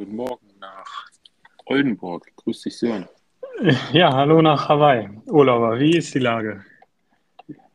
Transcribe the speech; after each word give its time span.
Guten 0.00 0.16
Morgen 0.16 0.46
nach 0.58 1.10
Oldenburg. 1.66 2.32
Grüß 2.36 2.62
dich, 2.62 2.78
Sören. 2.78 3.06
Ja, 3.92 4.14
hallo 4.14 4.40
nach 4.40 4.66
Hawaii. 4.66 5.10
Urlauber, 5.26 5.78
wie 5.78 5.94
ist 5.94 6.14
die 6.14 6.20
Lage? 6.20 6.64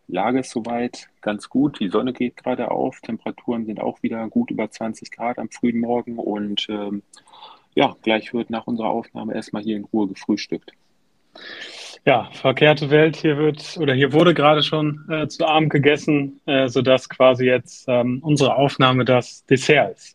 Lage 0.08 0.40
ist 0.40 0.50
soweit 0.50 1.08
ganz 1.22 1.48
gut. 1.48 1.80
Die 1.80 1.88
Sonne 1.88 2.14
geht 2.14 2.38
gerade 2.38 2.72
auf. 2.72 3.00
Temperaturen 3.02 3.68
sind 3.68 3.80
auch 3.80 4.02
wieder 4.02 4.28
gut 4.28 4.50
über 4.50 4.72
20 4.72 5.12
Grad 5.12 5.38
am 5.38 5.52
frühen 5.52 5.80
Morgen. 5.80 6.18
Und 6.18 6.66
ähm, 6.68 7.04
ja, 7.76 7.96
gleich 8.02 8.34
wird 8.34 8.50
nach 8.50 8.66
unserer 8.66 8.90
Aufnahme 8.90 9.36
erstmal 9.36 9.62
hier 9.62 9.78
in 9.78 9.84
Ruhe 9.84 10.08
gefrühstückt. 10.08 10.72
Ja, 12.08 12.32
verkehrte 12.32 12.90
Welt. 12.90 13.18
Hier 13.18 13.38
wird 13.38 13.78
oder 13.80 13.94
hier 13.94 14.14
wurde 14.14 14.34
gerade 14.34 14.64
schon 14.64 15.08
äh, 15.12 15.28
zu 15.28 15.46
Abend 15.46 15.70
gegessen, 15.70 16.42
äh, 16.48 16.70
sodass 16.70 17.08
quasi 17.08 17.46
jetzt 17.46 17.86
ähm, 17.88 18.18
unsere 18.24 18.56
Aufnahme 18.56 19.06
das 19.06 19.46
Dessert 19.46 19.96
ist. 19.96 20.15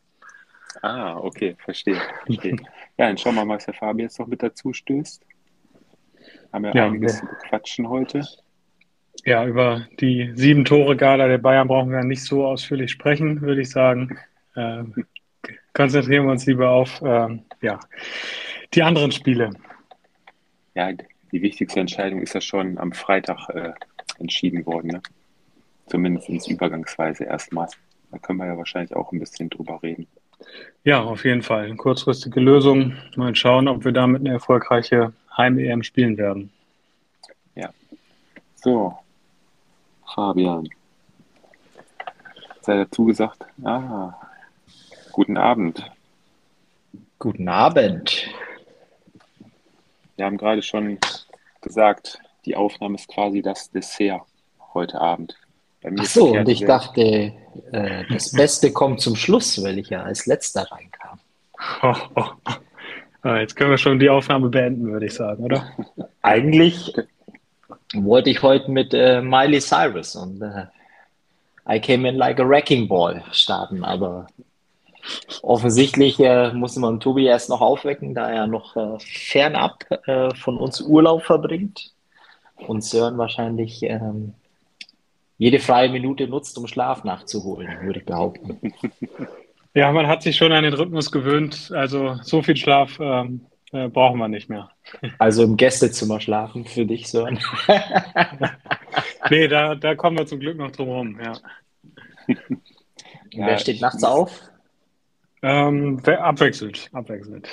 Ah, 0.82 1.16
okay, 1.18 1.56
verstehe. 1.64 2.00
verstehe. 2.26 2.56
ja, 2.98 3.06
dann 3.06 3.18
schauen 3.18 3.34
wir 3.34 3.44
mal, 3.44 3.56
was 3.56 3.66
der 3.66 3.74
Fabi 3.74 4.02
jetzt 4.02 4.18
noch 4.18 4.26
mit 4.26 4.42
dazu 4.42 4.72
stößt. 4.72 5.24
Haben 6.52 6.64
wir 6.64 6.74
ja, 6.74 6.86
einiges 6.86 7.18
zu 7.18 7.26
bequatschen 7.26 7.88
heute. 7.88 8.26
Ja, 9.24 9.46
über 9.46 9.86
die 10.00 10.32
sieben 10.34 10.64
Tore-Gala 10.64 11.28
der 11.28 11.38
Bayern 11.38 11.68
brauchen 11.68 11.90
wir 11.90 12.02
nicht 12.02 12.24
so 12.24 12.46
ausführlich 12.46 12.90
sprechen, 12.90 13.40
würde 13.42 13.60
ich 13.60 13.70
sagen. 13.70 14.18
Äh, 14.54 14.84
konzentrieren 15.74 16.24
wir 16.24 16.32
uns 16.32 16.46
lieber 16.46 16.70
auf 16.70 17.02
äh, 17.02 17.38
ja, 17.60 17.80
die 18.72 18.82
anderen 18.82 19.12
Spiele. 19.12 19.50
Ja, 20.74 20.92
die 20.92 21.42
wichtigste 21.42 21.80
Entscheidung 21.80 22.22
ist 22.22 22.34
ja 22.34 22.40
schon 22.40 22.78
am 22.78 22.92
Freitag 22.92 23.48
äh, 23.50 23.72
entschieden 24.18 24.64
worden. 24.66 24.88
Ne? 24.88 25.02
Zumindest 25.86 26.48
Übergangsweise 26.48 27.24
erstmal. 27.24 27.68
Da 28.10 28.18
können 28.18 28.38
wir 28.38 28.46
ja 28.46 28.56
wahrscheinlich 28.56 28.94
auch 28.96 29.12
ein 29.12 29.20
bisschen 29.20 29.50
drüber 29.50 29.80
reden. 29.82 30.06
Ja, 30.84 31.02
auf 31.02 31.24
jeden 31.24 31.42
Fall. 31.42 31.66
Eine 31.66 31.76
kurzfristige 31.76 32.40
Lösung. 32.40 32.96
Mal 33.16 33.34
schauen, 33.34 33.68
ob 33.68 33.84
wir 33.84 33.92
damit 33.92 34.20
eine 34.20 34.30
erfolgreiche 34.30 35.12
Heim-EM 35.36 35.82
spielen 35.82 36.16
werden. 36.16 36.50
Ja. 37.54 37.70
So, 38.56 38.98
Fabian. 40.14 40.68
Sei 42.62 42.76
dazu 42.76 43.04
gesagt, 43.04 43.44
ah, 43.64 44.14
guten 45.12 45.36
Abend. 45.36 45.90
Guten 47.18 47.48
Abend. 47.48 48.28
Wir 50.16 50.24
haben 50.24 50.38
gerade 50.38 50.62
schon 50.62 50.98
gesagt, 51.60 52.18
die 52.44 52.56
Aufnahme 52.56 52.96
ist 52.96 53.08
quasi 53.08 53.42
das 53.42 53.70
Dessert 53.70 54.22
heute 54.74 55.00
Abend. 55.00 55.36
Ach 55.98 56.04
so, 56.04 56.32
und 56.32 56.48
ich 56.48 56.64
dachte, 56.64 57.32
äh, 57.72 58.04
das 58.10 58.32
Beste 58.32 58.72
kommt 58.72 59.00
zum 59.00 59.16
Schluss, 59.16 59.62
weil 59.62 59.78
ich 59.78 59.90
ja 59.90 60.02
als 60.02 60.26
letzter 60.26 60.66
reinkam. 60.70 61.20
Oh, 61.82 61.94
oh. 63.24 63.28
Jetzt 63.36 63.54
können 63.54 63.70
wir 63.70 63.78
schon 63.78 63.98
die 63.98 64.08
Aufnahme 64.08 64.48
beenden, 64.48 64.90
würde 64.92 65.06
ich 65.06 65.14
sagen, 65.14 65.44
oder? 65.44 65.70
Eigentlich 66.22 66.94
wollte 67.92 68.30
ich 68.30 68.42
heute 68.42 68.70
mit 68.70 68.94
äh, 68.94 69.20
Miley 69.20 69.60
Cyrus 69.60 70.16
und 70.16 70.40
äh, 70.40 70.66
I 71.68 71.80
came 71.80 72.08
in 72.08 72.16
like 72.16 72.40
a 72.40 72.48
wrecking 72.48 72.88
ball 72.88 73.22
starten, 73.32 73.84
aber 73.84 74.26
offensichtlich 75.42 76.18
äh, 76.20 76.52
muss 76.52 76.76
man 76.76 77.00
Tobi 77.00 77.26
erst 77.26 77.50
noch 77.50 77.60
aufwecken, 77.60 78.14
da 78.14 78.30
er 78.30 78.46
noch 78.46 78.76
äh, 78.76 78.98
fernab 79.00 79.84
äh, 80.06 80.34
von 80.34 80.56
uns 80.56 80.80
Urlaub 80.80 81.22
verbringt 81.22 81.92
und 82.66 82.82
Sören 82.84 83.18
wahrscheinlich 83.18 83.82
ähm, 83.82 84.34
jede 85.40 85.58
freie 85.58 85.88
Minute 85.88 86.28
nutzt, 86.28 86.58
um 86.58 86.66
Schlaf 86.66 87.02
nachzuholen, 87.02 87.80
würde 87.80 88.00
ich 88.00 88.06
behaupten. 88.06 88.60
Ja, 89.72 89.92
man 89.92 90.08
hat 90.08 90.24
sich 90.24 90.36
schon 90.36 90.50
an 90.50 90.64
den 90.64 90.74
Rhythmus 90.74 91.12
gewöhnt. 91.12 91.70
Also 91.72 92.16
so 92.22 92.42
viel 92.42 92.56
Schlaf 92.56 92.98
ähm, 93.00 93.46
äh, 93.70 93.86
brauchen 93.86 94.18
wir 94.18 94.26
nicht 94.26 94.48
mehr. 94.48 94.68
Also 95.18 95.44
im 95.44 95.56
Gästezimmer 95.56 96.20
schlafen 96.20 96.64
für 96.64 96.84
dich, 96.84 97.06
Sören. 97.06 97.38
nee, 99.30 99.46
da, 99.46 99.76
da 99.76 99.94
kommen 99.94 100.18
wir 100.18 100.26
zum 100.26 100.40
Glück 100.40 100.58
noch 100.58 100.72
drum 100.72 100.88
herum, 100.88 101.20
ja. 101.22 101.34
ja 103.30 103.46
Wer 103.46 103.58
steht 103.58 103.80
nachts 103.80 104.02
auf? 104.02 104.42
Ähm, 105.42 106.02
abwechselnd, 106.04 106.90
abwechselnd. 106.92 107.48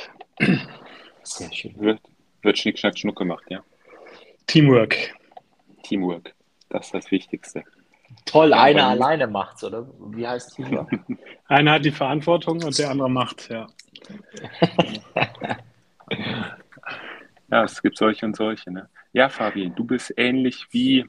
Sehr 1.22 1.53
schön. 1.53 1.79
Wird, 1.79 2.00
wird 2.41 2.57
Schnick, 2.57 2.79
Schnack, 2.79 2.97
Schnuck 2.97 3.16
gemacht, 3.16 3.45
ja. 3.50 3.63
Teamwork. 4.47 5.13
Teamwork, 5.84 6.34
das 6.69 6.88
ist 6.88 6.95
das 6.95 7.11
Wichtigste. 7.11 7.63
Toll, 8.25 8.50
ja, 8.51 8.62
einer 8.62 8.88
alleine 8.88 9.28
macht's, 9.28 9.63
oder? 9.63 9.88
Wie 10.12 10.28
heißt 10.28 10.56
Teamwork? 10.56 10.91
einer 11.47 11.72
hat 11.73 11.85
die 11.85 11.91
Verantwortung 11.91 12.63
und 12.63 12.78
der 12.78 12.91
andere 12.91 13.09
macht, 13.09 13.50
ja. 13.50 13.68
ja, 17.50 17.63
es 17.63 17.81
gibt 17.81 17.97
solche 17.97 18.25
und 18.25 18.35
solche. 18.35 18.72
Ne? 18.72 18.90
Ja, 19.13 19.29
Fabi, 19.29 19.72
du 19.75 19.84
bist 19.85 20.13
ähnlich 20.17 20.67
wie 20.72 21.06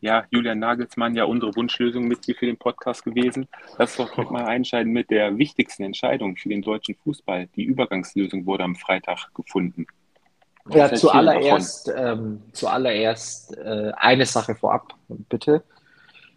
ja, 0.00 0.24
Julian 0.30 0.58
Nagelsmann 0.58 1.14
ja 1.14 1.24
unsere 1.24 1.54
Wunschlösung 1.56 2.06
mit 2.06 2.24
hier 2.24 2.34
für 2.34 2.46
den 2.46 2.56
Podcast 2.56 3.04
gewesen. 3.04 3.48
Lass 3.78 3.96
doch 3.96 4.16
mal 4.30 4.44
einscheiden 4.44 4.92
mit 4.92 5.10
der 5.10 5.36
wichtigsten 5.38 5.82
Entscheidung 5.82 6.36
für 6.36 6.48
den 6.48 6.62
deutschen 6.62 6.94
Fußball. 6.94 7.48
Die 7.56 7.64
Übergangslösung 7.64 8.46
wurde 8.46 8.64
am 8.64 8.76
Freitag 8.76 9.34
gefunden. 9.34 9.86
Ja, 10.68 10.92
zuallererst, 10.92 11.92
ähm, 11.96 12.42
zuallererst 12.52 13.56
äh, 13.56 13.92
eine 13.96 14.26
Sache 14.26 14.54
vorab, 14.54 14.94
bitte. 15.08 15.62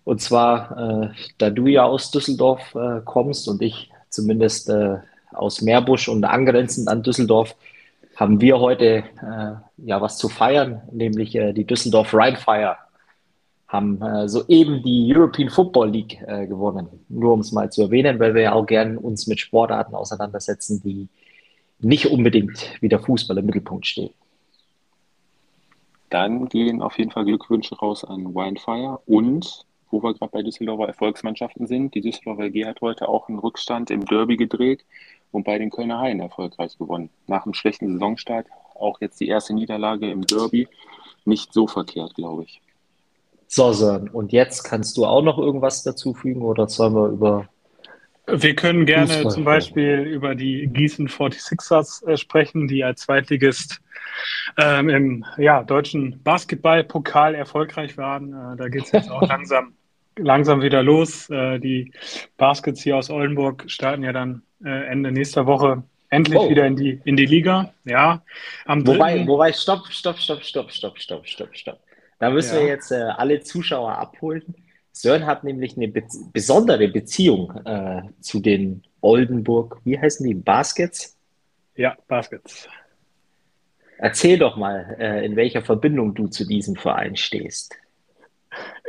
Und 0.04 0.22
zwar, 0.22 1.04
äh, 1.04 1.10
da 1.38 1.50
du 1.50 1.68
ja 1.68 1.84
aus 1.84 2.12
Düsseldorf 2.12 2.76
äh, 2.76 3.02
kommst 3.06 3.48
und 3.48 3.62
ich 3.62 3.92
zumindest 4.10 4.70
äh, 4.70 4.98
aus 5.32 5.62
Meerbusch 5.62 6.10
und 6.10 6.24
angrenzend 6.26 6.88
an 6.88 7.04
Düsseldorf, 7.04 7.56
haben 8.16 8.42
wir 8.42 8.60
heute 8.60 9.04
äh, 9.22 9.54
ja 9.78 10.02
was 10.02 10.18
zu 10.18 10.30
feiern, 10.30 10.82
nämlich 10.92 11.36
äh, 11.36 11.54
die 11.54 11.66
Düsseldorf 11.66 12.14
Rheinfire 12.14 12.78
haben 13.70 14.02
äh, 14.02 14.28
soeben 14.28 14.82
die 14.82 15.14
European 15.16 15.50
Football 15.50 15.92
League 15.92 16.20
äh, 16.26 16.48
gewonnen. 16.48 16.88
Nur 17.08 17.34
um 17.34 17.40
es 17.40 17.52
mal 17.52 17.72
zu 17.72 17.84
erwähnen, 17.84 18.20
weil 18.20 18.34
wir 18.34 18.42
ja 18.42 18.54
auch 18.54 18.66
gern 18.66 18.98
uns 18.98 19.28
mit 19.28 19.40
Sportarten 19.40 19.94
auseinandersetzen, 19.94 20.82
die 20.84 21.08
nicht 21.80 22.08
unbedingt 22.08 22.82
wie 22.82 22.90
der 22.90 23.00
Fußball 23.00 23.38
im 23.38 23.46
Mittelpunkt 23.46 23.86
stehen. 23.86 24.10
Dann 26.10 26.50
gehen 26.50 26.82
auf 26.82 26.98
jeden 26.98 27.12
Fall 27.12 27.26
Glückwünsche 27.26 27.76
raus 27.76 28.04
an 28.04 28.34
Wildfire 28.34 29.00
und 29.06 29.66
wo 29.92 30.04
wir 30.04 30.14
gerade 30.14 30.32
bei 30.32 30.44
Düsseldorfer 30.44 30.88
Erfolgsmannschaften 30.88 31.68
sind, 31.68 31.96
die 31.96 32.02
Düsseldorfer 32.02 32.44
AG 32.44 32.66
hat 32.66 32.82
heute 32.82 33.10
auch 33.10 33.28
einen 33.28 33.40
Rückstand 33.40 33.92
im 33.92 34.06
Derby 34.06 34.38
gedreht 34.38 34.86
und 35.32 35.44
bei 35.44 35.58
den 35.58 35.70
Kölner 35.70 36.00
Haien 36.00 36.20
erfolgreich 36.20 36.78
gewonnen. 36.78 37.10
Nach 37.28 37.46
einem 37.46 37.54
schlechten 37.54 37.92
Saisonstart 37.92 38.48
auch 38.76 39.02
jetzt 39.02 39.20
die 39.20 39.28
erste 39.28 39.54
Niederlage 39.54 40.10
im 40.10 40.26
Derby. 40.26 40.68
Nicht 41.26 41.54
so 41.54 41.68
verkehrt, 41.68 42.16
glaube 42.16 42.44
ich. 42.44 42.62
So, 43.48 43.74
Sören, 43.74 44.10
und 44.10 44.32
jetzt 44.32 44.64
kannst 44.64 44.96
du 44.98 45.06
auch 45.06 45.24
noch 45.24 45.38
irgendwas 45.38 45.84
dazufügen 45.84 46.44
oder 46.44 46.68
sollen 46.68 46.94
wir 46.94 47.08
über. 47.10 47.50
Wir 48.28 48.56
können 48.56 48.86
gerne 48.86 49.08
Fußball 49.08 49.32
zum 49.32 49.44
Beispiel 49.44 50.02
über 50.02 50.36
die 50.36 50.68
Gießen 50.68 51.08
46ers 51.08 52.08
äh, 52.08 52.16
sprechen, 52.16 52.68
die 52.68 52.84
als 52.84 53.02
Zweitligist 53.02 53.82
ähm, 54.58 54.90
im 54.90 55.26
ja, 55.38 55.64
deutschen 55.64 56.22
Basketballpokal 56.22 57.34
erfolgreich 57.34 57.98
waren. 57.98 58.34
Äh, 58.34 58.56
da 58.58 58.70
geht 58.70 58.84
es 58.84 58.92
jetzt 58.92 59.10
auch 59.10 59.22
langsam, 59.28 59.74
langsam 60.22 60.62
wieder 60.62 60.84
los. 60.84 61.30
Äh, 61.30 61.60
die 61.60 61.92
Baskets 62.38 62.82
hier 62.82 62.98
aus 62.98 63.10
Oldenburg 63.10 63.66
starten 63.68 64.04
ja 64.04 64.14
dann 64.14 64.44
äh, 64.64 64.88
Ende 64.88 65.12
nächster 65.12 65.46
Woche 65.46 65.84
endlich 66.10 66.40
oh. 66.40 66.50
wieder 66.50 66.66
in 66.66 66.76
die, 66.76 67.02
in 67.06 67.16
die 67.16 67.26
Liga. 67.26 67.74
Ja, 67.86 68.24
am 68.66 68.86
wobei, 68.86 69.26
wobei, 69.28 69.54
stopp, 69.54 69.88
stopp, 69.88 70.18
stopp, 70.18 70.44
stopp, 70.44 70.72
stopp, 70.72 71.00
stopp, 71.00 71.28
stopp, 71.28 71.56
stopp. 71.56 71.80
Da 72.20 72.30
müssen 72.30 72.56
ja. 72.56 72.62
wir 72.62 72.68
jetzt 72.68 72.92
äh, 72.92 72.96
alle 72.96 73.42
Zuschauer 73.42 73.94
abholen. 73.94 74.56
Sören 74.92 75.26
hat 75.26 75.44
nämlich 75.44 75.78
eine 75.78 75.88
be 75.88 76.04
besondere 76.34 76.88
Beziehung 76.90 77.56
äh, 77.66 78.02
zu 78.20 78.40
den 78.40 78.84
Oldenburg, 79.02 79.80
wie 79.86 79.98
heißen 79.98 80.28
die, 80.28 80.34
Baskets? 80.34 81.18
Ja, 81.76 81.96
Baskets. 82.08 82.68
Erzähl 83.98 84.38
doch 84.38 84.58
mal, 84.58 84.98
äh, 85.00 85.26
in 85.26 85.36
welcher 85.36 85.62
Verbindung 85.62 86.16
du 86.16 86.28
zu 86.28 86.46
diesem 86.46 86.76
Verein 86.76 87.16
stehst. 87.16 87.76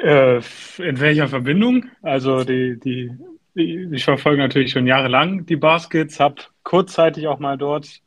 Äh, 0.02 0.36
in 0.78 1.00
welcher 1.00 1.28
Verbindung? 1.28 1.86
Also 2.02 2.44
die, 2.44 2.78
die, 2.80 3.10
die, 3.54 3.88
ich 3.92 4.04
verfolge 4.04 4.38
natürlich 4.38 4.72
schon 4.72 4.86
jahrelang 4.86 5.46
die 5.46 5.56
Baskets, 5.56 6.20
habe 6.20 6.36
kurzzeitig 6.62 7.26
auch 7.26 7.38
mal 7.38 7.58
dort 7.58 8.00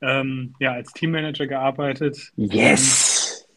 ähm, 0.00 0.54
ja, 0.58 0.72
als 0.72 0.92
Teammanager 0.92 1.46
gearbeitet. 1.46 2.32
Yes! 2.36 3.48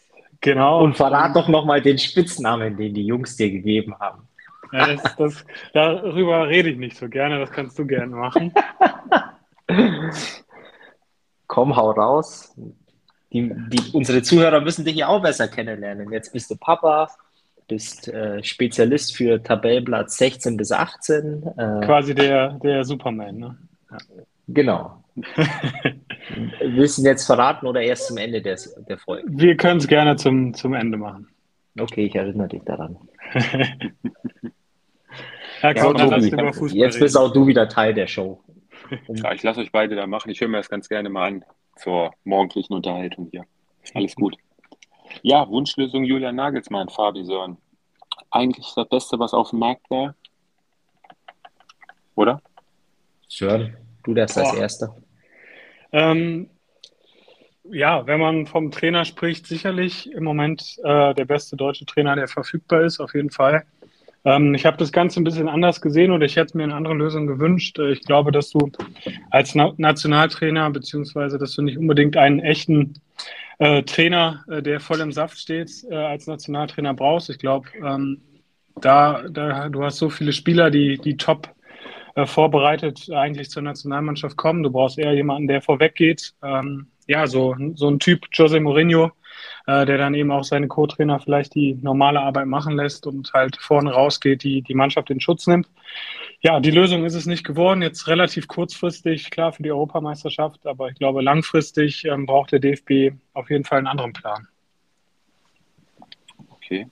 Genau. 0.41 0.83
Und 0.83 0.95
verrat 0.95 1.35
doch 1.35 1.47
nochmal 1.47 1.81
den 1.81 1.97
Spitznamen, 1.97 2.77
den 2.77 2.93
die 2.93 3.05
Jungs 3.05 3.35
dir 3.35 3.51
gegeben 3.51 3.95
haben. 3.99 4.27
Ja, 4.71 4.95
das, 4.95 5.15
das, 5.15 5.45
darüber 5.73 6.47
rede 6.47 6.69
ich 6.69 6.77
nicht 6.77 6.97
so 6.97 7.07
gerne, 7.07 7.39
das 7.39 7.51
kannst 7.51 7.79
du 7.79 7.85
gerne 7.87 8.15
machen. 8.15 8.53
Komm, 11.47 11.75
hau 11.75 11.91
raus. 11.91 12.53
Die, 13.33 13.51
die, 13.69 13.91
unsere 13.93 14.21
Zuhörer 14.21 14.61
müssen 14.61 14.85
dich 14.85 14.95
ja 14.95 15.07
auch 15.07 15.21
besser 15.21 15.47
kennenlernen. 15.47 16.11
Jetzt 16.11 16.31
bist 16.33 16.49
du 16.49 16.55
Papa, 16.55 17.09
bist 17.67 18.07
äh, 18.07 18.43
Spezialist 18.43 19.15
für 19.15 19.41
Tabellenplatz 19.41 20.17
16 20.17 20.57
bis 20.57 20.71
18. 20.71 21.43
Äh, 21.43 21.85
Quasi 21.85 22.15
der, 22.15 22.53
der 22.63 22.83
Superman, 22.83 23.37
ne? 23.37 23.57
Genau. 24.47 25.03
Willst 26.61 26.97
du 26.97 27.01
jetzt 27.03 27.25
verraten 27.25 27.67
oder 27.67 27.81
erst 27.81 28.07
zum 28.07 28.17
Ende 28.17 28.41
des, 28.41 28.75
der 28.87 28.97
Folge? 28.97 29.27
Wir 29.29 29.57
können 29.57 29.79
es 29.79 29.87
gerne 29.87 30.15
zum, 30.15 30.53
zum 30.53 30.73
Ende 30.73 30.97
machen. 30.97 31.27
Okay, 31.79 32.05
ich 32.05 32.15
erinnere 32.15 32.47
dich 32.47 32.63
daran. 32.63 32.97
ja, 35.61 35.73
komm, 35.73 35.97
ja, 35.97 36.09
Tobi, 36.09 36.77
jetzt 36.77 36.99
bist 36.99 37.17
auch 37.17 37.31
du 37.31 37.47
wieder 37.47 37.67
Teil 37.69 37.93
der 37.93 38.07
Show. 38.07 38.41
Ja, 39.09 39.33
ich 39.33 39.43
lasse 39.43 39.59
euch 39.59 39.73
beide 39.73 39.97
da 39.97 40.07
machen. 40.07 40.29
Ich 40.29 40.39
höre 40.39 40.47
mir 40.47 40.57
das 40.57 40.69
ganz 40.69 40.87
gerne 40.87 41.09
mal 41.09 41.27
an 41.27 41.43
zur 41.75 42.13
morgendlichen 42.23 42.73
Unterhaltung 42.73 43.27
hier. 43.31 43.43
Alles 43.93 44.15
gut. 44.15 44.37
Ja, 45.21 45.47
Wunschlösung 45.47 46.03
Julian 46.03 46.35
Nagelsmann, 46.35 46.89
Fabi 46.89 47.23
Sören. 47.25 47.57
Eigentlich 48.31 48.71
das 48.75 48.87
Beste, 48.89 49.19
was 49.19 49.33
auf 49.33 49.51
dem 49.51 49.59
Markt 49.59 49.89
war. 49.89 50.15
Oder? 52.15 52.41
Sören, 53.27 53.77
du 54.03 54.13
das 54.13 54.37
als 54.37 54.53
Erster. 54.53 54.95
Ähm, 55.91 56.49
ja, 57.63 58.05
wenn 58.07 58.19
man 58.19 58.47
vom 58.47 58.71
Trainer 58.71 59.05
spricht, 59.05 59.45
sicherlich 59.45 60.11
im 60.11 60.23
Moment 60.23 60.77
äh, 60.83 61.13
der 61.13 61.25
beste 61.25 61.55
deutsche 61.55 61.85
Trainer, 61.85 62.15
der 62.15 62.27
verfügbar 62.27 62.81
ist, 62.81 62.99
auf 62.99 63.13
jeden 63.13 63.31
Fall. 63.31 63.65
Ähm, 64.27 64.53
ich 64.55 64.65
habe 64.65 64.75
das 64.75 64.91
Ganze 64.91 65.21
ein 65.21 65.23
bisschen 65.23 65.47
anders 65.47 65.79
gesehen 65.79 66.11
oder 66.11 66.25
ich 66.25 66.35
hätte 66.35 66.57
mir 66.57 66.63
eine 66.63 66.75
andere 66.75 66.95
Lösung 66.95 67.27
gewünscht. 67.27 67.79
Äh, 67.79 67.93
ich 67.93 68.01
glaube, 68.01 68.33
dass 68.33 68.49
du 68.49 68.69
als 69.31 69.55
Na 69.55 69.71
Nationaltrainer, 69.77 70.69
beziehungsweise 70.69 71.37
dass 71.37 71.55
du 71.55 71.61
nicht 71.61 71.77
unbedingt 71.77 72.17
einen 72.17 72.39
echten 72.39 72.95
äh, 73.59 73.83
Trainer, 73.83 74.43
äh, 74.49 74.61
der 74.61 74.81
voll 74.81 74.99
im 74.99 75.13
Saft 75.13 75.39
steht, 75.39 75.71
äh, 75.89 75.95
als 75.95 76.27
Nationaltrainer 76.27 76.93
brauchst. 76.93 77.29
Ich 77.29 77.39
glaube, 77.39 77.69
ähm, 77.81 78.21
da, 78.81 79.23
da, 79.29 79.69
du 79.69 79.81
hast 79.85 79.97
so 79.97 80.09
viele 80.09 80.33
Spieler, 80.33 80.71
die, 80.71 80.97
die 80.97 81.15
top 81.15 81.49
äh, 82.15 82.25
vorbereitet 82.25 83.09
eigentlich 83.09 83.49
zur 83.49 83.61
Nationalmannschaft 83.61 84.35
kommen. 84.35 84.61
Du 84.61 84.71
brauchst 84.71 84.99
eher 84.99 85.13
jemanden, 85.13 85.47
der 85.47 85.61
vorweg 85.61 85.95
geht. 85.95 86.33
Ähm, 86.43 86.87
ja, 87.07 87.27
so, 87.27 87.55
so 87.75 87.87
ein 87.87 87.99
Typ 87.99 88.25
Jose 88.33 88.59
Mourinho, 88.59 89.13
äh, 89.67 89.85
der 89.85 89.97
dann 89.97 90.15
eben 90.15 90.31
auch 90.31 90.43
seine 90.43 90.67
Co-Trainer 90.67 91.19
vielleicht 91.19 91.53
die 91.53 91.75
normale 91.75 92.19
Arbeit 92.19 92.47
machen 92.47 92.75
lässt 92.75 93.05
und 93.05 93.31
halt 93.33 93.57
vorne 93.57 93.91
rausgeht, 93.91 94.43
die 94.43 94.61
die 94.61 94.73
Mannschaft 94.73 95.09
in 95.09 95.19
Schutz 95.19 95.45
nimmt. 95.45 95.69
Ja, 96.41 96.59
die 96.59 96.71
Lösung 96.71 97.05
ist 97.05 97.15
es 97.15 97.25
nicht 97.25 97.43
geworden. 97.43 97.81
Jetzt 97.81 98.07
relativ 98.07 98.47
kurzfristig, 98.47 99.29
klar 99.29 99.53
für 99.53 99.63
die 99.63 99.71
Europameisterschaft, 99.71 100.65
aber 100.65 100.89
ich 100.89 100.95
glaube, 100.95 101.21
langfristig 101.21 102.05
ähm, 102.05 102.25
braucht 102.25 102.51
der 102.51 102.59
DFB 102.59 103.15
auf 103.33 103.49
jeden 103.49 103.63
Fall 103.63 103.79
einen 103.79 103.87
anderen 103.87 104.13
Plan. 104.13 104.47
Okay. 106.49 106.87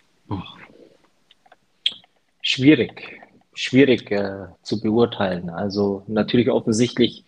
Schwierig 2.41 3.21
schwierig 3.55 4.11
äh, 4.11 4.47
zu 4.61 4.81
beurteilen. 4.81 5.49
Also 5.49 6.03
natürlich 6.07 6.49
offensichtlich 6.49 7.24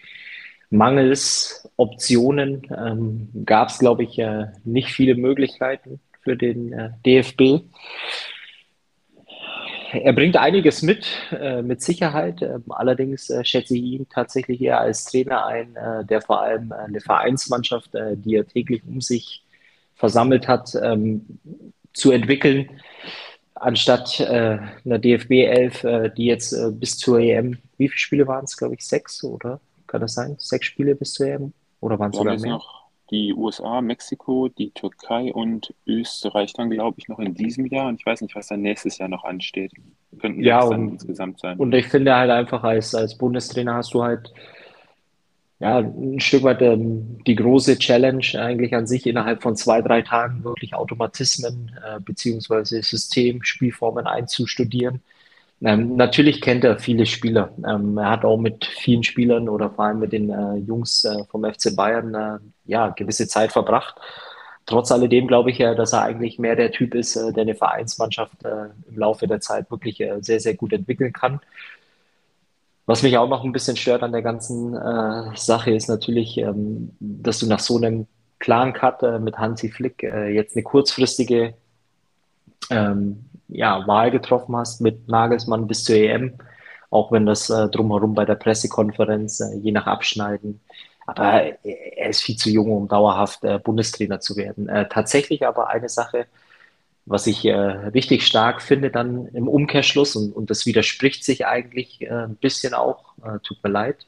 mangels 0.69 1.69
Optionen 1.77 2.67
ähm, 2.75 3.29
gab 3.45 3.69
es, 3.69 3.79
glaube 3.79 4.03
ich, 4.03 4.19
äh, 4.19 4.47
nicht 4.63 4.89
viele 4.89 5.15
Möglichkeiten 5.15 5.99
für 6.21 6.35
den 6.35 6.73
äh, 6.73 6.89
DFB. 7.05 7.63
Er 9.93 10.11
bringt 10.11 10.35
einiges 10.35 10.81
mit, 10.81 11.07
äh, 11.31 11.61
mit 11.61 11.81
Sicherheit. 11.81 12.41
Ähm, 12.41 12.65
allerdings 12.69 13.29
äh, 13.29 13.45
schätze 13.45 13.77
ich 13.77 13.83
ihn 13.83 14.09
tatsächlich 14.09 14.61
eher 14.61 14.81
als 14.81 15.05
Trainer 15.05 15.45
ein, 15.45 15.75
äh, 15.75 16.03
der 16.05 16.21
vor 16.21 16.41
allem 16.41 16.71
eine 16.71 16.99
Vereinsmannschaft, 16.99 17.91
die 17.93 18.35
er 18.35 18.47
täglich 18.47 18.81
um 18.85 18.99
sich 18.99 19.43
versammelt 19.95 20.47
hat, 20.47 20.75
ähm, 20.81 21.39
zu 21.93 22.11
entwickeln 22.11 22.69
anstatt 23.59 24.19
äh, 24.19 24.59
einer 24.85 24.99
DFB 24.99 25.31
11, 25.31 25.83
äh, 25.83 26.09
die 26.15 26.25
jetzt 26.25 26.53
äh, 26.53 26.71
bis 26.71 26.97
zur 26.97 27.19
EM, 27.19 27.57
wie 27.77 27.87
viele 27.87 27.97
Spiele 27.97 28.27
waren 28.27 28.45
es, 28.45 28.57
glaube 28.57 28.75
ich, 28.75 28.85
sechs, 28.85 29.23
oder? 29.23 29.59
Kann 29.87 30.01
das 30.01 30.13
sein? 30.13 30.35
Sechs 30.37 30.67
Spiele 30.67 30.95
bis 30.95 31.13
zur 31.13 31.27
EM? 31.27 31.53
Oder 31.79 31.97
waren 31.99 32.11
es 32.11 32.17
sogar 32.17 32.37
mehr? 32.37 32.51
Noch 32.51 32.87
die 33.09 33.33
USA, 33.33 33.81
Mexiko, 33.81 34.49
die 34.49 34.71
Türkei 34.71 35.31
und 35.33 35.73
Österreich 35.85 36.53
dann, 36.53 36.69
glaube 36.69 36.97
ich, 36.99 37.07
noch 37.07 37.19
in 37.19 37.33
diesem 37.33 37.65
Jahr. 37.67 37.87
Und 37.87 37.99
ich 37.99 38.05
weiß 38.05 38.21
nicht, 38.21 38.35
was 38.35 38.47
dann 38.47 38.61
nächstes 38.61 38.97
Jahr 38.97 39.07
noch 39.07 39.23
ansteht. 39.23 39.71
Könnten 40.19 40.41
ja, 40.41 40.61
und, 40.61 40.89
insgesamt 40.93 41.39
sein. 41.39 41.57
Und 41.57 41.73
ich 41.73 41.87
finde 41.87 42.15
halt 42.15 42.31
einfach, 42.31 42.63
als, 42.63 42.93
als 42.93 43.17
Bundestrainer 43.17 43.75
hast 43.75 43.93
du 43.93 44.03
halt 44.03 44.33
ja, 45.59 45.79
ein 45.79 46.19
Stück 46.19 46.43
weit 46.43 46.61
ähm, 46.61 47.17
die 47.25 47.35
große 47.35 47.79
Challenge 47.79 48.25
eigentlich 48.35 48.75
an 48.75 48.85
sich 48.85 49.07
innerhalb 49.07 49.41
von 49.41 49.55
zwei, 49.55 49.81
drei 49.81 50.03
Tagen 50.03 50.43
wirklich 50.43 50.75
Automatismen 50.75 51.71
äh, 51.83 51.99
beziehungsweise 51.99 52.83
System, 52.83 53.43
Spielformen 53.43 54.05
einzustudieren. 54.05 55.01
Ähm, 55.61 55.95
natürlich 55.95 56.41
kennt 56.41 56.63
er 56.63 56.77
viele 56.77 57.05
Spieler. 57.05 57.51
Ähm, 57.67 57.97
er 57.97 58.11
hat 58.11 58.25
auch 58.25 58.37
mit 58.37 58.65
vielen 58.65 59.03
Spielern 59.03 59.49
oder 59.49 59.71
vor 59.71 59.85
allem 59.85 59.99
mit 59.99 60.13
den 60.13 60.29
äh, 60.29 60.55
Jungs 60.57 61.03
äh, 61.03 61.23
vom 61.31 61.43
FC 61.43 61.75
Bayern 61.75 62.13
äh, 62.13 62.37
ja 62.65 62.89
gewisse 62.89 63.27
Zeit 63.27 63.51
verbracht. 63.51 63.95
Trotz 64.67 64.91
alledem 64.91 65.27
glaube 65.27 65.49
ich 65.49 65.57
ja, 65.57 65.73
dass 65.73 65.93
er 65.93 66.03
eigentlich 66.03 66.37
mehr 66.37 66.55
der 66.55 66.71
Typ 66.71 66.93
ist, 66.93 67.15
äh, 67.15 67.33
der 67.33 67.41
eine 67.41 67.55
Vereinsmannschaft 67.55 68.43
äh, 68.45 68.67
im 68.87 68.97
Laufe 68.97 69.27
der 69.27 69.41
Zeit 69.41 69.71
wirklich 69.71 70.03
sehr, 70.21 70.39
sehr 70.39 70.53
gut 70.53 70.73
entwickeln 70.73 71.13
kann. 71.13 71.39
Was 72.87 73.03
mich 73.03 73.17
auch 73.17 73.27
noch 73.27 73.43
ein 73.43 73.51
bisschen 73.51 73.75
stört 73.75 74.01
an 74.01 74.13
der 74.13 74.21
ganzen 74.21 74.73
äh, 74.73 75.35
Sache 75.35 75.71
ist 75.71 75.89
natürlich, 75.89 76.37
ähm, 76.37 76.91
dass 76.99 77.39
du 77.39 77.45
nach 77.45 77.59
so 77.59 77.75
einem 77.77 78.07
klaren 78.39 78.71
Cut 78.71 79.03
äh, 79.03 79.19
mit 79.19 79.37
Hansi 79.37 79.69
Flick 79.69 80.03
äh, 80.03 80.29
jetzt 80.29 80.55
eine 80.55 80.63
kurzfristige 80.63 81.53
ähm, 82.69 83.25
ja, 83.47 83.85
Wahl 83.87 84.11
getroffen 84.11 84.55
hast 84.55 84.81
mit 84.81 85.07
Nagelsmann 85.07 85.67
bis 85.67 85.83
zur 85.83 85.95
EM, 85.95 86.37
auch 86.89 87.11
wenn 87.11 87.25
das 87.25 87.49
äh, 87.49 87.67
drumherum 87.69 88.13
bei 88.15 88.25
der 88.25 88.35
Pressekonferenz 88.35 89.39
äh, 89.39 89.57
je 89.57 89.71
nach 89.71 89.87
Abschneiden. 89.87 90.61
Aber 91.05 91.43
er 91.63 92.09
ist 92.09 92.21
viel 92.21 92.35
zu 92.35 92.49
jung, 92.49 92.71
um 92.71 92.87
dauerhaft 92.89 93.43
äh, 93.45 93.59
Bundestrainer 93.59 94.19
zu 94.19 94.35
werden. 94.35 94.67
tatsächlich 94.89 95.47
aber 95.47 95.69
eine 95.69 95.87
Sache, 95.87 96.27
was 97.07 97.25
ich 97.25 97.45
äh, 97.45 97.53
richtig 97.53 98.27
stark 98.27 98.61
finde 98.61 98.91
dann 98.91 99.27
im 99.27 99.47
Umkehrschluss, 99.47 100.15
und, 100.15 100.33
und 100.33 100.49
das 100.49 100.65
widerspricht 100.65 101.23
sich 101.23 101.47
eigentlich 101.47 102.01
äh, 102.01 102.09
ein 102.09 102.35
bisschen 102.35 102.73
auch, 102.73 103.13
äh, 103.23 103.39
tut 103.43 103.63
mir 103.63 103.69
leid, 103.69 104.05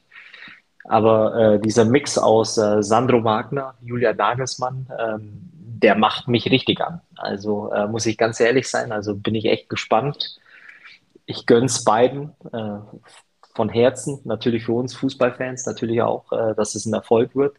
aber 0.84 1.34
äh, 1.34 1.60
dieser 1.60 1.86
Mix 1.86 2.18
aus 2.18 2.58
äh, 2.58 2.82
Sandro 2.82 3.24
Wagner, 3.24 3.74
Julia 3.80 4.12
Nagelsmann, 4.12 4.86
ähm, 4.98 5.50
der 5.82 5.96
macht 5.96 6.28
mich 6.28 6.50
richtig 6.50 6.80
an. 6.80 7.00
Also 7.16 7.70
äh, 7.72 7.86
muss 7.86 8.06
ich 8.06 8.16
ganz 8.18 8.40
ehrlich 8.40 8.68
sein, 8.68 8.92
also 8.92 9.16
bin 9.16 9.34
ich 9.34 9.46
echt 9.46 9.68
gespannt. 9.68 10.38
Ich 11.26 11.46
gönn's 11.46 11.84
beiden 11.84 12.32
von 13.54 13.68
Herzen, 13.68 14.20
natürlich 14.24 14.64
für 14.64 14.72
uns 14.72 14.94
Fußballfans, 14.96 15.64
natürlich 15.64 16.02
auch, 16.02 16.30
dass 16.56 16.74
es 16.74 16.86
ein 16.86 16.94
Erfolg 16.94 17.36
wird. 17.36 17.56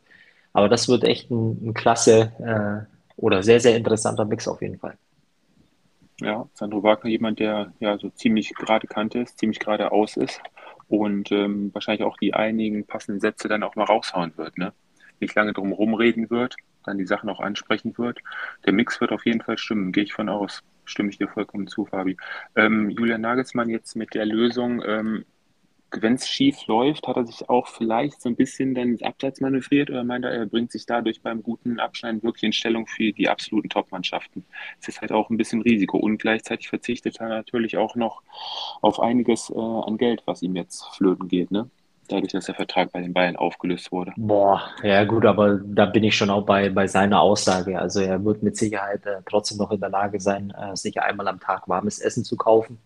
Aber 0.52 0.68
das 0.68 0.90
wird 0.90 1.06
echt 1.06 1.32
ein, 1.32 1.70
ein 1.70 1.74
klasse 1.74 2.34
oder 3.16 3.44
sehr, 3.44 3.62
sehr 3.62 3.78
interessanter 3.78 4.26
Mix 4.26 4.50
auf 4.50 4.62
jeden 4.62 4.78
Fall. 4.78 4.98
Ja, 6.20 6.48
Sandro 6.54 6.84
Wagner, 6.84 7.10
jemand, 7.10 7.40
der 7.40 7.74
ja 7.80 7.98
so 7.98 8.10
ziemlich 8.10 8.54
gerade 8.54 8.88
Kante 8.88 9.20
ist, 9.20 9.40
ziemlich 9.40 9.60
geradeaus 9.60 10.18
ist 10.18 10.42
und 10.88 11.32
ähm, 11.32 11.74
wahrscheinlich 11.74 12.06
auch 12.06 12.18
die 12.18 12.34
einigen 12.34 12.86
passenden 12.86 13.22
Sätze 13.22 13.48
dann 13.48 13.64
auch 13.64 13.76
mal 13.76 13.86
raushauen 13.86 14.34
wird. 14.38 14.58
Ne? 14.58 14.74
Nicht 15.20 15.34
lange 15.34 15.54
drum 15.54 15.72
rumreden 15.72 16.30
wird, 16.30 16.58
dann 16.84 16.98
die 16.98 17.06
Sachen 17.06 17.30
auch 17.30 17.40
ansprechen 17.40 17.98
wird. 17.98 18.20
Der 18.66 18.74
Mix 18.74 19.00
wird 19.02 19.12
auf 19.12 19.26
jeden 19.26 19.42
Fall 19.42 19.58
stimmen, 19.58 19.92
gehe 19.92 20.04
ich 20.04 20.14
von 20.14 20.30
aus. 20.30 20.64
Stimme 20.86 21.10
ich 21.10 21.18
dir 21.18 21.28
vollkommen 21.28 21.68
zu, 21.68 21.86
Fabi. 21.86 22.18
Ähm, 22.56 22.90
Julian 22.90 23.22
Nagelsmann 23.22 23.70
jetzt 23.70 23.96
mit 23.96 24.14
der 24.14 24.26
Lösung, 24.26 24.82
ähm, 24.86 25.26
wenn 25.94 26.14
es 26.14 26.28
schief 26.28 26.68
läuft, 26.68 27.08
hat 27.08 27.18
er 27.18 27.26
sich 27.26 27.50
auch 27.50 27.68
vielleicht 27.68 28.22
so 28.22 28.30
ein 28.30 28.36
bisschen 28.36 28.74
dann 28.74 28.90
ins 28.90 29.04
Abseits 29.04 29.42
manövriert 29.42 29.90
oder 29.90 30.04
meint 30.04 30.24
er, 30.24 30.32
er 30.32 30.46
bringt 30.46 30.72
sich 30.72 30.86
dadurch 30.86 31.22
beim 31.22 31.44
guten 31.44 31.80
Abschneiden 31.80 32.24
wirklich 32.24 32.44
in 32.44 32.54
Stellung 32.54 32.88
für 32.88 33.12
die 33.12 33.28
absoluten 33.28 33.70
Top-Mannschaften. 33.70 34.46
Es 34.80 34.88
ist 34.88 35.02
halt 35.02 35.12
auch 35.12 35.30
ein 35.30 35.38
bisschen 35.38 35.62
Risiko 35.62 35.98
und 35.98 36.18
gleichzeitig 36.18 36.70
verzichtet 36.70 37.20
er 37.20 37.28
natürlich 37.30 37.78
auch 37.78 37.96
noch 37.96 38.24
auf 38.82 39.00
einiges 39.02 39.50
äh, 39.50 39.60
an 39.60 39.98
Geld, 39.98 40.24
was 40.26 40.42
ihm 40.42 40.56
jetzt 40.56 40.86
flöten 40.96 41.28
geht, 41.28 41.52
ne? 41.52 41.70
Dadurch, 42.08 42.32
dass 42.34 42.46
der 42.46 42.56
Vertrag 42.56 42.92
bei 42.92 43.02
den 43.02 43.14
Bayern 43.14 43.38
aufgelöst 43.38 43.92
wurde. 43.92 44.12
Boah, 44.18 44.62
ja 44.84 45.06
gut, 45.06 45.26
aber 45.26 45.60
da 45.64 45.86
bin 45.86 46.04
ich 46.04 46.16
schon 46.16 46.30
auch 46.30 46.46
bei, 46.46 46.70
bei 46.70 46.88
seiner 46.88 47.22
Aussage. 47.22 47.80
Also 47.80 48.02
er 48.02 48.24
wird 48.26 48.44
mit 48.44 48.58
Sicherheit 48.58 49.06
äh, 49.06 49.22
trotzdem 49.26 49.58
noch 49.58 49.72
in 49.72 49.80
der 49.80 49.90
Lage 49.90 50.20
sein, 50.20 50.52
äh, 50.52 50.76
sich 50.76 51.02
einmal 51.02 51.28
am 51.28 51.40
Tag 51.40 51.70
warmes 51.70 52.00
Essen 52.00 52.26
zu 52.26 52.36
kaufen 52.36 52.80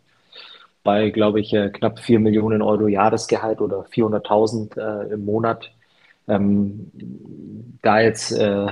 bei, 0.85 1.09
glaube 1.09 1.41
ich, 1.41 1.51
äh, 1.53 1.69
knapp 1.69 1.99
4 1.99 2.19
Millionen 2.21 2.61
Euro 2.61 2.87
Jahresgehalt 2.87 3.59
oder 3.59 3.81
400.000 3.81 4.77
äh, 4.77 5.13
im 5.13 5.25
Monat. 5.25 5.71
Ähm, 6.27 6.91
da 7.81 7.99
jetzt 7.99 8.31
äh, 8.31 8.67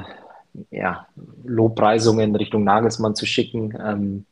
ja, 0.70 1.08
Lobpreisungen 1.44 2.36
Richtung 2.36 2.64
Nagelsmann 2.64 3.16
zu 3.16 3.26
schicken, 3.26 3.74
ähm, 3.84 4.26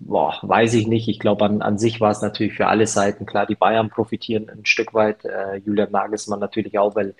boah, 0.00 0.38
weiß 0.42 0.74
ich 0.74 0.86
nicht. 0.86 1.08
Ich 1.08 1.18
glaube, 1.18 1.44
an, 1.44 1.62
an 1.62 1.78
sich 1.78 2.00
war 2.00 2.10
es 2.10 2.22
natürlich 2.22 2.54
für 2.54 2.66
alle 2.66 2.86
Seiten 2.86 3.26
klar. 3.26 3.46
Die 3.46 3.54
Bayern 3.54 3.90
profitieren 3.90 4.48
ein 4.50 4.66
Stück 4.66 4.94
weit, 4.94 5.24
äh, 5.24 5.56
Julian 5.58 5.92
Nagelsmann 5.92 6.40
natürlich 6.40 6.78
auch, 6.78 6.96
weil 6.96 7.14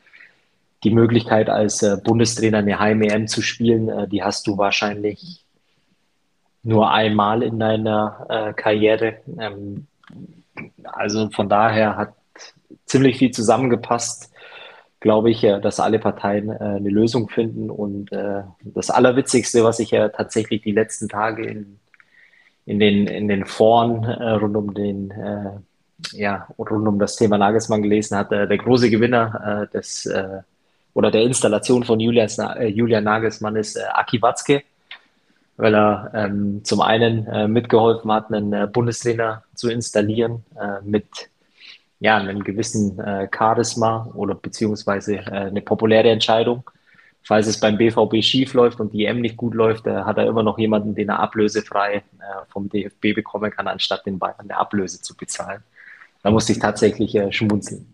die 0.83 0.91
Möglichkeit 0.91 1.51
als 1.51 1.83
äh, 1.83 1.99
Bundestrainer 2.03 2.59
eine 2.59 2.79
Heim-EM 2.79 3.29
zu 3.29 3.43
spielen, 3.43 3.89
äh, 3.89 4.09
die 4.09 4.23
hast 4.23 4.47
du 4.47 4.57
wahrscheinlich 4.57 5.45
nur 6.63 6.91
einmal 6.91 7.43
in 7.43 7.59
deiner 7.59 8.27
äh, 8.29 8.53
Karriere. 8.55 9.19
Ähm, 9.39 9.87
also 10.85 11.31
von 11.31 11.49
daher 11.49 11.97
hat 11.97 12.15
ziemlich 12.87 13.19
viel 13.19 13.31
zusammengepasst. 13.31 14.33
Glaube 15.01 15.31
ich, 15.31 15.45
äh, 15.45 15.61
dass 15.61 15.81
alle 15.81 15.99
Parteien 15.99 16.51
äh, 16.51 16.59
eine 16.59 16.91
Lösung 16.91 17.29
finden. 17.29 17.71
Und 17.71 18.11
das 18.63 18.91
Allerwitzigste, 18.91 19.65
was 19.65 19.81
ich 19.81 19.91
ja 19.91 20.09
tatsächlich 20.09 20.63
die 20.63 20.73
letzten 20.73 21.09
Tage 21.09 21.47
in, 21.47 21.81
in 22.71 22.79
den, 22.79 23.07
in 23.07 23.29
den 23.29 23.45
Foren 23.45 24.05
rund 24.05 24.57
um 24.57 24.75
den 24.75 25.13
ja, 26.13 26.47
rund 26.59 26.89
um 26.89 26.99
das 26.99 27.17
Thema 27.17 27.37
Nagelsmann 27.37 27.83
gelesen 27.83 28.17
hatte, 28.17 28.47
der 28.47 28.59
große 28.59 28.91
Gewinner 28.91 29.69
des 29.75 30.09
oder 30.95 31.11
der 31.11 31.23
Installation 31.23 31.85
von 31.85 32.01
Julian, 32.01 32.29
Julian 32.69 33.05
Nagelsmann 33.05 33.57
ist 33.57 33.79
Aki 33.95 34.23
Watzke 34.23 34.63
weil 35.61 35.75
er 35.75 36.11
ähm, 36.15 36.65
zum 36.65 36.81
einen 36.81 37.27
äh, 37.27 37.47
mitgeholfen 37.47 38.11
hat, 38.11 38.33
einen 38.33 38.53
äh, 38.53 38.67
Bundestrainer 38.67 39.43
zu 39.55 39.69
installieren 39.69 40.43
äh, 40.59 40.81
mit 40.83 41.07
ja, 42.01 42.17
einem 42.17 42.43
gewissen 42.43 42.99
äh, 42.99 43.29
Charisma 43.31 44.11
oder 44.15 44.35
beziehungsweise 44.35 45.17
äh, 45.17 45.49
eine 45.49 45.61
populäre 45.61 46.09
Entscheidung. 46.09 46.65
Falls 47.23 47.47
es 47.47 47.61
beim 47.61 47.77
BVB 47.77 48.23
schief 48.23 48.55
läuft 48.55 48.81
und 48.81 48.93
die 48.93 49.05
EM 49.05 49.21
nicht 49.21 49.37
gut 49.37 49.55
läuft, 49.55 49.87
äh, 49.87 50.03
hat 50.03 50.19
er 50.19 50.27
immer 50.27 50.43
noch 50.43 50.59
jemanden, 50.59 50.95
den 50.95 51.11
er 51.11 51.21
ablösefrei 51.21 52.03
vom 52.49 52.69
DFB 52.69 53.15
bekommen 53.15 53.51
kann, 53.51 53.67
anstatt 53.67 54.07
den 54.07 54.19
Bayern 54.19 54.41
eine 54.41 54.57
Ablöse 54.57 55.01
zu 55.01 55.17
bezahlen. 55.17 55.63
Da 56.23 56.31
musste 56.31 56.53
ich 56.53 56.59
tatsächlich 56.59 57.19
schmunzeln. 57.35 57.87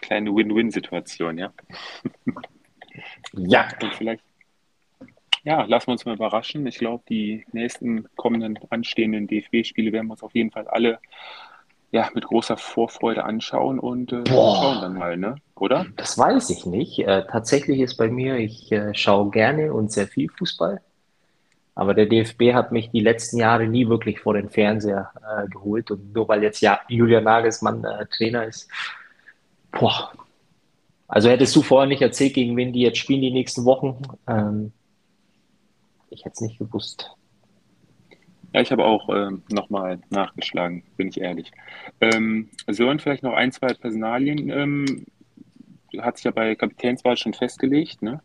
Kleine 0.00 0.34
Win-Win-Situation, 0.34 1.38
ja. 1.38 1.52
ja. 3.32 3.68
Und 3.80 3.94
vielleicht 3.94 4.22
ja, 5.44 5.62
lassen 5.62 5.88
wir 5.88 5.92
uns 5.92 6.04
mal 6.04 6.14
überraschen. 6.14 6.66
Ich 6.66 6.78
glaube, 6.78 7.04
die 7.08 7.44
nächsten 7.52 8.06
kommenden 8.16 8.58
anstehenden 8.70 9.26
DFB-Spiele 9.26 9.92
werden 9.92 10.08
wir 10.08 10.12
uns 10.12 10.22
auf 10.22 10.34
jeden 10.34 10.50
Fall 10.50 10.66
alle 10.68 10.98
ja, 11.90 12.08
mit 12.14 12.26
großer 12.26 12.56
Vorfreude 12.56 13.24
anschauen 13.24 13.78
und 13.78 14.12
äh, 14.12 14.24
schauen 14.28 14.80
dann 14.82 14.94
mal, 14.94 15.16
ne? 15.16 15.36
Oder? 15.54 15.86
Das 15.96 16.18
weiß 16.18 16.50
ich 16.50 16.66
nicht. 16.66 16.98
Äh, 16.98 17.24
tatsächlich 17.26 17.80
ist 17.80 17.96
bei 17.96 18.08
mir, 18.08 18.36
ich 18.36 18.70
äh, 18.70 18.94
schaue 18.94 19.30
gerne 19.30 19.72
und 19.72 19.90
sehr 19.90 20.06
viel 20.06 20.28
Fußball. 20.28 20.80
Aber 21.74 21.94
der 21.94 22.06
DFB 22.06 22.54
hat 22.54 22.72
mich 22.72 22.90
die 22.90 23.00
letzten 23.00 23.38
Jahre 23.38 23.66
nie 23.66 23.88
wirklich 23.88 24.20
vor 24.20 24.34
den 24.34 24.50
Fernseher 24.50 25.12
äh, 25.22 25.48
geholt. 25.48 25.90
Und 25.90 26.12
nur 26.12 26.28
weil 26.28 26.42
jetzt 26.42 26.60
ja 26.60 26.80
Julian 26.88 27.24
Nagelsmann 27.24 27.84
äh, 27.84 28.06
Trainer 28.06 28.44
ist, 28.44 28.68
boah. 29.70 30.12
Also 31.06 31.30
hättest 31.30 31.56
du 31.56 31.62
vorher 31.62 31.88
nicht 31.88 32.02
erzählt, 32.02 32.34
gegen 32.34 32.56
wen 32.56 32.72
die 32.72 32.80
jetzt 32.80 32.98
spielen 32.98 33.22
die 33.22 33.30
nächsten 33.30 33.64
Wochen. 33.64 34.02
Ähm, 34.26 34.72
ich 36.10 36.24
hätte 36.24 36.34
es 36.34 36.40
nicht 36.42 36.58
gewusst. 36.58 37.10
Ja, 38.52 38.60
ich 38.60 38.72
habe 38.72 38.84
auch 38.84 39.08
ähm, 39.10 39.42
nochmal 39.50 40.00
nachgeschlagen, 40.10 40.82
bin 40.96 41.08
ich 41.08 41.20
ehrlich. 41.20 41.52
Ähm, 42.00 42.48
Sören, 42.66 42.98
vielleicht 42.98 43.22
noch 43.22 43.34
ein, 43.34 43.52
zwei 43.52 43.74
Personalien. 43.74 44.48
Ähm, 44.50 45.06
hat 45.98 46.16
sich 46.16 46.24
ja 46.24 46.30
bei 46.30 46.54
Kapitänswahl 46.54 47.16
schon 47.16 47.34
festgelegt, 47.34 48.02
ne? 48.02 48.20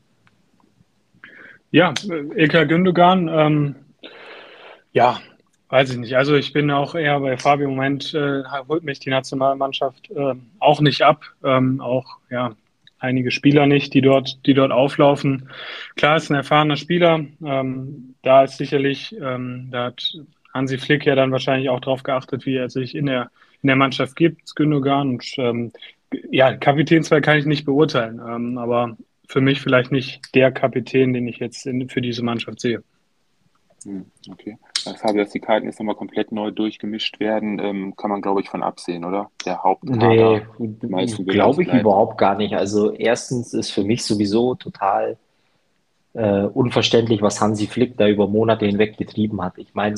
Ja, 1.72 1.94
Ilka 2.36 2.66
Gündogan, 2.66 3.28
ähm, 3.30 3.76
ja, 4.92 5.20
weiß 5.70 5.92
ich 5.92 5.98
nicht. 5.98 6.16
Also 6.16 6.36
ich 6.36 6.54
bin 6.54 6.70
auch 6.70 6.94
eher 6.94 7.20
bei 7.20 7.36
Fabi 7.36 7.64
im 7.64 7.72
Moment, 7.72 8.14
äh, 8.14 8.44
holt 8.68 8.84
mich 8.84 9.00
die 9.00 9.10
Nationalmannschaft 9.10 10.12
äh, 10.12 10.36
auch 10.60 10.82
nicht 10.82 11.02
ab. 11.02 11.24
Ähm, 11.44 11.82
auch, 11.82 12.20
ja, 12.30 12.56
einige 13.04 13.32
Spieler 13.32 13.68
nicht, 13.68 13.94
die 13.94 14.02
dort, 14.02 14.46
die 14.46 14.54
dort 14.54 14.72
auflaufen. 14.72 15.50
Klar 15.96 16.18
ist 16.18 16.32
ein 16.32 16.36
erfahrener 16.36 16.78
Spieler. 16.78 17.26
Ähm, 17.46 18.16
da 18.24 18.44
ist 18.44 18.58
sicherlich, 18.58 19.16
ähm, 19.22 19.68
da 19.72 19.86
hat 19.86 20.14
Hansi 20.54 20.78
Flick 20.78 21.06
ja 21.06 21.16
dann 21.16 21.32
wahrscheinlich 21.32 21.70
auch 21.70 21.82
darauf 21.82 22.04
geachtet, 22.04 22.46
wie 22.46 22.56
er 22.56 22.70
sich 22.70 22.96
in 22.96 23.08
der, 23.08 23.30
in 23.62 23.68
der 23.68 23.76
Mannschaft 23.76 24.16
gibt, 24.16 24.56
Gündogan. 24.56 25.10
Und 25.10 25.26
ähm, 25.38 25.72
ja, 26.32 26.56
Kapitänswahl 26.56 27.22
kann 27.22 27.38
ich 27.38 27.46
nicht 27.46 27.66
beurteilen, 27.66 28.22
ähm, 28.26 28.58
aber 28.58 28.98
für 29.28 29.42
mich 29.42 29.62
vielleicht 29.62 29.92
nicht 29.92 30.34
der 30.36 30.52
Kapitän, 30.52 31.14
den 31.14 31.28
ich 31.28 31.38
jetzt 31.38 31.66
in, 31.66 31.90
für 31.90 32.02
diese 32.02 32.24
Mannschaft 32.24 32.62
sehe. 32.62 32.84
Hm, 33.84 34.06
okay. 34.32 34.58
Das 34.86 35.04
habe, 35.04 35.18
dass 35.18 35.32
die 35.32 35.40
Karten 35.40 35.66
jetzt 35.66 35.80
nochmal 35.80 35.96
komplett 35.96 36.32
neu 36.32 36.52
durchgemischt 36.52 37.20
werden, 37.20 37.60
ähm, 37.60 37.96
kann 37.96 38.10
man, 38.10 38.22
glaube 38.22 38.42
ich, 38.42 38.50
von 38.50 38.64
absehen, 38.64 39.06
oder? 39.06 39.30
Der 39.46 39.64
Hauptkader. 39.64 40.42
Nee, 40.58 40.68
glaube 41.26 41.64
ich 41.64 41.74
überhaupt 41.74 42.18
gar 42.18 42.36
nicht. 42.36 42.56
Also 42.56 42.92
erstens 42.92 43.54
ist 43.54 43.72
für 43.72 43.84
mich 43.84 44.04
sowieso 44.04 44.56
total 44.56 45.18
äh, 46.14 46.44
unverständlich, 46.44 47.22
was 47.22 47.42
Hansi 47.42 47.68
Flick 47.68 47.98
da 47.98 48.08
über 48.08 48.28
Monate 48.28 48.66
hinweg 48.66 48.98
getrieben 48.98 49.42
hat. 49.42 49.58
Ich 49.58 49.74
meine, 49.74 49.96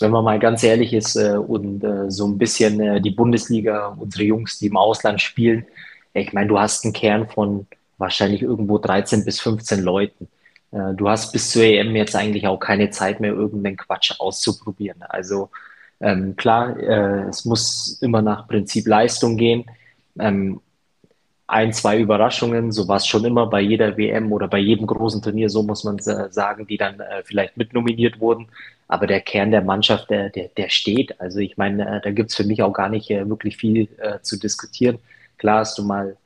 wenn 0.00 0.10
man 0.10 0.24
mal 0.24 0.38
ganz 0.38 0.62
ehrlich 0.62 0.92
ist 0.92 1.16
äh, 1.16 1.36
und 1.36 1.84
äh, 1.84 2.10
so 2.10 2.26
ein 2.26 2.38
bisschen 2.38 2.80
äh, 2.80 3.00
die 3.00 3.10
Bundesliga, 3.10 3.96
unsere 3.98 4.24
Jungs, 4.24 4.58
die 4.58 4.66
im 4.66 4.76
Ausland 4.76 5.20
spielen, 5.20 5.66
ich 6.12 6.32
meine, 6.32 6.48
du 6.48 6.58
hast 6.58 6.84
einen 6.84 6.94
Kern 6.94 7.28
von 7.28 7.66
wahrscheinlich 7.98 8.42
irgendwo 8.42 8.78
13 8.78 9.24
bis 9.24 9.40
15 9.40 9.82
Leuten. 9.82 10.28
Äh, 10.76 10.94
du 10.94 11.08
hast 11.08 11.32
bis 11.32 11.50
zur 11.50 11.62
EM 11.62 11.96
jetzt 11.96 12.14
eigentlich 12.14 12.46
auch 12.46 12.58
keine 12.58 12.90
Zeit 12.90 13.20
mehr, 13.20 13.32
irgendeinen 13.32 13.76
Quatsch 13.76 14.14
auszuprobieren. 14.18 15.02
Also 15.08 15.50
ähm, 16.00 16.36
klar, 16.36 16.78
äh, 16.78 17.28
es 17.28 17.44
muss 17.44 17.98
immer 18.02 18.22
nach 18.22 18.46
Prinzip 18.46 18.86
Leistung 18.86 19.36
gehen. 19.36 19.64
Ähm, 20.18 20.60
ein, 21.46 21.72
zwei 21.72 21.98
Überraschungen, 22.00 22.72
so 22.72 22.88
war 22.88 22.96
es 22.96 23.06
schon 23.06 23.24
immer 23.24 23.46
bei 23.46 23.60
jeder 23.60 23.96
WM 23.96 24.32
oder 24.32 24.48
bei 24.48 24.58
jedem 24.58 24.86
großen 24.86 25.22
Turnier, 25.22 25.48
so 25.48 25.62
muss 25.62 25.84
man 25.84 25.98
sagen, 26.00 26.66
die 26.66 26.76
dann 26.76 26.98
äh, 26.98 27.22
vielleicht 27.24 27.56
mitnominiert 27.56 28.20
wurden. 28.20 28.48
Aber 28.88 29.06
der 29.06 29.20
Kern 29.20 29.52
der 29.52 29.62
Mannschaft, 29.62 30.10
der, 30.10 30.30
der, 30.30 30.48
der 30.48 30.68
steht. 30.68 31.20
Also 31.20 31.38
ich 31.38 31.56
meine, 31.56 31.98
äh, 31.98 32.00
da 32.00 32.10
gibt's 32.10 32.36
für 32.36 32.44
mich 32.44 32.62
auch 32.62 32.72
gar 32.72 32.88
nicht 32.88 33.10
äh, 33.10 33.28
wirklich 33.28 33.56
viel 33.56 33.88
zu 34.22 34.38
diskutieren. 34.38 34.98
Klar 35.38 35.60
hast 35.60 35.78
du 35.78 35.84
mal 35.84 36.16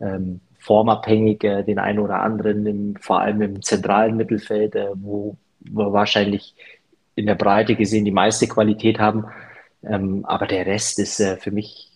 ähm, 0.00 0.40
formabhängig 0.60 1.42
äh, 1.44 1.62
den 1.64 1.78
einen 1.78 1.98
oder 1.98 2.20
anderen, 2.20 2.66
im, 2.66 2.96
vor 2.96 3.20
allem 3.20 3.42
im 3.42 3.62
zentralen 3.62 4.16
Mittelfeld, 4.16 4.74
äh, 4.74 4.90
wo 4.94 5.36
wir 5.60 5.92
wahrscheinlich 5.92 6.54
in 7.14 7.26
der 7.26 7.34
Breite 7.34 7.74
gesehen 7.74 8.04
die 8.04 8.10
meiste 8.10 8.46
Qualität 8.46 8.98
haben. 8.98 9.26
Ähm, 9.82 10.24
aber 10.26 10.46
der 10.46 10.66
Rest 10.66 10.98
ist 10.98 11.20
äh, 11.20 11.36
für 11.36 11.50
mich 11.50 11.90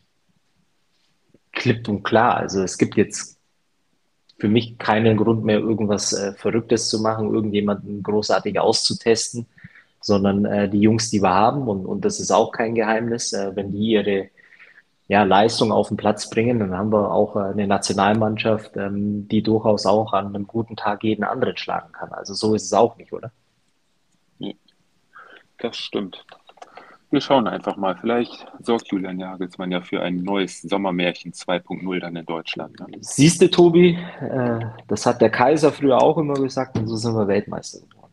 klipp 1.52 1.88
und 1.88 2.02
klar. 2.02 2.38
Also 2.38 2.62
es 2.62 2.78
gibt 2.78 2.96
jetzt 2.96 3.38
für 4.38 4.48
mich 4.48 4.78
keinen 4.78 5.16
Grund 5.16 5.44
mehr, 5.44 5.58
irgendwas 5.58 6.12
äh, 6.12 6.32
Verrücktes 6.32 6.88
zu 6.88 7.00
machen, 7.00 7.32
irgendjemanden 7.32 8.02
großartig 8.02 8.58
auszutesten, 8.58 9.46
sondern 10.00 10.44
äh, 10.44 10.68
die 10.68 10.80
Jungs, 10.80 11.10
die 11.10 11.22
wir 11.22 11.32
haben, 11.32 11.68
und, 11.68 11.86
und 11.86 12.04
das 12.04 12.20
ist 12.20 12.30
auch 12.30 12.50
kein 12.50 12.74
Geheimnis, 12.74 13.32
äh, 13.32 13.54
wenn 13.54 13.70
die 13.70 13.92
ihre 13.92 14.30
ja, 15.06 15.22
Leistung 15.22 15.70
auf 15.70 15.88
den 15.88 15.96
Platz 15.96 16.30
bringen, 16.30 16.60
dann 16.60 16.76
haben 16.76 16.90
wir 16.90 17.12
auch 17.12 17.36
äh, 17.36 17.40
eine 17.40 17.66
Nationalmannschaft, 17.66 18.76
ähm, 18.76 19.28
die 19.28 19.42
durchaus 19.42 19.86
auch 19.86 20.12
an 20.12 20.28
einem 20.28 20.46
guten 20.46 20.76
Tag 20.76 21.04
jeden 21.04 21.24
anderen 21.24 21.56
schlagen 21.56 21.92
kann. 21.92 22.12
Also 22.12 22.34
so 22.34 22.54
ist 22.54 22.64
es 22.64 22.72
auch 22.72 22.96
nicht, 22.96 23.12
oder? 23.12 23.30
Das 25.58 25.76
stimmt. 25.76 26.24
Wir 27.10 27.20
schauen 27.20 27.46
einfach 27.46 27.76
mal. 27.76 27.96
Vielleicht 27.96 28.46
sorgt 28.60 28.88
Julian 28.88 29.20
Jagelsmann 29.20 29.70
ja 29.70 29.80
für 29.80 30.02
ein 30.02 30.16
neues 30.16 30.62
Sommermärchen 30.62 31.32
2.0 31.32 32.00
dann 32.00 32.16
in 32.16 32.26
Deutschland. 32.26 32.78
Ne? 32.80 32.86
Siehst 33.00 33.40
du, 33.40 33.50
Tobi, 33.50 33.96
äh, 34.20 34.60
das 34.88 35.06
hat 35.06 35.20
der 35.20 35.30
Kaiser 35.30 35.70
früher 35.70 36.02
auch 36.02 36.18
immer 36.18 36.34
gesagt 36.34 36.76
und 36.76 36.88
so 36.88 36.96
sind 36.96 37.14
wir 37.14 37.28
Weltmeister 37.28 37.80
geworden. 37.80 38.12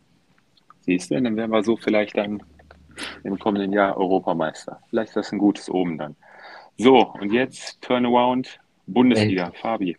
Siehst 0.82 1.10
du, 1.10 1.20
dann 1.20 1.36
wären 1.36 1.52
wir 1.52 1.64
so 1.64 1.78
vielleicht 1.78 2.18
dann 2.18 2.44
im 3.24 3.40
kommenden 3.40 3.74
Jahr 3.74 3.98
Europameister. 3.98 4.80
Vielleicht 4.90 5.10
ist 5.10 5.18
das 5.18 5.32
ein 5.32 5.40
gutes 5.40 5.70
Omen 5.70 5.98
dann. 5.98 6.16
So, 6.82 7.14
und 7.20 7.32
jetzt 7.32 7.80
Turnaround 7.84 8.60
Bundesliga. 8.88 9.46
Welt. 9.46 9.58
Fabi, 9.58 9.98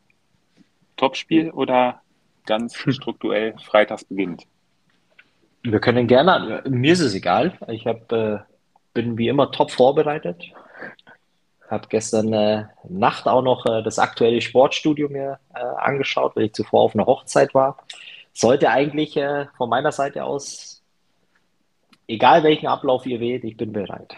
Topspiel 0.97 1.51
oder 1.51 2.03
ganz 2.45 2.75
strukturell 2.75 3.55
freitags 3.63 4.05
beginnt? 4.05 4.49
Wir 5.63 5.79
können 5.79 6.09
gerne, 6.09 6.65
mir 6.69 6.93
ist 6.93 6.99
es 6.99 7.15
egal. 7.15 7.57
Ich 7.69 7.87
hab, 7.87 8.11
äh, 8.11 8.39
bin 8.95 9.17
wie 9.17 9.29
immer 9.29 9.53
top 9.53 9.71
vorbereitet. 9.71 10.43
Habe 11.71 11.87
gestern 11.89 12.33
äh, 12.33 12.65
Nacht 12.89 13.29
auch 13.29 13.43
noch 13.43 13.65
äh, 13.65 13.85
das 13.85 14.01
aktuelle 14.01 14.41
Sportstudio 14.41 15.09
mir 15.09 15.39
äh, 15.55 15.61
angeschaut, 15.61 16.35
weil 16.35 16.47
ich 16.47 16.53
zuvor 16.53 16.81
auf 16.81 16.97
einer 16.97 17.07
Hochzeit 17.07 17.55
war. 17.55 17.77
Sollte 18.33 18.71
eigentlich 18.71 19.17
äh, 19.17 19.47
von 19.57 19.71
meiner 19.71 19.93
Seite 19.93 20.25
aus, 20.25 20.83
egal 22.09 22.43
welchen 22.43 22.67
Ablauf 22.67 23.07
ihr 23.07 23.21
wählt, 23.21 23.45
ich 23.45 23.57
bin 23.57 23.73
bereit. 23.73 24.17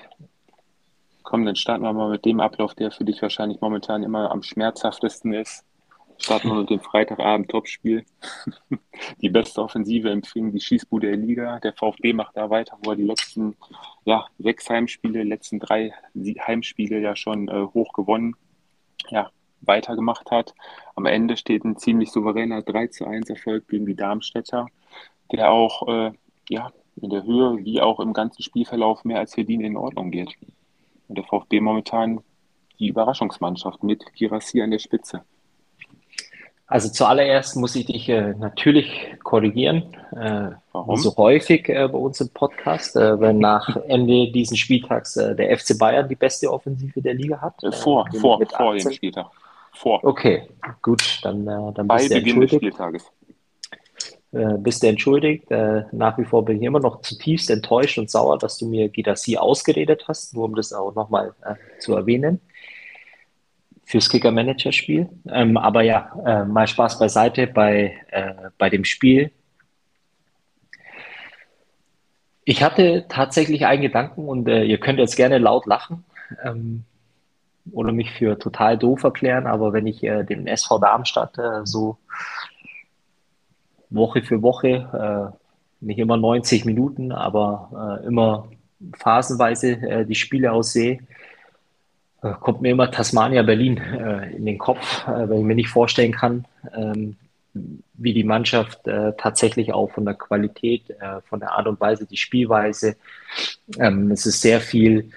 Komm, 1.25 1.47
dann 1.47 1.57
starten 1.57 1.83
wir 1.83 1.93
mal 1.95 2.11
mit 2.11 2.26
dem 2.26 2.38
Ablauf, 2.38 2.75
der 2.75 2.90
für 2.90 3.04
dich 3.04 3.23
wahrscheinlich 3.23 3.61
momentan 3.62 4.02
immer 4.02 4.31
am 4.31 4.43
schmerzhaftesten 4.43 5.33
ist. 5.33 5.64
Starten 6.19 6.49
wir 6.49 6.57
mit 6.57 6.71
dem 6.71 6.81
Freitagabend-Topspiel. 6.81 8.04
die 9.23 9.31
beste 9.31 9.62
Offensive 9.62 10.11
empfing 10.11 10.52
die 10.52 10.61
Schießbude 10.61 11.09
der 11.09 11.16
Liga. 11.16 11.61
Der 11.61 11.73
VfB 11.73 12.12
macht 12.12 12.37
da 12.37 12.50
weiter, 12.50 12.78
wo 12.85 12.90
er 12.90 12.97
die 12.97 13.04
letzten 13.04 13.57
ja, 14.04 14.26
sechs 14.38 14.69
Heimspiele, 14.69 15.25
letzten 15.25 15.59
drei 15.59 15.93
Heimspiele 16.14 17.00
ja 17.00 17.16
schon 17.16 17.49
äh, 17.49 17.66
hoch 17.73 17.95
gewonnen, 17.95 18.37
ja, 19.09 19.31
weitergemacht 19.62 20.31
hat. 20.31 20.54
Am 20.95 21.07
Ende 21.07 21.38
steht 21.38 21.64
ein 21.64 21.78
ziemlich 21.78 22.12
souveräner 22.12 22.61
3 22.61 22.88
zu 22.88 23.07
1 23.07 23.31
Erfolg 23.31 23.66
gegen 23.69 23.87
die 23.87 23.97
Darmstädter, 23.97 24.66
der 25.33 25.50
auch 25.50 25.88
äh, 25.88 26.12
ja, 26.50 26.71
in 26.97 27.09
der 27.09 27.25
Höhe 27.25 27.64
wie 27.64 27.81
auch 27.81 27.99
im 27.99 28.12
ganzen 28.12 28.43
Spielverlauf 28.43 29.04
mehr 29.04 29.19
als 29.19 29.35
verdient 29.35 29.62
in 29.62 29.78
Ordnung 29.78 30.11
geht. 30.11 30.37
Und 31.08 31.18
der 31.18 31.25
VfB 31.25 31.61
momentan 31.61 32.20
die 32.78 32.88
Überraschungsmannschaft 32.88 33.82
mit 33.82 34.04
Girassi 34.14 34.62
an 34.62 34.70
der 34.70 34.78
Spitze. 34.78 35.23
Also 36.66 36.88
zuallererst 36.88 37.56
muss 37.56 37.76
ich 37.76 37.87
dich 37.87 38.08
äh, 38.08 38.34
natürlich 38.34 39.14
korrigieren. 39.23 39.94
Äh, 40.16 40.52
Warum? 40.73 40.96
So 40.96 41.14
häufig 41.16 41.68
äh, 41.68 41.87
bei 41.88 41.99
uns 41.99 42.20
im 42.20 42.30
Podcast, 42.30 42.96
äh, 42.96 43.20
wenn 43.20 43.38
nach 43.38 43.76
Ende 43.88 44.32
dieses 44.32 44.58
Spieltags 44.58 45.16
äh, 45.16 45.37
der 45.37 45.56
FC 45.56 45.78
Bayern 45.78 46.08
die 46.08 46.14
beste 46.14 46.50
Offensive 46.50 47.02
der 47.02 47.14
Liga 47.14 47.40
hat. 47.40 47.62
Äh, 47.62 47.70
vor, 47.70 48.08
vor, 48.18 48.40
vor 48.46 48.75
dem 48.75 48.90
Spieltag. 48.90 49.26
Vor. 49.73 50.02
Okay, 50.04 50.49
gut, 50.82 51.20
dann, 51.23 51.44
dann 51.44 51.87
Bei 51.87 51.96
bist 51.96 52.11
du 52.11 52.14
Beginn 52.14 52.40
des 52.40 52.52
Spieltages. 52.52 53.11
Bist 54.59 54.83
du 54.83 54.88
entschuldigt. 54.88 55.50
nach 55.50 56.19
wie 56.19 56.25
vor 56.25 56.45
bin 56.45 56.57
ich 56.57 56.62
immer 56.62 56.81
noch 56.81 57.03
zutiefst 57.03 57.50
enttäuscht 57.50 57.99
und 57.99 58.11
sauer, 58.11 58.38
dass 58.38 58.59
du 58.59 58.67
mir 58.67 58.88
Gidassi 58.88 59.37
ausgeredet 59.37 60.05
hast, 60.09 60.35
nur 60.35 60.45
um 60.45 60.55
das 60.55 60.73
auch 60.73 60.95
nochmal 60.95 61.35
zu 61.79 61.95
erwähnen 61.95 62.41
fürs 63.85 64.09
Kicker-Manager-Spiel. 64.09 65.09
Ähm, 65.29 65.57
aber 65.57 65.83
ja, 65.83 66.11
äh, 66.25 66.45
mal 66.45 66.67
Spaß 66.67 66.99
beiseite 66.99 67.47
bei, 67.47 67.95
äh, 68.11 68.35
bei 68.59 68.71
dem 68.71 68.85
Spiel. 68.85 69.31
Ich 72.45 72.62
hatte 72.62 73.07
tatsächlich 73.09 73.67
einen 73.67 73.83
Gedanken 73.83 74.29
und 74.29 74.49
äh, 74.49 74.64
ihr 74.64 74.79
könnt 74.79 74.99
jetzt 74.99 75.17
gerne 75.17 75.38
laut 75.38 75.67
lachen 75.67 76.05
ähm, 76.43 76.85
oder 77.73 77.93
mich 77.93 78.11
für 78.11 78.38
total 78.38 78.76
doof 78.76 79.03
erklären, 79.05 79.47
aber 79.47 79.73
wenn 79.73 79.87
ich 79.87 80.03
äh, 80.03 80.25
den 80.25 80.47
SV 80.47 80.79
Darmstadt 80.79 81.38
äh, 81.38 81.64
so 81.64 81.97
Woche 83.94 84.22
für 84.22 84.42
Woche, 84.42 85.32
äh, 85.32 85.84
nicht 85.84 85.98
immer 85.98 86.16
90 86.16 86.64
Minuten, 86.64 87.12
aber 87.12 88.00
immer 88.06 88.48
phasenweise 88.98 90.06
die 90.06 90.14
Spiele 90.14 90.50
aussehe, 90.52 91.00
äh, 92.24 92.32
kommt 92.40 92.62
mir 92.62 92.70
immer 92.70 92.90
Tasmania 92.90 93.42
Berlin 93.42 93.76
äh, 93.76 94.34
in 94.34 94.46
den 94.46 94.58
Kopf, 94.58 95.06
äh, 95.06 95.28
weil 95.28 95.38
ich 95.38 95.44
mir 95.44 95.54
nicht 95.54 95.68
vorstellen 95.68 96.12
kann, 96.12 96.46
ähm, 96.74 97.16
wie 97.52 98.14
die 98.14 98.24
Mannschaft 98.24 98.86
äh, 98.88 99.12
tatsächlich 99.18 99.72
auch 99.72 99.90
von 99.90 100.04
der 100.06 100.14
Qualität, 100.14 100.90
äh, 100.90 101.20
von 101.28 101.40
der 101.40 101.52
Art 101.52 101.66
und 101.66 101.80
Weise, 101.80 102.06
die 102.06 102.16
Spielweise, 102.16 102.96
ähm, 103.78 104.10
es 104.10 104.24
ist 104.26 104.40
sehr 104.40 104.60
viel 104.60 105.10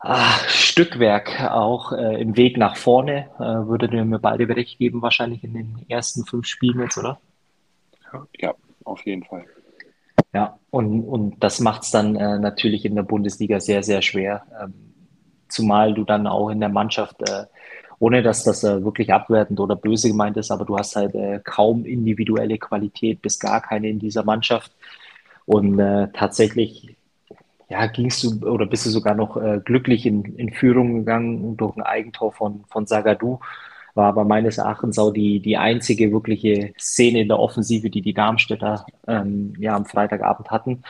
ah, 0.00 0.38
Stückwerk 0.48 1.40
auch 1.50 1.92
äh, 1.92 2.20
im 2.20 2.36
Weg 2.36 2.58
nach 2.58 2.76
vorne. 2.76 3.28
würdet 3.38 3.92
ihr 3.92 4.04
mir 4.04 4.18
beide 4.18 4.46
Bericht 4.46 4.78
geben, 4.78 5.02
wahrscheinlich 5.02 5.42
in 5.42 5.54
den 5.54 5.86
ersten 5.88 6.26
fünf 6.26 6.46
Spielen 6.46 6.80
jetzt, 6.80 6.98
oder? 6.98 7.18
Ja, 8.38 8.54
auf 8.84 9.04
jeden 9.06 9.24
Fall. 9.24 9.44
Ja, 10.32 10.58
und, 10.70 11.02
und 11.04 11.42
das 11.42 11.60
macht 11.60 11.82
es 11.82 11.90
dann 11.90 12.12
natürlich 12.12 12.84
in 12.84 12.94
der 12.94 13.02
Bundesliga 13.02 13.58
sehr, 13.60 13.82
sehr 13.82 14.00
schwer. 14.02 14.42
Ähm, 14.62 14.74
zumal 15.48 15.94
du 15.94 16.04
dann 16.04 16.26
auch 16.26 16.50
in 16.50 16.60
der 16.60 16.68
Mannschaft, 16.68 17.20
äh, 17.28 17.46
ohne 17.98 18.22
dass 18.22 18.44
das 18.44 18.64
äh, 18.64 18.82
wirklich 18.82 19.12
abwertend 19.12 19.60
oder 19.60 19.76
böse 19.76 20.08
gemeint 20.08 20.36
ist, 20.36 20.50
aber 20.50 20.64
du 20.64 20.78
hast 20.78 20.96
halt 20.96 21.14
äh, 21.14 21.40
kaum 21.44 21.84
individuelle 21.84 22.58
Qualität, 22.58 23.20
bis 23.20 23.38
gar 23.38 23.60
keine 23.60 23.88
in 23.88 23.98
dieser 23.98 24.24
Mannschaft. 24.24 24.72
Und 25.46 25.78
äh, 25.78 26.08
tatsächlich 26.12 26.96
ja, 27.68 27.86
gingst 27.86 28.24
du 28.24 28.48
oder 28.48 28.66
bist 28.66 28.86
du 28.86 28.90
sogar 28.90 29.14
noch 29.14 29.36
äh, 29.36 29.60
glücklich 29.64 30.06
in, 30.06 30.24
in 30.36 30.52
Führung 30.52 30.94
gegangen 31.00 31.56
durch 31.56 31.76
ein 31.76 31.82
Eigentor 31.82 32.32
von, 32.32 32.64
von 32.68 32.86
Sagadu. 32.86 33.38
War 33.94 34.08
aber 34.08 34.24
meines 34.24 34.58
Erachtens 34.58 34.98
auch 34.98 35.10
die, 35.10 35.40
die 35.40 35.56
einzige 35.56 36.12
wirkliche 36.12 36.72
Szene 36.78 37.20
in 37.20 37.28
der 37.28 37.38
Offensive, 37.38 37.90
die 37.90 38.02
die 38.02 38.14
Darmstädter 38.14 38.86
ähm, 39.06 39.54
ja, 39.58 39.74
am 39.74 39.86
Freitagabend 39.86 40.50
hatten. 40.50 40.82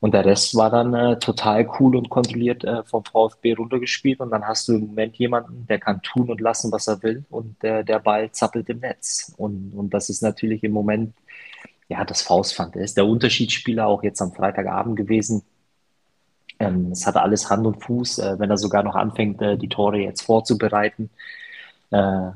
Und 0.00 0.14
der 0.14 0.24
Rest 0.24 0.54
war 0.56 0.70
dann 0.70 0.94
äh, 0.94 1.18
total 1.18 1.68
cool 1.78 1.94
und 1.94 2.08
kontrolliert 2.08 2.64
äh, 2.64 2.82
vom 2.84 3.04
VfB 3.04 3.52
runtergespielt. 3.52 4.20
Und 4.20 4.30
dann 4.30 4.46
hast 4.46 4.66
du 4.66 4.74
im 4.74 4.86
Moment 4.86 5.16
jemanden, 5.16 5.66
der 5.68 5.78
kann 5.78 6.00
tun 6.00 6.30
und 6.30 6.40
lassen, 6.40 6.72
was 6.72 6.88
er 6.88 7.02
will. 7.02 7.24
Und 7.28 7.62
äh, 7.62 7.84
der 7.84 7.98
Ball 7.98 8.32
zappelt 8.32 8.70
im 8.70 8.80
Netz. 8.80 9.34
Und, 9.36 9.72
und 9.76 9.92
das 9.92 10.08
ist 10.08 10.22
natürlich 10.22 10.64
im 10.64 10.72
Moment, 10.72 11.14
ja, 11.88 12.02
das 12.04 12.22
Faustpfand. 12.22 12.76
Ist 12.76 12.96
der 12.96 13.04
Unterschiedsspieler 13.06 13.86
auch 13.86 14.02
jetzt 14.02 14.22
am 14.22 14.32
Freitagabend 14.32 14.96
gewesen. 14.96 15.42
Ähm, 16.58 16.92
es 16.92 17.06
hat 17.06 17.16
alles 17.16 17.50
Hand 17.50 17.66
und 17.66 17.82
Fuß, 17.82 18.20
äh, 18.20 18.38
wenn 18.38 18.50
er 18.50 18.56
sogar 18.56 18.82
noch 18.82 18.94
anfängt, 18.94 19.42
äh, 19.42 19.58
die 19.58 19.68
Tore 19.68 19.98
jetzt 19.98 20.22
vorzubereiten. 20.22 21.10
Äh, 21.90 22.30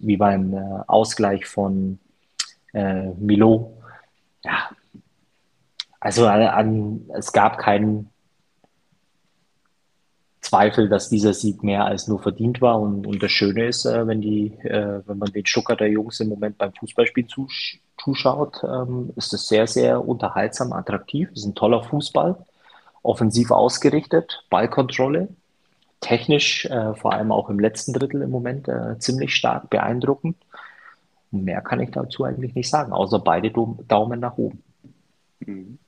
wie 0.00 0.16
beim 0.16 0.54
äh, 0.54 0.82
Ausgleich 0.86 1.46
von 1.46 1.98
äh, 2.72 3.08
Milo. 3.18 3.76
Ja, 4.44 4.70
also 6.00 6.26
an, 6.26 7.08
es 7.14 7.32
gab 7.32 7.58
keinen 7.58 8.10
Zweifel, 10.40 10.88
dass 10.88 11.08
dieser 11.08 11.34
Sieg 11.34 11.62
mehr 11.62 11.84
als 11.84 12.08
nur 12.08 12.20
verdient 12.20 12.60
war. 12.60 12.80
Und, 12.80 13.06
und 13.06 13.22
das 13.22 13.32
Schöne 13.32 13.66
ist, 13.66 13.84
äh, 13.84 14.06
wenn, 14.06 14.20
die, 14.20 14.52
äh, 14.62 15.02
wenn 15.06 15.18
man 15.18 15.32
den 15.32 15.46
Stucker 15.46 15.76
der 15.76 15.88
Jungs 15.88 16.20
im 16.20 16.28
Moment 16.28 16.58
beim 16.58 16.72
Fußballspiel 16.72 17.26
zusch 17.26 17.80
zuschaut, 17.98 18.62
ähm, 18.62 19.12
ist 19.16 19.34
es 19.34 19.48
sehr, 19.48 19.66
sehr 19.66 20.06
unterhaltsam, 20.06 20.72
attraktiv. 20.72 21.28
Es 21.32 21.40
ist 21.40 21.46
ein 21.46 21.54
toller 21.56 21.82
Fußball, 21.82 22.36
offensiv 23.02 23.50
ausgerichtet, 23.50 24.44
Ballkontrolle, 24.50 25.28
technisch, 26.00 26.66
äh, 26.66 26.94
vor 26.94 27.12
allem 27.12 27.32
auch 27.32 27.50
im 27.50 27.58
letzten 27.58 27.92
Drittel 27.92 28.22
im 28.22 28.30
Moment, 28.30 28.68
äh, 28.68 28.98
ziemlich 28.98 29.34
stark, 29.34 29.70
beeindruckend. 29.70 30.36
mehr 31.30 31.60
kann 31.60 31.80
ich 31.80 31.90
dazu 31.90 32.24
eigentlich 32.24 32.54
nicht 32.54 32.70
sagen, 32.70 32.92
außer 32.92 33.18
beide 33.18 33.50
Daumen 33.50 34.20
nach 34.20 34.38
oben. 34.38 34.62
Mhm 35.40 35.78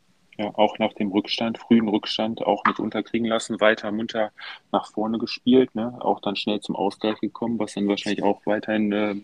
ja, 0.40 0.50
auch 0.54 0.78
nach 0.78 0.94
dem 0.94 1.12
Rückstand, 1.12 1.58
frühen 1.58 1.88
Rückstand, 1.88 2.46
auch 2.46 2.64
nicht 2.64 2.80
unterkriegen 2.80 3.28
lassen, 3.28 3.60
weiter 3.60 3.92
munter 3.92 4.32
nach 4.72 4.90
vorne 4.90 5.18
gespielt, 5.18 5.74
ne? 5.74 5.98
auch 6.00 6.20
dann 6.20 6.34
schnell 6.34 6.60
zum 6.60 6.76
Ausgleich 6.76 7.20
gekommen, 7.20 7.58
was 7.58 7.74
dann 7.74 7.88
wahrscheinlich 7.88 8.22
auch 8.22 8.40
weiterhin 8.46 8.92
äh, 8.92 9.16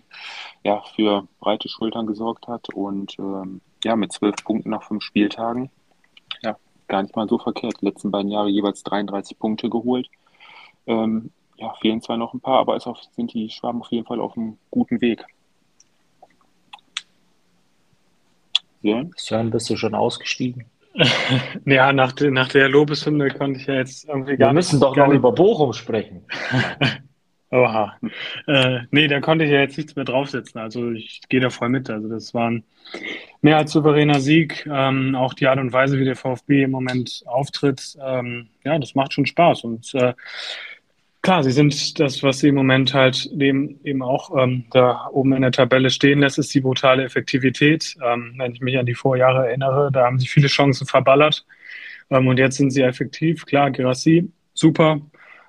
ja, 0.63 0.83
für 0.95 1.27
breite 1.41 1.71
Schultern 1.71 2.07
gesorgt 2.07 2.49
hat. 2.49 2.69
Und 2.75 3.19
ähm, 3.19 3.63
ja, 3.83 3.97
mit 3.97 4.13
zwölf 4.13 4.37
Punkten 4.45 4.71
nach 4.71 4.83
fünf 4.83 5.03
Spieltagen, 5.03 5.71
ja, 6.43 6.59
gar 6.87 7.03
nicht 7.03 7.17
mal 7.17 7.29
so 7.29 7.39
verkehrt. 7.39 7.81
Die 7.81 7.87
letzten 7.87 8.11
beiden 8.11 8.31
Jahre 8.31 8.51
jeweils 8.51 8.83
33 8.83 9.39
Punkte 9.39 9.71
geholt. 9.71 10.09
Ähm, 10.87 11.31
ja, 11.57 11.73
fehlen 11.81 12.03
zwar 12.03 12.17
noch 12.17 12.35
ein 12.35 12.41
paar, 12.41 12.61
aber 12.61 12.75
auf, 12.75 13.03
sind 13.15 13.33
die 13.33 13.49
Schwaben 13.51 13.81
auf 13.81 13.91
jeden 13.91 14.07
Fall 14.07 14.21
auf 14.21 14.37
einem 14.37 14.59
guten 14.71 15.01
Weg. 15.01 15.25
Sören? 18.83 19.13
Sören, 19.17 19.51
bist 19.51 19.69
du 19.71 19.77
schon 19.77 19.95
ausgestiegen? 19.95 20.67
ja, 21.67 21.93
nach, 21.93 22.13
de, 22.13 22.31
nach 22.31 22.49
der 22.49 22.69
Lobeshymne 22.69 23.31
konnte 23.31 23.61
ich 23.61 23.67
ja 23.67 23.75
jetzt 23.75 24.09
irgendwie 24.09 24.37
gar 24.37 24.51
Wir 24.51 24.55
müssen 24.55 24.81
doch 24.81 24.97
noch 24.97 25.09
über 25.09 25.33
Bochum 25.33 25.73
sprechen. 25.73 26.25
Oha. 27.51 27.97
Äh, 28.47 28.81
nee, 28.91 29.07
da 29.07 29.21
konnte 29.21 29.45
ich 29.45 29.51
ja 29.51 29.61
jetzt 29.61 29.77
nichts 29.77 29.95
mehr 29.95 30.05
draufsetzen. 30.05 30.61
Also 30.61 30.91
ich 30.91 31.21
gehe 31.29 31.41
da 31.41 31.51
voll 31.51 31.69
mit. 31.69 31.89
Also 31.91 32.09
das 32.09 32.35
war 32.35 32.51
ein 32.51 32.65
mehr 33.41 33.59
als 33.59 33.73
souveräner 33.73 34.21
Sieg. 34.21 34.67
Ähm, 34.71 35.15
auch 35.15 35.35
die 35.35 35.47
Art 35.47 35.59
und 35.59 35.73
Weise, 35.73 35.99
wie 35.99 36.05
der 36.05 36.17
VfB 36.17 36.65
im 36.65 36.73
Moment 36.73 37.23
auftritt, 37.27 37.97
ähm, 38.05 38.49
ja, 38.65 38.79
das 38.79 38.95
macht 38.95 39.13
schon 39.13 39.27
Spaß. 39.27 39.65
Und 39.65 39.95
äh, 39.95 40.15
Klar, 41.27 41.43
sie 41.43 41.51
sind 41.51 41.99
das, 41.99 42.23
was 42.23 42.39
sie 42.39 42.51
im 42.51 42.55
Moment 42.55 42.95
halt 42.95 43.29
dem 43.33 43.81
eben 43.83 44.01
auch 44.01 44.31
ähm, 44.41 44.65
da 44.71 45.09
oben 45.11 45.33
in 45.33 45.43
der 45.43 45.51
Tabelle 45.51 45.91
stehen 45.91 46.21
lässt, 46.21 46.39
ist 46.39 46.55
die 46.55 46.61
brutale 46.61 47.03
Effektivität. 47.03 47.97
Ähm, 48.01 48.35
wenn 48.39 48.53
ich 48.53 48.61
mich 48.61 48.79
an 48.79 48.87
die 48.87 48.95
Vorjahre 48.95 49.49
erinnere, 49.49 49.91
da 49.93 50.05
haben 50.07 50.21
sie 50.21 50.29
viele 50.29 50.47
Chancen 50.47 50.87
verballert. 50.87 51.45
Ähm, 52.11 52.29
und 52.29 52.39
jetzt 52.39 52.59
sind 52.59 52.71
sie 52.71 52.83
effektiv. 52.83 53.45
Klar, 53.45 53.73
Gerassi, 53.73 54.31
super. 54.55 55.01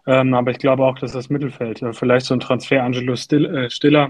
Ähm, 0.07 0.33
aber 0.33 0.49
ich 0.49 0.57
glaube 0.57 0.83
auch, 0.83 0.97
dass 0.97 1.11
das 1.11 1.29
Mittelfeld, 1.29 1.83
äh, 1.83 1.93
vielleicht 1.93 2.25
so 2.25 2.33
ein 2.33 2.39
Transfer 2.39 2.81
Angelo 2.83 3.15
Still, 3.15 3.45
äh, 3.45 3.69
Stiller, 3.69 4.09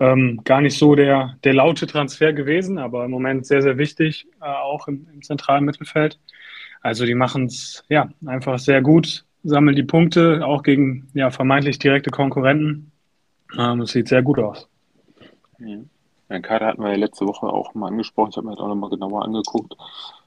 ähm, 0.00 0.40
gar 0.42 0.62
nicht 0.62 0.76
so 0.76 0.96
der, 0.96 1.36
der 1.44 1.54
laute 1.54 1.86
Transfer 1.86 2.32
gewesen, 2.32 2.76
aber 2.76 3.04
im 3.04 3.12
Moment 3.12 3.46
sehr, 3.46 3.62
sehr 3.62 3.78
wichtig, 3.78 4.26
äh, 4.40 4.46
auch 4.46 4.88
im, 4.88 5.06
im 5.14 5.22
zentralen 5.22 5.64
Mittelfeld. 5.64 6.18
Also 6.80 7.06
die 7.06 7.14
machen 7.14 7.44
es 7.46 7.84
ja 7.88 8.08
einfach 8.26 8.58
sehr 8.58 8.82
gut 8.82 9.24
sammeln 9.44 9.76
die 9.76 9.82
Punkte, 9.82 10.44
auch 10.44 10.62
gegen 10.62 11.08
ja, 11.14 11.30
vermeintlich 11.30 11.78
direkte 11.78 12.10
Konkurrenten. 12.10 12.90
Ähm, 13.56 13.80
das 13.80 13.90
sieht 13.90 14.08
sehr 14.08 14.22
gut 14.22 14.38
aus. 14.38 14.68
Ja. 15.58 15.78
Den 16.30 16.42
Kader 16.42 16.66
hatten 16.66 16.82
wir 16.82 16.90
ja 16.90 16.96
letzte 16.96 17.26
Woche 17.26 17.46
auch 17.46 17.74
mal 17.74 17.88
angesprochen. 17.88 18.30
Ich 18.30 18.36
habe 18.36 18.46
mir 18.46 18.54
das 18.54 18.60
auch 18.60 18.68
nochmal 18.68 18.90
genauer 18.90 19.24
angeguckt. 19.24 19.76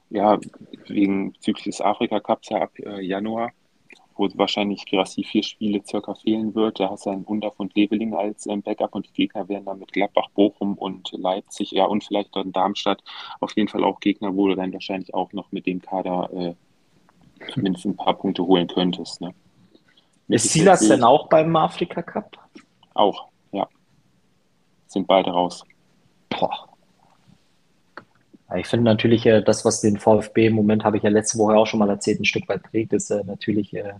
Ja, 0.09 0.39
wegen 0.87 1.33
bezüglich 1.33 1.65
des 1.65 1.81
Afrika-Cups 1.81 2.49
ja 2.49 2.61
ab 2.61 2.71
äh, 2.79 3.01
Januar, 3.01 3.51
wo 4.15 4.29
wahrscheinlich 4.35 4.85
Girassi 4.85 5.23
vier 5.23 5.43
Spiele 5.43 5.81
circa 5.85 6.13
fehlen 6.13 6.55
wird. 6.55 6.79
Da 6.79 6.91
hast 6.91 7.07
du 7.07 7.09
einen 7.09 7.27
Hundaf 7.27 7.55
und 7.57 7.75
Leveling 7.75 8.13
als 8.13 8.45
ähm, 8.45 8.61
Backup 8.61 8.95
und 8.95 9.07
die 9.07 9.13
Gegner 9.13 9.49
werden 9.49 9.65
dann 9.65 9.79
mit 9.79 9.91
Gladbach, 9.91 10.29
Bochum 10.33 10.75
und 10.77 11.11
Leipzig, 11.11 11.71
ja, 11.71 11.85
und 11.85 12.05
vielleicht 12.05 12.35
dann 12.35 12.53
Darmstadt 12.53 13.03
auf 13.41 13.53
jeden 13.57 13.67
Fall 13.67 13.83
auch 13.83 13.99
Gegner, 13.99 14.33
wo 14.33 14.47
du 14.47 14.55
dann 14.55 14.71
wahrscheinlich 14.71 15.13
auch 15.13 15.33
noch 15.33 15.51
mit 15.51 15.65
dem 15.65 15.81
Kader 15.81 16.29
äh, 16.33 16.55
zumindest 17.53 17.85
ein 17.85 17.95
paar 17.95 18.17
Punkte 18.17 18.43
holen 18.43 18.67
könntest. 18.67 19.21
Ne? 19.21 19.33
Ist 20.27 20.51
Silas 20.51 20.87
denn 20.87 21.03
auch 21.03 21.29
beim 21.29 21.55
Afrika 21.55 22.01
Cup? 22.01 22.37
Auch, 22.93 23.27
ja. 23.51 23.67
Sind 24.87 25.07
beide 25.07 25.31
raus. 25.31 25.63
Boah. 26.29 26.67
Ich 28.55 28.67
finde 28.67 28.85
natürlich, 28.85 29.25
äh, 29.25 29.41
das, 29.41 29.65
was 29.65 29.81
den 29.81 29.97
VfB 29.97 30.47
im 30.47 30.53
Moment, 30.53 30.83
habe 30.83 30.97
ich 30.97 31.03
ja 31.03 31.09
letzte 31.09 31.37
Woche 31.37 31.55
auch 31.55 31.67
schon 31.67 31.79
mal 31.79 31.89
erzählt, 31.89 32.19
ein 32.19 32.25
Stück 32.25 32.47
weit 32.47 32.63
trägt, 32.63 32.93
ist 32.93 33.09
äh, 33.09 33.23
natürlich 33.25 33.73
äh, 33.73 33.93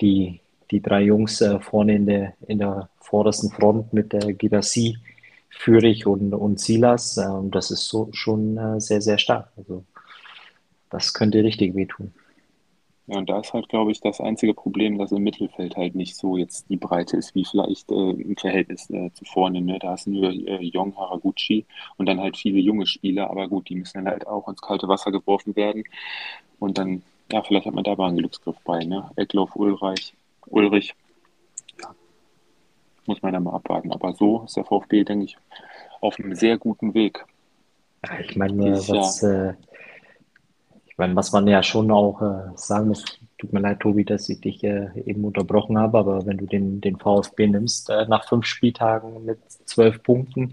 die 0.00 0.40
die 0.70 0.80
drei 0.80 1.02
Jungs 1.02 1.44
vorne 1.60 1.94
in 1.94 2.06
der, 2.06 2.32
in 2.48 2.58
der 2.58 2.88
vordersten 2.98 3.50
Front 3.50 3.92
mit 3.92 4.14
der 4.14 4.32
Girassi, 4.32 4.96
Fürich 5.50 6.06
und, 6.06 6.32
und 6.32 6.58
Silas. 6.58 7.18
Äh, 7.18 7.28
das 7.50 7.70
ist 7.70 7.86
so 7.86 8.08
schon 8.12 8.80
sehr, 8.80 9.02
sehr 9.02 9.18
stark. 9.18 9.50
Also 9.56 9.84
das 10.90 11.12
könnte 11.12 11.44
richtig 11.44 11.74
wehtun. 11.76 12.14
Ja, 13.06 13.18
und 13.18 13.28
da 13.28 13.38
ist 13.38 13.52
halt, 13.52 13.68
glaube 13.68 13.92
ich, 13.92 14.00
das 14.00 14.20
einzige 14.20 14.54
Problem, 14.54 14.96
dass 14.96 15.12
im 15.12 15.22
Mittelfeld 15.22 15.76
halt 15.76 15.94
nicht 15.94 16.16
so 16.16 16.38
jetzt 16.38 16.70
die 16.70 16.78
Breite 16.78 17.18
ist, 17.18 17.34
wie 17.34 17.44
vielleicht 17.44 17.90
äh, 17.90 18.10
im 18.10 18.36
Verhältnis 18.36 18.88
äh, 18.88 19.10
zu 19.12 19.26
vorne. 19.26 19.60
Ne? 19.60 19.78
Da 19.78 19.90
hast 19.90 20.06
du 20.06 20.10
nur 20.10 20.30
äh, 20.30 20.62
Jong 20.62 20.96
Haraguchi 20.96 21.66
und 21.98 22.06
dann 22.06 22.20
halt 22.20 22.38
viele 22.38 22.60
junge 22.60 22.86
Spieler, 22.86 23.28
aber 23.28 23.48
gut, 23.48 23.68
die 23.68 23.74
müssen 23.74 23.98
dann 23.98 24.08
halt 24.08 24.26
auch 24.26 24.48
ins 24.48 24.62
kalte 24.62 24.88
Wasser 24.88 25.12
geworfen 25.12 25.54
werden. 25.54 25.84
Und 26.58 26.78
dann, 26.78 27.02
ja, 27.30 27.42
vielleicht 27.42 27.66
hat 27.66 27.74
man 27.74 27.84
da 27.84 27.94
mal 27.94 28.08
einen 28.08 28.16
Glücksgriff 28.16 28.56
bei, 28.64 28.84
ne? 28.84 29.10
Eckloff, 29.16 29.54
Ulreich, 29.54 30.14
Ulrich. 30.46 30.94
Ja, 31.82 31.94
muss 33.04 33.20
man 33.20 33.34
da 33.34 33.40
mal 33.40 33.54
abwarten. 33.54 33.92
Aber 33.92 34.14
so 34.14 34.44
ist 34.46 34.56
der 34.56 34.64
VfB, 34.64 35.04
denke 35.04 35.26
ich, 35.26 35.36
auf 36.00 36.18
einem 36.18 36.34
sehr 36.34 36.56
guten 36.56 36.94
Weg. 36.94 37.22
Ja, 38.06 38.18
ich 38.18 38.34
meine, 38.36 38.78
was, 38.88 39.22
äh, 39.22 39.54
ich 40.94 40.98
meine, 40.98 41.16
was 41.16 41.32
man 41.32 41.48
ja 41.48 41.60
schon 41.64 41.90
auch 41.90 42.22
äh, 42.22 42.52
sagen 42.54 42.86
muss, 42.86 43.04
tut 43.36 43.52
mir 43.52 43.58
leid, 43.58 43.80
Tobi, 43.80 44.04
dass 44.04 44.28
ich 44.28 44.40
dich 44.40 44.62
äh, 44.62 44.90
eben 45.06 45.24
unterbrochen 45.24 45.76
habe, 45.76 45.98
aber 45.98 46.24
wenn 46.24 46.38
du 46.38 46.46
den, 46.46 46.80
den 46.80 47.00
VfB 47.00 47.48
nimmst, 47.48 47.90
äh, 47.90 48.06
nach 48.06 48.28
fünf 48.28 48.46
Spieltagen 48.46 49.24
mit 49.24 49.40
zwölf 49.64 50.04
Punkten, 50.04 50.52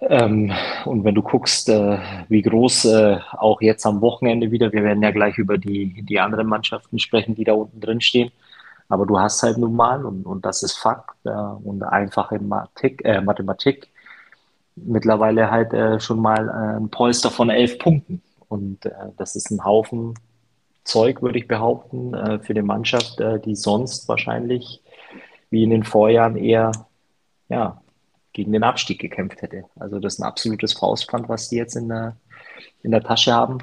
ähm, 0.00 0.50
und 0.86 1.04
wenn 1.04 1.14
du 1.14 1.20
guckst, 1.20 1.68
äh, 1.68 1.98
wie 2.30 2.40
groß 2.40 2.86
äh, 2.86 3.18
auch 3.32 3.60
jetzt 3.60 3.84
am 3.84 4.00
Wochenende 4.00 4.50
wieder, 4.50 4.72
wir 4.72 4.82
werden 4.84 5.02
ja 5.02 5.10
gleich 5.10 5.36
über 5.36 5.58
die, 5.58 6.02
die 6.02 6.18
anderen 6.18 6.46
Mannschaften 6.46 6.98
sprechen, 6.98 7.34
die 7.34 7.44
da 7.44 7.52
unten 7.52 7.78
drin 7.78 8.00
stehen, 8.00 8.32
aber 8.88 9.04
du 9.04 9.20
hast 9.20 9.42
halt 9.42 9.58
nun 9.58 9.76
mal, 9.76 10.02
und, 10.06 10.24
und 10.24 10.46
das 10.46 10.62
ist 10.62 10.78
Fakt, 10.78 11.14
äh, 11.24 11.28
und 11.28 11.82
einfache 11.82 12.38
Mathematik, 12.38 13.04
Mathematik 13.22 13.88
mittlerweile 14.76 15.50
halt 15.50 16.02
schon 16.02 16.20
mal 16.20 16.48
ein 16.48 16.88
Polster 16.88 17.30
von 17.30 17.50
elf 17.50 17.78
Punkten. 17.78 18.22
Und 18.52 18.84
äh, 18.84 18.90
das 19.16 19.34
ist 19.34 19.50
ein 19.50 19.64
Haufen 19.64 20.12
Zeug, 20.84 21.22
würde 21.22 21.38
ich 21.38 21.48
behaupten, 21.48 22.12
äh, 22.12 22.38
für 22.40 22.52
die 22.52 22.60
Mannschaft, 22.60 23.18
äh, 23.18 23.40
die 23.40 23.56
sonst 23.56 24.08
wahrscheinlich 24.08 24.82
wie 25.48 25.62
in 25.62 25.70
den 25.70 25.84
Vorjahren 25.84 26.36
eher 26.36 26.70
ja, 27.48 27.80
gegen 28.34 28.52
den 28.52 28.62
Abstieg 28.62 29.00
gekämpft 29.00 29.40
hätte. 29.40 29.64
Also 29.76 29.98
das 29.98 30.14
ist 30.14 30.20
ein 30.20 30.26
absolutes 30.26 30.74
Faustpfand, 30.74 31.30
was 31.30 31.48
die 31.48 31.56
jetzt 31.56 31.76
in 31.76 31.88
der, 31.88 32.16
in 32.82 32.90
der 32.90 33.02
Tasche 33.02 33.32
haben. 33.32 33.58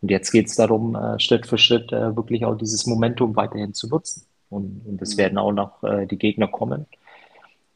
Und 0.00 0.10
jetzt 0.10 0.30
geht 0.30 0.46
es 0.46 0.56
darum, 0.56 0.94
äh, 0.94 1.20
Schritt 1.20 1.46
für 1.46 1.58
Schritt 1.58 1.92
äh, 1.92 2.16
wirklich 2.16 2.46
auch 2.46 2.56
dieses 2.56 2.86
Momentum 2.86 3.36
weiterhin 3.36 3.74
zu 3.74 3.86
nutzen. 3.86 4.24
Und, 4.48 4.80
und 4.86 5.02
es 5.02 5.14
mhm. 5.14 5.18
werden 5.18 5.38
auch 5.38 5.52
noch 5.52 5.82
äh, 5.82 6.06
die 6.06 6.18
Gegner 6.18 6.48
kommen 6.48 6.86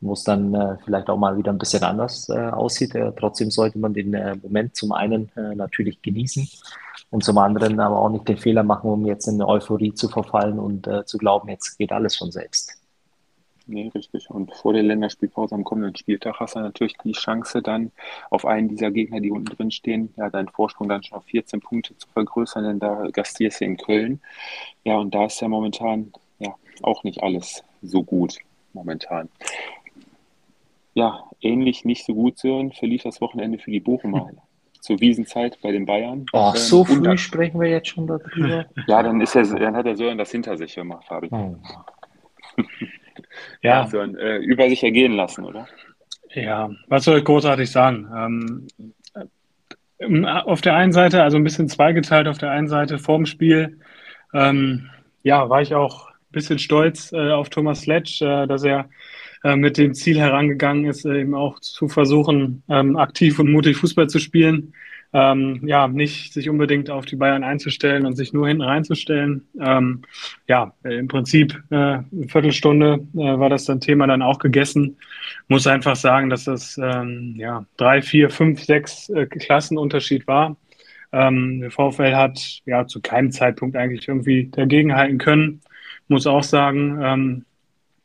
wo 0.00 0.12
es 0.12 0.24
dann 0.24 0.54
äh, 0.54 0.76
vielleicht 0.84 1.08
auch 1.08 1.16
mal 1.16 1.36
wieder 1.36 1.52
ein 1.52 1.58
bisschen 1.58 1.82
anders 1.82 2.28
äh, 2.28 2.38
aussieht. 2.38 2.94
Äh, 2.94 3.12
trotzdem 3.16 3.50
sollte 3.50 3.78
man 3.78 3.94
den 3.94 4.14
äh, 4.14 4.36
Moment 4.42 4.76
zum 4.76 4.92
einen 4.92 5.30
äh, 5.36 5.54
natürlich 5.54 6.02
genießen 6.02 6.48
und 7.10 7.24
zum 7.24 7.38
anderen 7.38 7.80
aber 7.80 7.98
auch 7.98 8.10
nicht 8.10 8.28
den 8.28 8.36
Fehler 8.36 8.62
machen, 8.62 8.90
um 8.90 9.06
jetzt 9.06 9.26
in 9.26 9.34
eine 9.34 9.48
Euphorie 9.48 9.94
zu 9.94 10.08
verfallen 10.08 10.58
und 10.58 10.86
äh, 10.86 11.04
zu 11.04 11.18
glauben, 11.18 11.48
jetzt 11.48 11.78
geht 11.78 11.92
alles 11.92 12.16
von 12.16 12.30
selbst. 12.30 12.74
Nee, 13.68 13.90
richtig. 13.92 14.30
Und 14.30 14.54
vor 14.54 14.74
der 14.74 14.84
Länderspielpause 14.84 15.56
am 15.56 15.64
kommenden 15.64 15.96
Spieltag 15.96 16.38
hast 16.38 16.54
du 16.54 16.60
natürlich 16.60 16.96
die 17.02 17.12
Chance, 17.12 17.62
dann 17.62 17.90
auf 18.30 18.46
einen 18.46 18.68
dieser 18.68 18.92
Gegner, 18.92 19.18
die 19.20 19.32
unten 19.32 19.56
drin 19.56 19.72
stehen, 19.72 20.14
ja, 20.16 20.30
deinen 20.30 20.48
Vorsprung 20.48 20.88
dann 20.88 21.02
schon 21.02 21.18
auf 21.18 21.24
14 21.24 21.60
Punkte 21.60 21.96
zu 21.96 22.06
vergrößern, 22.10 22.62
denn 22.62 22.78
da 22.78 23.08
gastierst 23.10 23.60
du 23.60 23.64
in 23.64 23.76
Köln. 23.76 24.20
Ja, 24.84 24.98
und 24.98 25.12
da 25.12 25.24
ist 25.24 25.40
ja 25.40 25.48
momentan 25.48 26.12
ja 26.38 26.54
auch 26.82 27.02
nicht 27.02 27.24
alles 27.24 27.64
so 27.82 28.04
gut 28.04 28.38
momentan 28.72 29.28
ja, 30.96 31.24
ähnlich 31.42 31.84
nicht 31.84 32.06
so 32.06 32.14
gut 32.14 32.38
Sören, 32.38 32.72
verlief 32.72 33.02
das 33.02 33.20
Wochenende 33.20 33.58
für 33.58 33.70
die 33.70 33.80
Bochumer. 33.80 34.30
Zur 34.80 35.00
Wiesenzeit 35.00 35.58
bei 35.62 35.72
den 35.72 35.84
Bayern. 35.84 36.26
Ach, 36.32 36.54
ähm, 36.54 36.60
so 36.60 36.84
früh 36.84 37.02
dann, 37.02 37.18
sprechen 37.18 37.60
wir 37.60 37.68
jetzt 37.68 37.88
schon 37.88 38.06
darüber. 38.06 38.66
Ja, 38.86 39.02
dann, 39.02 39.20
ist 39.20 39.34
er, 39.34 39.42
dann 39.42 39.74
hat 39.74 39.84
der 39.84 39.96
Sören 39.96 40.16
das 40.16 40.30
hinter 40.30 40.56
sich 40.56 40.74
gemacht, 40.74 41.04
Fabi. 41.06 41.28
Oh. 41.32 41.56
ja. 43.62 43.82
ja 43.82 43.86
Sören, 43.88 44.16
äh, 44.16 44.36
über 44.38 44.68
sich 44.68 44.84
ergehen 44.84 45.12
lassen, 45.12 45.44
oder? 45.44 45.66
Ja, 46.32 46.70
was 46.86 47.04
soll 47.04 47.18
ich 47.18 47.24
großartig 47.24 47.70
sagen? 47.70 48.66
Ähm, 50.00 50.32
auf 50.44 50.60
der 50.60 50.76
einen 50.76 50.92
Seite, 50.92 51.22
also 51.22 51.36
ein 51.36 51.44
bisschen 51.44 51.68
zweigeteilt, 51.68 52.28
auf 52.28 52.38
der 52.38 52.52
einen 52.52 52.68
Seite 52.68 52.98
vorm 52.98 53.26
Spiel, 53.26 53.80
ähm, 54.32 54.88
ja, 55.22 55.48
war 55.50 55.62
ich 55.62 55.74
auch 55.74 56.10
ein 56.10 56.32
bisschen 56.32 56.58
stolz 56.58 57.12
äh, 57.12 57.32
auf 57.32 57.50
Thomas 57.50 57.86
Letsch, 57.86 58.22
äh, 58.22 58.46
dass 58.46 58.62
er 58.62 58.88
äh, 59.46 59.54
mit 59.54 59.78
dem 59.78 59.94
Ziel 59.94 60.18
herangegangen 60.18 60.86
ist, 60.86 61.04
äh, 61.04 61.20
eben 61.20 61.34
auch 61.34 61.60
zu 61.60 61.86
versuchen, 61.86 62.64
ähm, 62.68 62.96
aktiv 62.96 63.38
und 63.38 63.52
mutig 63.52 63.76
Fußball 63.76 64.08
zu 64.08 64.18
spielen. 64.18 64.72
Ähm, 65.12 65.60
ja, 65.64 65.86
nicht 65.86 66.32
sich 66.32 66.48
unbedingt 66.50 66.90
auf 66.90 67.06
die 67.06 67.14
Bayern 67.14 67.44
einzustellen 67.44 68.06
und 68.06 68.16
sich 68.16 68.32
nur 68.32 68.48
hinten 68.48 68.64
reinzustellen. 68.64 69.46
Ähm, 69.60 70.02
ja, 70.48 70.74
im 70.82 71.06
Prinzip 71.06 71.62
äh, 71.70 71.76
eine 71.76 72.04
Viertelstunde 72.26 73.06
äh, 73.14 73.38
war 73.38 73.48
das 73.48 73.66
dann 73.66 73.80
Thema 73.80 74.08
dann 74.08 74.20
auch 74.20 74.40
gegessen. 74.40 74.96
Muss 75.46 75.68
einfach 75.68 75.94
sagen, 75.94 76.28
dass 76.28 76.44
das 76.44 76.76
ähm, 76.82 77.36
ja 77.38 77.64
drei, 77.76 78.02
vier, 78.02 78.30
fünf, 78.30 78.64
sechs 78.64 79.08
äh, 79.10 79.26
Klassenunterschied 79.26 80.26
war. 80.26 80.56
Ähm, 81.12 81.60
der 81.60 81.70
VfL 81.70 82.16
hat 82.16 82.62
ja 82.66 82.84
zu 82.88 83.00
keinem 83.00 83.30
Zeitpunkt 83.30 83.76
eigentlich 83.76 84.08
irgendwie 84.08 84.48
dagegenhalten 84.50 85.18
können. 85.18 85.60
Muss 86.08 86.26
auch 86.26 86.42
sagen, 86.42 87.44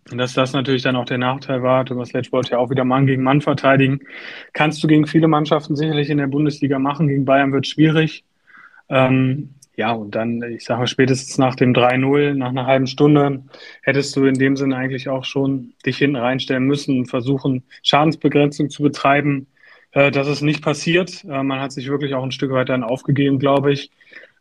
ähm, 0.10 0.18
dass 0.18 0.34
das 0.34 0.54
natürlich 0.54 0.84
dann 0.84 0.96
auch 0.96 1.06
der 1.06 1.18
Nachteil 1.18 1.62
war. 1.64 1.86
Thomas 1.86 2.14
Letsch 2.14 2.32
wollte 2.32 2.52
ja 2.52 2.58
auch 2.58 2.70
wieder 2.70 2.86
Mann 2.86 3.06
gegen 3.06 3.24
Mann 3.24 3.42
verteidigen. 3.42 4.00
Kannst 4.54 4.84
du 4.84 4.88
gegen 4.88 5.08
viele 5.08 5.28
Mannschaften 5.28 5.76
sicherlich 5.76 6.10
in 6.10 6.18
der 6.18 6.28
Bundesliga 6.28 6.80
machen. 6.80 7.08
Gegen 7.08 7.26
Bayern 7.26 7.54
wird 7.54 7.68
schwierig. 7.68 8.24
Ähm, 8.90 9.56
ja, 9.76 9.94
und 9.94 10.16
dann, 10.16 10.44
ich 10.44 10.66
sage 10.66 10.86
spätestens 10.88 11.38
nach 11.38 11.56
dem 11.56 11.74
3-0, 11.74 12.34
nach 12.34 12.50
einer 12.50 12.66
halben 12.66 12.88
Stunde, 12.88 13.44
hättest 13.82 14.16
du 14.16 14.26
in 14.26 14.36
dem 14.36 14.58
Sinne 14.58 14.76
eigentlich 14.76 15.08
auch 15.10 15.24
schon 15.24 15.74
dich 15.86 15.98
hinten 15.98 16.18
reinstellen 16.18 16.66
müssen 16.66 17.00
und 17.00 17.06
versuchen, 17.08 17.64
Schadensbegrenzung 17.82 18.70
zu 18.70 18.84
betreiben. 18.84 19.48
Äh, 19.92 20.12
das 20.12 20.28
ist 20.28 20.42
nicht 20.42 20.62
passiert. 20.62 21.24
Äh, 21.24 21.44
man 21.44 21.62
hat 21.62 21.72
sich 21.72 21.88
wirklich 21.90 22.14
auch 22.16 22.24
ein 22.24 22.32
Stück 22.32 22.52
weit 22.52 22.70
dann 22.70 22.84
aufgegeben, 22.84 23.40
glaube 23.40 23.72
ich. 23.72 23.92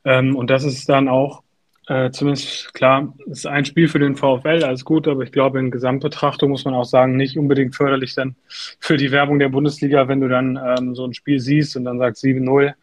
Ähm, 0.04 0.36
und 0.36 0.50
das 0.50 0.64
ist 0.64 0.88
dann 0.88 1.08
auch 1.08 1.42
äh, 1.90 2.12
zumindest 2.12 2.72
klar, 2.72 3.12
ist 3.26 3.48
ein 3.48 3.64
Spiel 3.64 3.88
für 3.88 3.98
den 3.98 4.14
VfL, 4.14 4.62
alles 4.62 4.84
gut, 4.84 5.08
aber 5.08 5.24
ich 5.24 5.32
glaube, 5.32 5.58
in 5.58 5.72
Gesamtbetrachtung 5.72 6.50
muss 6.50 6.64
man 6.64 6.74
auch 6.74 6.84
sagen, 6.84 7.16
nicht 7.16 7.36
unbedingt 7.36 7.74
förderlich 7.74 8.14
dann 8.14 8.36
für 8.78 8.96
die 8.96 9.10
Werbung 9.10 9.40
der 9.40 9.48
Bundesliga, 9.48 10.06
wenn 10.06 10.20
du 10.20 10.28
dann 10.28 10.56
ähm, 10.56 10.94
so 10.94 11.04
ein 11.04 11.14
Spiel 11.14 11.40
siehst 11.40 11.76
und 11.76 11.86
dann 11.86 11.98
sagst 11.98 12.22
7-0. 12.22 12.74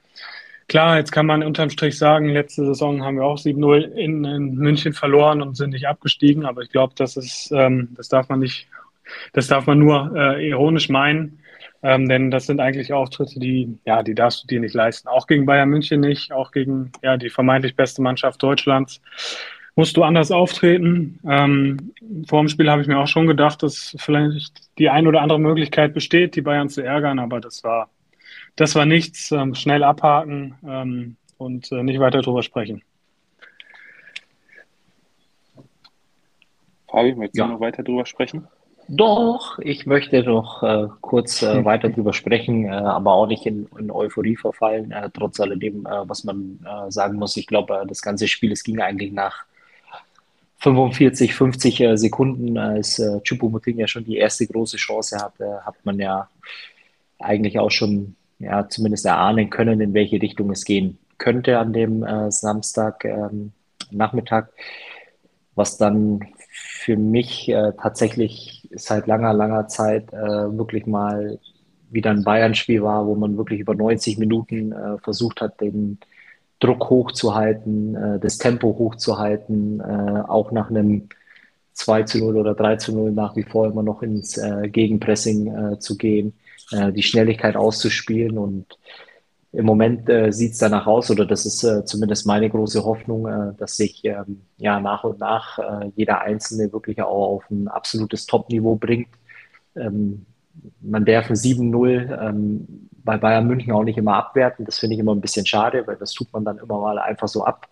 Klar, 0.68 0.98
jetzt 0.98 1.14
kann 1.14 1.26
man 1.26 1.42
unterm 1.42 1.70
Strich 1.70 1.98
sagen, 1.98 2.28
letzte 2.28 2.66
Saison 2.66 3.02
haben 3.02 3.16
wir 3.16 3.24
auch 3.24 3.38
7-0 3.38 3.94
in, 3.94 4.26
in, 4.26 4.56
München 4.56 4.92
verloren 4.92 5.42
und 5.42 5.56
sind 5.56 5.70
nicht 5.70 5.88
abgestiegen, 5.88 6.46
aber 6.46 6.64
ich 6.64 6.70
glaube, 6.70 6.94
das 6.98 7.16
ist, 7.16 7.50
ähm, 7.54 7.88
das 7.96 8.10
darf 8.10 8.28
man 8.28 8.40
nicht, 8.40 8.68
das 9.32 9.48
darf 9.48 9.68
man 9.68 9.80
nur 9.80 10.12
äh, 10.18 10.50
ironisch 10.50 10.90
meinen. 10.90 11.40
Ähm, 11.84 12.10
denn 12.10 12.32
das 12.32 12.48
sind 12.48 12.60
eigentlich 12.60 12.92
Auftritte, 12.92 13.40
die, 13.40 13.78
ja, 13.86 14.02
die 14.04 14.16
darfst 14.16 14.44
du 14.44 14.48
dir 14.48 14.60
nicht 14.60 14.74
leisten. 14.74 15.08
Auch 15.08 15.28
gegen 15.28 15.46
Bayern 15.46 15.70
München 15.70 16.02
nicht, 16.02 16.32
auch 16.32 16.52
gegen 16.52 16.92
ja, 17.04 17.18
die 17.18 17.30
vermeintlich 17.30 17.76
beste 17.76 18.02
Mannschaft 18.02 18.42
Deutschlands 18.42 19.02
musst 19.78 19.96
du 19.96 20.04
anders 20.04 20.32
auftreten. 20.32 21.20
Ähm, 21.30 21.94
vor 22.28 22.42
dem 22.42 22.50
Spiel 22.50 22.70
habe 22.70 22.82
ich 22.82 22.88
mir 22.88 22.98
auch 22.98 23.08
schon 23.08 23.28
gedacht, 23.28 23.62
dass 23.62 23.96
vielleicht 24.00 24.76
die 24.80 24.90
ein 24.90 25.06
oder 25.06 25.22
andere 25.22 25.40
Möglichkeit 25.40 25.94
besteht, 25.94 26.36
die 26.36 26.42
Bayern 26.42 26.68
zu 26.68 26.82
ärgern, 26.82 27.20
aber 27.20 27.40
das 27.40 27.64
war, 27.64 27.90
das 28.56 28.74
war 28.74 28.86
nichts. 28.86 29.32
Ähm, 29.32 29.54
schnell 29.54 29.84
abhaken 29.84 30.56
ähm, 30.68 31.16
und 31.38 31.72
äh, 31.72 31.84
nicht 31.84 32.00
weiter 32.00 32.22
drüber 32.22 32.42
sprechen. 32.42 32.82
Fabi, 36.90 37.14
möchtest 37.14 37.38
du 37.38 37.42
ja. 37.44 37.48
noch 37.48 37.60
weiter 37.60 37.84
drüber 37.84 38.06
sprechen? 38.08 38.48
Doch, 38.90 39.60
ich 39.60 39.86
möchte 39.86 40.24
noch 40.24 40.64
äh, 40.64 40.88
kurz 41.02 41.42
äh, 41.42 41.66
weiter 41.66 41.90
drüber 41.90 42.14
sprechen, 42.14 42.66
äh, 42.66 42.70
aber 42.70 43.12
auch 43.12 43.28
nicht 43.28 43.46
in, 43.46 43.68
in 43.78 43.92
Euphorie 43.92 44.38
verfallen, 44.38 44.92
äh, 44.92 45.10
trotz 45.14 45.42
alledem, 45.42 45.86
äh, 45.86 46.08
was 46.08 46.24
man 46.24 46.60
äh, 46.66 46.90
sagen 46.90 47.18
muss. 47.18 47.36
Ich 47.36 47.48
glaube, 47.48 47.84
das 47.86 48.02
ganze 48.02 48.30
Spiel, 48.30 48.54
es 48.54 48.64
ging 48.64 48.80
eigentlich 48.80 49.12
nach 49.12 49.44
45, 50.60 51.36
50 51.36 51.84
Sekunden, 51.96 52.58
als 52.58 52.98
äh, 53.00 53.20
Chupomoting 53.24 53.78
ja 53.78 53.88
schon 53.88 54.06
die 54.06 54.18
erste 54.18 54.48
große 54.48 54.78
Chance 54.78 55.18
hatte, 55.18 55.66
hat 55.66 55.76
man 55.84 56.00
ja 56.00 56.30
eigentlich 57.20 57.60
auch 57.60 57.72
schon 57.72 58.16
ja, 58.40 58.70
zumindest 58.70 59.06
erahnen 59.06 59.50
können, 59.50 59.82
in 59.82 59.94
welche 59.94 60.22
Richtung 60.22 60.50
es 60.52 60.64
gehen 60.64 60.98
könnte 61.18 61.60
an 61.60 61.74
dem 61.74 62.06
Samstag 62.30 63.04
ähm, 63.04 63.52
Nachmittag, 63.90 64.52
was 65.56 65.78
dann 65.78 66.22
für 66.58 66.98
mich 66.98 67.50
äh, 67.50 67.72
seit 68.78 69.08
langer, 69.08 69.34
langer 69.34 69.68
Zeit 69.68 70.12
äh, 70.14 70.58
wirklich 70.58 70.86
mal 70.86 71.40
wieder 71.90 72.12
ein 72.12 72.24
Bayern-Spiel 72.24 72.84
war, 72.84 73.06
wo 73.08 73.16
man 73.16 73.38
wirklich 73.38 73.62
über 73.62 73.76
90 73.76 74.18
Minuten 74.18 74.72
äh, 74.72 74.98
versucht 75.00 75.42
hat, 75.42 75.62
den, 75.62 76.00
Druck 76.60 76.90
hochzuhalten, 76.90 77.96
äh, 77.96 78.20
das 78.20 78.38
Tempo 78.38 78.76
hochzuhalten, 78.78 79.80
äh, 79.80 80.24
auch 80.28 80.52
nach 80.52 80.70
einem 80.70 81.10
2 81.74 82.04
zu 82.04 82.18
0 82.20 82.38
oder 82.38 82.56
3 82.56 82.78
zu 82.78 82.96
0 82.96 83.12
nach 83.12 83.36
wie 83.36 83.44
vor 83.44 83.68
immer 83.68 83.84
noch 83.84 84.02
ins 84.02 84.38
äh, 84.38 84.68
Gegenpressing 84.68 85.74
äh, 85.74 85.80
zu 85.80 85.98
gehen, 85.98 86.34
die 86.70 87.02
Schnelligkeit 87.02 87.56
auszuspielen. 87.56 88.38
Und 88.38 88.66
im 89.58 89.66
Moment 89.66 90.08
äh, 90.08 90.32
sieht 90.32 90.52
es 90.52 90.60
danach 90.60 90.86
aus, 90.86 91.10
oder 91.10 91.26
das 91.26 91.48
ist 91.48 91.64
äh, 91.64 91.84
zumindest 91.84 92.28
meine 92.28 92.48
große 92.48 92.86
Hoffnung, 92.86 93.26
äh, 93.28 93.54
dass 93.58 93.76
sich 93.76 94.06
ähm, 94.06 94.44
ja 94.58 94.80
nach 94.80 95.04
und 95.04 95.20
nach 95.20 95.58
äh, 95.58 95.90
jeder 95.96 96.22
Einzelne 96.22 96.72
wirklich 96.72 97.02
auch 97.02 97.38
auf 97.38 97.50
ein 97.50 97.68
absolutes 97.68 98.28
Top-Niveau 98.28 98.76
bringt. 98.76 99.10
Ähm, 99.76 100.28
man 100.80 101.06
darf 101.06 101.32
ein 101.32 101.36
7-0 101.36 102.30
ähm, 102.30 102.88
bei 103.04 103.18
Bayern 103.18 103.48
München 103.48 103.74
auch 103.74 103.84
nicht 103.84 103.98
immer 103.98 104.14
abwerten. 104.14 104.64
Das 104.64 104.78
finde 104.78 104.94
ich 104.94 105.00
immer 105.00 105.16
ein 105.16 105.22
bisschen 105.22 105.48
schade, 105.48 105.88
weil 105.88 105.96
das 105.96 106.14
tut 106.14 106.32
man 106.34 106.46
dann 106.46 106.60
immer 106.60 106.80
mal 106.80 107.00
einfach 107.00 107.28
so 107.28 107.44
ab. 107.44 107.68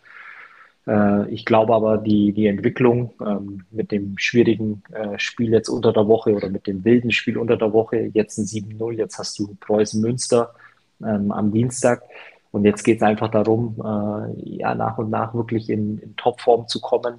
Äh, 0.87 1.29
ich 1.29 1.45
glaube 1.45 1.75
aber, 1.75 1.99
die, 1.99 2.33
die 2.33 2.47
Entwicklung 2.47 3.13
ähm, 3.23 3.63
mit 3.69 3.91
dem 3.91 4.17
schwierigen 4.17 4.81
äh, 4.91 5.19
Spiel 5.19 5.51
jetzt 5.51 5.69
unter 5.69 5.93
der 5.93 6.07
Woche 6.07 6.33
oder 6.33 6.49
mit 6.49 6.65
dem 6.65 6.83
wilden 6.83 7.11
Spiel 7.11 7.37
unter 7.37 7.57
der 7.57 7.73
Woche, 7.73 8.09
jetzt 8.11 8.39
ein 8.39 8.45
7-0, 8.45 8.93
jetzt 8.93 9.19
hast 9.19 9.37
du 9.37 9.55
Preußen 9.59 10.01
Münster 10.01 10.55
ähm, 11.03 11.31
am 11.31 11.51
Dienstag. 11.51 12.03
Und 12.51 12.63
jetzt 12.63 12.83
geht 12.83 12.97
es 12.97 13.03
einfach 13.03 13.29
darum, 13.29 13.75
äh, 13.83 14.59
ja, 14.59 14.75
nach 14.75 14.97
und 14.97 15.09
nach 15.09 15.33
wirklich 15.33 15.69
in, 15.69 15.97
in 15.99 16.15
Topform 16.15 16.67
zu 16.67 16.79
kommen, 16.79 17.15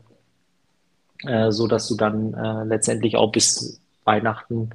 äh, 1.24 1.50
so 1.50 1.66
du 1.66 1.94
dann 1.94 2.32
äh, 2.32 2.64
letztendlich 2.64 3.16
auch 3.16 3.32
bis 3.32 3.80
Weihnachten 4.04 4.70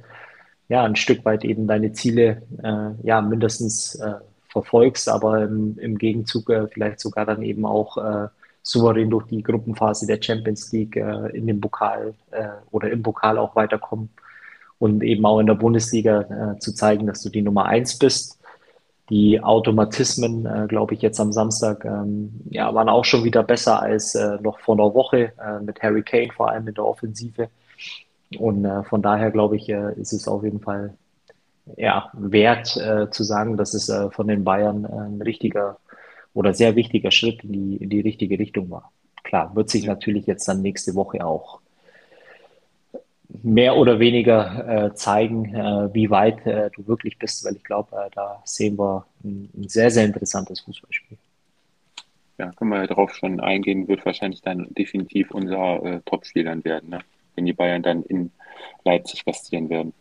ja 0.68 0.84
ein 0.84 0.96
Stück 0.96 1.24
weit 1.24 1.44
eben 1.44 1.66
deine 1.66 1.92
Ziele 1.92 2.42
äh, 2.62 2.90
ja 3.02 3.20
mindestens 3.20 3.96
äh, 3.96 4.14
verfolgst, 4.48 5.08
aber 5.08 5.42
im, 5.42 5.78
im 5.78 5.98
Gegenzug 5.98 6.48
äh, 6.50 6.68
vielleicht 6.68 7.00
sogar 7.00 7.26
dann 7.26 7.42
eben 7.42 7.66
auch 7.66 7.98
souverän 8.62 9.10
durch 9.10 9.26
die 9.26 9.42
Gruppenphase 9.42 10.06
der 10.06 10.22
Champions 10.22 10.70
League 10.70 10.94
in 10.94 11.48
den 11.48 11.60
Pokal 11.60 12.14
oder 12.70 12.92
im 12.92 13.02
Pokal 13.02 13.36
auch 13.36 13.56
weiterkommen 13.56 14.10
und 14.78 15.02
eben 15.02 15.26
auch 15.26 15.40
in 15.40 15.48
der 15.48 15.56
Bundesliga 15.56 16.56
zu 16.60 16.72
zeigen, 16.72 17.08
dass 17.08 17.24
du 17.24 17.28
die 17.28 17.42
Nummer 17.42 17.66
eins 17.66 17.98
bist 17.98 18.38
die 19.12 19.42
Automatismen, 19.42 20.46
äh, 20.46 20.66
glaube 20.66 20.94
ich, 20.94 21.02
jetzt 21.02 21.20
am 21.20 21.34
Samstag, 21.34 21.84
ähm, 21.84 22.30
ja, 22.48 22.74
waren 22.74 22.88
auch 22.88 23.04
schon 23.04 23.24
wieder 23.24 23.42
besser 23.42 23.82
als 23.82 24.14
äh, 24.14 24.38
noch 24.40 24.58
vor 24.60 24.74
einer 24.74 24.94
Woche 24.94 25.34
äh, 25.38 25.60
mit 25.60 25.82
Harry 25.82 26.02
Kane, 26.02 26.30
vor 26.34 26.48
allem 26.48 26.66
in 26.66 26.72
der 26.72 26.86
Offensive. 26.86 27.50
Und 28.38 28.64
äh, 28.64 28.82
von 28.84 29.02
daher, 29.02 29.30
glaube 29.30 29.56
ich, 29.56 29.68
äh, 29.68 29.92
ist 30.00 30.14
es 30.14 30.26
auf 30.26 30.42
jeden 30.44 30.60
Fall 30.60 30.94
ja, 31.76 32.10
wert 32.14 32.74
äh, 32.78 33.10
zu 33.10 33.22
sagen, 33.22 33.58
dass 33.58 33.74
es 33.74 33.92
von 34.12 34.28
den 34.28 34.44
Bayern 34.44 34.86
ein 34.86 35.20
richtiger 35.20 35.76
oder 36.32 36.54
sehr 36.54 36.74
wichtiger 36.74 37.10
Schritt 37.10 37.44
in 37.44 37.52
die, 37.52 37.76
in 37.76 37.90
die 37.90 38.00
richtige 38.00 38.38
Richtung 38.38 38.70
war. 38.70 38.92
Klar, 39.24 39.54
wird 39.54 39.68
sich 39.68 39.86
natürlich 39.86 40.26
jetzt 40.26 40.48
dann 40.48 40.62
nächste 40.62 40.94
Woche 40.94 41.24
auch 41.24 41.60
mehr 43.42 43.76
oder 43.76 43.98
weniger 43.98 44.86
äh, 44.86 44.94
zeigen, 44.94 45.54
äh, 45.54 45.94
wie 45.94 46.10
weit 46.10 46.46
äh, 46.46 46.70
du 46.74 46.86
wirklich 46.86 47.18
bist, 47.18 47.44
weil 47.44 47.56
ich 47.56 47.64
glaube, 47.64 47.96
äh, 47.96 48.10
da 48.14 48.42
sehen 48.44 48.78
wir 48.78 49.06
ein, 49.24 49.48
ein, 49.56 49.68
sehr, 49.68 49.90
sehr 49.90 50.04
interessantes 50.04 50.60
Fußballspiel. 50.60 51.16
Ja, 52.38 52.50
können 52.52 52.70
wir 52.70 52.80
ja 52.80 52.86
darauf 52.86 53.14
schon 53.14 53.40
eingehen, 53.40 53.88
wird 53.88 54.04
wahrscheinlich 54.04 54.42
dann 54.42 54.66
definitiv 54.70 55.30
unser 55.30 55.82
äh, 55.84 56.00
Topspiel 56.04 56.44
dann 56.44 56.64
werden, 56.64 56.90
ne? 56.90 57.00
wenn 57.34 57.46
die 57.46 57.52
Bayern 57.52 57.82
dann 57.82 58.02
in 58.02 58.30
Leipzig 58.84 59.24
gastieren 59.24 59.70
werden 59.70 59.94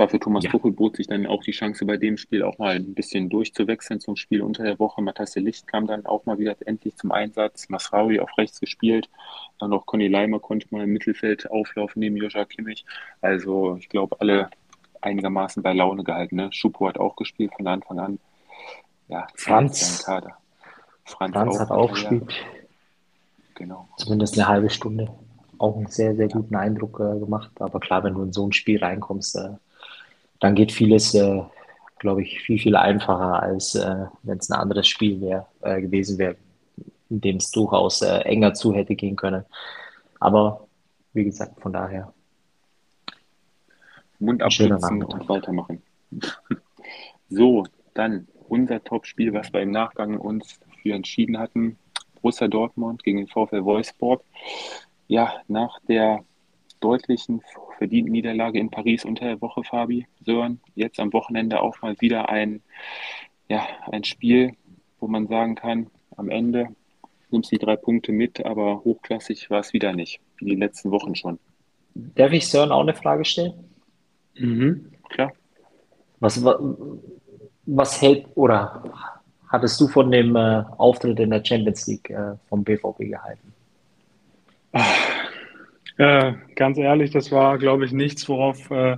war 0.00 0.08
für 0.08 0.18
Thomas 0.18 0.44
ja. 0.44 0.50
Tuchel 0.50 0.72
bot 0.72 0.96
sich 0.96 1.06
dann 1.06 1.26
auch 1.26 1.42
die 1.42 1.52
Chance 1.52 1.84
bei 1.84 1.98
dem 1.98 2.16
Spiel 2.16 2.42
auch 2.42 2.58
mal 2.58 2.74
ein 2.74 2.94
bisschen 2.94 3.28
durchzuwechseln 3.28 4.00
zum 4.00 4.16
Spiel 4.16 4.40
unter 4.40 4.64
der 4.64 4.78
Woche. 4.78 5.02
Matasse 5.02 5.40
Licht 5.40 5.66
kam 5.66 5.86
dann 5.86 6.06
auch 6.06 6.24
mal 6.24 6.38
wieder 6.38 6.56
endlich 6.64 6.96
zum 6.96 7.12
Einsatz. 7.12 7.68
Masraui 7.68 8.18
auf 8.18 8.30
rechts 8.38 8.60
gespielt. 8.60 9.10
Dann 9.58 9.70
noch 9.70 9.84
Conny 9.84 10.08
Leimer 10.08 10.40
konnte 10.40 10.66
mal 10.70 10.84
im 10.84 10.92
Mittelfeld 10.92 11.50
auflaufen 11.50 12.00
neben 12.00 12.16
Joscha 12.16 12.46
Kimmich. 12.46 12.86
Also 13.20 13.76
ich 13.76 13.90
glaube, 13.90 14.18
alle 14.20 14.48
einigermaßen 15.02 15.62
bei 15.62 15.74
Laune 15.74 16.02
gehalten. 16.02 16.36
Ne? 16.36 16.48
Schupo 16.50 16.88
hat 16.88 16.98
auch 16.98 17.14
gespielt 17.14 17.52
von 17.54 17.66
Anfang 17.66 17.98
an. 17.98 18.18
Ja, 19.08 19.26
Franz. 19.34 20.02
Kader. 20.04 20.36
Franz, 21.04 21.34
Franz 21.34 21.56
auch 21.56 21.60
hat 21.60 21.70
auch 21.70 21.92
gespielt. 21.92 22.32
Genau. 23.54 23.86
Zumindest 23.98 24.38
eine 24.38 24.48
halbe 24.48 24.70
Stunde. 24.70 25.10
Auch 25.58 25.76
einen 25.76 25.88
sehr, 25.88 26.16
sehr 26.16 26.28
guten 26.28 26.56
Eindruck 26.56 27.00
äh, 27.00 27.18
gemacht. 27.18 27.50
Aber 27.60 27.80
klar, 27.80 28.02
wenn 28.02 28.14
du 28.14 28.22
in 28.22 28.32
so 28.32 28.46
ein 28.46 28.52
Spiel 28.52 28.82
reinkommst, 28.82 29.36
äh, 29.36 29.50
dann 30.40 30.54
geht 30.54 30.72
vieles, 30.72 31.14
äh, 31.14 31.42
glaube 31.98 32.22
ich, 32.22 32.40
viel, 32.40 32.58
viel 32.58 32.76
einfacher, 32.76 33.42
als 33.42 33.74
äh, 33.74 34.06
wenn 34.22 34.38
es 34.38 34.50
ein 34.50 34.58
anderes 34.58 34.88
Spiel 34.88 35.20
wär, 35.20 35.46
äh, 35.60 35.80
gewesen 35.80 36.18
wäre, 36.18 36.36
in 37.10 37.20
dem 37.20 37.36
es 37.36 37.50
durchaus 37.50 38.02
äh, 38.02 38.20
enger 38.20 38.54
zu 38.54 38.74
hätte 38.74 38.94
gehen 38.94 39.16
können. 39.16 39.44
Aber 40.18 40.66
wie 41.12 41.24
gesagt, 41.24 41.60
von 41.60 41.72
daher. 41.72 42.12
Mund 44.18 44.42
abschützen 44.42 45.02
und 45.02 45.28
weitermachen. 45.28 45.82
so, 47.28 47.64
dann 47.94 48.26
unser 48.48 48.82
Top-Spiel, 48.82 49.32
was 49.32 49.52
wir 49.52 49.60
im 49.62 49.70
Nachgang 49.70 50.18
uns 50.18 50.60
für 50.82 50.92
entschieden 50.92 51.38
hatten. 51.38 51.78
Borussia 52.14 52.48
Dortmund 52.48 53.02
gegen 53.02 53.18
den 53.18 53.28
VfL 53.28 53.64
Wolfsburg. 53.64 54.22
Ja, 55.08 55.40
nach 55.48 55.78
der 55.88 56.24
deutlichen 56.80 57.42
verdienten 57.78 58.12
Niederlage 58.12 58.58
in 58.58 58.70
Paris 58.70 59.04
unter 59.04 59.26
der 59.26 59.40
Woche, 59.40 59.62
Fabi 59.64 60.06
Sören. 60.24 60.60
Jetzt 60.74 60.98
am 61.00 61.12
Wochenende 61.12 61.60
auch 61.60 61.80
mal 61.82 61.96
wieder 62.00 62.28
ein, 62.28 62.62
ja, 63.48 63.66
ein 63.90 64.04
Spiel, 64.04 64.52
wo 64.98 65.06
man 65.06 65.28
sagen 65.28 65.54
kann, 65.54 65.86
am 66.16 66.28
Ende 66.28 66.68
nimmst 67.30 67.52
du 67.52 67.56
die 67.56 67.64
drei 67.64 67.76
Punkte 67.76 68.12
mit, 68.12 68.44
aber 68.44 68.82
hochklassig 68.84 69.50
war 69.50 69.60
es 69.60 69.72
wieder 69.72 69.92
nicht, 69.92 70.20
wie 70.38 70.46
die 70.46 70.56
letzten 70.56 70.90
Wochen 70.90 71.14
schon. 71.14 71.38
Darf 71.94 72.32
ich 72.32 72.48
Sören 72.48 72.72
auch 72.72 72.82
eine 72.82 72.94
Frage 72.94 73.24
stellen? 73.24 73.52
Mhm, 74.36 74.92
klar. 75.08 75.32
Was, 76.18 76.44
was 77.66 78.02
hält 78.02 78.26
oder 78.34 78.82
hattest 79.48 79.80
du 79.80 79.88
von 79.88 80.10
dem 80.10 80.36
äh, 80.36 80.64
Auftritt 80.76 81.18
in 81.18 81.30
der 81.30 81.44
Champions 81.44 81.86
League 81.86 82.10
äh, 82.10 82.36
vom 82.48 82.62
BVB 82.62 82.98
gehalten? 82.98 83.52
Ach 84.72 85.29
äh, 86.00 86.32
ganz 86.56 86.78
ehrlich, 86.78 87.10
das 87.10 87.30
war, 87.30 87.58
glaube 87.58 87.84
ich, 87.84 87.92
nichts, 87.92 88.26
worauf, 88.26 88.70
äh, 88.70 88.96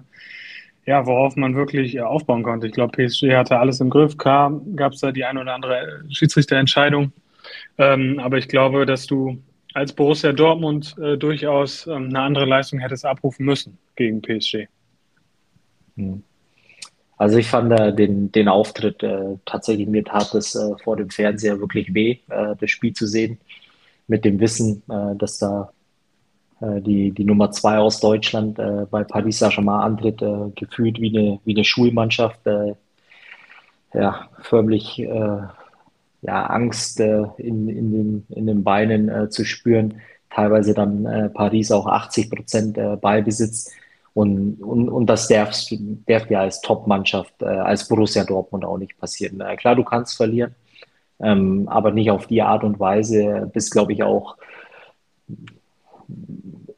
ja, 0.86 1.04
worauf 1.04 1.34
man 1.34 1.56
wirklich 1.56 1.96
äh, 1.96 2.00
aufbauen 2.00 2.44
konnte. 2.44 2.68
Ich 2.68 2.72
glaube, 2.72 2.96
PSG 2.96 3.34
hatte 3.34 3.58
alles 3.58 3.80
im 3.80 3.90
Griff, 3.90 4.16
gab 4.16 4.62
es 4.92 5.00
da 5.00 5.10
die 5.10 5.24
eine 5.24 5.40
oder 5.40 5.54
andere 5.54 6.04
Schiedsrichterentscheidung. 6.10 7.12
Ähm, 7.76 8.20
aber 8.20 8.38
ich 8.38 8.46
glaube, 8.46 8.86
dass 8.86 9.06
du 9.06 9.42
als 9.74 9.92
Borussia 9.92 10.32
Dortmund 10.32 10.94
äh, 10.98 11.16
durchaus 11.16 11.88
ähm, 11.88 12.10
eine 12.10 12.20
andere 12.20 12.44
Leistung 12.44 12.78
hättest 12.78 13.04
abrufen 13.04 13.46
müssen 13.46 13.78
gegen 13.96 14.22
PSG. 14.22 14.68
Hm. 15.96 16.22
Also 17.16 17.38
ich 17.38 17.48
fand 17.48 17.72
äh, 17.72 17.92
den, 17.92 18.30
den 18.30 18.48
Auftritt 18.48 19.02
äh, 19.02 19.38
tatsächlich, 19.44 19.88
mir 19.88 20.04
tat 20.04 20.32
es 20.34 20.54
äh, 20.54 20.76
vor 20.84 20.96
dem 20.96 21.10
Fernseher 21.10 21.58
wirklich 21.58 21.92
weh, 21.94 22.18
äh, 22.28 22.54
das 22.60 22.70
Spiel 22.70 22.92
zu 22.92 23.08
sehen, 23.08 23.38
mit 24.06 24.24
dem 24.24 24.38
Wissen, 24.38 24.84
äh, 24.88 25.16
dass 25.16 25.38
da 25.38 25.72
äh, 25.72 25.81
die, 26.80 27.10
die 27.10 27.24
Nummer 27.24 27.50
zwei 27.50 27.78
aus 27.78 28.00
Deutschland 28.00 28.58
äh, 28.58 28.86
bei 28.90 29.02
Paris 29.02 29.40
Saint-Germain 29.40 29.80
antritt, 29.80 30.22
äh, 30.22 30.50
gefühlt 30.54 31.00
wie 31.00 31.16
eine, 31.16 31.40
wie 31.44 31.54
eine 31.54 31.64
Schulmannschaft, 31.64 32.46
äh, 32.46 32.74
ja, 33.94 34.28
förmlich 34.40 35.00
äh, 35.00 35.38
ja, 36.22 36.46
Angst 36.46 37.00
äh, 37.00 37.24
in, 37.38 37.68
in, 37.68 37.92
den, 37.92 38.26
in 38.30 38.46
den 38.46 38.62
Beinen 38.62 39.30
zu 39.30 39.44
spüren, 39.44 40.00
teilweise 40.30 40.72
dann 40.72 41.30
Paris 41.34 41.70
auch 41.72 41.86
80 41.86 42.30
Prozent 42.30 42.78
Ballbesitz. 43.02 43.70
Und, 44.14 44.62
und, 44.62 44.88
und 44.88 45.06
das 45.06 45.28
darf, 45.28 45.52
darf 46.06 46.30
ja 46.30 46.40
als 46.40 46.60
Top-Mannschaft, 46.62 47.42
als 47.42 47.86
Borussia 47.86 48.24
Dortmund 48.24 48.64
auch 48.64 48.78
nicht 48.78 48.96
passieren. 48.98 49.42
klar, 49.58 49.74
du 49.74 49.84
kannst 49.84 50.16
verlieren, 50.16 50.54
ähm, 51.20 51.68
aber 51.68 51.90
nicht 51.90 52.10
auf 52.10 52.28
die 52.28 52.40
Art 52.40 52.64
und 52.64 52.80
Weise, 52.80 53.50
bist, 53.52 53.72
glaube 53.72 53.92
ich, 53.92 54.02
auch 54.02 54.36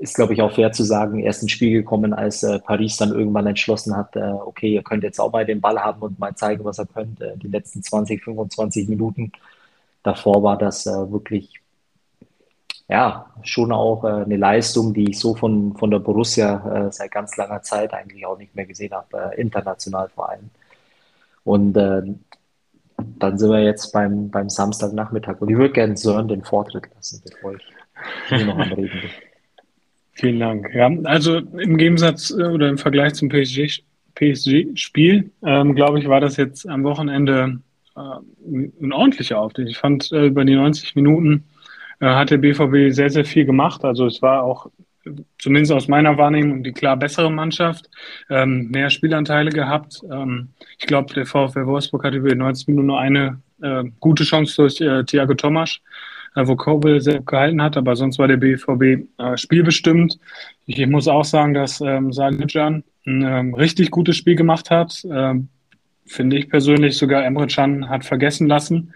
ist, 0.04 0.14
glaube 0.14 0.34
ich, 0.34 0.42
auch 0.42 0.52
fair 0.52 0.70
zu 0.70 0.84
sagen, 0.84 1.18
erst 1.20 1.42
ins 1.42 1.52
Spiel 1.52 1.72
gekommen, 1.72 2.12
als 2.12 2.42
äh, 2.42 2.58
Paris 2.58 2.98
dann 2.98 3.12
irgendwann 3.12 3.46
entschlossen 3.46 3.96
hat, 3.96 4.14
äh, 4.16 4.20
okay, 4.20 4.74
ihr 4.74 4.82
könnt 4.82 5.02
jetzt 5.02 5.18
auch 5.18 5.32
mal 5.32 5.46
den 5.46 5.62
Ball 5.62 5.78
haben 5.78 6.02
und 6.02 6.18
mal 6.18 6.34
zeigen, 6.34 6.62
was 6.64 6.78
ihr 6.78 6.86
könnt. 6.86 7.22
Äh, 7.22 7.36
die 7.38 7.48
letzten 7.48 7.82
20, 7.82 8.22
25 8.22 8.88
Minuten 8.88 9.32
davor 10.02 10.42
war 10.42 10.58
das 10.58 10.86
äh, 10.86 10.90
wirklich, 11.10 11.58
ja, 12.86 13.26
schon 13.42 13.72
auch 13.72 14.04
äh, 14.04 14.24
eine 14.24 14.36
Leistung, 14.36 14.92
die 14.92 15.10
ich 15.10 15.18
so 15.18 15.34
von, 15.34 15.74
von 15.74 15.90
der 15.90 16.00
Borussia 16.00 16.86
äh, 16.88 16.92
seit 16.92 17.10
ganz 17.10 17.34
langer 17.38 17.62
Zeit 17.62 17.94
eigentlich 17.94 18.26
auch 18.26 18.36
nicht 18.36 18.54
mehr 18.54 18.66
gesehen 18.66 18.92
habe, 18.92 19.32
international 19.38 20.10
vor 20.10 20.28
allem. 20.28 20.50
Und 21.44 21.74
dann 21.74 23.38
sind 23.38 23.50
wir 23.50 23.62
jetzt 23.62 23.92
beim, 23.92 24.30
beim 24.30 24.48
Samstagnachmittag 24.48 25.40
und 25.40 25.50
ich 25.50 25.56
würde 25.56 25.74
gerne 25.74 25.96
Sören 25.96 26.28
den 26.28 26.42
Vortritt 26.42 26.88
lassen, 26.94 27.22
bevor 27.22 27.54
ich 27.54 27.64
nur 28.30 28.54
noch 28.54 28.58
am 28.58 28.72
Reden 28.72 29.00
bin. 29.00 29.10
Vielen 30.14 30.38
Dank. 30.38 30.72
Ja, 30.74 30.90
also 31.04 31.38
im 31.38 31.76
Gegensatz 31.76 32.30
äh, 32.30 32.44
oder 32.44 32.68
im 32.68 32.78
Vergleich 32.78 33.14
zum 33.14 33.28
PSG-Spiel, 33.28 35.30
ähm, 35.44 35.74
glaube 35.74 35.98
ich, 35.98 36.08
war 36.08 36.20
das 36.20 36.36
jetzt 36.36 36.68
am 36.68 36.84
Wochenende 36.84 37.60
äh, 37.96 38.00
ein 38.80 38.92
ordentlicher 38.92 39.40
Auftritt. 39.40 39.68
Ich 39.68 39.78
fand, 39.78 40.12
äh, 40.12 40.26
über 40.26 40.44
die 40.44 40.54
90 40.54 40.94
Minuten 40.94 41.44
äh, 42.00 42.06
hat 42.06 42.30
der 42.30 42.38
BVB 42.38 42.94
sehr, 42.94 43.10
sehr 43.10 43.24
viel 43.24 43.44
gemacht. 43.44 43.84
Also 43.84 44.06
es 44.06 44.22
war 44.22 44.44
auch 44.44 44.70
zumindest 45.38 45.72
aus 45.72 45.88
meiner 45.88 46.16
Wahrnehmung 46.16 46.62
die 46.62 46.72
klar 46.72 46.96
bessere 46.96 47.30
Mannschaft, 47.30 47.90
ähm, 48.30 48.70
mehr 48.70 48.90
Spielanteile 48.90 49.50
gehabt. 49.50 50.00
Ähm, 50.10 50.48
ich 50.78 50.86
glaube, 50.86 51.12
der 51.14 51.26
VfL 51.26 51.66
Wolfsburg 51.66 52.04
hatte 52.04 52.16
über 52.16 52.30
die 52.30 52.36
90 52.36 52.68
Minuten 52.68 52.86
nur 52.86 53.00
eine 53.00 53.40
äh, 53.62 53.84
gute 54.00 54.24
Chance 54.24 54.56
durch 54.56 54.80
äh, 54.80 55.04
Thiago 55.04 55.34
Tomasch, 55.34 55.82
wo 56.34 56.56
Kobel 56.56 57.00
sehr 57.00 57.20
gehalten 57.20 57.62
hat, 57.62 57.76
aber 57.76 57.96
sonst 57.96 58.18
war 58.18 58.28
der 58.28 58.36
BVB 58.36 59.06
äh, 59.18 59.36
spielbestimmt. 59.36 60.18
Ich, 60.66 60.84
muss 60.86 61.08
auch 61.08 61.24
sagen, 61.24 61.54
dass 61.54 61.80
ähm, 61.80 62.12
Salihcan 62.12 62.84
ein 63.06 63.22
ähm, 63.22 63.54
richtig 63.54 63.90
gutes 63.90 64.16
Spiel 64.16 64.34
gemacht 64.34 64.70
hat. 64.70 65.04
Ähm, 65.10 65.48
finde 66.06 66.36
ich 66.36 66.48
persönlich 66.48 66.96
sogar 66.96 67.24
Emre 67.24 67.46
Can 67.46 67.88
hat 67.88 68.04
vergessen 68.04 68.46
lassen. 68.46 68.92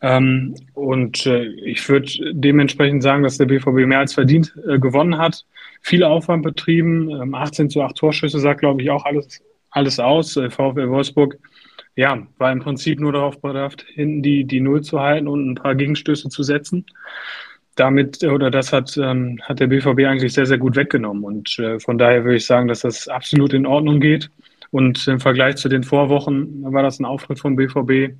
Ähm, 0.00 0.54
und 0.74 1.24
äh, 1.26 1.44
ich 1.44 1.88
würde 1.88 2.10
dementsprechend 2.32 3.02
sagen, 3.02 3.22
dass 3.22 3.38
der 3.38 3.46
BVB 3.46 3.86
mehr 3.86 4.00
als 4.00 4.14
verdient 4.14 4.54
äh, 4.68 4.78
gewonnen 4.78 5.18
hat. 5.18 5.44
Viel 5.80 6.04
Aufwand 6.04 6.42
betrieben, 6.42 7.10
ähm, 7.10 7.34
18 7.34 7.70
zu 7.70 7.82
8 7.82 7.96
Torschüsse 7.96 8.38
sagt, 8.38 8.60
glaube 8.60 8.82
ich, 8.82 8.90
auch 8.90 9.04
alles, 9.04 9.42
alles 9.70 9.98
aus. 9.98 10.36
Äh, 10.36 10.50
VfL 10.50 10.90
Wolfsburg, 10.90 11.38
ja, 11.96 12.26
war 12.38 12.52
im 12.52 12.60
Prinzip 12.60 13.00
nur 13.00 13.12
darauf 13.12 13.40
bedarf, 13.40 13.76
hinten 13.94 14.22
die, 14.22 14.44
die 14.44 14.60
Null 14.60 14.82
zu 14.82 15.00
halten 15.00 15.28
und 15.28 15.50
ein 15.50 15.54
paar 15.54 15.74
Gegenstöße 15.74 16.28
zu 16.28 16.42
setzen. 16.42 16.86
Damit, 17.76 18.22
oder 18.22 18.50
das 18.50 18.72
hat, 18.72 18.96
ähm, 18.96 19.40
hat 19.42 19.60
der 19.60 19.66
BVB 19.66 20.00
eigentlich 20.06 20.32
sehr, 20.32 20.46
sehr 20.46 20.58
gut 20.58 20.76
weggenommen. 20.76 21.24
Und 21.24 21.58
äh, 21.58 21.80
von 21.80 21.98
daher 21.98 22.24
würde 22.24 22.36
ich 22.36 22.46
sagen, 22.46 22.68
dass 22.68 22.80
das 22.80 23.08
absolut 23.08 23.52
in 23.52 23.66
Ordnung 23.66 24.00
geht. 24.00 24.30
Und 24.70 25.06
im 25.06 25.20
Vergleich 25.20 25.56
zu 25.56 25.68
den 25.68 25.82
Vorwochen 25.82 26.62
war 26.72 26.82
das 26.82 27.00
ein 27.00 27.04
Auftritt 27.04 27.38
vom 27.38 27.56
BVB, 27.56 28.16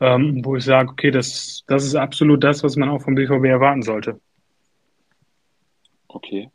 ähm, 0.00 0.44
wo 0.44 0.56
ich 0.56 0.64
sage, 0.64 0.90
okay, 0.90 1.10
das, 1.10 1.64
das 1.66 1.84
ist 1.84 1.94
absolut 1.94 2.42
das, 2.42 2.62
was 2.64 2.76
man 2.76 2.88
auch 2.88 3.02
vom 3.02 3.14
BVB 3.14 3.44
erwarten 3.44 3.82
sollte. 3.82 4.20
Okay. 6.08 6.50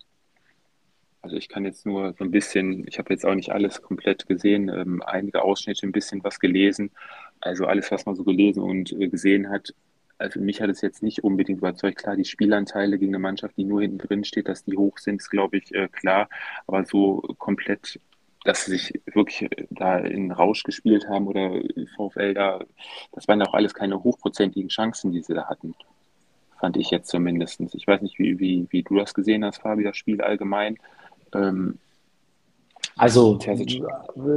Also 1.28 1.36
ich 1.36 1.50
kann 1.50 1.66
jetzt 1.66 1.86
nur 1.86 2.14
so 2.18 2.24
ein 2.24 2.32
bisschen, 2.32 2.88
ich 2.88 3.00
habe 3.00 3.12
jetzt 3.12 3.26
auch 3.26 3.36
nicht 3.36 3.52
alles 3.52 3.82
komplett 3.82 4.28
gesehen, 4.28 4.70
ähm, 4.70 5.04
einige 5.06 5.42
Ausschnitte, 5.42 5.86
ein 5.86 5.92
bisschen 5.92 6.24
was 6.24 6.40
gelesen. 6.40 6.90
Also 7.42 7.66
alles, 7.66 7.92
was 7.92 8.06
man 8.06 8.16
so 8.16 8.24
gelesen 8.24 8.64
und 8.64 8.94
äh, 8.94 9.10
gesehen 9.10 9.50
hat, 9.50 9.76
also 10.20 10.40
mich 10.40 10.62
hat 10.62 10.70
es 10.70 10.80
jetzt 10.80 11.04
nicht 11.04 11.26
unbedingt 11.26 11.60
überzeugt. 11.60 11.98
Klar, 11.98 12.16
die 12.16 12.24
Spielanteile 12.24 12.98
gegen 12.98 13.14
eine 13.14 13.20
Mannschaft, 13.20 13.58
die 13.58 13.66
nur 13.66 13.82
hinten 13.82 13.98
drin 13.98 14.24
steht, 14.24 14.48
dass 14.48 14.64
die 14.64 14.78
hoch 14.78 15.00
sind, 15.00 15.18
ist, 15.18 15.30
glaube 15.30 15.58
ich, 15.58 15.76
äh, 15.76 15.90
klar. 15.90 16.30
Aber 16.66 16.86
so 16.86 17.18
komplett 17.38 18.00
dass 18.46 18.64
sie 18.64 18.78
sich 18.78 19.02
wirklich 19.14 19.50
da 19.70 19.98
in 19.98 20.32
Rausch 20.32 20.64
gespielt 20.64 21.10
haben 21.10 21.28
oder 21.28 21.60
VfL 21.98 22.34
da, 22.34 22.62
das 23.12 23.28
waren 23.28 23.42
auch 23.42 23.54
alles 23.54 23.74
keine 23.74 24.02
hochprozentigen 24.02 24.70
Chancen, 24.70 25.12
die 25.12 25.22
sie 25.22 25.34
da 25.34 25.50
hatten. 25.50 25.76
Fand 26.58 26.78
ich 26.78 26.90
jetzt 26.90 27.10
zumindest. 27.10 27.60
Ich 27.74 27.86
weiß 27.86 28.02
nicht, 28.02 28.18
wie, 28.18 28.40
wie, 28.40 28.66
wie 28.70 28.84
du 28.84 28.96
das 28.96 29.14
gesehen 29.14 29.44
hast, 29.44 29.62
Fabi, 29.64 29.84
das 29.84 29.98
Spiel 29.98 30.22
allgemein. 30.22 30.78
Ähm, 31.34 31.78
also 32.96 33.38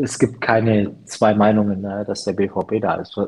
es 0.02 0.18
gibt 0.18 0.40
keine 0.40 0.92
zwei 1.06 1.34
Meinungen, 1.34 1.80
ne, 1.80 2.04
dass 2.06 2.24
der 2.24 2.34
BVB 2.34 2.80
da 2.80 2.90
als 2.90 3.18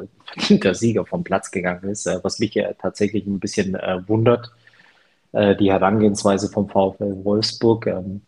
der 0.50 0.74
Sieger 0.74 1.06
vom 1.06 1.24
Platz 1.24 1.50
gegangen 1.50 1.88
ist. 1.90 2.06
Äh, 2.06 2.20
was 2.22 2.38
mich 2.38 2.58
tatsächlich 2.78 3.26
ein 3.26 3.40
bisschen 3.40 3.74
äh, 3.74 4.06
wundert, 4.06 4.50
äh, 5.32 5.56
die 5.56 5.72
Herangehensweise 5.72 6.48
vom 6.50 6.68
VfL 6.68 7.24
Wolfsburg. 7.24 7.86
Ähm, 7.86 8.20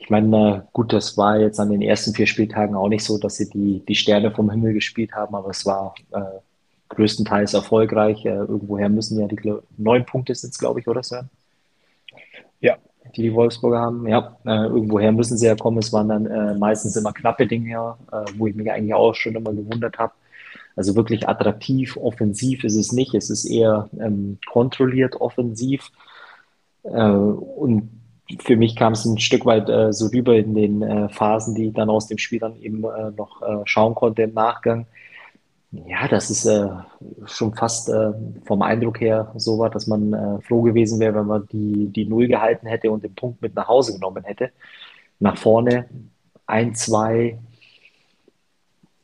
ich 0.00 0.10
meine, 0.10 0.68
gut, 0.72 0.92
das 0.92 1.16
war 1.16 1.38
jetzt 1.38 1.58
an 1.58 1.70
den 1.70 1.82
ersten 1.82 2.14
vier 2.14 2.26
Spieltagen 2.26 2.74
auch 2.76 2.88
nicht 2.88 3.04
so, 3.04 3.18
dass 3.18 3.36
sie 3.36 3.48
die, 3.50 3.82
die 3.86 3.94
Sterne 3.94 4.30
vom 4.30 4.50
Himmel 4.50 4.72
gespielt 4.74 5.12
haben, 5.12 5.34
aber 5.34 5.50
es 5.50 5.66
war 5.66 5.94
äh, 6.12 6.20
größtenteils 6.90 7.54
erfolgreich. 7.54 8.24
Äh, 8.24 8.30
irgendwoher 8.30 8.88
müssen 8.88 9.18
ja 9.18 9.26
die 9.26 9.54
neun 9.76 10.04
Punkte 10.04 10.34
sind 10.34 10.50
es, 10.50 10.58
glaube 10.58 10.80
ich, 10.80 10.88
oder 10.88 11.02
Sir? 11.02 11.28
Ja. 12.60 12.76
Die 13.16 13.22
die 13.22 13.34
Wolfsburger 13.34 13.78
haben. 13.78 14.06
Ja, 14.06 14.36
äh, 14.44 14.66
irgendwoher 14.66 15.12
müssen 15.12 15.38
sie 15.38 15.46
ja 15.46 15.54
kommen. 15.54 15.78
Es 15.78 15.92
waren 15.92 16.08
dann 16.08 16.26
äh, 16.26 16.54
meistens 16.54 16.96
immer 16.96 17.12
knappe 17.12 17.46
Dinge, 17.46 17.94
äh, 18.12 18.24
wo 18.36 18.46
ich 18.46 18.54
mich 18.54 18.70
eigentlich 18.70 18.94
auch 18.94 19.14
schon 19.14 19.34
immer 19.34 19.52
gewundert 19.52 19.98
habe. 19.98 20.12
Also 20.76 20.94
wirklich 20.94 21.28
attraktiv, 21.28 21.96
offensiv 21.96 22.62
ist 22.62 22.76
es 22.76 22.92
nicht. 22.92 23.14
Es 23.14 23.30
ist 23.30 23.44
eher 23.44 23.88
ähm, 23.98 24.38
kontrolliert 24.46 25.20
offensiv. 25.20 25.90
Äh, 26.84 27.10
und 27.10 27.90
für 28.40 28.56
mich 28.56 28.76
kam 28.76 28.92
es 28.92 29.04
ein 29.04 29.18
Stück 29.18 29.44
weit 29.46 29.68
äh, 29.68 29.92
so 29.92 30.06
rüber 30.06 30.36
in 30.36 30.54
den 30.54 30.82
äh, 30.82 31.08
Phasen, 31.08 31.54
die 31.54 31.68
ich 31.68 31.74
dann 31.74 31.90
aus 31.90 32.06
dem 32.06 32.18
Spiel 32.18 32.38
dann 32.38 32.56
eben 32.60 32.82
noch 32.82 33.42
schauen 33.64 33.94
konnte 33.94 34.22
im 34.22 34.34
Nachgang. 34.34 34.86
Ja, 35.70 36.08
das 36.08 36.30
ist 36.30 36.46
äh, 36.46 36.68
schon 37.26 37.54
fast 37.54 37.90
äh, 37.90 38.12
vom 38.46 38.62
Eindruck 38.62 39.00
her 39.00 39.32
so 39.36 39.58
war, 39.58 39.68
dass 39.68 39.86
man 39.86 40.40
froh 40.42 40.62
gewesen 40.62 40.98
wäre, 40.98 41.14
wenn 41.14 41.26
man 41.26 41.46
die, 41.52 41.88
die 41.88 42.06
Null 42.06 42.26
gehalten 42.26 42.66
hätte 42.66 42.90
und 42.90 43.04
den 43.04 43.14
Punkt 43.14 43.42
mit 43.42 43.54
nach 43.54 43.68
Hause 43.68 43.92
genommen 43.92 44.24
hätte. 44.24 44.50
Nach 45.20 45.36
vorne 45.36 45.88
ein, 46.46 46.74
zwei, 46.74 47.38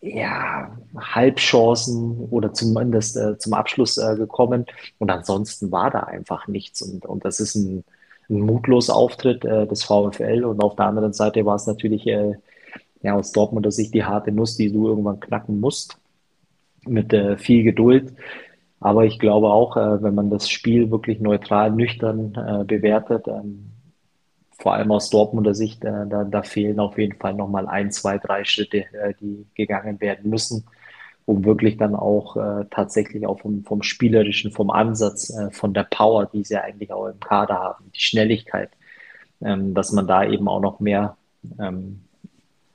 ja, 0.00 0.76
Halbchancen 0.96 2.28
oder 2.30 2.54
zumindest 2.54 3.18
zum 3.40 3.52
Abschluss 3.54 3.96
gekommen. 3.96 4.66
Und 4.98 5.10
ansonsten 5.10 5.70
war 5.72 5.90
da 5.90 6.00
einfach 6.00 6.46
nichts. 6.48 6.80
Und, 6.82 7.04
und 7.04 7.24
das 7.24 7.40
ist 7.40 7.56
ein, 7.56 7.84
ein 8.28 8.40
mutloser 8.40 8.94
Auftritt 8.94 9.44
äh, 9.44 9.66
des 9.66 9.84
VfL 9.84 10.44
und 10.44 10.62
auf 10.62 10.76
der 10.76 10.86
anderen 10.86 11.12
Seite 11.12 11.44
war 11.44 11.56
es 11.56 11.66
natürlich 11.66 12.06
äh, 12.06 12.34
ja, 13.02 13.14
aus 13.14 13.32
Dortmunder 13.32 13.70
Sicht 13.70 13.94
die 13.94 14.04
harte 14.04 14.32
Nuss, 14.32 14.56
die 14.56 14.72
du 14.72 14.88
irgendwann 14.88 15.20
knacken 15.20 15.60
musst, 15.60 15.98
mit 16.86 17.12
äh, 17.12 17.36
viel 17.36 17.64
Geduld. 17.64 18.12
Aber 18.80 19.04
ich 19.04 19.18
glaube 19.18 19.48
auch, 19.48 19.76
äh, 19.76 20.02
wenn 20.02 20.14
man 20.14 20.30
das 20.30 20.48
Spiel 20.48 20.90
wirklich 20.90 21.20
neutral, 21.20 21.70
nüchtern 21.70 22.34
äh, 22.34 22.64
bewertet, 22.64 23.26
ähm, 23.28 23.70
vor 24.58 24.74
allem 24.74 24.92
aus 24.92 25.10
Dortmunder 25.10 25.54
Sicht, 25.54 25.84
äh, 25.84 26.06
da, 26.08 26.24
da, 26.24 26.42
fehlen 26.42 26.80
auf 26.80 26.98
jeden 26.98 27.18
Fall 27.18 27.34
nochmal 27.34 27.66
ein, 27.66 27.90
zwei, 27.90 28.18
drei 28.18 28.44
Schritte, 28.44 28.84
die 29.20 29.46
gegangen 29.54 30.00
werden 30.00 30.30
müssen 30.30 30.64
um 31.26 31.44
wirklich 31.44 31.76
dann 31.76 31.94
auch 31.94 32.36
äh, 32.36 32.66
tatsächlich 32.70 33.26
auch 33.26 33.40
vom, 33.40 33.64
vom 33.64 33.82
spielerischen, 33.82 34.52
vom 34.52 34.70
Ansatz, 34.70 35.30
äh, 35.30 35.50
von 35.50 35.72
der 35.72 35.84
Power, 35.84 36.26
die 36.26 36.44
sie 36.44 36.56
eigentlich 36.56 36.92
auch 36.92 37.06
im 37.06 37.20
Kader 37.20 37.54
haben, 37.54 37.90
die 37.94 38.00
Schnelligkeit, 38.00 38.70
ähm, 39.40 39.74
dass 39.74 39.92
man 39.92 40.06
da 40.06 40.24
eben 40.24 40.48
auch 40.48 40.60
noch 40.60 40.80
mehr, 40.80 41.16
ähm, 41.58 42.03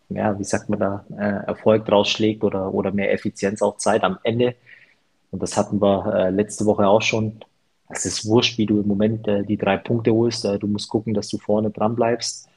ja, 0.10 0.38
wie 0.40 0.44
sagt 0.44 0.70
man 0.70 0.80
da, 0.80 1.06
äh, 1.18 1.48
Erfolg 1.48 1.86
draus 1.86 2.10
schlägt 2.10 2.44
oder, 2.44 2.74
oder 2.74 2.92
mehr 2.92 3.14
Effizienz 3.14 3.62
auch 3.62 3.78
Zeit 3.78 4.04
am 4.04 4.20
Ende. 4.24 4.56
Und 5.32 5.44
das 5.44 5.58
hatten 5.58 5.82
wir 5.82 6.14
äh, 6.14 6.30
letzte 6.32 6.66
Woche 6.66 6.88
auch 6.88 7.02
schon. 7.02 7.40
Es 7.90 8.06
ist 8.06 8.26
wurscht, 8.28 8.58
wie 8.58 8.66
du 8.66 8.80
im 8.82 8.88
Moment 8.88 9.28
äh, 9.28 9.44
die 9.44 9.58
drei 9.58 9.78
Punkte 9.78 10.12
holst. 10.12 10.46
Äh, 10.46 10.60
du 10.60 10.68
musst 10.68 10.90
gucken, 10.90 11.14
dass 11.14 11.30
du 11.30 11.38
vorne 11.38 11.70
dran 11.70 11.96
bleibst 11.96 12.50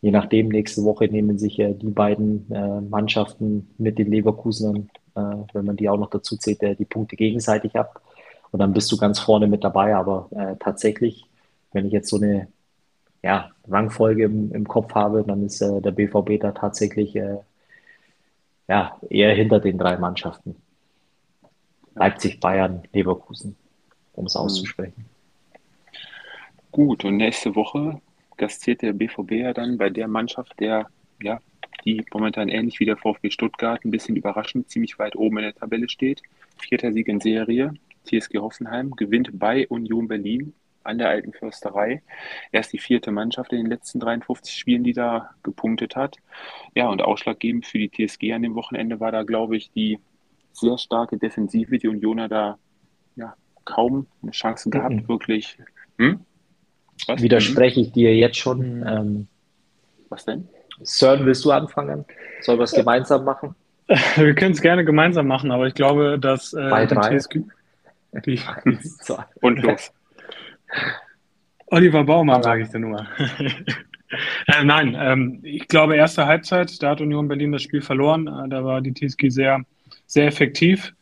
je 0.00 0.10
nachdem, 0.10 0.48
nächste 0.48 0.84
Woche 0.84 1.06
nehmen 1.06 1.38
sich 1.38 1.58
äh, 1.58 1.74
die 1.74 1.90
beiden 1.90 2.50
äh, 2.50 2.80
Mannschaften 2.80 3.68
mit 3.78 3.98
den 3.98 4.10
Leverkusenern 4.10 4.90
wenn 5.52 5.64
man 5.64 5.76
die 5.76 5.88
auch 5.88 5.96
noch 5.96 6.10
dazu 6.10 6.36
zählt, 6.36 6.62
die 6.78 6.84
Punkte 6.84 7.16
gegenseitig 7.16 7.74
ab. 7.74 8.00
Und 8.52 8.60
dann 8.60 8.72
bist 8.72 8.92
du 8.92 8.96
ganz 8.96 9.18
vorne 9.18 9.48
mit 9.48 9.64
dabei. 9.64 9.96
Aber 9.96 10.28
tatsächlich, 10.60 11.24
wenn 11.72 11.86
ich 11.86 11.92
jetzt 11.92 12.08
so 12.08 12.18
eine 12.18 12.46
ja, 13.28 13.50
Rangfolge 13.68 14.24
im, 14.24 14.52
im 14.54 14.66
Kopf 14.66 14.94
habe, 14.94 15.22
dann 15.22 15.44
ist 15.44 15.60
äh, 15.60 15.82
der 15.82 15.90
BVB 15.90 16.40
da 16.40 16.52
tatsächlich 16.52 17.14
äh, 17.14 17.36
ja, 18.68 18.98
eher 19.10 19.34
hinter 19.34 19.60
den 19.60 19.76
drei 19.76 19.98
Mannschaften. 19.98 20.56
Leipzig, 21.94 22.40
Bayern, 22.40 22.84
Leverkusen, 22.94 23.54
um 24.14 24.24
es 24.24 24.34
mhm. 24.34 24.40
auszusprechen. 24.40 25.04
Gut, 26.72 27.04
und 27.04 27.18
nächste 27.18 27.54
Woche 27.54 28.00
gastiert 28.38 28.80
der 28.80 28.94
BVB 28.94 29.32
ja 29.32 29.52
dann 29.52 29.76
bei 29.76 29.90
der 29.90 30.08
Mannschaft, 30.08 30.58
der 30.58 30.86
ja 31.22 31.38
die 31.84 32.02
momentan 32.14 32.48
ähnlich 32.48 32.80
wie 32.80 32.86
der 32.86 32.96
VfB 32.96 33.30
Stuttgart 33.30 33.84
ein 33.84 33.90
bisschen 33.90 34.16
überraschend 34.16 34.70
ziemlich 34.70 34.98
weit 34.98 35.16
oben 35.16 35.36
in 35.36 35.44
der 35.44 35.54
Tabelle 35.54 35.90
steht. 35.90 36.22
Vierter 36.56 36.94
Sieg 36.94 37.08
in 37.08 37.20
Serie. 37.20 37.74
TSG 38.04 38.38
Hoffenheim 38.38 38.92
gewinnt 38.92 39.38
bei 39.38 39.68
Union 39.68 40.08
Berlin 40.08 40.54
an 40.88 40.98
der 40.98 41.08
alten 41.10 41.32
Försterei. 41.32 42.02
Erst 42.50 42.72
die 42.72 42.78
vierte 42.78 43.10
Mannschaft 43.10 43.52
in 43.52 43.58
den 43.58 43.66
letzten 43.66 44.00
53 44.00 44.56
Spielen, 44.56 44.82
die 44.82 44.94
da 44.94 45.30
gepunktet 45.42 45.94
hat. 45.94 46.16
Ja, 46.74 46.88
und 46.88 47.02
ausschlaggebend 47.02 47.66
für 47.66 47.78
die 47.78 47.90
TSG 47.90 48.32
an 48.32 48.42
dem 48.42 48.54
Wochenende 48.54 48.98
war 48.98 49.12
da, 49.12 49.22
glaube 49.22 49.56
ich, 49.56 49.70
die 49.70 49.98
sehr 50.52 50.78
starke 50.78 51.18
Defensive. 51.18 51.78
Die 51.78 51.88
Unioner 51.88 52.28
da 52.28 52.58
ja, 53.16 53.34
kaum 53.64 54.06
eine 54.22 54.32
Chance 54.32 54.70
gehabt, 54.70 54.94
mhm. 54.94 55.08
wirklich. 55.08 55.58
Hm? 55.98 56.20
Widerspreche 57.06 57.80
ich 57.80 57.92
dir 57.92 58.16
jetzt 58.16 58.38
schon. 58.38 58.84
Ähm, 58.86 59.28
Was 60.08 60.24
denn? 60.24 60.48
Sören, 60.80 61.26
willst 61.26 61.44
du 61.44 61.50
anfangen? 61.50 62.04
Sollen 62.40 62.58
wir 62.58 62.64
es 62.64 62.72
gemeinsam 62.72 63.24
machen? 63.24 63.54
Wir 64.16 64.34
können 64.34 64.52
es 64.52 64.60
gerne 64.60 64.84
gemeinsam 64.84 65.26
machen, 65.26 65.50
aber 65.50 65.66
ich 65.66 65.72
glaube, 65.72 66.18
dass 66.18 66.52
äh, 66.52 66.68
Bei 66.68 66.84
drei. 66.84 67.16
TSG, 67.16 67.40
die, 68.26 68.38
Und 69.40 69.62
los. 69.62 69.92
Oliver 71.66 72.04
Baumann, 72.04 72.42
sage 72.42 72.62
ich 72.62 72.70
dir 72.70 72.78
nur. 72.78 73.06
äh, 74.46 74.64
nein, 74.64 74.96
ähm, 74.98 75.40
ich 75.42 75.68
glaube, 75.68 75.96
erste 75.96 76.26
Halbzeit, 76.26 76.82
da 76.82 76.90
hat 76.90 77.00
Union 77.00 77.28
Berlin 77.28 77.52
das 77.52 77.62
Spiel 77.62 77.82
verloren. 77.82 78.26
Äh, 78.26 78.48
da 78.48 78.64
war 78.64 78.80
die 78.80 78.94
TSG 78.94 79.28
sehr, 79.28 79.64
sehr 80.06 80.26
effektiv. 80.26 80.94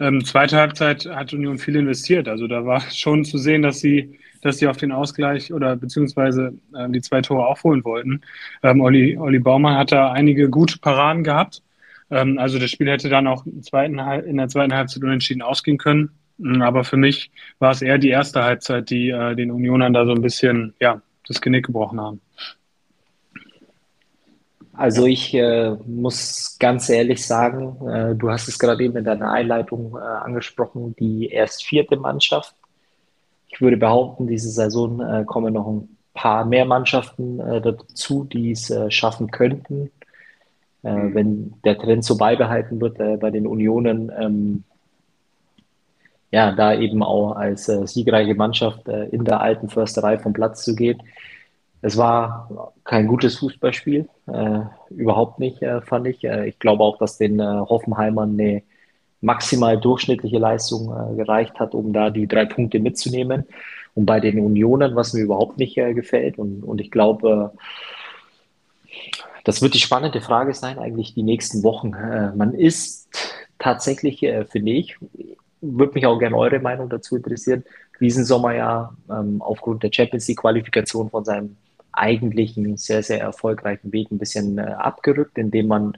Ähm, 0.00 0.24
zweite 0.24 0.56
Halbzeit 0.56 1.06
hat 1.06 1.32
Union 1.32 1.58
viel 1.58 1.76
investiert. 1.76 2.28
Also 2.28 2.46
da 2.46 2.64
war 2.64 2.80
schon 2.92 3.24
zu 3.24 3.38
sehen, 3.38 3.62
dass 3.62 3.80
sie, 3.80 4.18
dass 4.42 4.58
sie 4.58 4.68
auf 4.68 4.76
den 4.76 4.92
Ausgleich 4.92 5.52
oder 5.52 5.76
beziehungsweise 5.76 6.52
äh, 6.74 6.88
die 6.90 7.00
zwei 7.00 7.20
Tore 7.20 7.46
aufholen 7.46 7.84
wollten. 7.84 8.20
Ähm, 8.62 8.80
Olli, 8.80 9.16
Olli 9.18 9.38
Baumann 9.38 9.76
hat 9.76 9.92
da 9.92 10.12
einige 10.12 10.50
gute 10.50 10.78
Paraden 10.78 11.24
gehabt. 11.24 11.62
Ähm, 12.10 12.38
also 12.38 12.58
das 12.58 12.70
Spiel 12.70 12.88
hätte 12.88 13.08
dann 13.08 13.26
auch 13.26 13.44
in, 13.46 13.62
zweiten, 13.62 13.98
in 13.98 14.36
der 14.36 14.48
zweiten 14.48 14.74
Halbzeit 14.74 15.02
unentschieden 15.02 15.42
ausgehen 15.42 15.78
können. 15.78 16.10
Mm, 16.38 16.62
aber 16.62 16.84
für 16.84 16.96
mich 16.96 17.30
war 17.58 17.72
es 17.72 17.82
eher 17.82 17.98
die 17.98 18.10
erste 18.10 18.42
Halbzeit, 18.42 18.90
die 18.90 19.10
äh, 19.10 19.34
den 19.34 19.50
Unionern 19.50 19.92
da 19.92 20.06
so 20.06 20.12
ein 20.12 20.22
bisschen 20.22 20.74
ja, 20.80 21.02
das 21.26 21.40
Genick 21.40 21.66
gebrochen 21.66 22.00
haben. 22.00 22.20
Also 24.72 25.06
ich 25.06 25.34
äh, 25.34 25.76
muss 25.86 26.56
ganz 26.60 26.88
ehrlich 26.88 27.26
sagen, 27.26 27.84
äh, 27.88 28.14
du 28.14 28.30
hast 28.30 28.46
es 28.46 28.60
gerade 28.60 28.82
eben 28.84 28.96
in 28.96 29.04
deiner 29.04 29.32
Einleitung 29.32 29.96
äh, 29.96 29.98
angesprochen, 29.98 30.94
die 31.00 31.28
erst 31.30 31.64
vierte 31.64 31.96
Mannschaft. 31.96 32.54
Ich 33.48 33.60
würde 33.60 33.76
behaupten, 33.76 34.28
diese 34.28 34.50
Saison 34.50 35.00
äh, 35.00 35.24
kommen 35.24 35.54
noch 35.54 35.66
ein 35.66 35.96
paar 36.14 36.44
mehr 36.44 36.64
Mannschaften 36.64 37.40
äh, 37.40 37.60
dazu, 37.60 38.22
die 38.22 38.52
es 38.52 38.70
äh, 38.70 38.88
schaffen 38.88 39.32
könnten. 39.32 39.90
Mhm. 40.82 41.14
Wenn 41.14 41.54
der 41.64 41.76
Trend 41.76 42.04
so 42.04 42.16
beibehalten 42.16 42.80
wird 42.80 42.98
bei 42.98 43.30
den 43.30 43.48
Unionen, 43.48 44.12
ähm, 44.16 44.62
ja, 46.30 46.52
da 46.52 46.74
eben 46.74 47.02
auch 47.02 47.32
als 47.32 47.66
siegreiche 47.66 48.34
Mannschaft 48.34 48.86
in 48.88 49.24
der 49.24 49.40
alten 49.40 49.68
Försterei 49.68 50.18
vom 50.18 50.32
Platz 50.32 50.64
zu 50.64 50.74
gehen. 50.74 51.02
Es 51.80 51.96
war 51.96 52.72
kein 52.84 53.06
gutes 53.06 53.38
Fußballspiel, 53.38 54.08
äh, 54.26 54.60
überhaupt 54.90 55.38
nicht, 55.38 55.62
äh, 55.62 55.80
fand 55.80 56.08
ich. 56.08 56.24
Äh, 56.24 56.48
ich 56.48 56.58
glaube 56.58 56.82
auch, 56.82 56.98
dass 56.98 57.18
den 57.18 57.38
äh, 57.38 57.44
Hoffenheimern 57.44 58.32
eine 58.32 58.62
maximal 59.20 59.78
durchschnittliche 59.78 60.38
Leistung 60.38 60.92
äh, 60.92 61.16
gereicht 61.16 61.58
hat, 61.60 61.74
um 61.74 61.92
da 61.92 62.10
die 62.10 62.26
drei 62.26 62.46
Punkte 62.46 62.80
mitzunehmen. 62.80 63.44
Und 63.94 64.06
bei 64.06 64.20
den 64.20 64.40
Unionen, 64.40 64.96
was 64.96 65.12
mir 65.12 65.22
überhaupt 65.22 65.58
nicht 65.58 65.76
äh, 65.78 65.94
gefällt, 65.94 66.38
und, 66.38 66.64
und 66.64 66.80
ich 66.80 66.90
glaube, 66.90 67.52
das 69.44 69.62
wird 69.62 69.74
die 69.74 69.80
spannende 69.80 70.20
Frage 70.20 70.54
sein, 70.54 70.78
eigentlich 70.78 71.14
die 71.14 71.22
nächsten 71.22 71.62
Wochen. 71.62 71.90
man 72.36 72.52
ist 72.52 73.08
tatsächlich, 73.58 74.26
finde 74.50 74.72
ich, 74.72 74.96
würde 75.60 75.94
mich 75.94 76.06
auch 76.06 76.18
gerne 76.18 76.36
eure 76.36 76.60
Meinung 76.60 76.88
dazu 76.88 77.16
interessieren, 77.16 77.64
diesen 78.00 78.24
Sommer 78.24 78.54
ja 78.54 78.92
ähm, 79.10 79.42
aufgrund 79.42 79.82
der 79.82 79.90
Champions 79.92 80.28
League 80.28 80.38
Qualifikation 80.38 81.10
von 81.10 81.24
seinem 81.24 81.56
eigentlich 81.92 82.56
einen 82.56 82.76
sehr, 82.76 83.02
sehr 83.02 83.20
erfolgreichen 83.20 83.92
Weg 83.92 84.10
ein 84.10 84.18
bisschen 84.18 84.58
äh, 84.58 84.62
abgerückt, 84.62 85.36
indem 85.36 85.68
man 85.68 85.96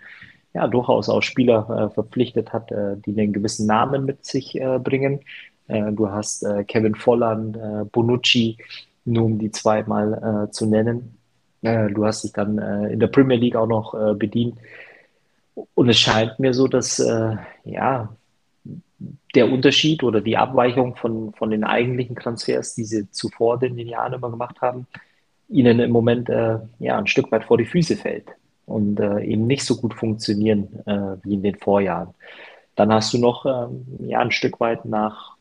ja 0.54 0.66
durchaus 0.66 1.08
auch 1.08 1.22
Spieler 1.22 1.68
äh, 1.90 1.94
verpflichtet 1.94 2.52
hat, 2.52 2.72
äh, 2.72 2.96
die 3.04 3.18
einen 3.20 3.32
gewissen 3.32 3.66
Namen 3.66 4.04
mit 4.04 4.24
sich 4.24 4.60
äh, 4.60 4.78
bringen. 4.78 5.20
Äh, 5.68 5.92
du 5.92 6.10
hast 6.10 6.42
äh, 6.42 6.64
Kevin 6.64 6.94
Volland, 6.94 7.58
Bonucci, 7.92 8.56
nur 9.04 9.24
um 9.24 9.38
die 9.38 9.50
zweimal 9.50 10.48
zu 10.52 10.66
nennen. 10.66 11.16
du 11.62 12.04
hast 12.04 12.22
dich 12.22 12.32
dann 12.32 12.58
in 12.90 13.00
der 13.00 13.06
Premier 13.06 13.38
League 13.38 13.56
auch 13.56 13.66
noch 13.66 14.14
bedient. 14.14 14.58
Und 15.74 15.88
es 15.88 15.98
scheint 15.98 16.38
mir 16.38 16.52
so, 16.52 16.68
dass 16.68 16.98
ja 17.64 18.14
der 19.34 19.50
Unterschied 19.50 20.02
oder 20.02 20.20
die 20.20 20.36
Abweichung 20.36 20.96
von, 20.96 21.32
von 21.32 21.50
den 21.50 21.64
eigentlichen 21.64 22.16
Transfers, 22.16 22.74
die 22.74 22.84
sie 22.84 23.10
zuvor 23.10 23.62
in 23.62 23.76
den 23.76 23.88
Jahren 23.88 24.12
immer 24.12 24.30
gemacht 24.30 24.60
haben, 24.60 24.86
ihnen 25.48 25.80
im 25.80 25.90
Moment 25.90 26.28
äh, 26.28 26.58
ja, 26.78 26.98
ein 26.98 27.06
Stück 27.06 27.32
weit 27.32 27.44
vor 27.44 27.58
die 27.58 27.66
Füße 27.66 27.96
fällt 27.96 28.28
und 28.66 29.00
äh, 29.00 29.24
eben 29.24 29.46
nicht 29.46 29.64
so 29.64 29.76
gut 29.76 29.94
funktionieren 29.94 30.68
äh, 30.86 31.16
wie 31.24 31.34
in 31.34 31.42
den 31.42 31.56
Vorjahren. 31.56 32.14
Dann 32.76 32.92
hast 32.92 33.12
du 33.12 33.18
noch 33.18 33.46
ähm, 33.46 33.84
ja, 34.06 34.20
ein 34.20 34.30
Stück 34.30 34.60
weit 34.60 34.84
nach 34.84 35.36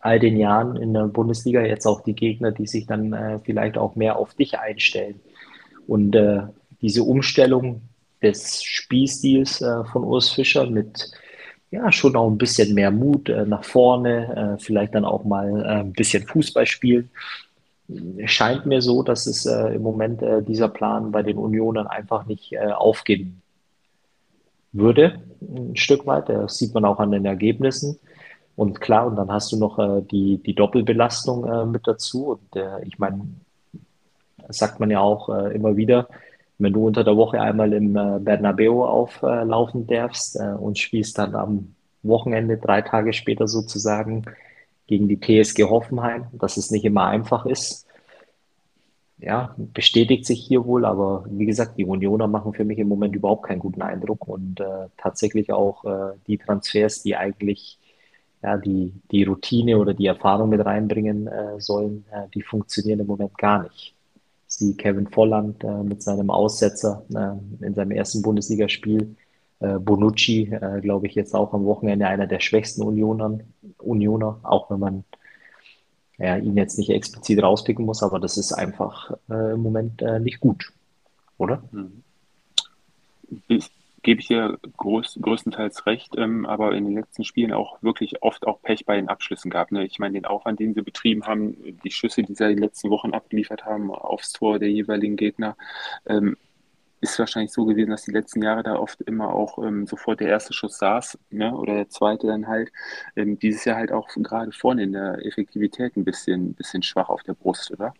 all 0.00 0.18
den 0.18 0.36
Jahren 0.36 0.76
in 0.76 0.94
der 0.94 1.08
Bundesliga 1.08 1.60
jetzt 1.62 1.86
auch 1.86 2.00
die 2.02 2.14
Gegner, 2.14 2.52
die 2.52 2.66
sich 2.66 2.86
dann 2.86 3.12
äh, 3.12 3.38
vielleicht 3.40 3.76
auch 3.78 3.96
mehr 3.96 4.16
auf 4.16 4.34
dich 4.34 4.58
einstellen. 4.58 5.20
Und 5.86 6.14
äh, 6.14 6.42
diese 6.80 7.02
Umstellung 7.02 7.82
des 8.22 8.62
Spielstils 8.62 9.60
äh, 9.60 9.84
von 9.84 10.04
Urs 10.04 10.30
Fischer 10.30 10.68
mit 10.68 11.10
ja 11.74 11.92
schon 11.92 12.16
auch 12.16 12.30
ein 12.30 12.38
bisschen 12.38 12.74
mehr 12.74 12.90
Mut 12.90 13.30
nach 13.46 13.64
vorne, 13.64 14.56
vielleicht 14.60 14.94
dann 14.94 15.04
auch 15.04 15.24
mal 15.24 15.64
ein 15.64 15.92
bisschen 15.92 16.26
Fußball 16.26 16.66
spielen 16.66 17.10
scheint 18.24 18.66
mir 18.66 18.80
so, 18.80 19.02
dass 19.02 19.26
es 19.26 19.46
äh, 19.46 19.74
im 19.74 19.82
Moment 19.82 20.22
äh, 20.22 20.42
dieser 20.42 20.68
Plan 20.68 21.12
bei 21.12 21.22
den 21.22 21.36
Unionern 21.36 21.86
einfach 21.86 22.26
nicht 22.26 22.52
äh, 22.52 22.72
aufgehen 22.72 23.42
würde, 24.72 25.20
ein 25.40 25.76
Stück 25.76 26.06
weit. 26.06 26.28
Das 26.28 26.58
sieht 26.58 26.74
man 26.74 26.84
auch 26.84 26.98
an 26.98 27.10
den 27.10 27.24
Ergebnissen. 27.24 27.98
Und 28.56 28.80
klar, 28.80 29.06
und 29.06 29.16
dann 29.16 29.30
hast 29.30 29.52
du 29.52 29.56
noch 29.56 29.78
äh, 29.78 30.02
die, 30.02 30.38
die 30.38 30.54
Doppelbelastung 30.54 31.44
äh, 31.44 31.66
mit 31.66 31.86
dazu. 31.86 32.30
Und 32.32 32.56
äh, 32.56 32.84
ich 32.84 32.98
meine, 32.98 33.26
sagt 34.48 34.80
man 34.80 34.90
ja 34.90 35.00
auch 35.00 35.30
immer 35.30 35.74
wieder, 35.74 36.06
wenn 36.64 36.72
du 36.72 36.86
unter 36.86 37.04
der 37.04 37.16
Woche 37.16 37.40
einmal 37.40 37.72
im 37.72 37.92
Bernabeu 37.92 38.84
auflaufen 38.84 39.86
darfst 39.86 40.36
und 40.36 40.78
spielst 40.78 41.18
dann 41.18 41.34
am 41.34 41.74
Wochenende, 42.02 42.56
drei 42.58 42.82
Tage 42.82 43.12
später 43.12 43.46
sozusagen, 43.46 44.24
gegen 44.86 45.08
die 45.08 45.18
TSG 45.18 45.64
Hoffenheim, 45.64 46.26
dass 46.32 46.56
es 46.56 46.70
nicht 46.70 46.84
immer 46.84 47.06
einfach 47.06 47.46
ist. 47.46 47.86
Ja, 49.18 49.54
bestätigt 49.56 50.26
sich 50.26 50.44
hier 50.44 50.66
wohl, 50.66 50.84
aber 50.84 51.24
wie 51.30 51.46
gesagt, 51.46 51.78
die 51.78 51.84
Unioner 51.84 52.26
machen 52.26 52.52
für 52.52 52.64
mich 52.64 52.78
im 52.78 52.88
Moment 52.88 53.14
überhaupt 53.14 53.44
keinen 53.44 53.60
guten 53.60 53.80
Eindruck 53.80 54.28
und 54.28 54.60
äh, 54.60 54.88
tatsächlich 54.98 55.52
auch 55.52 55.84
äh, 55.84 56.16
die 56.26 56.36
Transfers, 56.36 57.02
die 57.02 57.16
eigentlich 57.16 57.78
ja, 58.42 58.58
die, 58.58 58.92
die 59.10 59.24
Routine 59.24 59.78
oder 59.78 59.94
die 59.94 60.06
Erfahrung 60.06 60.50
mit 60.50 60.64
reinbringen 60.64 61.28
äh, 61.28 61.58
sollen, 61.58 62.04
äh, 62.10 62.28
die 62.34 62.42
funktionieren 62.42 63.00
im 63.00 63.06
Moment 63.06 63.38
gar 63.38 63.62
nicht. 63.62 63.93
Sie 64.58 64.76
Kevin 64.76 65.08
Volland 65.08 65.62
äh, 65.64 65.82
mit 65.82 66.02
seinem 66.02 66.30
Aussetzer 66.30 67.04
äh, 67.14 67.64
in 67.64 67.74
seinem 67.74 67.90
ersten 67.90 68.22
Bundesligaspiel 68.22 69.16
äh, 69.60 69.78
Bonucci, 69.78 70.52
äh, 70.52 70.80
glaube 70.80 71.06
ich, 71.06 71.14
jetzt 71.14 71.34
auch 71.34 71.52
am 71.52 71.64
Wochenende 71.64 72.06
einer 72.06 72.26
der 72.26 72.40
schwächsten 72.40 72.82
Unionern, 72.82 73.42
Unioner, 73.78 74.40
auch 74.42 74.70
wenn 74.70 74.80
man 74.80 75.04
ja, 76.18 76.36
ihn 76.36 76.56
jetzt 76.56 76.78
nicht 76.78 76.90
explizit 76.90 77.42
rauspicken 77.42 77.84
muss, 77.84 78.02
aber 78.02 78.20
das 78.20 78.36
ist 78.36 78.52
einfach 78.52 79.12
äh, 79.28 79.52
im 79.52 79.62
Moment 79.62 80.00
äh, 80.02 80.20
nicht 80.20 80.40
gut, 80.40 80.72
oder? 81.38 81.62
Mhm. 81.72 82.02
Gebe 84.04 84.20
ich 84.20 84.28
dir 84.28 84.58
groß, 84.76 85.18
größtenteils 85.20 85.86
recht, 85.86 86.14
ähm, 86.18 86.44
aber 86.44 86.74
in 86.74 86.84
den 86.84 86.94
letzten 86.94 87.24
Spielen 87.24 87.54
auch 87.54 87.82
wirklich 87.82 88.22
oft 88.22 88.46
auch 88.46 88.60
Pech 88.60 88.84
bei 88.84 88.96
den 88.96 89.08
Abschlüssen 89.08 89.50
gab. 89.50 89.72
Ne? 89.72 89.86
Ich 89.86 89.98
meine, 89.98 90.12
den 90.12 90.26
Aufwand, 90.26 90.60
den 90.60 90.74
sie 90.74 90.82
betrieben 90.82 91.26
haben, 91.26 91.56
die 91.82 91.90
Schüsse, 91.90 92.22
die 92.22 92.34
sie 92.34 92.44
in 92.44 92.50
den 92.50 92.58
letzten 92.58 92.90
Wochen 92.90 93.12
abgeliefert 93.12 93.64
haben 93.64 93.90
aufs 93.90 94.32
Tor 94.32 94.58
der 94.58 94.70
jeweiligen 94.70 95.16
Gegner, 95.16 95.56
ähm, 96.06 96.36
ist 97.00 97.18
wahrscheinlich 97.18 97.52
so 97.52 97.64
gewesen, 97.64 97.90
dass 97.90 98.04
die 98.04 98.12
letzten 98.12 98.42
Jahre 98.42 98.62
da 98.62 98.76
oft 98.76 99.00
immer 99.00 99.32
auch 99.32 99.56
ähm, 99.58 99.86
sofort 99.86 100.20
der 100.20 100.28
erste 100.28 100.52
Schuss 100.52 100.76
saß, 100.78 101.18
ne? 101.30 101.54
oder 101.54 101.74
der 101.74 101.88
zweite 101.88 102.26
dann 102.26 102.46
halt. 102.46 102.72
Ähm, 103.16 103.38
dieses 103.38 103.64
Jahr 103.64 103.76
halt 103.76 103.90
auch 103.90 104.08
gerade 104.08 104.52
vorne 104.52 104.82
in 104.82 104.92
der 104.92 105.24
Effektivität 105.24 105.96
ein 105.96 106.04
bisschen, 106.04 106.52
bisschen 106.52 106.82
schwach 106.82 107.08
auf 107.08 107.22
der 107.22 107.34
Brust, 107.34 107.70
oder? 107.70 107.94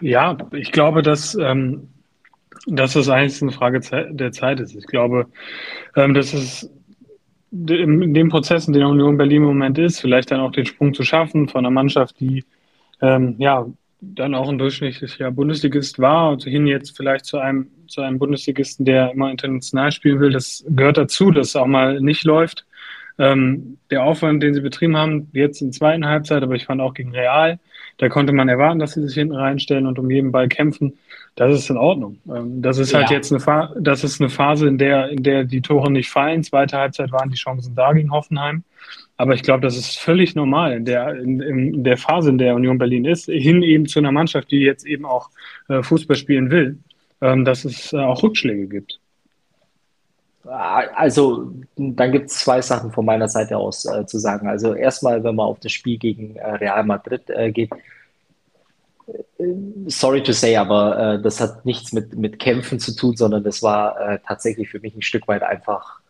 Ja, 0.00 0.36
ich 0.52 0.70
glaube, 0.70 1.02
dass, 1.02 1.34
ähm, 1.34 1.88
dass 2.66 2.94
das 2.94 3.08
eigentlich 3.08 3.40
eine 3.42 3.52
Frage 3.52 3.80
der 4.10 4.32
Zeit 4.32 4.60
ist. 4.60 4.74
Ich 4.74 4.86
glaube, 4.86 5.26
ähm, 5.96 6.14
dass 6.14 6.32
es 6.32 6.70
in 7.50 8.12
dem 8.12 8.28
Prozess, 8.28 8.66
in 8.66 8.74
dem 8.74 8.88
Union 8.88 9.16
Berlin 9.16 9.42
im 9.42 9.48
Moment 9.48 9.78
ist, 9.78 10.00
vielleicht 10.00 10.30
dann 10.30 10.40
auch 10.40 10.52
den 10.52 10.66
Sprung 10.66 10.92
zu 10.92 11.02
schaffen 11.02 11.48
von 11.48 11.64
einer 11.64 11.70
Mannschaft, 11.70 12.20
die 12.20 12.44
ähm, 13.00 13.36
ja 13.38 13.66
dann 14.00 14.34
auch 14.34 14.48
ein 14.48 14.58
durchschnittlicher 14.58 15.30
Bundesligist 15.30 15.98
war 15.98 16.30
und 16.30 16.44
hin 16.44 16.66
jetzt 16.66 16.96
vielleicht 16.96 17.24
zu 17.24 17.38
einem, 17.38 17.68
zu 17.88 18.00
einem 18.00 18.18
Bundesligisten, 18.18 18.84
der 18.84 19.12
immer 19.12 19.30
international 19.30 19.90
spielen 19.90 20.20
will. 20.20 20.30
Das 20.30 20.64
gehört 20.68 20.98
dazu, 20.98 21.30
dass 21.30 21.48
es 21.48 21.56
auch 21.56 21.66
mal 21.66 22.00
nicht 22.00 22.24
läuft. 22.24 22.64
Ähm, 23.18 23.78
der 23.90 24.04
Aufwand, 24.04 24.42
den 24.42 24.54
sie 24.54 24.60
betrieben 24.60 24.96
haben, 24.96 25.28
jetzt 25.32 25.60
in 25.60 25.72
zweiten 25.72 26.06
Halbzeit, 26.06 26.42
aber 26.44 26.54
ich 26.54 26.66
fand 26.66 26.80
auch 26.80 26.94
gegen 26.94 27.10
Real, 27.10 27.58
da 27.96 28.08
konnte 28.08 28.32
man 28.32 28.48
erwarten, 28.48 28.78
dass 28.78 28.92
sie 28.92 29.02
sich 29.02 29.14
hinten 29.14 29.34
reinstellen 29.34 29.86
und 29.86 29.98
um 29.98 30.08
jeden 30.08 30.30
Ball 30.30 30.46
kämpfen. 30.46 30.96
Das 31.38 31.54
ist 31.54 31.70
in 31.70 31.76
Ordnung. 31.76 32.18
Ähm, 32.28 32.60
das 32.60 32.78
ist 32.78 32.92
halt 32.92 33.10
ja. 33.10 33.16
jetzt 33.16 33.30
eine 33.30 33.38
Phase, 33.38 33.80
das 33.80 34.02
ist 34.02 34.20
eine 34.20 34.28
Phase, 34.28 34.66
in 34.66 34.76
der, 34.76 35.08
in 35.10 35.22
der 35.22 35.44
die 35.44 35.60
Tore 35.60 35.88
nicht 35.88 36.10
fallen. 36.10 36.42
Zweite 36.42 36.76
Halbzeit 36.76 37.12
waren 37.12 37.30
die 37.30 37.36
Chancen 37.36 37.76
da 37.76 37.92
gegen 37.92 38.10
Hoffenheim. 38.10 38.64
Aber 39.16 39.34
ich 39.34 39.44
glaube, 39.44 39.60
das 39.60 39.76
ist 39.76 40.00
völlig 40.00 40.34
normal 40.34 40.72
in 40.72 40.84
der, 40.84 41.14
in, 41.14 41.40
in, 41.40 41.84
der 41.84 41.96
Phase, 41.96 42.30
in 42.30 42.38
der 42.38 42.56
Union 42.56 42.76
Berlin 42.76 43.04
ist, 43.04 43.26
hin 43.26 43.62
eben 43.62 43.86
zu 43.86 44.00
einer 44.00 44.10
Mannschaft, 44.10 44.50
die 44.50 44.58
jetzt 44.58 44.84
eben 44.84 45.04
auch 45.04 45.30
äh, 45.68 45.80
Fußball 45.80 46.16
spielen 46.16 46.50
will, 46.50 46.76
ähm, 47.20 47.44
dass 47.44 47.64
es 47.64 47.92
äh, 47.92 47.98
auch 47.98 48.20
Rückschläge 48.20 48.66
gibt. 48.66 48.98
Also, 50.44 51.52
dann 51.76 52.10
gibt 52.10 52.30
es 52.30 52.38
zwei 52.38 52.60
Sachen 52.62 52.90
von 52.90 53.04
meiner 53.04 53.28
Seite 53.28 53.56
aus 53.56 53.84
äh, 53.84 54.06
zu 54.06 54.18
sagen. 54.18 54.48
Also, 54.48 54.74
erstmal, 54.74 55.22
wenn 55.22 55.36
man 55.36 55.46
auf 55.46 55.60
das 55.60 55.70
Spiel 55.70 55.98
gegen 55.98 56.34
äh, 56.34 56.50
Real 56.54 56.82
Madrid 56.82 57.22
äh, 57.28 57.52
geht, 57.52 57.70
sorry 59.86 60.22
to 60.22 60.32
say, 60.32 60.56
aber 60.56 61.14
äh, 61.14 61.22
das 61.22 61.40
hat 61.40 61.64
nichts 61.64 61.92
mit, 61.92 62.16
mit 62.16 62.38
Kämpfen 62.38 62.78
zu 62.78 62.94
tun, 62.94 63.16
sondern 63.16 63.44
das 63.44 63.62
war 63.62 64.00
äh, 64.00 64.18
tatsächlich 64.26 64.68
für 64.68 64.80
mich 64.80 64.94
ein 64.94 65.02
Stück 65.02 65.28
weit 65.28 65.42
einfach 65.42 66.00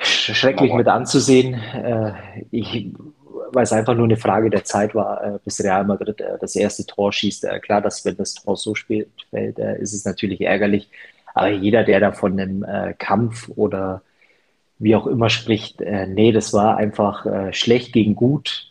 schrecklich 0.00 0.72
mit 0.72 0.88
anzusehen. 0.88 1.54
Äh, 1.54 2.12
ich, 2.50 2.92
weil 3.52 3.64
es 3.64 3.72
einfach 3.72 3.94
nur 3.94 4.04
eine 4.04 4.16
Frage 4.16 4.50
der 4.50 4.64
Zeit 4.64 4.94
war, 4.94 5.22
äh, 5.24 5.38
bis 5.44 5.62
Real 5.62 5.84
Madrid 5.84 6.20
äh, 6.20 6.38
das 6.40 6.56
erste 6.56 6.86
Tor 6.86 7.12
schießt. 7.12 7.44
Äh, 7.44 7.60
klar, 7.60 7.80
dass 7.80 8.04
wenn 8.04 8.16
das 8.16 8.34
Tor 8.34 8.56
so 8.56 8.74
spät 8.74 9.08
fällt, 9.30 9.58
ist 9.58 9.94
es 9.94 10.04
natürlich 10.04 10.40
ärgerlich. 10.40 10.88
Aber 11.34 11.48
jeder, 11.48 11.84
der 11.84 12.00
da 12.00 12.12
von 12.12 12.38
einem 12.38 12.64
Kampf 12.98 13.48
oder 13.54 14.02
wie 14.80 14.96
auch 14.96 15.06
immer 15.06 15.30
spricht, 15.30 15.80
nee, 15.80 16.32
das 16.32 16.52
war 16.52 16.76
einfach 16.76 17.52
schlecht 17.52 17.92
gegen 17.92 18.16
gut. 18.16 18.68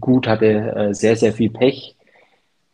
Gut 0.00 0.26
hatte 0.26 0.90
sehr, 0.92 1.16
sehr 1.16 1.32
viel 1.32 1.50
Pech. 1.50 1.96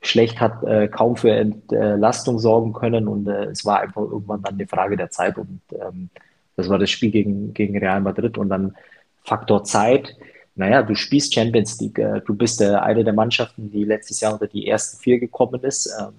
Schlecht 0.00 0.40
hat 0.40 0.62
kaum 0.92 1.16
für 1.16 1.30
Entlastung 1.30 2.38
sorgen 2.38 2.72
können 2.72 3.06
und 3.06 3.28
es 3.28 3.64
war 3.64 3.80
einfach 3.80 4.02
irgendwann 4.02 4.42
dann 4.42 4.54
eine 4.54 4.66
Frage 4.66 4.96
der 4.96 5.10
Zeit 5.10 5.38
und 5.38 5.60
ähm, 5.72 6.10
das 6.56 6.68
war 6.68 6.78
das 6.78 6.90
Spiel 6.90 7.10
gegen, 7.10 7.54
gegen 7.54 7.78
Real 7.78 8.00
Madrid 8.00 8.38
und 8.38 8.48
dann 8.48 8.74
Faktor 9.22 9.64
Zeit. 9.64 10.16
Naja, 10.54 10.82
du 10.82 10.94
spielst 10.94 11.34
Champions 11.34 11.80
League. 11.80 11.98
Äh, 11.98 12.20
du 12.26 12.34
bist 12.34 12.60
äh, 12.60 12.74
eine 12.74 13.04
der 13.04 13.14
Mannschaften, 13.14 13.70
die 13.70 13.84
letztes 13.84 14.20
Jahr 14.20 14.34
unter 14.34 14.46
die 14.46 14.68
ersten 14.68 14.98
vier 14.98 15.18
gekommen 15.18 15.62
ist. 15.62 15.94
Ähm, 15.98 16.12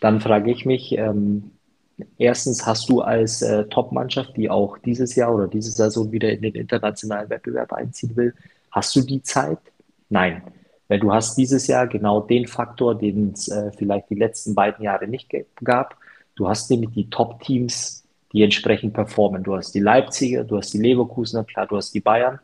dann 0.00 0.20
frage 0.20 0.50
ich 0.50 0.64
mich, 0.64 0.96
ähm, 0.96 1.50
erstens 2.18 2.64
hast 2.66 2.88
du 2.88 3.00
als 3.00 3.42
äh, 3.42 3.64
Top-Mannschaft, 3.64 4.36
die 4.36 4.50
auch 4.50 4.78
dieses 4.78 5.16
Jahr 5.16 5.34
oder 5.34 5.48
diese 5.48 5.72
Saison 5.72 6.12
wieder 6.12 6.30
in 6.30 6.42
den 6.42 6.54
internationalen 6.54 7.28
Wettbewerb 7.28 7.72
einziehen 7.72 8.14
will, 8.14 8.34
hast 8.70 8.94
du 8.94 9.00
die 9.00 9.22
Zeit? 9.22 9.58
Nein. 10.08 10.42
Weil 10.88 11.00
du 11.00 11.12
hast 11.12 11.36
dieses 11.36 11.66
Jahr 11.66 11.88
genau 11.88 12.20
den 12.20 12.46
Faktor, 12.46 12.94
den 12.94 13.32
es 13.32 13.48
äh, 13.48 13.72
vielleicht 13.76 14.08
die 14.08 14.14
letzten 14.14 14.54
beiden 14.54 14.84
Jahre 14.84 15.08
nicht 15.08 15.32
gab. 15.64 15.96
Du 16.36 16.48
hast 16.48 16.70
nämlich 16.70 16.90
die 16.90 17.10
Top-Teams 17.10 18.06
die 18.32 18.42
entsprechend 18.42 18.92
performen. 18.92 19.42
Du 19.42 19.56
hast 19.56 19.74
die 19.74 19.80
Leipziger, 19.80 20.44
du 20.44 20.58
hast 20.58 20.72
die 20.74 20.78
Leverkusener, 20.78 21.44
klar, 21.44 21.66
du 21.66 21.76
hast 21.76 21.94
die 21.94 22.00
Bayern. 22.00 22.38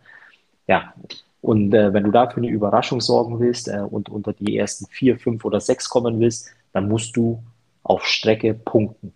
Ja, 0.66 0.94
und 1.42 1.74
äh, 1.74 1.92
wenn 1.92 2.04
du 2.04 2.10
dafür 2.10 2.42
eine 2.42 2.50
Überraschung 2.50 3.00
sorgen 3.00 3.40
willst 3.40 3.68
äh, 3.68 3.80
und 3.80 4.08
unter 4.08 4.32
die 4.32 4.56
ersten 4.56 4.86
vier, 4.86 5.18
fünf 5.18 5.44
oder 5.44 5.60
sechs 5.60 5.88
kommen 5.88 6.18
willst, 6.20 6.48
dann 6.72 6.88
musst 6.88 7.16
du 7.16 7.42
auf 7.82 8.06
Strecke 8.06 8.54
punkten. 8.54 9.12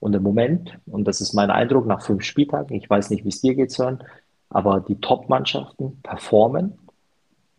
Und 0.00 0.14
im 0.14 0.22
Moment, 0.22 0.78
und 0.86 1.06
das 1.06 1.20
ist 1.20 1.32
mein 1.32 1.50
Eindruck 1.50 1.86
nach 1.86 2.02
fünf 2.02 2.24
Spieltagen, 2.24 2.76
ich 2.76 2.90
weiß 2.90 3.10
nicht, 3.10 3.24
wie 3.24 3.30
es 3.30 3.40
dir 3.40 3.54
geht, 3.54 3.70
Sören, 3.70 4.04
aber 4.50 4.80
die 4.80 5.00
Top-Mannschaften 5.00 6.00
performen. 6.02 6.78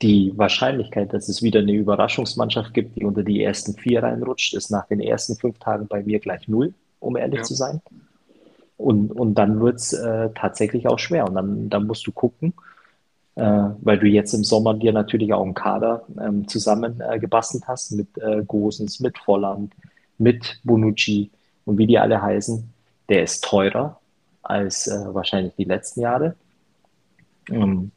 Die 0.01 0.33
Wahrscheinlichkeit, 0.37 1.13
dass 1.13 1.27
es 1.27 1.41
wieder 1.41 1.59
eine 1.59 1.73
Überraschungsmannschaft 1.73 2.73
gibt, 2.73 2.95
die 2.95 3.03
unter 3.03 3.23
die 3.23 3.43
ersten 3.43 3.73
vier 3.73 4.03
reinrutscht, 4.03 4.53
ist 4.53 4.69
nach 4.69 4.87
den 4.87 5.01
ersten 5.01 5.35
fünf 5.35 5.59
Tagen 5.59 5.87
bei 5.87 6.03
mir 6.03 6.19
gleich 6.19 6.47
null, 6.47 6.73
um 6.99 7.17
ehrlich 7.17 7.39
ja. 7.39 7.43
zu 7.43 7.53
sein. 7.53 7.81
Und, 8.77 9.11
und 9.11 9.35
dann 9.35 9.59
wird 9.59 9.75
es 9.75 9.91
äh, 9.91 10.29
tatsächlich 10.35 10.87
auch 10.87 10.99
schwer. 10.99 11.27
Und 11.27 11.35
dann, 11.35 11.69
dann 11.69 11.85
musst 11.85 12.07
du 12.07 12.13
gucken, 12.13 12.53
äh, 13.35 13.41
weil 13.81 13.99
du 13.99 14.07
jetzt 14.07 14.33
im 14.33 14.45
Sommer 14.45 14.73
dir 14.73 14.93
natürlich 14.93 15.33
auch 15.33 15.43
einen 15.43 15.53
Kader 15.53 16.05
ähm, 16.21 16.47
zusammen 16.47 17.01
äh, 17.01 17.19
gebastelt 17.19 17.67
hast 17.67 17.91
mit 17.91 18.07
äh, 18.17 18.43
Gosens, 18.47 19.01
mit 19.01 19.17
Volland, 19.17 19.73
mit 20.17 20.61
Bonucci 20.63 21.29
und 21.65 21.77
wie 21.77 21.87
die 21.87 21.99
alle 21.99 22.21
heißen. 22.21 22.73
Der 23.09 23.23
ist 23.23 23.43
teurer 23.43 23.99
als 24.43 24.87
äh, 24.87 25.13
wahrscheinlich 25.13 25.53
die 25.57 25.65
letzten 25.65 26.01
Jahre. 26.01 26.35
Ähm, 27.49 27.91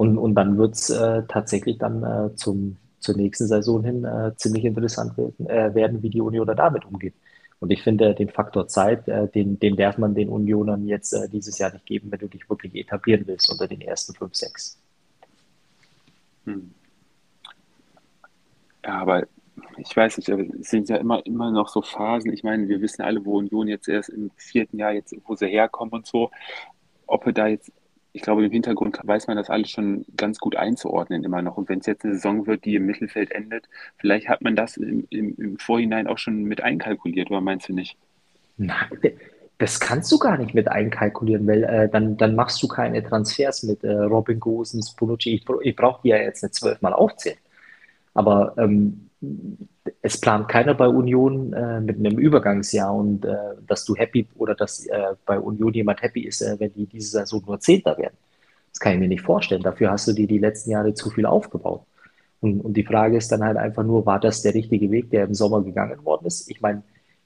und, 0.00 0.16
und 0.16 0.34
dann 0.34 0.56
wird 0.56 0.76
es 0.76 0.88
äh, 0.88 1.24
tatsächlich 1.28 1.76
dann 1.76 2.02
äh, 2.02 2.34
zum, 2.34 2.78
zur 3.00 3.18
nächsten 3.18 3.46
Saison 3.46 3.84
hin 3.84 4.02
äh, 4.06 4.34
ziemlich 4.34 4.64
interessant 4.64 5.18
werden, 5.18 5.46
äh, 5.46 5.74
werden, 5.74 6.02
wie 6.02 6.08
die 6.08 6.22
Union 6.22 6.46
damit 6.46 6.86
umgeht. 6.86 7.12
Und 7.58 7.70
ich 7.70 7.82
finde, 7.82 8.14
den 8.14 8.30
Faktor 8.30 8.66
Zeit, 8.66 9.06
äh, 9.08 9.28
den, 9.28 9.58
den 9.58 9.76
darf 9.76 9.98
man 9.98 10.14
den 10.14 10.30
Unionern 10.30 10.86
jetzt 10.86 11.12
äh, 11.12 11.28
dieses 11.28 11.58
Jahr 11.58 11.70
nicht 11.70 11.84
geben, 11.84 12.10
wenn 12.10 12.18
du 12.18 12.28
dich 12.28 12.48
wirklich 12.48 12.74
etablieren 12.76 13.26
willst 13.26 13.50
unter 13.50 13.68
den 13.68 13.82
ersten 13.82 14.14
fünf, 14.14 14.34
sechs. 14.34 14.80
Hm. 16.46 16.70
Ja, 18.82 19.00
aber 19.02 19.26
ich 19.76 19.94
weiß 19.94 20.16
nicht, 20.16 20.30
es 20.30 20.70
sind 20.70 20.88
ja 20.88 20.96
immer, 20.96 21.26
immer 21.26 21.50
noch 21.50 21.68
so 21.68 21.82
Phasen. 21.82 22.32
Ich 22.32 22.42
meine, 22.42 22.70
wir 22.70 22.80
wissen 22.80 23.02
alle, 23.02 23.22
wo 23.22 23.36
Union 23.36 23.68
jetzt 23.68 23.86
erst 23.86 24.08
im 24.08 24.30
vierten 24.38 24.78
Jahr 24.78 24.92
jetzt, 24.92 25.14
wo 25.26 25.34
sie 25.34 25.48
herkommen 25.48 25.92
und 25.92 26.06
so. 26.06 26.30
Ob 27.06 27.26
wir 27.26 27.34
da 27.34 27.48
jetzt 27.48 27.70
ich 28.12 28.22
glaube, 28.22 28.44
im 28.44 28.50
Hintergrund 28.50 28.98
weiß 29.02 29.26
man 29.26 29.36
das 29.36 29.50
alles 29.50 29.70
schon 29.70 30.04
ganz 30.16 30.38
gut 30.38 30.56
einzuordnen 30.56 31.24
immer 31.24 31.42
noch. 31.42 31.56
Und 31.56 31.68
wenn 31.68 31.80
es 31.80 31.86
jetzt 31.86 32.04
eine 32.04 32.14
Saison 32.14 32.46
wird, 32.46 32.64
die 32.64 32.74
im 32.76 32.86
Mittelfeld 32.86 33.30
endet, 33.30 33.68
vielleicht 33.98 34.28
hat 34.28 34.42
man 34.42 34.56
das 34.56 34.76
im, 34.76 35.06
im, 35.10 35.34
im 35.36 35.58
Vorhinein 35.58 36.06
auch 36.06 36.18
schon 36.18 36.44
mit 36.44 36.62
einkalkuliert, 36.62 37.30
oder 37.30 37.40
meinst 37.40 37.68
du 37.68 37.72
nicht? 37.72 37.96
Nein, 38.56 38.88
das 39.58 39.78
kannst 39.78 40.10
du 40.10 40.18
gar 40.18 40.38
nicht 40.38 40.54
mit 40.54 40.68
einkalkulieren, 40.68 41.46
weil 41.46 41.64
äh, 41.64 41.88
dann, 41.88 42.16
dann 42.16 42.34
machst 42.34 42.62
du 42.62 42.68
keine 42.68 43.02
Transfers 43.04 43.62
mit 43.62 43.84
äh, 43.84 43.92
Robin 43.92 44.40
Gosens, 44.40 44.94
Bonucci. 44.96 45.34
Ich, 45.34 45.44
ich 45.62 45.76
brauche 45.76 46.00
die 46.02 46.08
ja 46.08 46.16
jetzt 46.16 46.42
nicht 46.42 46.54
zwölfmal 46.54 46.94
aufzählen. 46.94 47.38
Aber 48.14 48.54
ähm, 48.56 49.09
es 50.02 50.18
plant 50.20 50.48
keiner 50.48 50.74
bei 50.74 50.88
Union 50.88 51.52
äh, 51.52 51.80
mit 51.80 51.98
einem 51.98 52.18
Übergangsjahr 52.18 52.94
und 52.94 53.24
äh, 53.24 53.36
dass 53.66 53.84
du 53.84 53.94
happy 53.94 54.26
oder 54.36 54.54
dass 54.54 54.86
äh, 54.86 55.14
bei 55.26 55.38
Union 55.38 55.72
jemand 55.74 56.02
happy 56.02 56.22
ist, 56.22 56.40
äh, 56.40 56.56
wenn 56.58 56.72
die 56.72 56.86
diese 56.86 57.10
Saison 57.10 57.42
nur 57.46 57.60
Zehnter 57.60 57.98
werden. 57.98 58.16
Das 58.72 58.80
kann 58.80 58.94
ich 58.94 58.98
mir 58.98 59.08
nicht 59.08 59.22
vorstellen. 59.22 59.62
Dafür 59.62 59.90
hast 59.90 60.08
du 60.08 60.12
dir 60.12 60.26
die 60.26 60.38
letzten 60.38 60.70
Jahre 60.70 60.94
zu 60.94 61.10
viel 61.10 61.26
aufgebaut. 61.26 61.82
Und, 62.40 62.60
und 62.60 62.74
die 62.74 62.84
Frage 62.84 63.16
ist 63.16 63.30
dann 63.30 63.44
halt 63.44 63.58
einfach 63.58 63.84
nur, 63.84 64.06
war 64.06 64.18
das 64.18 64.42
der 64.42 64.54
richtige 64.54 64.90
Weg, 64.90 65.10
der 65.10 65.24
im 65.24 65.34
Sommer 65.34 65.62
gegangen 65.62 66.02
worden 66.04 66.26
ist? 66.26 66.50
Ich 66.50 66.60
meine, 66.62 66.82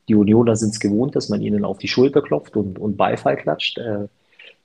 die 0.09 0.17
Unioner 0.17 0.57
sind 0.57 0.71
es 0.71 0.81
gewohnt, 0.81 1.15
dass 1.15 1.29
man 1.29 1.41
ihnen 1.41 1.65
auf 1.65 1.79
die 1.79 1.89
Schulter 1.89 2.23
klopft 2.23 2.57
und, 2.57 2.79
und 2.79 2.97
Beifall 2.97 3.37
klatscht 3.37 3.79
äh, 3.79 4.09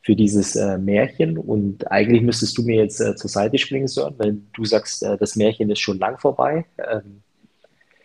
für 0.01 0.15
dieses 0.15 0.55
äh, 0.55 0.77
Märchen. 0.77 1.37
Und 1.37 1.91
eigentlich 1.91 2.21
müsstest 2.21 2.57
du 2.57 2.63
mir 2.63 2.83
jetzt 2.83 2.97
zur 2.97 3.29
Seite 3.29 3.57
springen, 3.57 3.87
Sören, 3.87 4.15
weil 4.17 4.37
du 4.53 4.65
sagst, 4.65 5.01
das 5.01 5.35
Märchen 5.35 5.69
ist 5.69 5.79
schon 5.79 5.99
lang 5.99 6.17
vorbei. 6.17 6.65
Ähm, 6.77 7.21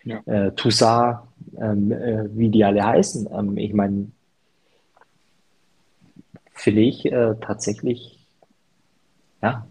ja. 0.05 0.21
äh, 0.27 0.53
Toussaint, 0.53 1.19
ähm, 1.57 1.91
äh, 1.93 2.29
wie 2.37 2.51
die 2.51 2.65
alle 2.65 2.85
heißen. 2.85 3.29
Ähm, 3.33 3.57
ich 3.57 3.73
meine, 3.73 4.11
finde 6.53 6.83
ich 6.83 7.05
äh, 7.07 7.35
tatsächlich, 7.41 8.27
ja, 9.43 9.67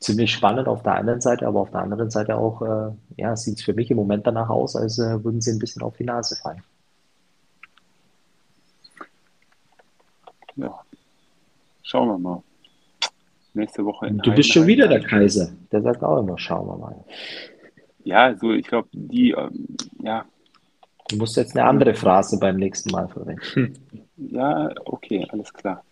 ziemlich 0.00 0.32
spannend 0.32 0.68
auf 0.68 0.82
der 0.82 0.94
einen 0.94 1.20
Seite, 1.20 1.46
aber 1.46 1.60
auf 1.60 1.70
der 1.70 1.80
anderen 1.80 2.10
Seite 2.10 2.36
auch, 2.36 2.60
äh, 2.62 2.92
ja, 3.16 3.36
sieht 3.36 3.58
es 3.58 3.64
für 3.64 3.72
mich 3.72 3.90
im 3.90 3.96
Moment 3.96 4.26
danach 4.26 4.50
aus, 4.50 4.76
als 4.76 4.98
äh, 4.98 5.24
würden 5.24 5.40
sie 5.40 5.52
ein 5.52 5.58
bisschen 5.58 5.82
auf 5.82 5.96
die 5.96 6.04
Nase 6.04 6.36
fallen. 6.36 6.62
Ja, 10.56 10.83
schauen 11.84 12.08
wir 12.08 12.18
mal. 12.18 12.42
Nächste 13.52 13.84
Woche 13.84 14.08
in 14.08 14.18
Du 14.18 14.34
bist 14.34 14.52
schon 14.52 14.66
wieder 14.66 14.88
der 14.88 15.00
Kaiser. 15.00 15.52
Der 15.70 15.80
sagt 15.80 16.02
auch 16.02 16.18
immer, 16.18 16.36
schauen 16.38 16.66
wir 16.66 16.76
mal. 16.76 17.04
Ja, 18.02 18.34
so 18.36 18.52
ich 18.52 18.66
glaube, 18.66 18.88
die, 18.92 19.30
ähm, 19.30 19.68
ja. 20.02 20.24
Du 21.08 21.16
musst 21.16 21.36
jetzt 21.36 21.56
eine 21.56 21.68
andere 21.68 21.94
Phrase 21.94 22.38
beim 22.40 22.56
nächsten 22.56 22.90
Mal 22.90 23.08
verwenden. 23.08 23.78
Ja, 24.16 24.70
okay, 24.86 25.26
alles 25.28 25.52
klar. 25.52 25.84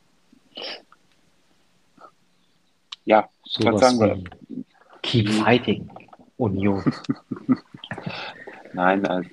Ja, 3.04 3.28
so 3.44 3.64
was 3.64 3.80
sagen 3.80 4.00
wir. 4.00 4.64
Keep 5.02 5.28
fighting, 5.28 5.90
Union. 6.36 6.82
Nein, 8.72 9.04
also, 9.06 9.28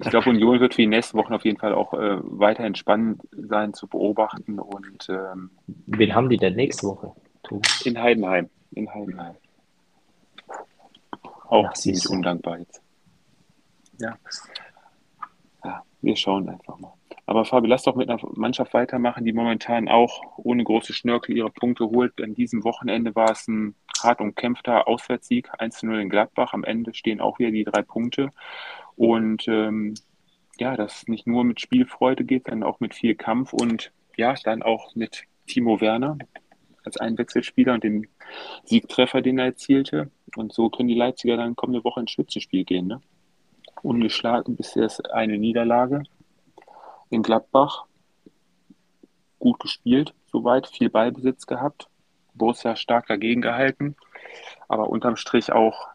ich 0.00 0.10
glaube, 0.10 0.30
Union 0.30 0.60
wird 0.60 0.74
für 0.74 0.82
die 0.82 0.88
nächsten 0.88 1.18
Wochen 1.18 1.34
auf 1.34 1.44
jeden 1.44 1.58
Fall 1.58 1.72
auch 1.72 1.94
äh, 1.94 2.18
weiter 2.22 2.68
spannend 2.74 3.22
sein 3.32 3.74
zu 3.74 3.86
beobachten. 3.86 4.58
Und, 4.58 5.08
ähm, 5.08 5.50
Wen 5.66 6.14
haben 6.14 6.28
die 6.28 6.36
denn 6.36 6.54
nächste 6.54 6.86
Woche? 6.86 7.12
In 7.84 8.00
Heidenheim. 8.00 8.48
In 8.72 8.92
Heidenheim. 8.92 9.34
Auch 11.48 11.68
das 11.70 11.82
ziemlich 11.82 12.08
undankbar 12.08 12.58
jetzt. 12.58 12.82
Ja. 14.00 14.16
ja. 15.64 15.82
Wir 16.00 16.16
schauen 16.16 16.48
einfach 16.48 16.78
mal. 16.78 16.92
Aber 17.26 17.44
Fabi, 17.44 17.68
lass 17.68 17.84
doch 17.84 17.94
mit 17.94 18.10
einer 18.10 18.20
Mannschaft 18.34 18.74
weitermachen, 18.74 19.24
die 19.24 19.32
momentan 19.32 19.88
auch 19.88 20.22
ohne 20.36 20.62
große 20.62 20.92
Schnörkel 20.92 21.36
ihre 21.36 21.50
Punkte 21.50 21.86
holt. 21.86 22.20
An 22.20 22.34
diesem 22.34 22.64
Wochenende 22.64 23.14
war 23.14 23.30
es 23.30 23.48
ein 23.48 23.74
hart 24.02 24.20
umkämpfter 24.20 24.86
Auswärtssieg, 24.86 25.50
1-0 25.54 26.00
in 26.00 26.10
Gladbach. 26.10 26.52
Am 26.52 26.64
Ende 26.64 26.92
stehen 26.92 27.20
auch 27.20 27.38
wieder 27.38 27.50
die 27.50 27.64
drei 27.64 27.82
Punkte. 27.82 28.30
Und 28.96 29.46
ähm, 29.48 29.94
ja, 30.58 30.76
das 30.76 31.06
nicht 31.08 31.26
nur 31.26 31.44
mit 31.44 31.60
Spielfreude 31.60 32.24
geht, 32.24 32.44
sondern 32.44 32.68
auch 32.68 32.80
mit 32.80 32.94
viel 32.94 33.14
Kampf 33.14 33.52
und 33.52 33.92
ja, 34.16 34.34
dann 34.44 34.62
auch 34.62 34.94
mit 34.94 35.24
Timo 35.46 35.80
Werner 35.80 36.18
als 36.84 36.96
Einwechselspieler 36.98 37.74
und 37.74 37.84
dem 37.84 38.06
Siegtreffer, 38.64 39.22
den 39.22 39.38
er 39.38 39.46
erzielte. 39.46 40.10
Und 40.36 40.52
so 40.52 40.68
können 40.68 40.88
die 40.88 40.94
Leipziger 40.94 41.36
dann 41.36 41.56
kommende 41.56 41.84
Woche 41.84 42.00
ins 42.00 42.10
Spitzenspiel 42.10 42.64
gehen. 42.64 42.86
Ne? 42.86 43.00
Ungeschlagen 43.82 44.56
bisher 44.56 44.84
ist 44.84 45.10
eine 45.12 45.38
Niederlage 45.38 46.02
in 47.10 47.22
Gladbach. 47.22 47.84
Gut 49.38 49.60
gespielt, 49.60 50.14
soweit, 50.26 50.66
viel 50.66 50.88
Ballbesitz 50.88 51.46
gehabt. 51.46 51.88
Borussia 52.34 52.76
stark 52.76 53.06
dagegen 53.06 53.42
gehalten, 53.42 53.94
aber 54.68 54.88
unterm 54.88 55.16
Strich 55.16 55.52
auch 55.52 55.88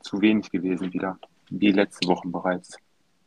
zu 0.00 0.20
wenig 0.20 0.50
gewesen 0.50 0.92
wieder, 0.92 1.18
wie 1.50 1.72
letzte 1.72 2.08
Woche 2.08 2.28
bereits. 2.28 2.76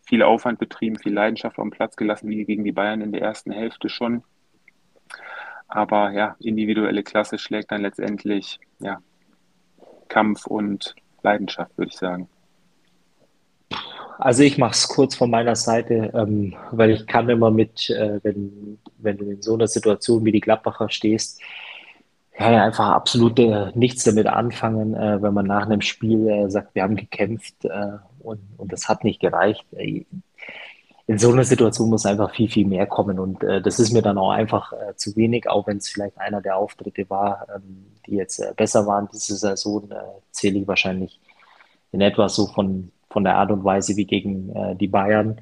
Viel 0.03 0.24
Aufwand 0.24 0.59
betrieben, 0.59 0.97
viel 0.97 1.13
Leidenschaft 1.13 1.57
auf 1.57 1.65
den 1.65 1.72
Platz 1.72 1.95
gelassen, 1.95 2.30
wie 2.30 2.45
gegen 2.45 2.63
die 2.63 2.72
Bayern 2.72 3.01
in 3.01 3.11
der 3.11 3.22
ersten 3.22 3.51
Hälfte 3.51 3.89
schon. 3.89 4.24
Aber 5.68 6.11
ja, 6.11 6.36
individuelle 6.39 7.03
Klasse 7.03 7.38
schlägt 7.38 7.72
dann 7.72 7.82
letztendlich 7.82 8.59
ja, 8.80 8.99
Kampf 10.07 10.47
und 10.47 10.95
Leidenschaft, 11.24 11.78
würde 11.78 11.91
ich 11.91 11.97
sagen. 11.97 12.30
Also 14.18 14.43
ich 14.43 14.57
mache 14.57 14.72
es 14.72 14.88
kurz 14.88 15.15
von 15.15 15.30
meiner 15.30 15.55
Seite, 15.55 16.11
ähm, 16.15 16.55
weil 16.72 16.91
ich 16.91 17.05
kann 17.05 17.30
immer 17.30 17.51
mit, 17.51 17.89
äh, 17.89 18.20
wenn, 18.24 18.80
wenn 18.97 19.18
du 19.18 19.30
in 19.30 19.41
so 19.41 19.53
einer 19.53 19.68
Situation 19.68 20.26
wie 20.26 20.32
die 20.32 20.41
Gladbacher 20.41 20.89
stehst, 20.89 21.41
ja, 22.40 22.52
ja 22.52 22.64
einfach 22.64 22.90
absolut 22.90 23.40
äh, 23.40 23.72
nichts 23.76 24.04
damit 24.04 24.28
anfangen, 24.28 24.94
äh, 24.94 25.22
wenn 25.22 25.34
man 25.34 25.46
nach 25.46 25.66
einem 25.66 25.82
Spiel 25.82 26.28
äh, 26.28 26.50
sagt, 26.50 26.76
wir 26.76 26.84
haben 26.84 26.96
gekämpft 26.96 27.66
äh, 27.66 27.98
und, 28.20 28.40
und 28.58 28.72
das 28.72 28.88
hat 28.88 29.04
nicht 29.04 29.20
gereicht. 29.20 29.66
Äh, 29.74 30.06
in 31.08 31.18
so 31.18 31.32
einer 31.32 31.46
Situation 31.46 31.90
muss 31.90 32.06
einfach 32.06 32.36
viel, 32.36 32.50
viel 32.50 32.68
mehr 32.68 32.86
kommen 32.86 33.18
und 33.18 33.42
das 33.42 33.80
ist 33.80 33.94
mir 33.94 34.02
dann 34.02 34.18
auch 34.18 34.32
einfach 34.32 34.74
zu 34.98 35.16
wenig, 35.16 35.50
auch 35.50 35.66
wenn 35.66 35.78
es 35.78 35.88
vielleicht 35.88 36.18
einer 36.18 36.42
der 36.42 36.58
Auftritte 36.58 37.10
war, 37.10 37.48
ähm, 37.56 37.86
die 38.06 38.16
jetzt 38.16 38.44
besser 38.58 38.86
waren 38.88 39.08
diese 39.14 39.38
Saison, 39.38 39.90
zähle 40.32 40.60
ich 40.60 40.68
wahrscheinlich 40.68 41.22
in 41.94 42.02
etwa 42.02 42.28
so 42.28 42.48
von 42.48 42.92
von 43.10 43.24
der 43.24 43.38
Art 43.38 43.52
und 43.52 43.64
Weise 43.64 43.96
wie 43.96 44.06
gegen 44.06 44.56
äh, 44.56 44.76
die 44.76 44.88
Bayern. 44.88 45.42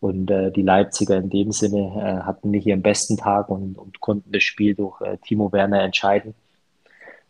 Und 0.00 0.30
äh, 0.30 0.52
die 0.52 0.62
Leipziger 0.62 1.16
in 1.16 1.30
dem 1.30 1.52
Sinne 1.52 1.92
äh, 1.96 2.24
hatten 2.24 2.50
nicht 2.50 2.66
ihren 2.66 2.82
besten 2.82 3.16
Tag 3.16 3.48
und, 3.48 3.78
und 3.78 4.00
konnten 4.00 4.30
das 4.30 4.42
Spiel 4.42 4.74
durch 4.74 5.00
äh, 5.00 5.16
Timo 5.18 5.52
Werner 5.52 5.82
entscheiden. 5.82 6.34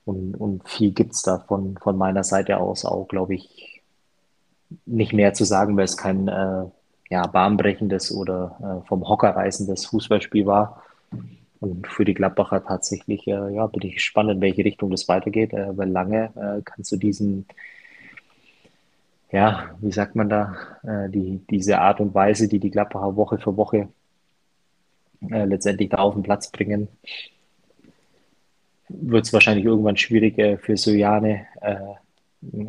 Und, 0.05 0.35
und 0.35 0.69
viel 0.69 0.93
gibt 0.93 1.14
es 1.14 1.23
da 1.23 1.39
von, 1.39 1.77
von 1.79 1.97
meiner 1.97 2.25
Seite 2.25 2.59
aus 2.59 2.85
auch, 2.85 3.09
glaube 3.09 3.35
ich, 3.35 3.83
nicht 4.85 5.12
mehr 5.12 5.33
zu 5.33 5.45
sagen, 5.45 5.77
weil 5.77 5.85
es 5.85 5.97
kein 5.97 6.29
äh, 6.29 6.64
ja, 7.09 7.27
bahnbrechendes 7.27 8.12
oder 8.12 8.83
äh, 8.85 8.89
vom 8.89 9.09
Hocker 9.09 9.31
reißendes 9.31 9.87
Fußballspiel 9.87 10.47
war. 10.47 10.83
Und 11.61 11.87
für 11.87 12.05
die 12.05 12.14
Gladbacher 12.14 12.64
tatsächlich, 12.64 13.27
äh, 13.29 13.55
ja, 13.55 13.67
bin 13.67 13.83
ich 13.83 13.95
gespannt, 13.95 14.31
in 14.31 14.41
welche 14.41 14.64
Richtung 14.64 14.91
das 14.91 15.09
weitergeht, 15.09 15.53
weil 15.53 15.89
lange 15.89 16.62
kannst 16.64 16.93
du 16.93 16.97
diesen 16.97 17.47
ja, 19.31 19.77
wie 19.81 19.93
sagt 19.93 20.14
man 20.14 20.29
da, 20.29 20.57
äh, 20.83 21.11
die, 21.11 21.41
diese 21.51 21.79
Art 21.79 22.01
und 22.01 22.14
Weise, 22.14 22.49
die 22.49 22.61
die 22.61 22.70
Gladbacher 22.70 23.16
Woche 23.16 23.39
für 23.39 23.57
Woche 23.57 23.89
äh, 25.31 25.45
letztendlich 25.45 25.91
da 25.91 25.99
auf 25.99 26.14
den 26.14 26.22
Platz 26.22 26.51
bringen, 26.51 26.89
wird 28.89 29.27
es 29.27 29.33
wahrscheinlich 29.33 29.64
irgendwann 29.64 29.97
schwierig 29.97 30.39
äh, 30.39 30.59
für 30.59 30.77
Sojane, 30.77 31.47
äh, 31.61 31.77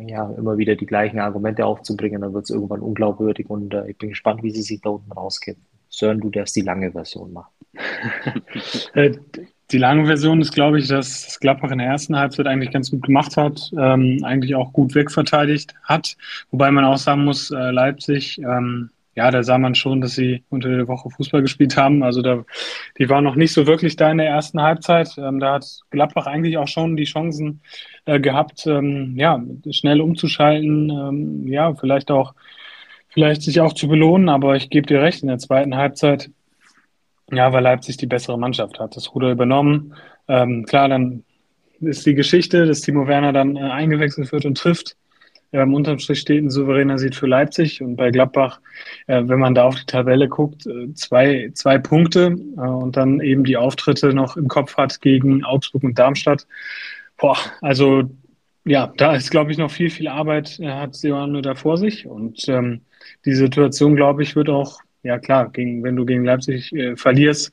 ja, 0.06 0.30
immer 0.32 0.58
wieder 0.58 0.74
die 0.74 0.86
gleichen 0.86 1.20
Argumente 1.20 1.64
aufzubringen. 1.64 2.22
Dann 2.22 2.34
wird 2.34 2.44
es 2.44 2.50
irgendwann 2.50 2.80
unglaubwürdig 2.80 3.48
und 3.48 3.74
äh, 3.74 3.90
ich 3.90 3.98
bin 3.98 4.10
gespannt, 4.10 4.42
wie 4.42 4.50
sie 4.50 4.62
sich 4.62 4.80
da 4.80 4.90
unten 4.90 5.12
rauskämpfen. 5.12 5.64
Sören, 5.88 6.20
du 6.20 6.30
darfst 6.30 6.56
die 6.56 6.62
lange 6.62 6.92
Version 6.92 7.32
machen. 7.32 7.52
Die 9.70 9.78
lange 9.78 10.06
Version 10.06 10.40
ist, 10.40 10.52
glaube 10.52 10.78
ich, 10.78 10.88
dass 10.88 11.26
das 11.26 11.40
Gladbach 11.40 11.70
in 11.70 11.78
der 11.78 11.88
ersten 11.88 12.16
Halbzeit 12.16 12.46
eigentlich 12.46 12.72
ganz 12.72 12.90
gut 12.90 13.02
gemacht 13.02 13.36
hat, 13.36 13.70
ähm, 13.78 14.20
eigentlich 14.24 14.54
auch 14.54 14.72
gut 14.72 14.94
wegverteidigt 14.94 15.74
hat. 15.82 16.16
Wobei 16.50 16.70
man 16.70 16.84
auch 16.84 16.96
sagen 16.96 17.24
muss, 17.24 17.50
äh, 17.50 17.70
Leipzig, 17.70 18.38
ähm, 18.38 18.90
ja, 19.14 19.30
da 19.30 19.42
sah 19.42 19.58
man 19.58 19.74
schon, 19.74 20.00
dass 20.00 20.14
sie 20.14 20.44
unter 20.48 20.70
der 20.70 20.88
Woche 20.88 21.10
Fußball 21.10 21.42
gespielt 21.42 21.76
haben. 21.76 22.02
Also 22.02 22.22
da, 22.22 22.44
die 22.98 23.10
waren 23.10 23.24
noch 23.24 23.34
nicht 23.34 23.52
so 23.52 23.66
wirklich 23.66 23.96
da 23.96 24.10
in 24.10 24.18
der 24.18 24.28
ersten 24.28 24.62
Halbzeit. 24.62 25.18
Ähm, 25.18 25.40
da 25.40 25.54
hat 25.54 25.66
Gladbach 25.90 26.26
eigentlich 26.26 26.56
auch 26.56 26.68
schon 26.68 26.96
die 26.96 27.04
Chancen 27.04 27.60
äh, 28.06 28.20
gehabt, 28.20 28.66
ähm, 28.66 29.16
ja, 29.16 29.42
schnell 29.70 30.00
umzuschalten, 30.00 30.88
ähm, 30.90 31.48
ja, 31.48 31.74
vielleicht 31.74 32.10
auch, 32.10 32.32
vielleicht 33.08 33.42
sich 33.42 33.60
auch 33.60 33.72
zu 33.72 33.88
belohnen. 33.88 34.28
Aber 34.28 34.56
ich 34.56 34.70
gebe 34.70 34.86
dir 34.86 35.02
recht, 35.02 35.22
in 35.22 35.28
der 35.28 35.38
zweiten 35.38 35.76
Halbzeit 35.76 36.30
ja, 37.30 37.52
weil 37.52 37.62
Leipzig 37.62 37.96
die 37.96 38.06
bessere 38.06 38.38
Mannschaft 38.38 38.78
hat. 38.78 38.96
Das 38.96 39.14
Ruder 39.14 39.30
übernommen. 39.30 39.94
Ähm, 40.28 40.64
klar, 40.66 40.88
dann 40.88 41.24
ist 41.80 42.06
die 42.06 42.14
Geschichte, 42.14 42.66
dass 42.66 42.80
Timo 42.80 43.06
Werner 43.06 43.32
dann 43.32 43.56
äh, 43.56 43.60
eingewechselt 43.60 44.32
wird 44.32 44.44
und 44.44 44.58
trifft. 44.58 44.96
Ähm, 45.52 45.72
unterm 45.72 45.98
Strich 45.98 46.20
steht 46.20 46.42
ein 46.42 46.50
souveräner 46.50 46.98
Sieg 46.98 47.14
für 47.14 47.26
Leipzig 47.26 47.80
und 47.80 47.96
bei 47.96 48.10
Gladbach, 48.10 48.60
äh, 49.06 49.22
wenn 49.26 49.38
man 49.38 49.54
da 49.54 49.64
auf 49.64 49.76
die 49.76 49.86
Tabelle 49.86 50.28
guckt, 50.28 50.66
äh, 50.66 50.92
zwei, 50.92 51.50
zwei 51.54 51.78
Punkte 51.78 52.36
äh, 52.56 52.60
und 52.60 52.96
dann 52.96 53.20
eben 53.20 53.44
die 53.44 53.56
Auftritte 53.56 54.12
noch 54.12 54.36
im 54.36 54.48
Kopf 54.48 54.76
hat 54.76 55.00
gegen 55.00 55.44
Augsburg 55.44 55.84
und 55.84 55.98
Darmstadt. 55.98 56.46
Boah, 57.16 57.38
also 57.62 58.10
ja, 58.66 58.92
da 58.98 59.14
ist, 59.14 59.30
glaube 59.30 59.50
ich, 59.50 59.56
noch 59.56 59.70
viel, 59.70 59.88
viel 59.88 60.08
Arbeit, 60.08 60.60
äh, 60.60 60.68
hat 60.68 60.94
Seoane 60.94 61.40
da 61.40 61.54
vor 61.54 61.78
sich 61.78 62.06
und 62.06 62.46
ähm, 62.48 62.82
die 63.24 63.34
Situation, 63.34 63.96
glaube 63.96 64.22
ich, 64.22 64.36
wird 64.36 64.50
auch 64.50 64.80
ja 65.02 65.18
klar, 65.18 65.50
gegen, 65.50 65.82
wenn 65.82 65.96
du 65.96 66.04
gegen 66.04 66.24
Leipzig 66.24 66.72
äh, 66.72 66.96
verlierst, 66.96 67.52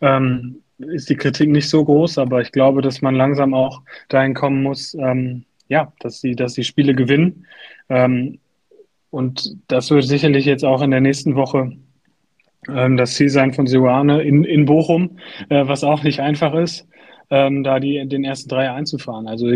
ähm, 0.00 0.62
ist 0.78 1.10
die 1.10 1.16
Kritik 1.16 1.50
nicht 1.50 1.68
so 1.68 1.84
groß, 1.84 2.18
aber 2.18 2.40
ich 2.40 2.52
glaube, 2.52 2.82
dass 2.82 3.02
man 3.02 3.14
langsam 3.14 3.54
auch 3.54 3.82
dahin 4.08 4.34
kommen 4.34 4.62
muss, 4.62 4.94
ähm, 4.94 5.44
ja, 5.68 5.92
dass 6.00 6.20
sie, 6.20 6.34
dass 6.34 6.54
die 6.54 6.64
Spiele 6.64 6.94
gewinnen. 6.94 7.46
Ähm, 7.88 8.38
und 9.10 9.56
das 9.68 9.90
wird 9.90 10.04
sicherlich 10.04 10.44
jetzt 10.44 10.64
auch 10.64 10.82
in 10.82 10.90
der 10.90 11.00
nächsten 11.00 11.34
Woche 11.34 11.72
ähm, 12.68 12.96
das 12.96 13.14
Ziel 13.14 13.28
sein 13.28 13.52
von 13.52 13.66
Siuane 13.66 14.22
in, 14.22 14.44
in 14.44 14.66
Bochum, 14.66 15.18
äh, 15.48 15.66
was 15.66 15.84
auch 15.84 16.02
nicht 16.02 16.20
einfach 16.20 16.54
ist, 16.54 16.86
ähm, 17.30 17.64
da 17.64 17.80
die, 17.80 18.06
den 18.06 18.24
ersten 18.24 18.48
Dreier 18.48 18.74
einzufahren. 18.74 19.26
Also 19.26 19.46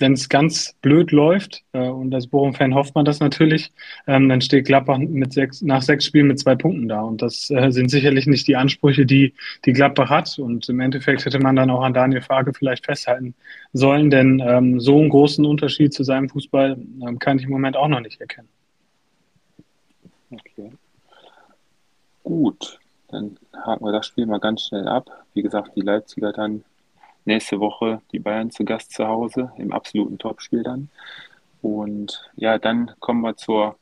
wenn 0.00 0.12
es 0.12 0.28
ganz 0.28 0.74
blöd 0.82 1.12
läuft, 1.12 1.64
äh, 1.72 1.88
und 1.88 2.14
als 2.14 2.26
Bochum-Fan 2.26 2.74
hofft 2.74 2.94
man 2.94 3.04
das 3.04 3.20
natürlich, 3.20 3.72
ähm, 4.06 4.28
dann 4.28 4.40
steht 4.40 4.66
Gladbach 4.66 4.98
mit 4.98 5.32
sechs, 5.32 5.62
nach 5.62 5.82
sechs 5.82 6.04
Spielen 6.04 6.26
mit 6.26 6.38
zwei 6.38 6.54
Punkten 6.54 6.88
da. 6.88 7.02
Und 7.02 7.22
das 7.22 7.50
äh, 7.50 7.70
sind 7.70 7.90
sicherlich 7.90 8.26
nicht 8.26 8.48
die 8.48 8.56
Ansprüche, 8.56 9.06
die, 9.06 9.34
die 9.64 9.72
Gladbach 9.72 10.10
hat. 10.10 10.38
Und 10.38 10.68
im 10.68 10.80
Endeffekt 10.80 11.24
hätte 11.24 11.38
man 11.38 11.56
dann 11.56 11.70
auch 11.70 11.82
an 11.82 11.94
Daniel 11.94 12.22
Farke 12.22 12.52
vielleicht 12.52 12.84
festhalten 12.84 13.34
sollen, 13.72 14.10
denn 14.10 14.42
ähm, 14.44 14.80
so 14.80 14.98
einen 14.98 15.08
großen 15.08 15.44
Unterschied 15.44 15.92
zu 15.92 16.04
seinem 16.04 16.28
Fußball 16.28 16.76
ähm, 17.02 17.18
kann 17.18 17.38
ich 17.38 17.44
im 17.44 17.50
Moment 17.50 17.76
auch 17.76 17.88
noch 17.88 18.00
nicht 18.00 18.20
erkennen. 18.20 18.48
Okay. 20.30 20.70
Gut, 22.22 22.78
dann 23.08 23.38
haken 23.54 23.84
wir 23.84 23.92
das 23.92 24.06
Spiel 24.06 24.26
mal 24.26 24.40
ganz 24.40 24.62
schnell 24.62 24.86
ab. 24.86 25.10
Wie 25.32 25.42
gesagt, 25.42 25.72
die 25.76 25.80
Leipziger 25.80 26.32
dann 26.32 26.64
nächste 27.28 27.60
Woche 27.60 28.02
die 28.10 28.18
Bayern 28.18 28.50
zu 28.50 28.64
Gast 28.64 28.92
zu 28.92 29.06
Hause 29.06 29.52
im 29.56 29.72
absoluten 29.72 30.18
Topspiel 30.18 30.64
dann. 30.64 30.88
Und 31.62 32.28
ja, 32.34 32.58
dann 32.58 32.92
kommen 32.98 33.20
wir 33.20 33.36
zur 33.36 33.76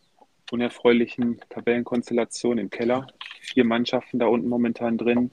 unerfreulichen 0.50 1.40
Tabellenkonstellation 1.48 2.58
im 2.58 2.70
Keller. 2.70 3.06
Vier 3.40 3.64
Mannschaften 3.64 4.18
da 4.18 4.26
unten 4.26 4.48
momentan 4.48 4.98
drin. 4.98 5.30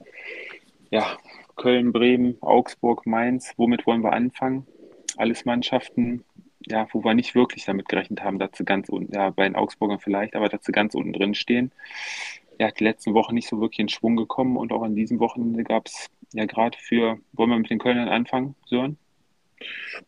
Ja, 0.91 1.17
Köln, 1.55 1.91
Bremen, 1.91 2.37
Augsburg, 2.41 3.05
Mainz. 3.05 3.53
Womit 3.57 3.85
wollen 3.85 4.03
wir 4.03 4.13
anfangen? 4.13 4.67
Alles 5.17 5.45
Mannschaften, 5.45 6.23
ja, 6.67 6.87
wo 6.91 7.03
wir 7.03 7.13
nicht 7.13 7.35
wirklich 7.35 7.65
damit 7.65 7.89
gerechnet 7.89 8.23
haben, 8.23 8.39
dass 8.39 8.51
sie 8.53 8.65
ganz 8.65 8.89
unten, 8.89 9.13
ja, 9.13 9.29
bei 9.31 9.43
den 9.43 9.55
Augsburgern 9.55 9.99
vielleicht, 9.99 10.35
aber 10.35 10.49
dass 10.49 10.63
sie 10.63 10.71
ganz 10.71 10.95
unten 10.95 11.13
drin 11.13 11.35
stehen. 11.35 11.71
Ja, 12.59 12.69
die 12.71 12.83
letzten 12.83 13.13
Wochen 13.13 13.33
nicht 13.33 13.47
so 13.47 13.59
wirklich 13.59 13.79
in 13.79 13.89
Schwung 13.89 14.15
gekommen 14.15 14.57
und 14.57 14.71
auch 14.71 14.83
an 14.83 14.95
diesem 14.95 15.19
Wochenende 15.19 15.63
gab 15.63 15.87
es 15.87 16.09
ja 16.33 16.45
gerade 16.45 16.77
für, 16.79 17.17
wollen 17.33 17.49
wir 17.49 17.57
mit 17.57 17.69
den 17.69 17.79
Kölnern 17.79 18.09
anfangen, 18.09 18.55
Sören? 18.65 18.97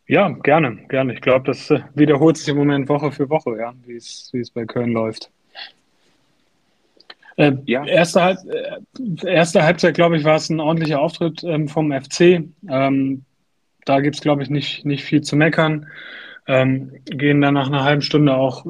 Ja, 0.07 0.29
gerne, 0.29 0.85
gerne. 0.89 1.13
Ich 1.13 1.21
glaube, 1.21 1.45
das 1.45 1.69
äh, 1.71 1.81
wiederholt 1.93 2.37
sich 2.37 2.47
im 2.49 2.57
Moment 2.57 2.89
Woche 2.89 3.11
für 3.11 3.29
Woche, 3.29 3.57
ja, 3.57 3.73
wie 3.85 3.95
es, 3.95 4.29
wie 4.33 4.39
es 4.39 4.51
bei 4.51 4.65
Köln 4.65 4.91
läuft. 4.91 5.31
Äh, 7.37 7.53
ja. 7.65 7.85
erste, 7.85 8.21
Halb, 8.21 8.37
äh, 8.47 9.29
erste 9.29 9.63
Halbzeit, 9.63 9.95
glaube 9.95 10.17
ich, 10.17 10.23
war 10.23 10.35
es 10.35 10.49
ein 10.49 10.59
ordentlicher 10.59 11.01
Auftritt 11.01 11.43
ähm, 11.43 11.67
vom 11.67 11.91
FC. 11.91 12.43
Ähm, 12.69 13.25
da 13.85 13.99
gibt 13.99 14.15
es, 14.15 14.21
glaube 14.21 14.43
ich, 14.43 14.49
nicht, 14.49 14.85
nicht 14.85 15.03
viel 15.03 15.21
zu 15.21 15.35
meckern. 15.35 15.87
Ähm, 16.47 16.91
gehen 17.05 17.41
dann 17.41 17.55
nach 17.55 17.67
einer 17.67 17.83
halben 17.83 18.01
Stunde 18.01 18.35
auch, 18.35 18.65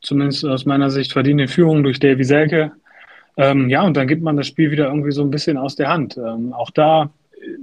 zumindest 0.00 0.44
aus 0.44 0.66
meiner 0.66 0.90
Sicht, 0.90 1.12
verdient 1.12 1.40
in 1.40 1.48
Führung 1.48 1.82
durch 1.82 1.98
Davy 1.98 2.24
Selke. 2.24 2.72
Ähm, 3.36 3.68
ja, 3.68 3.82
und 3.82 3.96
dann 3.96 4.06
gibt 4.06 4.22
man 4.22 4.36
das 4.36 4.46
Spiel 4.46 4.70
wieder 4.70 4.88
irgendwie 4.88 5.12
so 5.12 5.22
ein 5.22 5.30
bisschen 5.30 5.56
aus 5.56 5.76
der 5.76 5.88
Hand. 5.88 6.16
Ähm, 6.16 6.52
auch 6.52 6.70
da, 6.70 7.10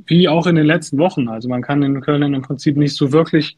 wie 0.05 0.27
auch 0.27 0.47
in 0.47 0.55
den 0.55 0.65
letzten 0.65 0.97
Wochen. 0.97 1.29
Also 1.29 1.47
man 1.49 1.61
kann 1.61 1.81
den 1.81 2.01
Köln 2.01 2.33
im 2.33 2.41
Prinzip 2.41 2.77
nicht 2.77 2.95
so 2.95 3.11
wirklich 3.11 3.57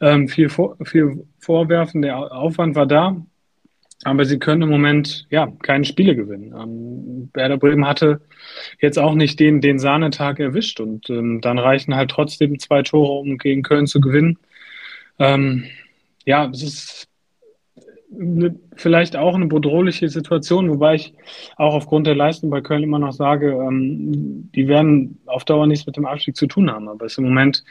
ähm, 0.00 0.28
viel, 0.28 0.48
vor, 0.48 0.76
viel 0.84 1.24
vorwerfen. 1.38 2.02
Der 2.02 2.16
Aufwand 2.32 2.74
war 2.74 2.86
da. 2.86 3.16
Aber 4.04 4.24
sie 4.24 4.40
können 4.40 4.62
im 4.62 4.68
Moment 4.68 5.26
ja 5.30 5.46
keine 5.62 5.84
Spiele 5.84 6.16
gewinnen. 6.16 6.52
Ähm, 6.60 7.30
Werder 7.34 7.56
Bremen 7.56 7.86
hatte 7.86 8.20
jetzt 8.80 8.98
auch 8.98 9.14
nicht 9.14 9.38
den, 9.38 9.60
den 9.60 9.78
Sahnetag 9.78 10.40
erwischt 10.40 10.80
und 10.80 11.08
ähm, 11.08 11.40
dann 11.40 11.58
reichen 11.58 11.94
halt 11.94 12.10
trotzdem 12.10 12.58
zwei 12.58 12.82
Tore, 12.82 13.12
um 13.20 13.38
gegen 13.38 13.62
Köln 13.62 13.86
zu 13.86 14.00
gewinnen. 14.00 14.38
Ähm, 15.20 15.66
ja, 16.24 16.50
es 16.50 16.62
ist 16.64 17.08
vielleicht 18.76 19.16
auch 19.16 19.34
eine 19.34 19.46
bedrohliche 19.46 20.08
Situation, 20.08 20.70
wobei 20.70 20.96
ich 20.96 21.14
auch 21.56 21.74
aufgrund 21.74 22.06
der 22.06 22.14
Leistung 22.14 22.50
bei 22.50 22.60
Köln 22.60 22.82
immer 22.82 22.98
noch 22.98 23.12
sage, 23.12 23.52
ähm, 23.52 24.50
die 24.54 24.68
werden 24.68 25.18
auf 25.26 25.44
Dauer 25.44 25.66
nichts 25.66 25.86
mit 25.86 25.96
dem 25.96 26.06
Abstieg 26.06 26.36
zu 26.36 26.46
tun 26.46 26.70
haben. 26.70 26.88
Aber 26.88 27.06
es 27.06 27.12
ist 27.12 27.18
im 27.18 27.24
Moment 27.24 27.64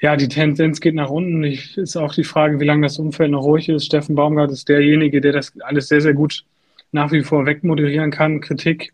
Ja, 0.00 0.16
die 0.16 0.28
Tendenz 0.28 0.80
geht 0.80 0.94
nach 0.94 1.10
unten. 1.10 1.42
Ich, 1.42 1.76
ist 1.76 1.96
auch 1.96 2.14
die 2.14 2.24
Frage, 2.24 2.60
wie 2.60 2.64
lange 2.64 2.82
das 2.86 2.98
Umfeld 2.98 3.32
noch 3.32 3.42
ruhig 3.42 3.68
ist. 3.68 3.86
Steffen 3.86 4.14
Baumgart 4.14 4.52
ist 4.52 4.68
derjenige, 4.68 5.20
der 5.20 5.32
das 5.32 5.52
alles 5.60 5.88
sehr, 5.88 6.00
sehr 6.00 6.14
gut 6.14 6.44
nach 6.92 7.10
wie 7.10 7.22
vor 7.22 7.46
wegmoderieren 7.46 8.10
kann, 8.10 8.40
Kritik. 8.40 8.92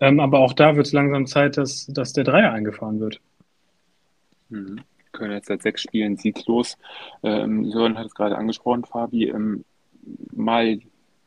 Ähm, 0.00 0.18
aber 0.18 0.40
auch 0.40 0.52
da 0.52 0.76
wird 0.76 0.86
es 0.86 0.92
langsam 0.92 1.26
Zeit, 1.26 1.56
dass, 1.56 1.86
dass 1.86 2.12
der 2.12 2.24
Dreier 2.24 2.52
eingefahren 2.52 2.98
wird. 3.00 3.20
Mhm. 4.48 4.80
Köln 5.12 5.32
jetzt 5.32 5.48
seit 5.48 5.62
sechs 5.62 5.82
Spielen 5.82 6.16
sieglos. 6.16 6.78
Ähm, 7.22 7.70
Sören 7.70 7.98
hat 7.98 8.06
es 8.06 8.14
gerade 8.14 8.36
angesprochen, 8.36 8.84
Fabi. 8.84 9.28
Ähm, 9.28 9.64
mal 10.32 10.80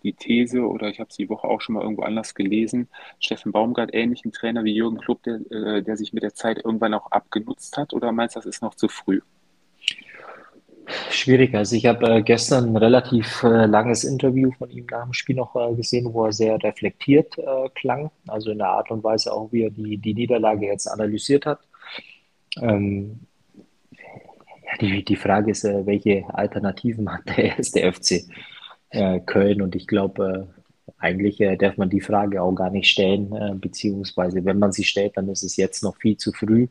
die 0.03 0.13
These, 0.13 0.61
oder 0.61 0.89
ich 0.89 0.99
habe 0.99 1.09
es 1.09 1.15
die 1.15 1.29
Woche 1.29 1.47
auch 1.47 1.61
schon 1.61 1.75
mal 1.75 1.83
irgendwo 1.83 2.03
anders 2.03 2.35
gelesen, 2.35 2.89
Steffen 3.19 3.51
Baumgart 3.51 3.93
ähnlichen 3.93 4.31
Trainer 4.31 4.63
wie 4.63 4.75
Jürgen 4.75 4.97
Klopp, 4.97 5.23
der, 5.23 5.39
äh, 5.51 5.81
der 5.81 5.97
sich 5.97 6.13
mit 6.13 6.23
der 6.23 6.33
Zeit 6.33 6.57
irgendwann 6.63 6.93
auch 6.93 7.11
abgenutzt 7.11 7.77
hat, 7.77 7.93
oder 7.93 8.11
meinst 8.11 8.35
du, 8.35 8.39
das 8.39 8.45
ist 8.45 8.61
noch 8.61 8.75
zu 8.75 8.87
früh? 8.89 9.21
Schwierig. 11.09 11.55
Also 11.55 11.75
ich 11.75 11.85
habe 11.85 12.05
äh, 12.07 12.21
gestern 12.21 12.69
ein 12.69 12.77
relativ 12.77 13.43
äh, 13.43 13.65
langes 13.65 14.03
Interview 14.03 14.51
von 14.51 14.69
ihm 14.69 14.85
nach 14.91 15.05
dem 15.05 15.13
Spiel 15.13 15.35
noch 15.35 15.55
äh, 15.55 15.73
gesehen, 15.75 16.13
wo 16.13 16.25
er 16.25 16.33
sehr 16.33 16.61
reflektiert 16.61 17.37
äh, 17.37 17.69
klang. 17.73 18.11
Also 18.27 18.51
in 18.51 18.57
der 18.57 18.67
Art 18.67 18.91
und 18.91 19.01
Weise 19.01 19.31
auch, 19.31 19.51
wie 19.53 19.63
er 19.63 19.69
die, 19.69 19.97
die 19.97 20.13
Niederlage 20.13 20.65
jetzt 20.65 20.87
analysiert 20.87 21.45
hat. 21.45 21.59
Ähm, 22.61 23.21
die, 24.81 25.05
die 25.05 25.15
Frage 25.15 25.51
ist, 25.51 25.63
äh, 25.63 25.85
welche 25.85 26.25
Alternativen 26.33 27.11
hat 27.11 27.27
der 27.27 27.57
erste 27.57 27.91
FC? 27.91 28.25
Äh, 28.93 29.19
Köln. 29.19 29.61
Und 29.61 29.75
ich 29.75 29.87
glaube, 29.87 30.47
äh, 30.87 30.93
eigentlich 30.97 31.41
äh, 31.41 31.57
darf 31.57 31.77
man 31.77 31.89
die 31.89 32.01
Frage 32.01 32.41
auch 32.41 32.53
gar 32.53 32.69
nicht 32.69 32.89
stellen, 32.89 33.33
äh, 33.33 33.53
beziehungsweise 33.55 34.45
wenn 34.45 34.59
man 34.59 34.71
sie 34.71 34.83
stellt, 34.83 35.17
dann 35.17 35.29
ist 35.29 35.43
es 35.43 35.57
jetzt 35.57 35.83
noch 35.83 35.97
viel 35.97 36.17
zu 36.17 36.31
früh. 36.31 36.67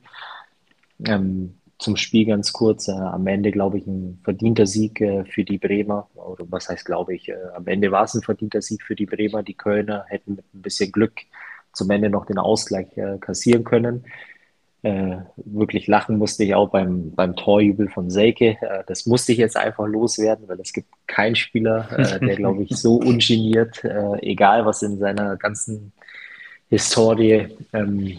Ähm, 1.06 1.54
zum 1.78 1.96
Spiel 1.96 2.26
ganz 2.26 2.52
kurz. 2.52 2.88
Äh, 2.88 2.92
am 2.92 3.26
Ende, 3.26 3.50
glaube 3.50 3.78
ich, 3.78 3.86
ein 3.86 4.20
verdienter 4.22 4.66
Sieg 4.66 5.00
äh, 5.00 5.24
für 5.24 5.44
die 5.44 5.58
Bremer. 5.58 6.08
Oder 6.14 6.44
was 6.48 6.68
heißt, 6.68 6.84
glaube 6.84 7.14
ich, 7.14 7.32
am 7.54 7.66
Ende 7.66 7.90
war 7.90 8.04
es 8.04 8.14
ein 8.14 8.22
verdienter 8.22 8.62
Sieg 8.62 8.82
für 8.82 8.94
die 8.94 9.06
Bremer. 9.06 9.42
Die 9.42 9.54
Kölner 9.54 10.04
hätten 10.08 10.36
mit 10.36 10.44
ein 10.54 10.62
bisschen 10.62 10.92
Glück 10.92 11.14
zum 11.72 11.90
Ende 11.90 12.10
noch 12.10 12.26
den 12.26 12.38
Ausgleich 12.38 12.88
kassieren 13.20 13.64
können. 13.64 14.04
Äh, 14.84 15.18
wirklich 15.36 15.86
lachen 15.86 16.18
musste 16.18 16.42
ich 16.42 16.56
auch 16.56 16.70
beim, 16.70 17.12
beim 17.12 17.36
Torjubel 17.36 17.88
von 17.88 18.10
Selke. 18.10 18.56
Äh, 18.60 18.82
das 18.88 19.06
musste 19.06 19.30
ich 19.30 19.38
jetzt 19.38 19.56
einfach 19.56 19.86
loswerden, 19.86 20.48
weil 20.48 20.58
es 20.60 20.72
gibt 20.72 20.88
keinen 21.06 21.36
Spieler, 21.36 21.86
äh, 21.96 22.18
der, 22.18 22.34
glaube 22.34 22.64
ich, 22.64 22.76
so 22.76 22.96
ungeniert, 22.96 23.84
äh, 23.84 24.18
egal 24.22 24.66
was 24.66 24.82
in 24.82 24.98
seiner 24.98 25.36
ganzen 25.36 25.92
Historie, 26.68 27.48
ähm, 27.72 28.18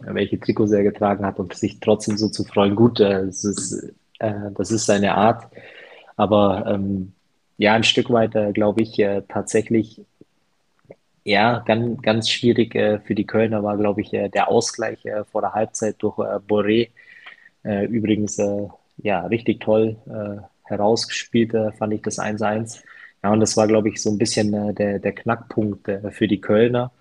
welche 0.00 0.40
Trikots 0.40 0.72
er 0.72 0.82
getragen 0.82 1.24
hat 1.24 1.38
und 1.38 1.54
sich 1.54 1.78
trotzdem 1.78 2.16
so 2.16 2.28
zu 2.28 2.42
freuen. 2.42 2.74
Gut, 2.74 2.98
äh, 2.98 3.26
das, 3.26 3.44
ist, 3.44 3.92
äh, 4.18 4.50
das 4.56 4.72
ist 4.72 4.86
seine 4.86 5.14
Art. 5.14 5.46
Aber 6.16 6.66
ähm, 6.66 7.12
ja, 7.56 7.74
ein 7.74 7.84
Stück 7.84 8.10
weit, 8.10 8.32
glaube 8.54 8.82
ich, 8.82 9.00
tatsächlich 9.28 10.00
ja, 11.24 11.60
ganz, 11.60 12.00
ganz 12.02 12.28
schwierig 12.30 12.74
äh, 12.74 13.00
für 13.00 13.14
die 13.14 13.26
Kölner 13.26 13.62
war, 13.62 13.76
glaube 13.76 14.00
ich, 14.00 14.12
äh, 14.12 14.28
der 14.28 14.48
Ausgleich 14.48 15.04
äh, 15.04 15.24
vor 15.24 15.42
der 15.42 15.52
Halbzeit 15.52 15.96
durch 15.98 16.18
äh, 16.18 16.38
Boré. 16.38 16.90
Äh, 17.64 17.86
übrigens, 17.86 18.38
äh, 18.38 18.68
ja, 18.98 19.26
richtig 19.26 19.60
toll 19.60 19.96
herausgespielt, 20.64 21.52
fand 21.78 21.94
ich 21.94 22.02
das 22.02 22.18
1-1. 22.18 22.82
Ja, 23.22 23.32
und 23.32 23.40
das 23.40 23.56
war, 23.56 23.66
glaube 23.66 23.88
ich, 23.88 24.00
so 24.02 24.10
ein 24.10 24.18
bisschen 24.18 24.74
der, 24.74 24.98
der 24.98 25.12
Knackpunkt 25.12 25.90
für 26.10 26.28
die 26.28 26.40
Kölner, 26.40 26.92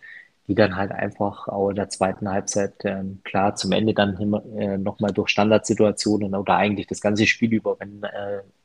die 0.47 0.55
dann 0.55 0.76
halt 0.78 0.91
einfach 0.91 1.47
auch 1.49 1.70
in 1.70 1.76
der 1.76 1.89
zweiten 1.89 2.30
Halbzeit, 2.30 2.74
äh, 2.86 3.03
klar, 3.26 3.55
zum 3.55 3.74
Ende 3.74 3.93
dann 3.93 4.15
äh, 4.57 4.78
nochmal 4.78 5.11
durch 5.11 5.30
Standardsituationen 5.30 6.34
oder 6.36 6.55
eigentlich 6.55 6.88
das 6.88 7.01
ganze 7.01 7.28
Spiel 7.28 7.53
über, 7.53 7.78
wenn, 7.80 8.01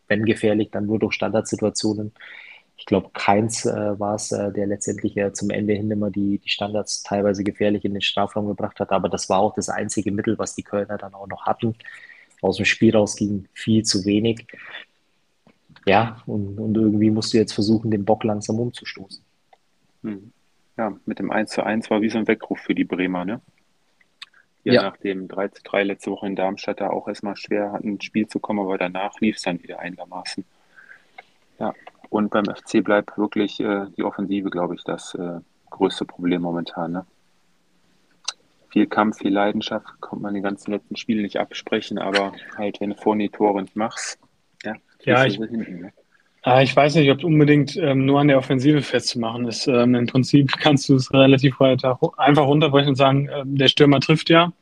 wenn 0.09 0.25
gefährlich, 0.25 0.71
dann 0.71 0.87
nur 0.87 1.01
durch 1.01 1.15
Standardsituationen 1.15 2.13
ich 2.77 2.87
glaube, 2.87 3.11
keins 3.13 3.65
äh, 3.67 3.99
war 3.99 4.17
es, 4.17 4.33
äh, 4.33 4.53
der 4.53 4.67
letztendlich 4.67 5.17
äh, 5.17 5.33
zum 5.33 5.51
Ende 5.51 5.75
hin 5.75 5.91
immer 5.91 6.11
die, 6.11 6.39
die 6.39 6.49
Standards 6.49 7.03
teilweise 7.03 7.45
gefährlich 7.45 7.85
in 7.85 7.93
den 7.93 8.03
Strafraum 8.03 8.47
gebracht 8.47 8.81
hat. 8.81 8.91
Aber 8.91 9.09
das 9.09 9.29
war 9.29 9.39
auch 9.39 9.55
das 9.55 9.69
einzige 9.69 10.11
Mittel, 10.11 10.39
was 10.39 10.55
die 10.55 10.63
Kölner 10.63 10.99
dann 10.99 11.15
auch 11.15 11.29
noch 11.29 11.47
hatten. 11.47 11.77
Aus 12.43 12.57
dem 12.57 12.67
Spiel 12.67 12.95
raus 12.95 13.17
ging 13.17 13.47
viel 13.55 13.85
zu 13.85 14.05
wenig. 14.05 14.47
Ja, 15.87 16.23
und, 16.27 16.59
und 16.59 16.77
irgendwie 16.77 17.11
musst 17.11 17.33
du 17.33 17.39
jetzt 17.39 17.53
versuchen, 17.53 17.91
den 17.91 18.05
Bock 18.05 18.25
langsam 18.25 18.59
umzustoßen. 18.59 19.23
Hm. 20.03 20.33
Ja, 20.77 20.97
mit 21.07 21.19
dem 21.21 21.31
1 21.31 21.53
zu 21.53 21.63
1 21.63 21.91
war 21.91 22.01
wie 22.01 22.11
so 22.11 22.19
ein 22.19 22.27
Weckruf 22.27 22.59
für 22.59 22.75
die 22.75 22.85
Bremer, 22.85 23.25
ne? 23.25 23.41
Die 24.65 24.71
ja, 24.71 24.83
nach 24.83 24.97
dem 24.97 25.29
3 25.29 25.49
zu 25.49 25.63
3 25.63 25.85
letzte 25.85 26.11
Woche 26.11 26.27
in 26.27 26.37
Darmstadt 26.37 26.81
da 26.81 26.91
auch 26.91 27.07
erstmal 27.07 27.37
schwer 27.37 27.73
hatten, 27.73 27.89
ins 27.89 28.05
Spiel 28.05 28.27
zu 28.27 28.41
kommen, 28.41 28.61
aber 28.61 28.79
danach 28.79 29.21
lief 29.21 29.37
es 29.37 29.43
dann 29.43 29.63
wieder 29.63 29.79
einigermaßen. 29.79 30.45
Ja, 31.61 31.75
und 32.11 32.31
beim 32.31 32.45
FC 32.45 32.83
bleibt 32.83 33.17
wirklich 33.19 33.61
äh, 33.61 33.87
die 33.97 34.05
Offensive, 34.05 34.51
glaube 34.51 34.75
ich, 34.75 34.85
das 34.85 35.15
äh, 35.15 35.41
größte 35.71 36.05
Problem 36.05 36.43
momentan. 36.43 36.93
Ne? 36.93 37.07
Viel 38.71 38.87
Kampf, 38.87 39.19
viel 39.19 39.33
Leidenschaft, 39.33 39.87
kommt 40.01 40.23
man 40.23 40.35
die 40.35 40.41
ganzen 40.41 40.73
letzten 40.73 40.97
Spiele 40.97 41.23
nicht 41.23 41.39
absprechen, 41.39 41.99
aber 41.99 42.33
halt, 42.57 42.81
wenn 42.81 42.91
du 42.91 42.97
vorne 42.97 43.25
die 43.25 43.29
Tore 43.31 43.63
nicht 43.63 43.77
machst, 43.77 44.19
ja, 44.65 44.75
ja 45.05 45.25
ich, 45.25 45.37
hinten, 45.37 45.81
ne? 45.81 45.93
Ah, 46.47 46.61
ich 46.61 46.77
weiß 46.77 46.97
nicht, 46.97 47.11
ob 47.11 47.19
es 47.19 47.25
unbedingt 47.25 47.75
ähm, 47.79 48.05
nur 48.05 48.21
an 48.21 48.29
der 48.29 48.37
Offensive 48.37 48.83
festzumachen 48.83 49.49
ist. 49.49 49.67
Ähm, 49.67 49.95
Im 49.95 50.07
Prinzip 50.07 50.53
kannst 50.59 50.91
du 50.91 50.97
es 50.97 51.11
relativ 51.11 51.59
weiter, 51.59 51.99
einfach 52.19 52.47
runterbrechen 52.47 52.91
und 52.91 52.97
sagen, 52.97 53.29
äh, 53.29 53.43
der 53.47 53.69
Stürmer 53.69 54.01
trifft 54.01 54.29
ja. 54.29 54.53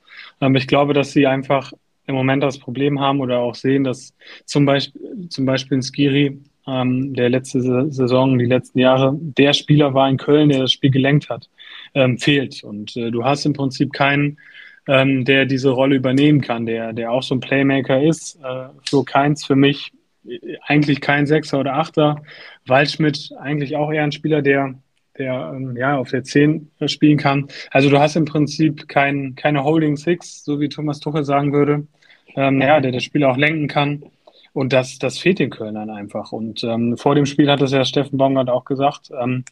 Ähm, 0.41 0.55
ich 0.55 0.69
glaube, 0.69 0.93
dass 0.95 1.11
sie 1.11 1.27
einfach 1.27 1.73
im 2.07 2.15
Moment 2.15 2.43
das 2.43 2.59
Problem 2.59 3.01
haben 3.01 3.21
oder 3.21 3.41
auch 3.41 3.57
sehen, 3.57 3.83
dass 3.83 4.15
zum 4.45 4.65
Beispiel, 4.65 5.29
zum 5.29 5.45
Beispiel 5.45 5.79
ein 5.79 5.83
Skiri 5.83 6.39
ähm, 6.67 7.15
der 7.15 7.31
letzte 7.31 7.91
Saison, 7.91 8.39
die 8.39 8.47
letzten 8.47 8.79
Jahre, 8.79 9.17
der 9.19 9.53
Spieler 9.53 9.95
war 9.95 10.09
in 10.09 10.17
Köln, 10.17 10.49
der 10.49 10.61
das 10.61 10.73
Spiel 10.73 10.91
gelenkt 10.91 11.29
hat, 11.29 11.49
ähm, 11.95 12.19
fehlt. 12.19 12.63
Und 12.63 12.97
äh, 12.97 13.11
du 13.11 13.25
hast 13.25 13.45
im 13.45 13.53
Prinzip 13.53 13.93
keinen, 13.93 14.39
ähm, 14.87 15.25
der 15.25 15.47
diese 15.47 15.71
Rolle 15.71 15.97
übernehmen 15.97 16.41
kann, 16.41 16.67
der, 16.67 16.93
der 16.93 17.13
auch 17.13 17.23
so 17.23 17.35
ein 17.35 17.41
Playmaker 17.41 18.03
ist. 18.03 18.37
Äh, 18.43 18.69
Flo 18.89 19.03
Keins 19.03 19.45
für 19.45 19.57
mich 19.57 19.93
äh, 20.29 20.57
eigentlich 20.67 21.01
kein 21.01 21.27
Sechser 21.27 21.61
oder 21.61 21.75
Achter. 21.75 22.23
Waldschmidt 22.67 23.31
eigentlich 23.41 23.77
auch 23.77 23.93
eher 23.93 24.05
ein 24.05 24.13
Spieler, 24.13 24.43
der 24.43 24.75
der 25.19 25.53
ähm, 25.55 25.77
ja 25.77 25.99
auf 25.99 26.11
der 26.11 26.25
10 26.25 26.71
spielen 26.87 27.19
kann. 27.19 27.49
Also 27.71 27.91
du 27.91 27.99
hast 27.99 28.17
im 28.17 28.25
Prinzip 28.25 28.89
kein, 28.89 29.35
keine 29.35 29.65
Holding 29.65 29.97
Six, 29.97 30.45
so 30.45 30.61
wie 30.61 30.69
Thomas 30.69 31.01
Tuchel 31.01 31.25
sagen 31.25 31.53
würde, 31.53 31.87
ähm, 32.35 32.61
ja, 32.61 32.81
der 32.81 32.93
das 32.93 33.05
Spiel 33.05 33.25
auch 33.25 33.37
lenken 33.37 33.69
kann. 33.69 34.05
Und 34.53 34.73
das, 34.73 34.99
das 34.99 35.19
fehlt 35.19 35.39
den 35.39 35.51
Kölnern 35.51 35.91
einfach. 35.91 36.33
Und 36.33 36.63
ähm, 36.65 36.97
vor 36.97 37.15
dem 37.15 37.27
Spiel 37.27 37.51
hat 37.51 37.63
es 37.63 37.73
ja 37.73 37.85
Steffen 37.85 38.19
Baumgart 38.19 38.51
auch 38.51 38.65
gesagt, 38.65 39.11
ähm, 39.19 39.45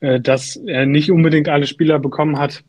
äh, 0.00 0.20
dass 0.20 0.56
er 0.56 0.86
nicht 0.86 1.10
unbedingt 1.10 1.48
alle 1.48 1.66
Spieler 1.66 1.98
bekommen 1.98 2.38
hat, 2.38 2.62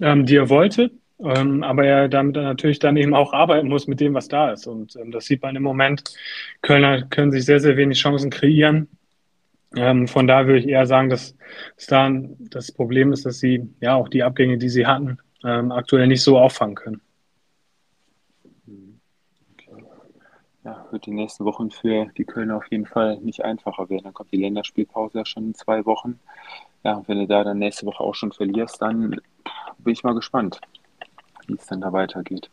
ähm, 0.00 0.26
die 0.26 0.36
er 0.36 0.48
wollte. 0.48 0.92
Ähm, 1.18 1.62
aber 1.62 1.84
er 1.84 2.08
damit 2.08 2.36
natürlich 2.36 2.78
dann 2.78 2.96
eben 2.96 3.14
auch 3.14 3.32
arbeiten 3.32 3.68
muss 3.68 3.86
mit 3.86 4.00
dem, 4.00 4.14
was 4.14 4.28
da 4.28 4.52
ist. 4.52 4.66
Und 4.66 4.96
ähm, 4.96 5.10
das 5.10 5.26
sieht 5.26 5.42
man 5.42 5.56
im 5.56 5.62
Moment. 5.62 6.04
Kölner 6.62 7.02
können 7.02 7.32
sich 7.32 7.44
sehr, 7.44 7.58
sehr 7.58 7.76
wenig 7.76 7.98
Chancen 7.98 8.30
kreieren. 8.30 8.88
Ähm, 9.74 10.06
von 10.06 10.26
da 10.26 10.46
würde 10.46 10.60
ich 10.60 10.68
eher 10.68 10.86
sagen, 10.86 11.08
dass, 11.08 11.36
dass 11.76 11.86
da 11.86 12.10
das 12.38 12.70
Problem 12.70 13.12
ist, 13.12 13.26
dass 13.26 13.40
sie 13.40 13.68
ja 13.80 13.94
auch 13.94 14.08
die 14.08 14.22
Abgänge, 14.22 14.58
die 14.58 14.68
sie 14.68 14.86
hatten, 14.86 15.18
ähm, 15.44 15.72
aktuell 15.72 16.06
nicht 16.06 16.22
so 16.22 16.38
auffangen 16.38 16.76
können. 16.76 17.00
ja, 20.66 20.85
wird 20.96 21.04
die 21.04 21.10
nächsten 21.10 21.44
Wochen 21.44 21.70
für 21.70 22.06
die 22.16 22.24
Kölner 22.24 22.56
auf 22.56 22.70
jeden 22.70 22.86
Fall 22.86 23.18
nicht 23.18 23.44
einfacher 23.44 23.90
werden. 23.90 24.04
Dann 24.04 24.14
kommt 24.14 24.32
die 24.32 24.38
Länderspielpause 24.38 25.18
ja 25.18 25.26
schon 25.26 25.48
in 25.48 25.54
zwei 25.54 25.84
Wochen. 25.84 26.18
Ja, 26.84 27.02
wenn 27.06 27.18
du 27.18 27.26
da 27.26 27.44
dann 27.44 27.58
nächste 27.58 27.84
Woche 27.84 28.02
auch 28.02 28.14
schon 28.14 28.32
verlierst, 28.32 28.80
dann 28.80 29.20
bin 29.78 29.92
ich 29.92 30.04
mal 30.04 30.14
gespannt, 30.14 30.58
wie 31.46 31.54
es 31.54 31.66
dann 31.66 31.82
da 31.82 31.92
weitergeht. 31.92 32.48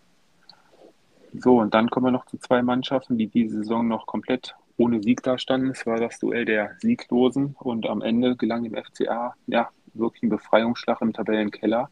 So, 1.34 1.62
und 1.62 1.74
dann 1.74 1.90
kommen 1.90 2.08
wir 2.08 2.12
noch 2.12 2.26
zu 2.26 2.38
zwei 2.38 2.62
Mannschaften, 2.62 3.18
die 3.18 3.28
diese 3.28 3.60
Saison 3.60 3.88
noch 3.88 4.06
komplett 4.08 4.56
ohne 4.76 5.02
Sieg 5.02 5.24
dastanden. 5.24 5.72
Es 5.72 5.86
war 5.86 5.98
das 5.98 6.20
Duell 6.20 6.44
der 6.44 6.76
Sieglosen 6.80 7.56
und 7.60 7.88
am 7.88 8.02
Ende 8.02 8.36
gelang 8.36 8.66
dem 8.66 8.76
FCA 8.76 9.36
ja 9.48 9.70
wirklich 9.94 10.24
ein 10.24 10.30
Befreiungsschlag 10.30 11.00
im 11.00 11.14
Tabellenkeller. 11.14 11.90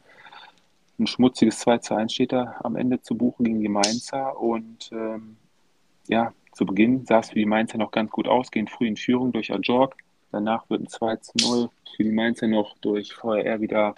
Ein 1.00 1.08
schmutziges 1.08 1.60
2 1.60 1.78
zu 1.78 1.96
1 1.96 2.14
steht 2.14 2.34
da 2.34 2.58
am 2.62 2.76
Ende 2.76 3.02
zu 3.02 3.16
buchen 3.16 3.46
gegen 3.46 3.62
die 3.62 3.70
Mainzer 3.70 4.38
und 4.38 4.92
ähm, 4.92 5.38
ja, 6.08 6.34
zu 6.52 6.66
Beginn 6.66 7.06
sah 7.06 7.20
es 7.20 7.30
für 7.30 7.40
die 7.40 7.46
Mainzer 7.46 7.78
noch 7.78 7.92
ganz 7.92 8.12
gut 8.12 8.28
aus, 8.28 8.52
gehen 8.52 8.68
früh 8.68 8.88
in 8.88 8.98
Führung 8.98 9.32
durch 9.32 9.52
Ajorg. 9.54 9.96
Danach 10.32 10.70
wird 10.70 10.82
ein 10.82 10.88
2 10.88 11.16
zu 11.18 11.32
0 11.42 11.70
für 11.96 12.04
die 12.04 12.12
Mainzer 12.12 12.48
noch 12.48 12.78
durch 12.80 13.14
VRR 13.14 13.62
wieder 13.62 13.96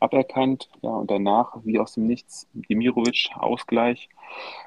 aberkannt. 0.00 0.68
Ja, 0.82 0.90
und 0.90 1.10
danach, 1.10 1.56
wie 1.64 1.78
aus 1.78 1.94
dem 1.94 2.06
Nichts, 2.06 2.48
Dimirovic, 2.52 3.30
Ausgleich. 3.34 4.08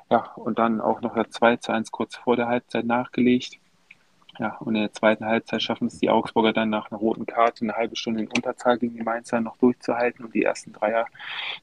Ja, 0.10 0.32
und 0.36 0.60
dann 0.60 0.82
auch 0.82 1.02
noch 1.02 1.14
der 1.14 1.30
2 1.30 1.58
zu 1.58 1.72
1 1.72 1.92
kurz 1.92 2.16
vor 2.16 2.36
der 2.36 2.48
Halbzeit 2.48 2.86
nachgelegt. 2.86 3.60
Ja, 4.40 4.56
und 4.60 4.76
in 4.76 4.82
der 4.82 4.94
zweiten 4.94 5.26
Halbzeit 5.26 5.62
schaffen 5.62 5.88
es 5.88 6.00
die 6.00 6.10
Augsburger 6.10 6.54
dann 6.54 6.70
nach 6.70 6.90
einer 6.90 7.00
roten 7.00 7.26
Karte 7.26 7.66
eine 7.66 7.74
halbe 7.74 7.98
Stunde 7.98 8.22
in 8.22 8.30
Unterzahl 8.30 8.80
gegen 8.80 8.96
die 8.96 9.04
Mainzer 9.04 9.42
noch 9.42 9.58
durchzuhalten 9.58 10.24
und 10.24 10.34
die 10.34 10.44
ersten 10.44 10.72
Dreier 10.72 11.08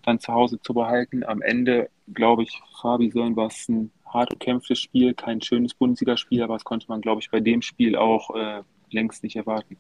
dann 0.05 0.21
zu 0.21 0.35
Hause 0.35 0.61
zu 0.61 0.75
behalten. 0.75 1.25
Am 1.25 1.41
Ende, 1.41 1.89
glaube 2.13 2.43
ich, 2.43 2.61
Fabi 2.83 3.11
Sören 3.11 3.35
war 3.35 3.47
es 3.47 3.67
ein 3.71 3.91
hart 4.17 4.33
umkämpftes 4.33 4.81
Spiel, 4.81 5.15
kein 5.15 5.41
schönes 5.41 5.75
Bundesligaspiel, 5.75 6.43
aber 6.43 6.55
das 6.55 6.65
konnte 6.65 6.87
man, 6.89 7.01
glaube 7.01 7.21
ich, 7.21 7.31
bei 7.31 7.41
dem 7.41 7.63
Spiel 7.63 7.97
auch 7.97 8.35
äh, 8.35 8.63
längst 8.91 9.23
nicht 9.23 9.37
erwarten. 9.37 9.77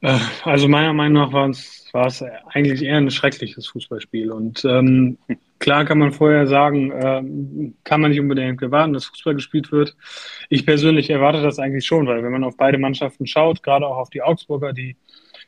Äh, 0.00 0.18
also 0.44 0.68
meiner 0.68 0.92
Meinung 0.92 1.22
nach 1.22 1.32
war 1.32 1.48
es, 1.48 2.24
eigentlich 2.52 2.82
eher 2.82 2.98
ein 2.98 3.10
schreckliches 3.10 3.68
Fußballspiel. 3.68 4.30
Und 4.30 4.64
ähm, 4.64 5.18
klar 5.58 5.84
kann 5.84 5.98
man 5.98 6.12
vorher 6.12 6.46
sagen, 6.46 6.92
äh, 6.92 7.72
kann 7.84 8.00
man 8.00 8.10
nicht 8.10 8.20
unbedingt 8.20 8.60
erwarten, 8.62 8.92
dass 8.92 9.06
Fußball 9.06 9.34
gespielt 9.34 9.72
wird. 9.72 9.96
Ich 10.50 10.66
persönlich 10.66 11.08
erwarte 11.10 11.42
das 11.42 11.58
eigentlich 11.58 11.86
schon, 11.86 12.06
weil 12.06 12.22
wenn 12.22 12.32
man 12.32 12.44
auf 12.44 12.56
beide 12.56 12.78
Mannschaften 12.78 13.26
schaut, 13.26 13.62
gerade 13.62 13.86
auch 13.86 13.96
auf 13.96 14.10
die 14.10 14.22
Augsburger, 14.22 14.72
die 14.72 14.96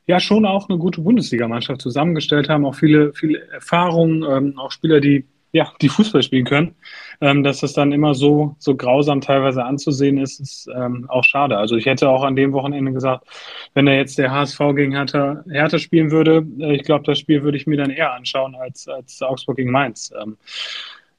ja 0.07 0.19
schon 0.19 0.47
auch 0.47 0.69
eine 0.69 0.79
gute 0.79 1.03
Bundesligamannschaft 1.03 1.83
zusammengestellt 1.83 2.49
haben, 2.49 2.65
auch 2.65 2.75
viele, 2.75 3.13
viele 3.13 3.47
Erfahrungen, 3.49 4.23
ähm, 4.23 4.59
auch 4.59 4.73
Spieler, 4.73 5.01
die 5.01 5.27
ja, 5.53 5.73
die 5.81 5.89
Fußball 5.89 6.23
spielen 6.23 6.45
können, 6.45 6.75
ähm, 7.21 7.43
dass 7.43 7.61
das 7.61 7.73
dann 7.73 7.93
immer 7.93 8.15
so, 8.15 8.57
so 8.59 8.77
grausam 8.77 9.21
teilweise 9.21 9.65
anzusehen 9.65 10.19
ist, 10.19 10.41
ist 10.41 10.69
ähm, 10.75 11.07
auch 11.09 11.25
schade. 11.25 11.57
Also 11.57 11.77
ich 11.77 11.87
hätte 11.87 12.09
auch 12.09 12.23
an 12.23 12.37
dem 12.37 12.53
Wochenende 12.53 12.93
gesagt, 12.93 13.27
wenn 13.75 13.87
da 13.87 13.93
jetzt 13.93 14.19
der 14.19 14.31
HSV 14.31 14.59
gegen 14.75 14.93
Hertha, 14.93 15.43
Hertha 15.49 15.79
spielen 15.79 16.11
würde, 16.11 16.47
äh, 16.61 16.75
ich 16.75 16.83
glaube, 16.83 17.05
das 17.05 17.19
Spiel 17.19 17.43
würde 17.43 17.57
ich 17.57 17.67
mir 17.67 17.77
dann 17.77 17.91
eher 17.91 18.13
anschauen 18.13 18.55
als, 18.57 18.89
als 18.89 19.23
Augsburg 19.23 19.57
gegen 19.57 19.71
Mainz. 19.71 20.13
Ähm, 20.21 20.37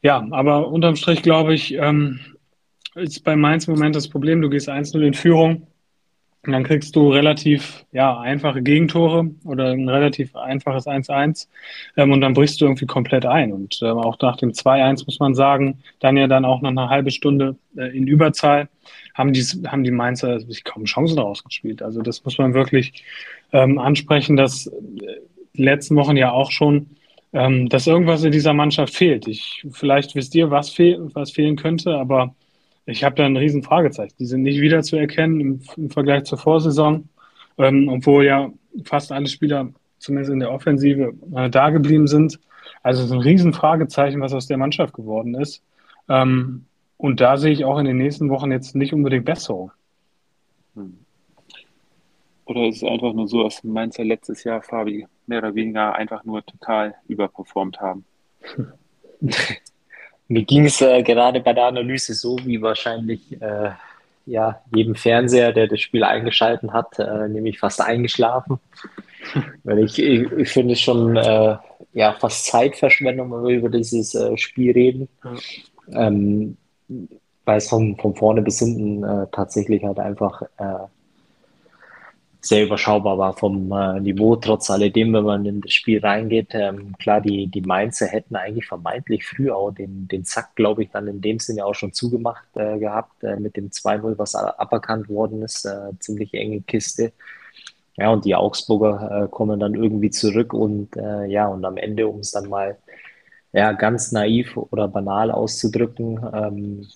ja, 0.01 0.25
aber 0.31 0.67
unterm 0.67 0.95
Strich 0.95 1.23
glaube 1.23 1.53
ich, 1.53 1.73
ähm, 1.73 2.19
ist 2.95 3.23
bei 3.23 3.35
Mainz 3.35 3.67
im 3.67 3.73
Moment 3.73 3.95
das 3.95 4.07
Problem, 4.07 4.41
du 4.41 4.49
gehst 4.49 4.69
1-0 4.69 4.99
in 5.01 5.13
Führung, 5.13 5.67
und 6.45 6.53
dann 6.53 6.63
kriegst 6.63 6.95
du 6.95 7.11
relativ 7.11 7.85
ja, 7.91 8.17
einfache 8.17 8.61
Gegentore 8.61 9.29
oder 9.43 9.71
ein 9.71 9.89
relativ 9.89 10.35
einfaches 10.35 10.87
1-1 10.87 11.47
ähm, 11.97 12.13
und 12.13 12.21
dann 12.21 12.33
brichst 12.33 12.61
du 12.61 12.65
irgendwie 12.65 12.85
komplett 12.85 13.25
ein. 13.25 13.51
Und 13.51 13.79
ähm, 13.83 13.97
auch 13.97 14.17
nach 14.21 14.37
dem 14.37 14.51
2-1 14.51 15.05
muss 15.05 15.19
man 15.19 15.35
sagen, 15.35 15.79
dann 15.99 16.15
ja 16.15 16.27
dann 16.27 16.45
auch 16.45 16.61
noch 16.61 16.69
eine 16.69 16.89
halbe 16.89 17.11
Stunde 17.11 17.57
äh, 17.75 17.95
in 17.95 18.07
Überzahl 18.07 18.69
haben 19.13 19.33
die, 19.33 19.43
haben 19.67 19.83
die 19.83 19.91
Mainzer 19.91 20.39
sich 20.39 20.63
kaum 20.63 20.85
Chancen 20.85 21.17
daraus 21.17 21.43
gespielt. 21.43 21.81
Also 21.81 22.01
das 22.01 22.23
muss 22.23 22.37
man 22.37 22.53
wirklich 22.53 23.03
ähm, 23.51 23.77
ansprechen, 23.77 24.37
dass 24.37 24.67
äh, 24.67 24.71
die 25.57 25.63
letzten 25.63 25.97
Wochen 25.97 26.15
ja 26.15 26.31
auch 26.31 26.51
schon, 26.51 26.91
ähm, 27.33 27.67
dass 27.67 27.85
irgendwas 27.85 28.23
in 28.23 28.31
dieser 28.31 28.53
Mannschaft 28.53 28.95
fehlt. 28.95 29.27
Ich, 29.27 29.65
vielleicht 29.71 30.15
wisst 30.15 30.33
ihr, 30.35 30.49
was, 30.51 30.69
fehl, 30.69 31.09
was 31.13 31.31
fehlen 31.31 31.57
könnte, 31.57 31.97
aber 31.97 32.33
ich 32.89 33.03
habe 33.03 33.15
da 33.15 33.25
ein 33.25 33.37
riesen 33.37 33.63
Fragezeichen. 33.63 34.15
Die 34.19 34.25
sind 34.25 34.41
nicht 34.41 34.61
wiederzuerkennen 34.61 35.39
im, 35.39 35.61
im 35.77 35.89
Vergleich 35.89 36.23
zur 36.23 36.37
Vorsaison, 36.37 37.07
ähm, 37.57 37.87
obwohl 37.89 38.25
ja 38.25 38.51
fast 38.83 39.11
alle 39.11 39.27
Spieler 39.27 39.69
zumindest 39.99 40.31
in 40.31 40.39
der 40.39 40.51
Offensive 40.51 41.13
äh, 41.35 41.49
da 41.49 41.69
geblieben 41.69 42.07
sind. 42.07 42.39
Also 42.81 43.01
es 43.01 43.07
ist 43.07 43.11
ein 43.11 43.19
riesen 43.19 43.53
Fragezeichen, 43.53 44.21
was 44.21 44.33
aus 44.33 44.47
der 44.47 44.57
Mannschaft 44.57 44.93
geworden 44.93 45.35
ist. 45.35 45.63
Ähm, 46.07 46.65
und 46.97 47.21
da 47.21 47.37
sehe 47.37 47.51
ich 47.51 47.63
auch 47.63 47.77
in 47.77 47.85
den 47.85 47.97
nächsten 47.97 48.29
Wochen 48.29 48.51
jetzt 48.51 48.75
nicht 48.75 48.93
unbedingt 48.93 49.25
Besserung. 49.25 49.71
Hm. 50.75 50.97
Oder 52.45 52.67
ist 52.67 52.77
es 52.77 52.83
einfach 52.83 53.13
nur 53.13 53.27
so, 53.27 53.43
dass 53.43 53.63
Mainzer 53.63 54.03
letztes 54.03 54.43
Jahr, 54.43 54.63
Fabi, 54.63 55.05
mehr 55.27 55.39
oder 55.39 55.53
weniger 55.53 55.93
einfach 55.93 56.23
nur 56.23 56.43
total 56.43 56.95
überperformt 57.07 57.79
haben? 57.79 58.05
Mir 60.29 60.43
ging 60.43 60.65
es 60.65 60.79
äh, 60.79 61.03
gerade 61.03 61.41
bei 61.41 61.53
der 61.53 61.65
Analyse 61.65 62.13
so, 62.13 62.37
wie 62.45 62.61
wahrscheinlich 62.61 63.41
äh, 63.41 63.71
ja, 64.27 64.61
jedem 64.73 64.95
Fernseher, 64.95 65.51
der 65.51 65.67
das 65.67 65.81
Spiel 65.81 66.03
eingeschalten 66.03 66.71
hat, 66.71 66.99
äh, 66.99 67.27
nämlich 67.27 67.59
fast 67.59 67.81
eingeschlafen. 67.81 68.59
Weil 69.63 69.79
ich, 69.79 69.97
ich, 69.99 70.31
ich 70.31 70.49
finde 70.49 70.73
es 70.73 70.81
schon 70.81 71.17
äh, 71.17 71.57
ja, 71.93 72.13
fast 72.13 72.45
Zeitverschwendung, 72.45 73.31
wenn 73.31 73.43
wir 73.43 73.57
über 73.57 73.69
dieses 73.69 74.13
äh, 74.13 74.37
Spiel 74.37 74.71
reden. 74.71 75.09
Ähm, 75.91 76.57
weil 77.45 77.57
es 77.57 77.67
von, 77.67 77.97
von 77.97 78.15
vorne 78.15 78.43
bis 78.43 78.59
hinten 78.59 79.03
äh, 79.03 79.25
tatsächlich 79.31 79.83
halt 79.83 79.97
einfach 79.97 80.43
sehr 82.41 82.63
überschaubar 82.63 83.17
war 83.17 83.33
vom 83.33 83.71
äh, 83.71 83.99
Niveau. 83.99 84.35
Trotz 84.37 84.69
alledem, 84.69 85.13
wenn 85.13 85.25
man 85.25 85.45
in 85.45 85.61
das 85.61 85.73
Spiel 85.73 85.99
reingeht, 85.99 86.49
ähm, 86.51 86.95
klar, 86.97 87.19
die, 87.21 87.47
die 87.47 87.61
Mainzer 87.61 88.07
hätten 88.07 88.35
eigentlich 88.35 88.65
vermeintlich 88.65 89.25
früh 89.25 89.51
auch 89.51 89.71
den, 89.71 90.07
den 90.07 90.23
Zack, 90.25 90.55
glaube 90.55 90.83
ich, 90.83 90.89
dann 90.91 91.07
in 91.07 91.21
dem 91.21 91.39
Sinne 91.39 91.65
auch 91.65 91.75
schon 91.75 91.91
zugemacht 91.91 92.45
äh, 92.55 92.79
gehabt, 92.79 93.23
äh, 93.23 93.35
mit 93.35 93.57
dem 93.57 93.69
2-0, 93.69 94.17
was 94.17 94.35
aberkannt 94.35 95.09
worden 95.09 95.41
ist. 95.41 95.65
Äh, 95.65 95.91
ziemlich 95.99 96.33
enge 96.33 96.61
Kiste. 96.61 97.11
Ja, 97.97 98.11
und 98.11 98.23
die 98.23 98.35
Augsburger 98.35 99.25
äh, 99.25 99.27
kommen 99.27 99.59
dann 99.59 99.75
irgendwie 99.75 100.09
zurück 100.09 100.53
und 100.53 100.95
äh, 100.95 101.25
ja, 101.25 101.47
und 101.47 101.65
am 101.65 101.75
Ende, 101.75 102.07
um 102.07 102.19
es 102.19 102.31
dann 102.31 102.47
mal 102.47 102.77
ja, 103.51 103.73
ganz 103.73 104.11
naiv 104.11 104.55
oder 104.55 104.87
banal 104.87 105.31
auszudrücken, 105.31 106.19
ähm, 106.33 106.87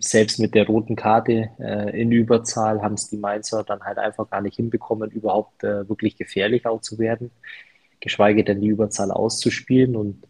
selbst 0.00 0.38
mit 0.38 0.54
der 0.54 0.66
roten 0.66 0.96
Karte 0.96 1.50
äh, 1.58 2.00
in 2.00 2.12
Überzahl 2.12 2.82
haben 2.82 2.94
es 2.94 3.08
die 3.08 3.16
Mainzer 3.16 3.64
dann 3.64 3.80
halt 3.80 3.98
einfach 3.98 4.28
gar 4.28 4.42
nicht 4.42 4.56
hinbekommen, 4.56 5.10
überhaupt 5.10 5.64
äh, 5.64 5.88
wirklich 5.88 6.16
gefährlich 6.16 6.66
auch 6.66 6.80
zu 6.80 6.98
werden, 6.98 7.30
geschweige 8.00 8.44
denn 8.44 8.60
die 8.60 8.68
Überzahl 8.68 9.10
auszuspielen. 9.10 9.96
Und 9.96 10.22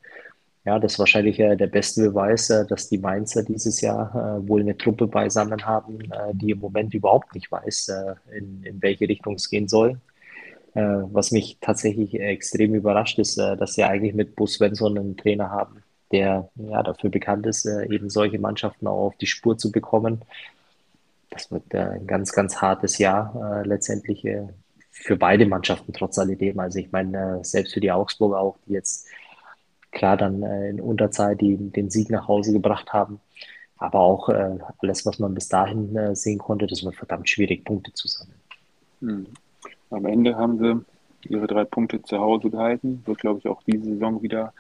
ja, 0.65 0.79
das 0.79 0.93
ist 0.93 0.99
wahrscheinlich 0.99 1.41
äh, 1.41 1.57
der 1.57 1.67
beste 1.67 2.03
Beweis, 2.09 2.51
äh, 2.51 2.67
dass 2.67 2.89
die 2.89 2.99
Mainzer 2.99 3.43
dieses 3.43 3.81
Jahr 3.81 4.15
äh, 4.15 4.49
wohl 4.49 4.61
eine 4.61 4.77
Truppe 4.77 5.07
beisammen 5.07 5.67
haben, 5.67 6.01
äh, 6.01 6.35
die 6.35 6.51
im 6.51 6.61
Moment 6.61 6.95
überhaupt 6.95 7.35
nicht 7.35 7.51
weiß, 7.51 7.91
in, 8.37 8.63
in 8.63 8.83
welche 8.83 9.09
Richtung 9.09 9.35
es 9.35 9.51
gehen 9.51 9.69
soll. 9.69 10.01
was 10.75 11.33
mich 11.33 11.59
tatsächlich 11.61 12.15
extrem 12.21 12.75
überrascht 12.75 13.19
ist, 13.19 13.39
dass 13.39 13.75
sie 13.75 13.85
eigentlich 13.85 14.15
mit 14.15 14.37
Bus 14.37 14.55
Svensson 14.55 14.99
einen 14.99 15.17
Trainer 15.17 15.51
haben, 15.51 15.83
der 16.13 16.49
ja 16.57 16.83
dafür 16.83 17.11
bekannt 17.11 17.47
ist, 17.47 17.67
äh, 17.67 17.87
eben 17.93 18.11
solche 18.11 18.39
Mannschaften 18.39 18.87
auch 18.87 19.07
auf 19.07 19.17
die 19.17 19.27
Spur 19.27 19.59
zu 19.59 19.71
bekommen. 19.71 20.23
Das 21.31 21.51
wird 21.51 21.75
äh, 21.75 21.79
ein 21.79 22.07
ganz, 22.07 22.33
ganz 22.33 22.61
hartes 22.61 22.99
Jahr 22.99 23.63
äh, 23.63 23.67
letztendlich 23.67 24.25
äh, 24.25 24.49
für 24.91 25.17
beide 25.17 25.47
Mannschaften 25.47 25.93
trotz 25.93 26.19
alledem. 26.19 26.59
Also 26.59 26.79
ich 26.79 26.91
meine, 26.91 27.41
äh, 27.41 27.45
selbst 27.45 27.75
für 27.75 27.81
die 27.81 27.93
Augsburger 27.93 28.41
auch, 28.41 28.57
die 28.67 28.73
jetzt 28.73 29.07
klar 29.91 30.17
dann 30.17 30.43
in 30.43 30.81
Unterzahl 30.81 31.35
die, 31.35 31.57
den 31.57 31.91
Sieg 31.91 32.11
nach 32.11 32.29
Hause 32.29 32.53
gebracht 32.53 32.93
haben. 32.93 33.21
Aber 33.79 34.01
auch 34.01 34.29
alles, 34.29 35.07
was 35.07 35.19
man 35.19 35.33
bis 35.35 35.49
dahin 35.49 36.15
sehen 36.15 36.39
konnte, 36.39 36.67
das 36.67 36.85
war 36.85 36.93
verdammt 36.93 37.29
schwierig, 37.31 37.65
Punkte 37.65 37.95
zu 37.95 38.07
sammeln. 38.07 38.39
Hm. 39.01 39.27
Am 39.91 40.05
Ende 40.05 40.37
haben 40.37 40.59
sie 40.59 40.85
ihre 41.29 41.47
drei 41.47 41.65
Punkte 41.65 42.03
zu 42.03 42.19
Hause 42.19 42.51
gehalten. 42.51 43.03
Wird, 43.07 43.19
glaube 43.19 43.39
ich, 43.39 43.49
auch 43.49 43.63
diese 43.63 43.85
Saison 43.85 44.23
wieder 44.23 44.53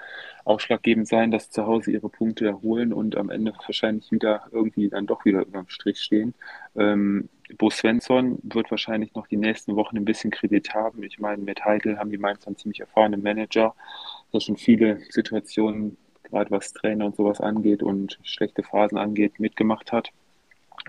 ausschlaggebend 0.48 1.06
sein, 1.06 1.30
dass 1.30 1.50
zu 1.50 1.66
Hause 1.66 1.92
ihre 1.92 2.08
Punkte 2.08 2.46
erholen 2.46 2.92
und 2.92 3.16
am 3.16 3.30
Ende 3.30 3.52
wahrscheinlich 3.66 4.10
wieder 4.10 4.46
irgendwie 4.50 4.88
dann 4.88 5.06
doch 5.06 5.24
wieder 5.24 5.42
über 5.42 5.60
dem 5.60 5.68
Strich 5.68 6.00
stehen. 6.00 6.34
Ähm, 6.76 7.28
Bo 7.56 7.70
Svensson 7.70 8.38
wird 8.42 8.70
wahrscheinlich 8.70 9.14
noch 9.14 9.26
die 9.26 9.36
nächsten 9.36 9.76
Wochen 9.76 9.96
ein 9.96 10.04
bisschen 10.04 10.30
Kredit 10.30 10.74
haben. 10.74 11.02
Ich 11.02 11.18
meine, 11.18 11.42
mit 11.42 11.64
Heidel 11.64 11.98
haben 11.98 12.10
die 12.10 12.18
Mainz 12.18 12.46
einen 12.46 12.56
ziemlich 12.56 12.80
erfahrenen 12.80 13.22
Manager, 13.22 13.74
der 14.32 14.40
schon 14.40 14.56
viele 14.56 15.00
Situationen, 15.10 15.96
gerade 16.24 16.50
was 16.50 16.72
Trainer 16.72 17.06
und 17.06 17.16
sowas 17.16 17.40
angeht 17.40 17.82
und 17.82 18.18
schlechte 18.22 18.62
Phasen 18.62 18.98
angeht, 18.98 19.40
mitgemacht 19.40 19.92
hat. 19.92 20.10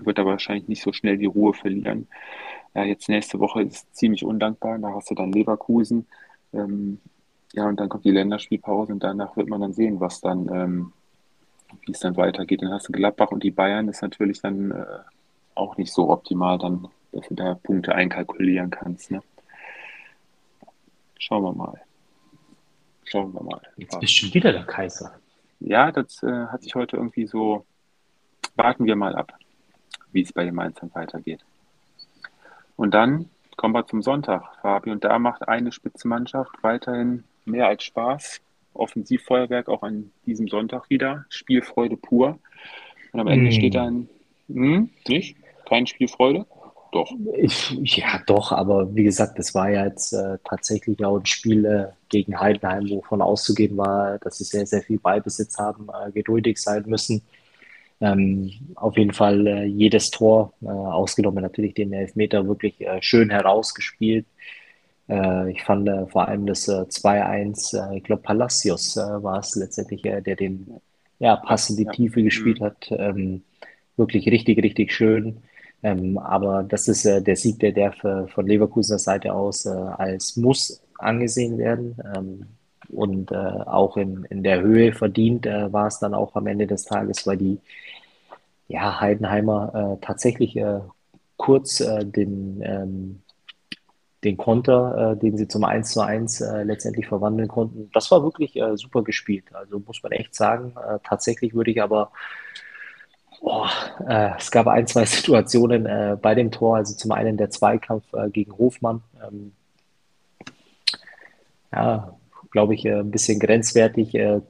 Wird 0.02 0.18
aber 0.18 0.30
wahrscheinlich 0.32 0.68
nicht 0.68 0.82
so 0.82 0.92
schnell 0.92 1.18
die 1.18 1.26
Ruhe 1.26 1.52
verlieren. 1.52 2.08
Ja, 2.74 2.84
jetzt 2.84 3.08
nächste 3.08 3.40
Woche 3.40 3.62
ist 3.62 3.94
ziemlich 3.94 4.24
undankbar. 4.24 4.78
Da 4.78 4.94
hast 4.94 5.10
du 5.10 5.14
dann 5.14 5.32
Leverkusen. 5.32 6.06
Ähm, 6.52 7.00
ja, 7.52 7.66
und 7.66 7.80
dann 7.80 7.88
kommt 7.88 8.04
die 8.04 8.10
Länderspielpause 8.10 8.92
und 8.92 9.02
danach 9.02 9.36
wird 9.36 9.48
man 9.48 9.60
dann 9.60 9.72
sehen, 9.72 9.98
was 10.00 10.20
dann, 10.20 10.48
ähm, 10.48 10.92
wie 11.84 11.92
es 11.92 12.00
dann 12.00 12.16
weitergeht. 12.16 12.62
Dann 12.62 12.72
hast 12.72 12.88
du 12.88 12.92
Gladbach 12.92 13.32
und 13.32 13.42
die 13.42 13.50
Bayern 13.50 13.88
ist 13.88 14.02
natürlich 14.02 14.40
dann 14.40 14.70
äh, 14.70 14.84
auch 15.54 15.76
nicht 15.76 15.92
so 15.92 16.10
optimal, 16.10 16.58
dann, 16.58 16.88
dass 17.12 17.26
du 17.28 17.34
da 17.34 17.54
Punkte 17.54 17.94
einkalkulieren 17.94 18.70
kannst. 18.70 19.10
Ne? 19.10 19.22
Schauen 21.18 21.42
wir 21.42 21.52
mal. 21.52 21.80
Schauen 23.04 23.34
wir 23.34 23.42
mal. 23.42 23.60
Jetzt 23.76 23.98
bist 23.98 24.12
du 24.12 24.26
schon 24.26 24.34
wieder 24.34 24.52
der 24.52 24.64
Kaiser. 24.64 25.12
Ja, 25.58 25.90
das 25.90 26.22
äh, 26.22 26.46
hat 26.46 26.62
sich 26.62 26.74
heute 26.74 26.96
irgendwie 26.96 27.26
so. 27.26 27.66
Warten 28.56 28.84
wir 28.84 28.96
mal 28.96 29.14
ab, 29.14 29.32
wie 30.12 30.22
es 30.22 30.32
bei 30.32 30.44
den 30.44 30.54
Mainzern 30.54 30.90
weitergeht. 30.94 31.40
Und 32.76 32.94
dann 32.94 33.30
kommen 33.56 33.74
wir 33.74 33.86
zum 33.86 34.02
Sonntag, 34.02 34.56
Fabi. 34.60 34.90
Und 34.90 35.04
da 35.04 35.18
macht 35.18 35.48
eine 35.48 35.72
Spitzenmannschaft 35.72 36.62
weiterhin 36.62 37.24
mehr 37.50 37.66
als 37.66 37.84
Spaß. 37.84 38.40
Offensivfeuerwerk 38.74 39.68
auch 39.68 39.82
an 39.82 40.10
diesem 40.26 40.48
Sonntag 40.48 40.88
wieder. 40.90 41.24
Spielfreude 41.28 41.96
pur. 41.96 42.38
Und 43.12 43.20
am 43.20 43.26
Ende 43.26 43.50
mm. 43.50 43.52
steht 43.52 43.74
dann, 43.74 44.08
hm, 44.48 44.90
nicht? 45.08 45.36
Keine 45.68 45.86
Spielfreude? 45.86 46.46
Doch. 46.92 47.12
Ich, 47.36 47.70
ja, 47.96 48.20
doch, 48.26 48.50
aber 48.50 48.94
wie 48.94 49.04
gesagt, 49.04 49.38
das 49.38 49.54
war 49.54 49.70
ja 49.70 49.86
jetzt 49.86 50.12
äh, 50.12 50.38
tatsächlich 50.44 51.04
auch 51.04 51.18
ein 51.18 51.26
Spiel 51.26 51.64
äh, 51.64 51.86
gegen 52.08 52.38
Heidenheim, 52.38 52.90
wovon 52.90 53.22
auszugehen 53.22 53.76
war, 53.76 54.18
dass 54.18 54.38
sie 54.38 54.44
sehr, 54.44 54.66
sehr 54.66 54.82
viel 54.82 54.98
Beibesitz 54.98 55.56
haben, 55.58 55.88
äh, 55.88 56.10
geduldig 56.10 56.58
sein 56.58 56.84
müssen. 56.86 57.22
Ähm, 58.00 58.50
auf 58.74 58.96
jeden 58.96 59.12
Fall 59.12 59.46
äh, 59.46 59.64
jedes 59.64 60.10
Tor, 60.10 60.52
äh, 60.62 60.66
ausgenommen 60.66 61.42
natürlich 61.42 61.74
den 61.74 61.92
Elfmeter, 61.92 62.48
wirklich 62.48 62.80
äh, 62.80 63.00
schön 63.02 63.30
herausgespielt. 63.30 64.26
Äh, 65.10 65.50
ich 65.50 65.62
fand 65.62 65.88
äh, 65.88 66.06
vor 66.06 66.28
allem 66.28 66.46
das 66.46 66.68
2-1, 66.68 67.76
äh, 67.76 67.98
ich 67.98 68.04
glaube 68.04 68.22
Palacios 68.22 68.96
war 68.96 69.40
es 69.40 69.56
letztendlich, 69.56 70.02
der 70.02 70.20
den 70.20 70.80
ja, 71.18 71.36
Pass 71.36 71.68
in 71.68 71.76
die 71.76 71.86
Tiefe 71.86 72.22
gespielt 72.22 72.60
mhm. 72.60 72.64
hat. 72.64 72.90
Ähm, 72.90 73.42
wirklich 73.96 74.26
richtig, 74.26 74.62
richtig 74.62 74.92
schön. 74.92 75.42
Ähm, 75.82 76.18
aber 76.18 76.62
das 76.62 76.88
ist 76.88 77.04
äh, 77.04 77.22
der 77.22 77.36
Sieg, 77.36 77.58
der 77.58 77.72
darf 77.72 78.02
äh, 78.04 78.26
von 78.28 78.46
Leverkusener 78.46 78.98
Seite 78.98 79.34
aus 79.34 79.66
äh, 79.66 79.70
als 79.70 80.36
Muss 80.36 80.82
angesehen 80.98 81.58
werden. 81.58 81.96
Ähm, 82.16 82.46
und 82.92 83.32
auch 83.32 83.96
in, 83.96 84.24
in 84.30 84.42
der 84.42 84.62
Höhe 84.62 84.92
verdient 84.92 85.46
war 85.46 85.86
es 85.86 86.00
dann 86.00 86.12
auch 86.12 86.34
am 86.34 86.48
Ende 86.48 86.66
des 86.66 86.82
Tages, 86.86 87.24
weil 87.24 87.36
die 87.36 87.60
ja, 88.66 89.00
Heidenheimer 89.00 89.98
tatsächlich 90.00 90.58
kurz 91.36 91.76
den, 91.76 92.60
ähm, 92.64 93.22
den 94.24 94.36
Konter, 94.36 95.16
den 95.16 95.36
sie 95.38 95.48
zum 95.48 95.64
1 95.64 95.92
zu 95.92 96.00
1 96.02 96.40
letztendlich 96.64 97.06
verwandeln 97.06 97.48
konnten. 97.48 97.90
Das 97.94 98.10
war 98.10 98.22
wirklich 98.22 98.60
super 98.74 99.02
gespielt. 99.02 99.44
Also 99.54 99.78
muss 99.78 100.02
man 100.02 100.12
echt 100.12 100.34
sagen. 100.34 100.74
tatsächlich 101.02 101.54
würde 101.54 101.70
ich 101.70 101.80
aber 101.80 102.12
Oh, 103.40 103.66
äh, 104.06 104.36
es 104.36 104.50
gab 104.50 104.66
ein, 104.66 104.86
zwei 104.86 105.04
Situationen 105.06 105.86
äh, 105.86 106.16
bei 106.20 106.34
dem 106.34 106.50
Tor. 106.50 106.76
Also 106.76 106.94
zum 106.94 107.12
einen 107.12 107.36
der 107.36 107.50
Zweikampf 107.50 108.04
äh, 108.12 108.28
gegen 108.30 108.56
Hofmann. 108.56 109.02
Ähm, 109.26 109.52
ja, 111.72 112.16
glaube 112.50 112.74
ich, 112.74 112.84
äh, 112.84 113.00
ein 113.00 113.10
bisschen 113.10 113.40
grenzwertig. 113.40 114.14
Äh, 114.14 114.40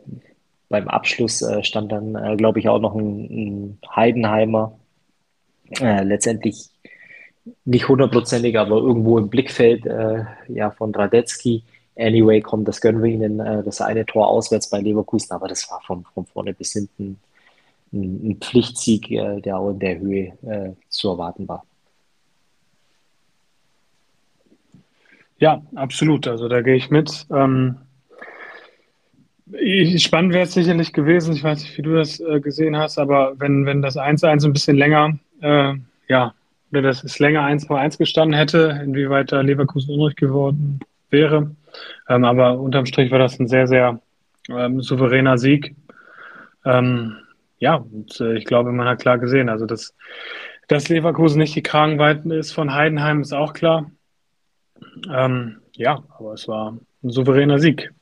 beim 0.68 0.88
Abschluss 0.88 1.42
äh, 1.42 1.62
stand 1.64 1.92
dann, 1.92 2.36
glaube 2.36 2.58
ich, 2.60 2.68
auch 2.68 2.80
noch 2.80 2.94
ein, 2.94 3.24
ein 3.30 3.78
Heidenheimer. 3.94 4.78
letztendlich 5.78 6.69
nicht 7.64 7.88
hundertprozentig, 7.88 8.58
aber 8.58 8.76
irgendwo 8.76 9.18
im 9.18 9.28
Blickfeld 9.28 9.84
ja, 10.48 10.70
von 10.70 10.94
Radetzky. 10.94 11.62
Anyway, 11.98 12.40
kommt 12.40 12.68
das 12.68 12.80
gönnen 12.80 13.02
wir 13.02 13.10
ihnen 13.10 13.38
das 13.38 13.80
eine 13.80 14.06
Tor 14.06 14.28
auswärts 14.28 14.70
bei 14.70 14.80
Leverkusen, 14.80 15.32
aber 15.32 15.48
das 15.48 15.70
war 15.70 15.80
von, 15.82 16.04
von 16.14 16.26
vorne 16.26 16.54
bis 16.54 16.72
hinten 16.72 17.18
ein, 17.92 18.30
ein 18.30 18.36
Pflichtsieg, 18.40 19.10
äh, 19.10 19.40
der 19.40 19.58
auch 19.58 19.70
in 19.70 19.78
der 19.78 19.98
Höhe 19.98 20.32
äh, 20.42 20.72
zu 20.88 21.10
erwarten 21.10 21.48
war. 21.48 21.64
Ja, 25.38 25.62
absolut. 25.74 26.28
Also 26.28 26.48
da 26.48 26.60
gehe 26.60 26.76
ich 26.76 26.90
mit. 26.90 27.26
Ähm, 27.30 27.78
spannend 29.96 30.34
wäre 30.34 30.44
es 30.44 30.52
sicherlich 30.52 30.92
gewesen. 30.92 31.34
Ich 31.34 31.42
weiß 31.42 31.62
nicht, 31.62 31.76
wie 31.78 31.82
du 31.82 31.94
das 31.94 32.20
äh, 32.20 32.40
gesehen 32.40 32.76
hast, 32.76 32.98
aber 32.98 33.34
wenn, 33.38 33.64
wenn 33.64 33.82
das 33.82 33.96
1-1 33.96 34.44
ein 34.44 34.52
bisschen 34.52 34.76
länger, 34.76 35.18
äh, 35.40 35.74
ja, 36.08 36.34
oder 36.70 36.82
das 36.82 37.02
ist 37.02 37.18
länger 37.18 37.42
1-1 37.42 37.98
gestanden 37.98 38.36
hätte, 38.36 38.80
inwieweit 38.82 39.32
da 39.32 39.40
Leverkusen 39.40 39.94
unruhig 39.94 40.16
geworden 40.16 40.80
wäre. 41.10 41.54
Ähm, 42.08 42.24
aber 42.24 42.58
unterm 42.58 42.86
Strich 42.86 43.10
war 43.10 43.18
das 43.18 43.38
ein 43.38 43.48
sehr, 43.48 43.66
sehr 43.66 44.00
ähm, 44.48 44.80
souveräner 44.80 45.38
Sieg. 45.38 45.74
Ähm, 46.64 47.16
ja, 47.58 47.76
und 47.76 48.20
äh, 48.20 48.36
ich 48.36 48.44
glaube, 48.44 48.72
man 48.72 48.88
hat 48.88 49.00
klar 49.00 49.18
gesehen, 49.18 49.48
also 49.48 49.66
dass, 49.66 49.94
dass 50.68 50.88
Leverkusen 50.88 51.38
nicht 51.38 51.54
die 51.54 51.62
Kragenweiten 51.62 52.30
ist 52.30 52.52
von 52.52 52.74
Heidenheim, 52.74 53.20
ist 53.20 53.32
auch 53.32 53.52
klar. 53.52 53.90
Ähm, 55.12 55.60
ja, 55.74 56.02
aber 56.18 56.34
es 56.34 56.48
war 56.48 56.78
ein 57.02 57.10
souveräner 57.10 57.58
Sieg. 57.58 57.92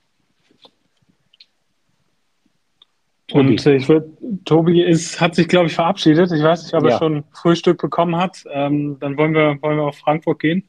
Tobi. 3.28 3.50
Und 3.50 3.66
äh, 3.66 3.76
ich 3.76 3.88
würde, 3.88 4.10
Tobi 4.44 4.82
ist, 4.82 5.20
hat 5.20 5.34
sich, 5.34 5.48
glaube 5.48 5.66
ich, 5.66 5.74
verabschiedet. 5.74 6.32
Ich 6.32 6.42
weiß 6.42 6.64
nicht, 6.64 6.74
ob 6.74 6.84
ja. 6.84 6.90
er 6.90 6.98
schon 6.98 7.24
Frühstück 7.32 7.80
bekommen 7.80 8.16
hat. 8.16 8.42
Ähm, 8.50 8.98
dann 9.00 9.16
wollen 9.18 9.34
wir, 9.34 9.58
wollen 9.60 9.76
wir 9.76 9.84
auf 9.84 9.98
Frankfurt 9.98 10.38
gehen. 10.38 10.64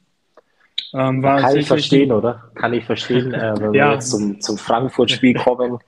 Ähm, 0.92 1.22
Kann 1.22 1.56
ich 1.56 1.66
verstehen, 1.66 2.12
oder? 2.12 2.50
Kann 2.54 2.72
ich 2.74 2.84
verstehen, 2.84 3.32
äh, 3.32 3.54
wenn 3.58 3.72
ja. 3.74 3.88
wir 3.88 3.94
jetzt 3.94 4.10
zum, 4.10 4.40
zum 4.40 4.58
Frankfurt-Spiel 4.58 5.34
kommen. 5.44 5.78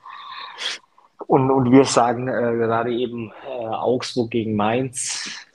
Und, 1.27 1.51
und 1.51 1.70
wir 1.70 1.85
sagen 1.85 2.29
äh, 2.29 2.57
gerade 2.57 2.93
eben 2.93 3.33
äh, 3.47 3.66
Augsburg 3.66 4.31
gegen 4.31 4.57
Mainz. 4.57 5.47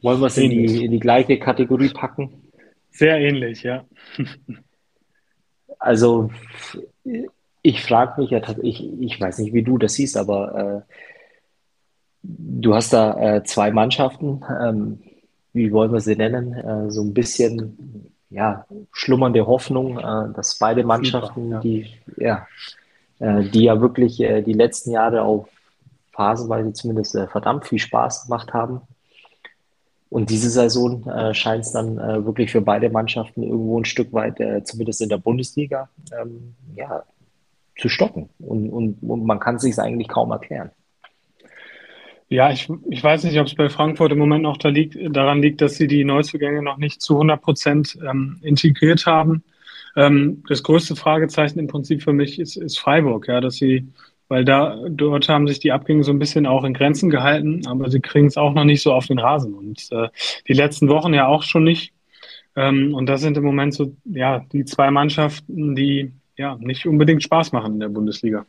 Wollen 0.00 0.20
wir 0.20 0.26
es 0.26 0.38
in 0.38 0.50
die, 0.50 0.84
in 0.84 0.92
die 0.92 1.00
gleiche 1.00 1.38
Kategorie 1.38 1.88
packen? 1.88 2.50
Sehr 2.90 3.18
ähnlich, 3.18 3.62
ja. 3.64 3.84
also 5.78 6.30
ich 7.64 7.82
frage 7.82 8.20
mich 8.20 8.30
ja 8.30 8.40
ich, 8.62 8.86
ich 9.00 9.18
weiß 9.18 9.38
nicht, 9.38 9.54
wie 9.54 9.62
du 9.62 9.78
das 9.78 9.94
siehst, 9.94 10.18
aber 10.18 10.84
äh, 10.86 10.94
du 12.22 12.74
hast 12.74 12.92
da 12.92 13.36
äh, 13.36 13.42
zwei 13.42 13.70
Mannschaften, 13.70 14.42
ähm, 14.62 15.00
wie 15.54 15.72
wollen 15.72 15.90
wir 15.90 16.00
sie 16.00 16.14
nennen? 16.14 16.52
Äh, 16.52 16.90
so 16.90 17.00
ein 17.00 17.14
bisschen 17.14 18.12
ja, 18.28 18.66
schlummernde 18.92 19.46
Hoffnung, 19.46 19.98
äh, 19.98 20.34
dass 20.34 20.58
beide 20.58 20.84
Mannschaften, 20.84 21.52
ja. 21.52 21.60
die 21.60 21.86
ja, 22.18 22.46
äh, 23.18 23.44
die 23.44 23.62
ja 23.62 23.80
wirklich 23.80 24.20
äh, 24.20 24.42
die 24.42 24.52
letzten 24.52 24.90
Jahre 24.90 25.22
auf 25.22 25.48
phasenweise 26.12 26.74
zumindest 26.74 27.18
verdammt 27.30 27.66
viel 27.66 27.78
Spaß 27.78 28.24
gemacht 28.24 28.52
haben. 28.52 28.82
Und 30.10 30.30
diese 30.30 30.48
Saison 30.48 31.02
scheint 31.32 31.64
es 31.64 31.72
dann 31.72 31.96
wirklich 32.24 32.52
für 32.52 32.60
beide 32.60 32.88
Mannschaften 32.88 33.42
irgendwo 33.42 33.80
ein 33.80 33.84
Stück 33.84 34.12
weit, 34.12 34.38
zumindest 34.64 35.00
in 35.00 35.08
der 35.08 35.18
Bundesliga, 35.18 35.88
ähm, 36.16 36.54
ja, 36.76 37.02
zu 37.76 37.88
stocken. 37.88 38.30
Und, 38.38 38.70
und, 38.70 38.98
und 39.02 39.24
man 39.24 39.40
kann 39.40 39.56
es 39.56 39.62
sich 39.62 39.78
eigentlich 39.78 40.08
kaum 40.08 40.30
erklären. 40.30 40.70
Ja, 42.28 42.50
ich, 42.50 42.68
ich 42.90 43.04
weiß 43.04 43.24
nicht, 43.24 43.38
ob 43.38 43.46
es 43.46 43.54
bei 43.54 43.68
Frankfurt 43.68 44.12
im 44.12 44.18
Moment 44.18 44.42
noch 44.42 44.56
da 44.56 44.68
liegt, 44.68 44.96
daran 45.14 45.42
liegt, 45.42 45.60
dass 45.60 45.76
sie 45.76 45.86
die 45.86 46.04
Neuzugänge 46.04 46.62
noch 46.62 46.78
nicht 46.78 47.02
zu 47.02 47.14
100 47.14 47.40
Prozent 47.40 47.98
ähm, 48.08 48.38
integriert 48.42 49.06
haben. 49.06 49.44
Ähm, 49.96 50.42
das 50.48 50.62
größte 50.62 50.96
Fragezeichen 50.96 51.58
im 51.58 51.68
Prinzip 51.68 52.02
für 52.02 52.12
mich 52.12 52.38
ist, 52.40 52.56
ist 52.56 52.78
Freiburg, 52.78 53.28
ja, 53.28 53.40
dass 53.40 53.56
sie, 53.56 53.86
weil 54.28 54.44
da 54.44 54.80
dort 54.88 55.28
haben 55.28 55.46
sich 55.46 55.60
die 55.60 55.72
Abgänge 55.72 56.02
so 56.02 56.12
ein 56.12 56.18
bisschen 56.18 56.46
auch 56.46 56.64
in 56.64 56.74
Grenzen 56.74 57.10
gehalten, 57.10 57.66
aber 57.66 57.90
sie 57.90 58.00
kriegen 58.00 58.26
es 58.26 58.36
auch 58.36 58.54
noch 58.54 58.64
nicht 58.64 58.82
so 58.82 58.92
auf 58.92 59.06
den 59.06 59.18
Rasen 59.18 59.54
und 59.54 59.86
äh, 59.92 60.08
die 60.48 60.54
letzten 60.54 60.88
Wochen 60.88 61.14
ja 61.14 61.26
auch 61.26 61.42
schon 61.42 61.64
nicht. 61.64 61.92
Ähm, 62.56 62.94
und 62.94 63.06
das 63.06 63.20
sind 63.20 63.36
im 63.36 63.44
Moment 63.44 63.74
so 63.74 63.94
ja 64.04 64.44
die 64.52 64.64
zwei 64.64 64.90
Mannschaften, 64.90 65.76
die 65.76 66.12
ja 66.36 66.56
nicht 66.56 66.86
unbedingt 66.86 67.22
Spaß 67.22 67.52
machen 67.52 67.74
in 67.74 67.80
der 67.80 67.88
Bundesliga. 67.88 68.46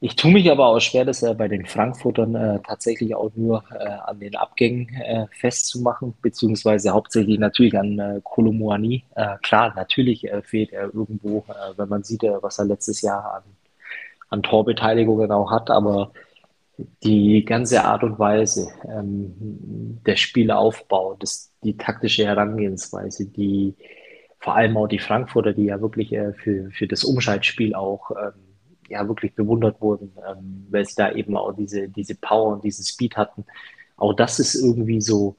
Ich 0.00 0.16
tue 0.16 0.32
mich 0.32 0.50
aber 0.50 0.66
auch 0.66 0.80
schwer, 0.80 1.06
das 1.06 1.22
äh, 1.22 1.32
bei 1.32 1.48
den 1.48 1.64
Frankfurtern 1.64 2.34
äh, 2.34 2.60
tatsächlich 2.66 3.14
auch 3.14 3.30
nur 3.36 3.64
äh, 3.70 3.84
an 3.84 4.20
den 4.20 4.36
Abgängen 4.36 4.88
äh, 4.96 5.26
festzumachen, 5.30 6.12
beziehungsweise 6.20 6.90
hauptsächlich 6.90 7.38
natürlich 7.38 7.78
an 7.78 7.98
äh, 7.98 8.20
Kolomuani. 8.22 9.04
Äh, 9.14 9.36
klar, 9.42 9.72
natürlich 9.74 10.30
äh, 10.30 10.42
fehlt 10.42 10.72
er 10.72 10.92
irgendwo, 10.92 11.46
wenn 11.76 11.88
man 11.88 12.02
sieht, 12.02 12.22
was 12.22 12.58
er 12.58 12.66
letztes 12.66 13.00
Jahr 13.00 13.36
an, 13.36 13.42
an 14.28 14.42
Torbeteiligungen 14.42 15.32
auch 15.32 15.50
hat, 15.50 15.70
aber 15.70 16.12
die 17.02 17.44
ganze 17.44 17.84
Art 17.84 18.02
und 18.02 18.18
Weise, 18.18 18.68
ähm, 18.86 20.00
der 20.04 20.16
Spielaufbau, 20.16 21.16
das, 21.18 21.50
die 21.62 21.78
taktische 21.78 22.26
Herangehensweise, 22.26 23.26
die 23.26 23.74
vor 24.44 24.56
allem 24.56 24.76
auch 24.76 24.86
die 24.86 24.98
Frankfurter, 24.98 25.54
die 25.54 25.64
ja 25.64 25.80
wirklich 25.80 26.10
für, 26.10 26.70
für 26.70 26.86
das 26.86 27.02
Umschaltspiel 27.02 27.74
auch 27.74 28.10
ähm, 28.10 28.32
ja 28.90 29.08
wirklich 29.08 29.34
bewundert 29.34 29.80
wurden, 29.80 30.12
ähm, 30.28 30.66
weil 30.68 30.84
sie 30.84 30.96
da 30.96 31.12
eben 31.12 31.34
auch 31.34 31.52
diese, 31.52 31.88
diese 31.88 32.14
Power 32.14 32.52
und 32.52 32.62
diesen 32.62 32.84
Speed 32.84 33.16
hatten. 33.16 33.46
Auch 33.96 34.12
das 34.12 34.38
ist 34.38 34.54
irgendwie 34.54 35.00
so, 35.00 35.36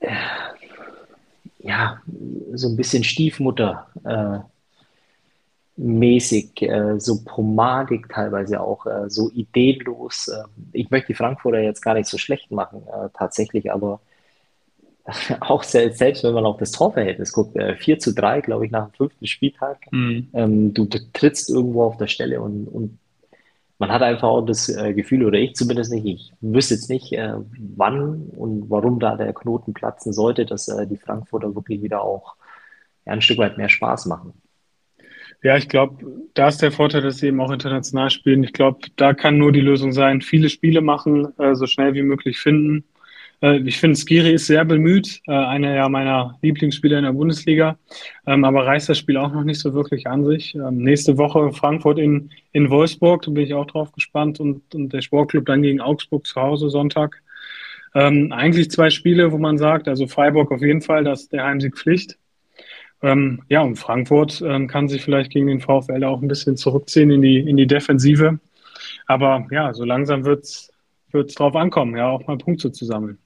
äh, 0.00 0.10
ja, 1.60 2.00
so 2.54 2.68
ein 2.68 2.76
bisschen 2.76 3.04
Stiefmutter. 3.04 3.86
Äh, 4.02 4.40
mäßig, 5.76 6.62
äh, 6.62 6.98
so 6.98 7.22
pomadig 7.22 8.08
teilweise 8.08 8.62
auch, 8.62 8.86
äh, 8.86 9.08
so 9.08 9.30
ideenlos. 9.30 10.26
Äh, 10.26 10.42
ich 10.72 10.90
möchte 10.90 11.08
die 11.08 11.14
Frankfurter 11.14 11.60
jetzt 11.60 11.82
gar 11.82 11.94
nicht 11.94 12.08
so 12.08 12.18
schlecht 12.18 12.50
machen, 12.50 12.82
äh, 12.88 13.10
tatsächlich, 13.12 13.70
aber 13.70 14.00
auch 15.40 15.62
selbst, 15.62 15.98
selbst 15.98 16.24
wenn 16.24 16.34
man 16.34 16.46
auf 16.46 16.58
das 16.58 16.72
Torverhältnis 16.72 17.32
guckt, 17.32 17.56
äh, 17.56 17.76
4 17.76 17.98
zu 17.98 18.14
3, 18.14 18.40
glaube 18.40 18.66
ich, 18.66 18.72
nach 18.72 18.88
dem 18.88 18.94
fünften 18.94 19.26
Spieltag, 19.26 19.78
mhm. 19.90 20.28
ähm, 20.32 20.74
du, 20.74 20.86
trittst 20.86 21.50
irgendwo 21.50 21.84
auf 21.84 21.96
der 21.96 22.08
Stelle 22.08 22.40
und, 22.40 22.66
und 22.66 22.98
man 23.78 23.92
hat 23.92 24.02
einfach 24.02 24.28
auch 24.28 24.42
das 24.42 24.68
äh, 24.68 24.94
Gefühl, 24.94 25.24
oder 25.24 25.38
ich 25.38 25.54
zumindest 25.54 25.92
nicht, 25.92 26.06
ich 26.06 26.32
wüsste 26.40 26.74
jetzt 26.74 26.88
nicht, 26.88 27.12
äh, 27.12 27.34
wann 27.76 28.30
und 28.36 28.70
warum 28.70 28.98
da 28.98 29.16
der 29.16 29.32
Knoten 29.34 29.74
platzen 29.74 30.12
sollte, 30.12 30.46
dass 30.46 30.68
äh, 30.68 30.86
die 30.86 30.96
Frankfurter 30.96 31.54
wirklich 31.54 31.82
wieder 31.82 32.02
auch 32.02 32.36
ein 33.04 33.20
Stück 33.20 33.38
weit 33.38 33.58
mehr 33.58 33.68
Spaß 33.68 34.06
machen. 34.06 34.32
Ja, 35.42 35.56
ich 35.56 35.68
glaube, 35.68 36.04
da 36.34 36.48
ist 36.48 36.62
der 36.62 36.72
Vorteil, 36.72 37.02
dass 37.02 37.18
sie 37.18 37.26
eben 37.26 37.40
auch 37.40 37.52
international 37.52 38.10
spielen. 38.10 38.42
Ich 38.42 38.54
glaube, 38.54 38.80
da 38.96 39.12
kann 39.12 39.36
nur 39.36 39.52
die 39.52 39.60
Lösung 39.60 39.92
sein, 39.92 40.22
viele 40.22 40.48
Spiele 40.48 40.80
machen, 40.80 41.38
äh, 41.38 41.54
so 41.54 41.66
schnell 41.66 41.94
wie 41.94 42.02
möglich 42.02 42.38
finden 42.38 42.84
ich 43.42 43.78
finde, 43.78 43.96
Skiri 43.96 44.32
ist 44.32 44.46
sehr 44.46 44.64
bemüht, 44.64 45.20
äh, 45.26 45.32
einer 45.32 45.88
meiner 45.88 46.38
Lieblingsspieler 46.42 46.98
in 46.98 47.04
der 47.04 47.12
Bundesliga, 47.12 47.78
ähm, 48.26 48.44
aber 48.44 48.66
reißt 48.66 48.88
das 48.88 48.98
Spiel 48.98 49.16
auch 49.18 49.32
noch 49.32 49.44
nicht 49.44 49.60
so 49.60 49.74
wirklich 49.74 50.06
an 50.06 50.24
sich. 50.24 50.54
Ähm, 50.54 50.78
nächste 50.78 51.18
Woche 51.18 51.52
Frankfurt 51.52 51.98
in, 51.98 52.30
in 52.52 52.70
Wolfsburg, 52.70 53.22
da 53.22 53.30
bin 53.30 53.44
ich 53.44 53.54
auch 53.54 53.66
drauf 53.66 53.92
gespannt 53.92 54.40
und, 54.40 54.74
und 54.74 54.92
der 54.92 55.02
Sportclub 55.02 55.44
dann 55.46 55.62
gegen 55.62 55.80
Augsburg 55.80 56.26
zu 56.26 56.40
Hause 56.40 56.70
Sonntag. 56.70 57.22
Ähm, 57.94 58.32
eigentlich 58.32 58.70
zwei 58.70 58.90
Spiele, 58.90 59.32
wo 59.32 59.38
man 59.38 59.58
sagt, 59.58 59.88
also 59.88 60.06
Freiburg 60.06 60.50
auf 60.50 60.62
jeden 60.62 60.82
Fall, 60.82 61.04
das 61.04 61.22
ist 61.22 61.32
der 61.32 61.44
Heimsieg 61.44 61.76
Pflicht. 61.76 62.18
Ähm, 63.02 63.42
ja, 63.48 63.60
und 63.60 63.76
Frankfurt 63.76 64.42
ähm, 64.44 64.66
kann 64.66 64.88
sich 64.88 65.02
vielleicht 65.02 65.30
gegen 65.30 65.46
den 65.46 65.60
VfL 65.60 66.02
auch 66.04 66.22
ein 66.22 66.28
bisschen 66.28 66.56
zurückziehen 66.56 67.10
in 67.10 67.22
die, 67.22 67.38
in 67.38 67.56
die 67.56 67.66
Defensive. 67.66 68.38
Aber 69.06 69.46
ja, 69.50 69.74
so 69.74 69.84
langsam 69.84 70.24
wird 70.24 70.44
es 70.44 71.34
drauf 71.34 71.54
ankommen, 71.54 71.96
ja, 71.96 72.08
auch 72.08 72.26
mal 72.26 72.38
Punkte 72.38 72.72
zu 72.72 72.84
sammeln. 72.84 73.18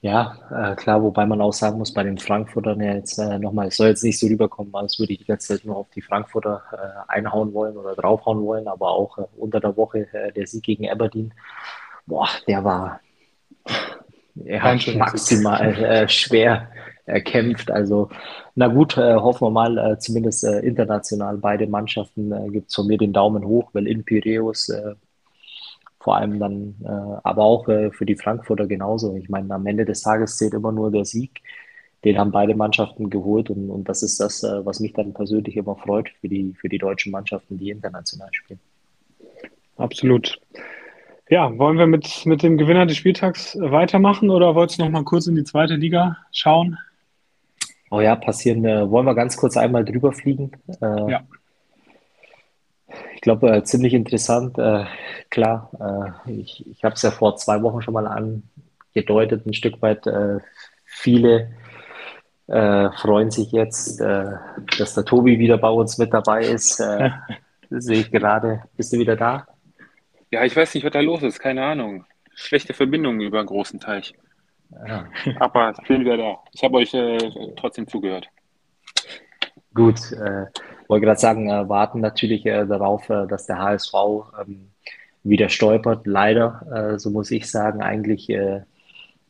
Ja, 0.00 0.36
äh, 0.50 0.76
klar, 0.76 1.02
wobei 1.02 1.26
man 1.26 1.40
auch 1.40 1.52
sagen 1.52 1.78
muss, 1.78 1.92
bei 1.92 2.04
den 2.04 2.18
Frankfurtern 2.18 2.80
ja 2.80 2.94
jetzt 2.94 3.18
äh, 3.18 3.36
nochmal, 3.38 3.66
es 3.66 3.76
soll 3.76 3.88
jetzt 3.88 4.04
nicht 4.04 4.18
so 4.18 4.28
rüberkommen, 4.28 4.72
als 4.76 4.96
würde 5.00 5.12
ich 5.12 5.18
die 5.18 5.24
ganze 5.24 5.56
Zeit 5.56 5.64
nur 5.64 5.76
auf 5.76 5.90
die 5.90 6.02
Frankfurter 6.02 6.62
äh, 6.72 7.12
einhauen 7.12 7.52
wollen 7.52 7.76
oder 7.76 7.96
draufhauen 7.96 8.44
wollen, 8.44 8.68
aber 8.68 8.90
auch 8.90 9.18
äh, 9.18 9.24
unter 9.36 9.58
der 9.58 9.76
Woche 9.76 10.06
äh, 10.12 10.30
der 10.32 10.46
Sieg 10.46 10.62
gegen 10.62 10.88
Aberdeen, 10.88 11.34
boah, 12.06 12.28
der 12.46 12.62
war 12.62 13.00
ja, 14.36 14.76
maximal 14.94 15.74
äh, 15.74 16.08
schwer 16.08 16.68
erkämpft. 17.04 17.68
Also, 17.72 18.08
na 18.54 18.68
gut, 18.68 18.96
äh, 18.96 19.16
hoffen 19.16 19.48
wir 19.48 19.50
mal, 19.50 19.98
zumindest 19.98 20.44
international 20.44 21.38
beide 21.38 21.66
Mannschaften 21.66 22.30
äh, 22.30 22.48
gibt 22.50 22.68
es 22.68 22.74
von 22.76 22.86
mir 22.86 22.98
den 22.98 23.12
Daumen 23.12 23.44
hoch, 23.44 23.70
weil 23.72 23.88
in 23.88 24.04
Piräus 24.04 24.70
vor 26.08 26.16
allem 26.16 26.38
dann, 26.38 26.74
äh, 26.86 27.20
aber 27.22 27.42
auch 27.42 27.68
äh, 27.68 27.90
für 27.90 28.06
die 28.06 28.16
Frankfurter 28.16 28.66
genauso. 28.66 29.14
Ich 29.16 29.28
meine, 29.28 29.52
am 29.52 29.66
Ende 29.66 29.84
des 29.84 30.00
Tages 30.00 30.38
zählt 30.38 30.54
immer 30.54 30.72
nur 30.72 30.90
der 30.90 31.04
Sieg. 31.04 31.42
Den 32.02 32.16
haben 32.16 32.32
beide 32.32 32.54
Mannschaften 32.54 33.10
geholt 33.10 33.50
und, 33.50 33.68
und 33.68 33.90
das 33.90 34.02
ist 34.02 34.18
das, 34.18 34.42
äh, 34.42 34.64
was 34.64 34.80
mich 34.80 34.94
dann 34.94 35.12
persönlich 35.12 35.54
immer 35.58 35.76
freut 35.76 36.08
für 36.22 36.28
die, 36.30 36.54
für 36.58 36.70
die 36.70 36.78
deutschen 36.78 37.12
Mannschaften, 37.12 37.58
die 37.58 37.68
international 37.68 38.30
spielen. 38.32 38.58
Absolut. 39.76 40.40
Ja, 41.28 41.58
wollen 41.58 41.76
wir 41.76 41.86
mit, 41.86 42.24
mit 42.24 42.42
dem 42.42 42.56
Gewinner 42.56 42.86
des 42.86 42.96
Spieltags 42.96 43.58
weitermachen 43.60 44.30
oder 44.30 44.54
wolltest 44.54 44.78
du 44.78 44.84
noch 44.84 44.90
mal 44.90 45.04
kurz 45.04 45.26
in 45.26 45.34
die 45.34 45.44
zweite 45.44 45.74
Liga 45.74 46.16
schauen? 46.32 46.78
Oh 47.90 48.00
ja, 48.00 48.16
passieren. 48.16 48.64
Äh, 48.64 48.90
wollen 48.90 49.04
wir 49.04 49.14
ganz 49.14 49.36
kurz 49.36 49.58
einmal 49.58 49.84
drüber 49.84 50.12
fliegen? 50.12 50.52
Äh, 50.80 51.10
ja. 51.10 51.20
Ich 53.28 53.30
glaube, 53.30 53.54
äh, 53.54 53.62
ziemlich 53.62 53.92
interessant. 53.92 54.56
Äh, 54.56 54.86
klar, 55.28 56.16
äh, 56.26 56.32
ich, 56.32 56.66
ich 56.66 56.82
habe 56.82 56.94
es 56.94 57.02
ja 57.02 57.10
vor 57.10 57.36
zwei 57.36 57.60
Wochen 57.60 57.82
schon 57.82 57.92
mal 57.92 58.06
angedeutet, 58.06 59.44
ein 59.44 59.52
Stück 59.52 59.82
weit. 59.82 60.06
Äh, 60.06 60.38
viele 60.86 61.50
freuen 62.46 63.30
sich 63.30 63.52
jetzt, 63.52 64.00
dass 64.00 64.94
der 64.94 65.04
Tobi 65.04 65.38
wieder 65.38 65.58
bei 65.58 65.68
uns 65.68 65.98
mit 65.98 66.14
dabei 66.14 66.44
ist. 66.44 66.78
sehe 67.68 68.00
ich 68.00 68.10
gerade. 68.10 68.62
Bist 68.74 68.90
du 68.90 68.98
wieder 68.98 69.16
da? 69.16 69.46
Ja, 70.30 70.42
ich 70.46 70.56
weiß 70.56 70.72
nicht, 70.72 70.82
was 70.82 70.92
da 70.92 71.00
los 71.00 71.22
ist. 71.22 71.40
Keine 71.40 71.62
Ahnung. 71.62 72.06
Schlechte 72.34 72.72
Verbindung 72.72 73.20
über 73.20 73.40
einen 73.40 73.48
großen 73.48 73.80
Teich. 73.80 74.14
Ja. 74.86 75.04
Aber 75.38 75.74
ich 75.78 75.86
bin 75.86 76.00
wieder 76.00 76.16
da. 76.16 76.38
Ich 76.54 76.64
habe 76.64 76.78
euch 76.78 76.96
trotzdem 77.56 77.86
zugehört. 77.86 78.30
Gut, 79.74 80.12
äh, 80.12 80.46
wollte 80.88 81.06
gerade 81.06 81.20
sagen, 81.20 81.50
äh, 81.50 81.68
warten 81.68 82.00
natürlich 82.00 82.46
äh, 82.46 82.66
darauf, 82.66 83.08
äh, 83.10 83.26
dass 83.26 83.46
der 83.46 83.58
HSV 83.58 83.94
ähm, 84.40 84.70
wieder 85.22 85.48
stolpert. 85.48 86.06
Leider, 86.06 86.94
äh, 86.94 86.98
so 86.98 87.10
muss 87.10 87.30
ich 87.30 87.50
sagen, 87.50 87.82
eigentlich 87.82 88.30
äh, 88.30 88.62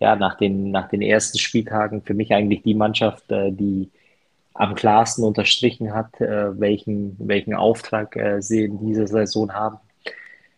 ja 0.01 0.17
nach 0.17 0.37
den, 0.37 0.71
nach 0.71 0.89
den 0.89 1.03
ersten 1.03 1.39
Spieltagen 1.39 2.03
für 2.03 2.15
mich 2.15 2.33
eigentlich 2.33 2.63
die 2.63 2.75
Mannschaft, 2.75 3.31
äh, 3.33 3.51
die 3.53 3.91
am 4.55 4.75
klarsten 4.75 5.25
unterstrichen 5.25 5.95
hat, 5.95 6.15
welchen, 6.19 7.15
welchen 7.21 7.55
Auftrag 7.55 8.19
sie 8.41 8.65
in 8.65 8.81
dieser 8.81 9.07
Saison 9.07 9.53
haben. 9.53 9.79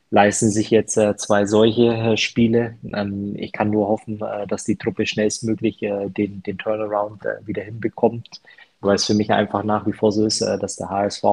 Leisten 0.08 0.48
sich 0.48 0.70
jetzt 0.70 0.98
zwei 1.18 1.44
solche 1.44 2.16
Spiele. 2.16 2.78
Ähm, 2.94 3.34
ich 3.36 3.52
kann 3.52 3.68
nur 3.68 3.88
hoffen, 3.88 4.22
dass 4.48 4.64
die 4.64 4.76
Truppe 4.76 5.04
schnellstmöglich 5.04 5.80
den, 5.80 6.42
den 6.42 6.56
Turnaround 6.56 7.24
wieder 7.44 7.62
hinbekommt 7.62 8.40
weil 8.80 8.96
es 8.96 9.06
für 9.06 9.14
mich 9.14 9.30
einfach 9.30 9.62
nach 9.62 9.86
wie 9.86 9.92
vor 9.92 10.12
so 10.12 10.24
ist, 10.24 10.40
äh, 10.40 10.58
dass 10.58 10.76
der 10.76 10.88
HSV 10.88 11.24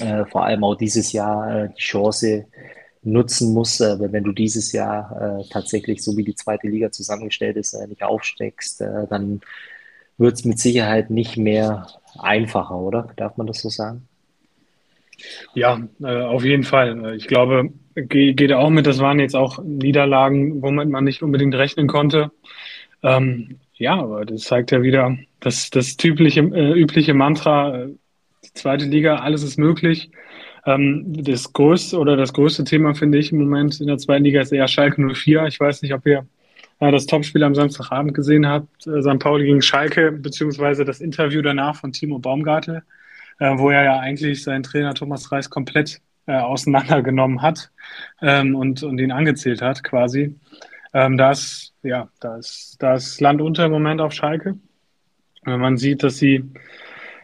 äh, 0.00 0.24
vor 0.26 0.44
allem 0.44 0.64
auch 0.64 0.74
dieses 0.74 1.12
Jahr 1.12 1.64
äh, 1.64 1.68
die 1.68 1.82
Chance 1.82 2.46
nutzen 3.02 3.52
muss, 3.52 3.80
wenn 3.80 4.24
du 4.24 4.32
dieses 4.32 4.72
Jahr 4.72 5.44
tatsächlich 5.50 6.02
so 6.02 6.16
wie 6.16 6.24
die 6.24 6.34
zweite 6.34 6.68
Liga 6.68 6.90
zusammengestellt 6.90 7.58
ist, 7.58 7.78
nicht 7.86 8.02
aufsteckst, 8.02 8.80
dann 8.80 9.42
wird 10.16 10.32
es 10.32 10.46
mit 10.46 10.58
Sicherheit 10.58 11.10
nicht 11.10 11.36
mehr 11.36 11.86
einfacher, 12.18 12.78
oder? 12.78 13.08
Darf 13.16 13.36
man 13.36 13.46
das 13.46 13.60
so 13.60 13.68
sagen? 13.68 14.08
Ja, 15.52 15.86
auf 16.00 16.44
jeden 16.44 16.62
Fall. 16.62 17.14
Ich 17.14 17.26
glaube, 17.26 17.74
geht 17.94 18.54
auch 18.54 18.70
mit, 18.70 18.86
das 18.86 19.00
waren 19.00 19.20
jetzt 19.20 19.36
auch 19.36 19.62
Niederlagen, 19.62 20.62
womit 20.62 20.88
man 20.88 21.04
nicht 21.04 21.22
unbedingt 21.22 21.54
rechnen 21.54 21.88
konnte. 21.88 22.30
Ähm, 23.02 23.58
ja, 23.74 23.94
aber 23.94 24.24
das 24.24 24.42
zeigt 24.42 24.70
ja 24.70 24.82
wieder 24.82 25.16
das, 25.40 25.70
das 25.70 25.96
typische, 25.96 26.40
äh, 26.40 26.72
übliche 26.72 27.14
Mantra, 27.14 27.76
äh, 27.76 27.88
die 28.44 28.52
zweite 28.54 28.84
Liga, 28.84 29.16
alles 29.16 29.42
ist 29.42 29.58
möglich. 29.58 30.10
Ähm, 30.66 31.04
das 31.24 31.52
größte 31.52 31.98
oder 31.98 32.16
das 32.16 32.32
größte 32.32 32.64
Thema 32.64 32.94
finde 32.94 33.18
ich 33.18 33.32
im 33.32 33.38
Moment 33.38 33.80
in 33.80 33.86
der 33.86 33.98
zweiten 33.98 34.24
Liga 34.24 34.40
ist 34.40 34.52
eher 34.52 34.68
Schalke 34.68 35.02
04. 35.02 35.46
Ich 35.46 35.60
weiß 35.60 35.82
nicht, 35.82 35.92
ob 35.92 36.06
ihr 36.06 36.26
äh, 36.80 36.90
das 36.90 37.06
Topspiel 37.06 37.42
am 37.42 37.54
Samstagabend 37.54 38.14
gesehen 38.14 38.46
habt, 38.46 38.86
äh, 38.86 39.02
St. 39.02 39.18
Pauli 39.18 39.46
gegen 39.46 39.62
Schalke, 39.62 40.12
beziehungsweise 40.12 40.84
das 40.84 41.00
Interview 41.00 41.42
danach 41.42 41.76
von 41.76 41.92
Timo 41.92 42.18
Baumgartel, 42.18 42.82
äh, 43.40 43.58
wo 43.58 43.70
er 43.70 43.84
ja 43.84 43.98
eigentlich 43.98 44.42
seinen 44.42 44.62
Trainer 44.62 44.94
Thomas 44.94 45.30
Reis 45.32 45.50
komplett 45.50 46.00
äh, 46.26 46.36
auseinandergenommen 46.36 47.42
hat 47.42 47.70
ähm, 48.22 48.54
und, 48.54 48.82
und 48.82 48.98
ihn 48.98 49.12
angezählt 49.12 49.60
hat 49.60 49.84
quasi. 49.84 50.34
Ähm, 50.94 51.18
da 51.18 51.32
ist, 51.32 51.73
ja, 51.84 52.08
da 52.20 52.36
ist, 52.36 52.76
da 52.80 52.94
ist 52.94 53.20
Land 53.20 53.40
unter 53.40 53.66
im 53.66 53.72
Moment 53.72 54.00
auf 54.00 54.12
Schalke. 54.12 54.56
Wenn 55.44 55.60
man 55.60 55.76
sieht, 55.76 56.02
dass 56.02 56.16
sie 56.16 56.44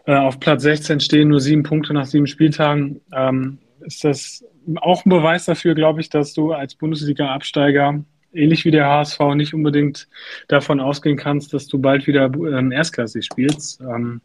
äh, 0.06 0.14
auf 0.14 0.38
Platz 0.38 0.62
16 0.62 1.00
stehen, 1.00 1.28
nur 1.28 1.40
sieben 1.40 1.62
Punkte 1.62 1.94
nach 1.94 2.06
sieben 2.06 2.26
Spieltagen, 2.26 3.00
ähm, 3.12 3.58
ist 3.80 4.04
das 4.04 4.44
auch 4.76 5.04
ein 5.04 5.10
Beweis 5.10 5.46
dafür, 5.46 5.74
glaube 5.74 6.00
ich, 6.00 6.10
dass 6.10 6.34
du 6.34 6.52
als 6.52 6.74
Bundesliga-Absteiger 6.74 8.04
ähnlich 8.32 8.64
wie 8.64 8.70
der 8.70 8.86
HSV 8.86 9.18
nicht 9.34 9.54
unbedingt 9.54 10.08
davon 10.46 10.78
ausgehen 10.78 11.16
kannst, 11.16 11.52
dass 11.52 11.66
du 11.66 11.78
bald 11.78 12.06
wieder 12.06 12.26
ähm, 12.26 12.70
erstklassig 12.70 13.24
spielst. 13.24 13.80
Ähm, 13.80 14.20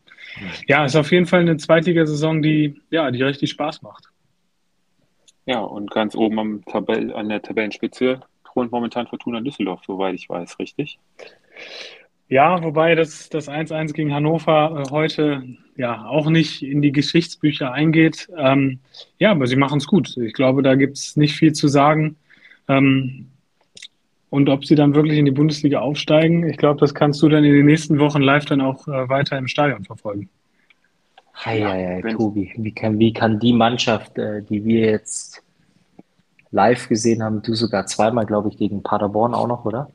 ja, 0.68 0.86
ist 0.86 0.96
auf 0.96 1.12
jeden 1.12 1.26
Fall 1.26 1.42
eine 1.42 1.58
Zweitligasaison, 1.58 2.42
die, 2.42 2.82
ja, 2.92 3.10
die 3.10 3.24
richtig 3.24 3.52
Spaß 3.52 3.82
macht. 3.82 4.10
Ja, 5.46 5.60
und 5.60 5.92
ganz 5.92 6.16
oben 6.16 6.40
am 6.40 6.66
Tabell, 6.66 7.14
an 7.14 7.30
der 7.30 7.42
Tabellenspitze 7.42 8.20
thront 8.56 8.72
momentan 8.72 9.08
Fortuna 9.08 9.42
Düsseldorf, 9.42 9.82
soweit 9.86 10.16
ich 10.16 10.30
weiß, 10.30 10.58
richtig? 10.60 10.98
Ja, 12.28 12.64
wobei 12.64 12.96
das, 12.96 13.30
das 13.30 13.50
1-1 13.50 13.94
gegen 13.94 14.14
Hannover 14.14 14.84
äh, 14.88 14.90
heute 14.90 15.44
ja 15.78 16.06
auch 16.08 16.30
nicht 16.30 16.64
in 16.64 16.82
die 16.82 16.92
Geschichtsbücher 16.92 17.72
eingeht. 17.72 18.30
Ähm, 18.36 18.80
ja, 19.20 19.32
aber 19.32 19.46
sie 19.46 19.58
machen 19.58 19.78
es 19.78 19.86
gut. 19.86 20.18
Ich 20.18 20.34
glaube, 20.34 20.64
da 20.64 20.76
gibt 20.76 20.98
es 20.98 21.18
nicht 21.18 21.36
viel 21.36 21.54
zu 21.54 21.68
sagen. 21.68 22.16
Ähm, 22.68 23.28
und 24.32 24.50
ob 24.50 24.66
sie 24.66 24.76
dann 24.76 24.96
wirklich 24.96 25.20
in 25.20 25.26
die 25.26 25.32
Bundesliga 25.32 25.80
aufsteigen, 25.82 26.50
ich 26.50 26.58
glaube, 26.58 26.80
das 26.80 26.96
kannst 26.96 27.22
du 27.22 27.30
dann 27.30 27.44
in 27.44 27.54
den 27.54 27.66
nächsten 27.66 28.00
Wochen 28.00 28.22
live 28.22 28.46
dann 28.46 28.62
auch 28.62 28.88
äh, 28.88 29.08
weiter 29.08 29.38
im 29.38 29.48
Stadion 29.48 29.84
verfolgen. 29.84 30.30
Hi, 31.36 31.62
hi, 31.62 32.02
hi, 32.02 32.14
Tobi, 32.14 32.54
wie 32.58 32.72
kann, 32.72 32.98
wie 32.98 33.14
kann 33.14 33.40
die 33.40 33.54
Mannschaft, 33.54 34.18
äh, 34.18 34.42
die 34.42 34.64
wir 34.66 34.90
jetzt 34.90 35.45
live 36.56 36.88
gesehen 36.88 37.22
haben, 37.22 37.42
du 37.42 37.54
sogar 37.54 37.86
zweimal, 37.86 38.26
glaube 38.26 38.50
ich, 38.50 38.58
gegen 38.58 38.82
Paderborn 38.82 39.34
auch 39.34 39.48
noch, 39.48 39.66
oder? 39.66 39.92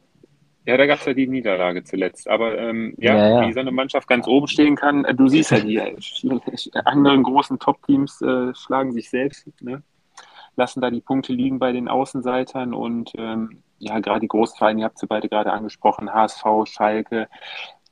Ja, 0.66 0.76
da 0.76 0.86
gab 0.86 1.00
es 1.00 1.06
ja 1.06 1.14
die 1.14 1.26
Niederlage 1.26 1.82
zuletzt. 1.82 2.28
Aber 2.28 2.56
ähm, 2.58 2.94
ja, 2.98 3.16
ja, 3.16 3.28
ja, 3.40 3.48
wie 3.48 3.52
so 3.52 3.60
eine 3.60 3.72
Mannschaft 3.72 4.06
ganz 4.06 4.28
oben 4.28 4.46
stehen 4.46 4.76
kann, 4.76 5.04
äh, 5.06 5.14
du 5.14 5.26
siehst 5.26 5.50
ja, 5.50 5.60
die 5.60 5.76
äh, 5.76 5.96
anderen 6.84 7.22
großen 7.22 7.58
Top-Teams 7.58 8.20
äh, 8.20 8.54
schlagen 8.54 8.92
sich 8.92 9.08
selbst, 9.08 9.48
ne? 9.62 9.82
lassen 10.56 10.82
da 10.82 10.90
die 10.90 11.00
Punkte 11.00 11.32
liegen 11.32 11.58
bei 11.58 11.72
den 11.72 11.88
Außenseitern 11.88 12.74
und 12.74 13.12
ähm, 13.16 13.62
ja, 13.78 13.98
gerade 14.00 14.20
die 14.20 14.28
Großvereine, 14.28 14.80
ihr 14.80 14.84
habt 14.84 14.98
sie 14.98 15.06
beide 15.06 15.28
gerade 15.28 15.52
angesprochen, 15.52 16.12
HSV, 16.12 16.44
Schalke. 16.66 17.28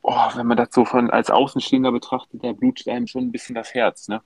Oh, 0.02 0.28
wenn 0.34 0.46
man 0.46 0.58
das 0.58 0.68
so 0.72 0.84
von 0.84 1.10
als 1.10 1.30
Außenstehender 1.30 1.90
betrachtet, 1.90 2.44
da 2.44 2.52
blutet 2.52 2.88
einem 2.88 3.06
schon 3.06 3.24
ein 3.24 3.32
bisschen 3.32 3.54
das 3.54 3.72
Herz, 3.72 4.08
ne? 4.08 4.20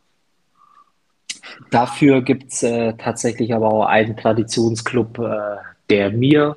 Dafür 1.70 2.22
gibt 2.22 2.52
es 2.52 2.62
äh, 2.62 2.94
tatsächlich 2.94 3.54
aber 3.54 3.72
auch 3.72 3.86
einen 3.86 4.16
Traditionsclub, 4.16 5.18
äh, 5.18 5.56
der 5.90 6.10
mir, 6.10 6.56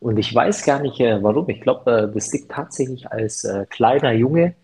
und 0.00 0.18
ich 0.18 0.34
weiß 0.34 0.64
gar 0.64 0.80
nicht 0.80 0.98
äh, 1.00 1.22
warum, 1.22 1.48
ich 1.50 1.60
glaube, 1.60 1.90
äh, 1.90 2.14
das 2.14 2.32
liegt 2.32 2.50
tatsächlich 2.50 3.10
als 3.10 3.44
äh, 3.44 3.66
kleiner 3.68 4.12
Junge, 4.12 4.54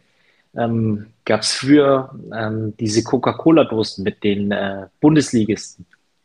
ähm, 0.56 1.06
gab 1.26 1.42
es 1.42 1.52
früher 1.52 2.10
ähm, 2.34 2.74
diese 2.80 3.04
Coca-Cola-Dosen 3.04 4.02
mit 4.02 4.24
den 4.24 4.50
äh, 4.50 4.86
Bundesligisten. 5.00 5.84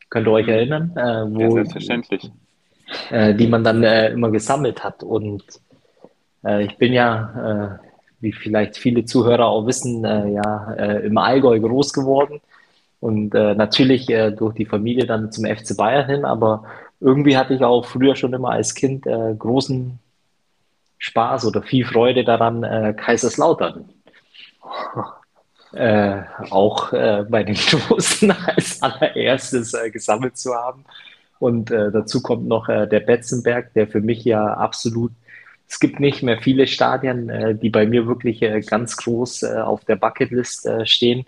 Könnt 0.10 0.28
ihr 0.28 0.32
euch 0.32 0.48
mhm. 0.48 0.54
erinnern? 0.54 0.92
wo, 1.34 1.42
ja, 1.42 1.52
selbstverständlich. 1.52 2.32
die 3.12 3.48
man 3.48 3.64
dann 3.64 3.82
immer 3.82 4.30
gesammelt 4.30 4.84
hat. 4.84 5.04
Und 5.04 5.42
ich 6.44 6.76
bin 6.78 6.92
ja, 6.92 7.80
wie 8.20 8.34
vielleicht 8.34 8.78
viele 8.78 9.06
Zuhörer 9.06 9.46
auch 9.46 9.66
wissen, 9.68 10.04
ja 10.04 10.74
im 10.96 11.18
Allgäu 11.18 11.62
groß 11.62 11.94
geworden 11.94 12.42
und 13.02 13.36
äh, 13.36 13.56
natürlich 13.56 14.10
äh, 14.10 14.32
durch 14.32 14.54
die 14.56 14.66
Familie 14.66 15.06
dann 15.06 15.32
zum 15.32 15.46
FC 15.46 15.76
Bayern 15.76 16.06
hin, 16.06 16.24
aber 16.24 16.64
irgendwie 17.00 17.36
hatte 17.36 17.56
ich 17.56 17.64
auch 17.64 17.86
früher 17.86 18.16
schon 18.16 18.32
immer 18.34 18.52
als 18.52 18.76
Kind 18.76 19.08
äh, 19.08 19.36
großen 19.38 20.00
Spaß 21.00 21.46
oder 21.46 21.64
viel 21.64 21.84
Freude 21.84 22.24
daran, 22.24 22.64
äh, 22.64 22.94
Kaiserslautern. 22.96 23.90
äh, 25.74 26.22
auch 26.52 26.94
äh, 26.94 27.26
bei 27.28 27.44
den 27.44 27.58
Dosen 27.90 28.32
als 28.32 28.82
allererstes 28.84 29.74
äh, 29.74 29.90
gesammelt 29.90 30.38
zu 30.38 30.54
haben. 30.54 30.86
Und 31.40 31.72
äh, 31.72 31.92
dazu 31.92 32.22
kommt 32.22 32.48
noch 32.48 32.70
äh, 32.70 32.88
der 32.88 33.00
Betzenberg, 33.00 33.74
der 33.74 33.88
für 33.88 34.02
mich 34.02 34.24
ja 34.24 34.46
absolut, 34.46 35.12
es 35.68 35.80
gibt 35.80 36.00
nicht 36.00 36.22
mehr 36.22 36.40
viele 36.40 36.68
Stadien, 36.68 37.30
äh, 37.30 37.56
die 37.56 37.72
bei 37.72 37.88
mir 37.88 38.06
wirklich 38.06 38.42
ganz 38.68 38.96
groß 38.98 39.46
auf 39.46 39.86
der 39.86 39.96
Bucketlist 39.96 40.70
stehen. 40.84 41.26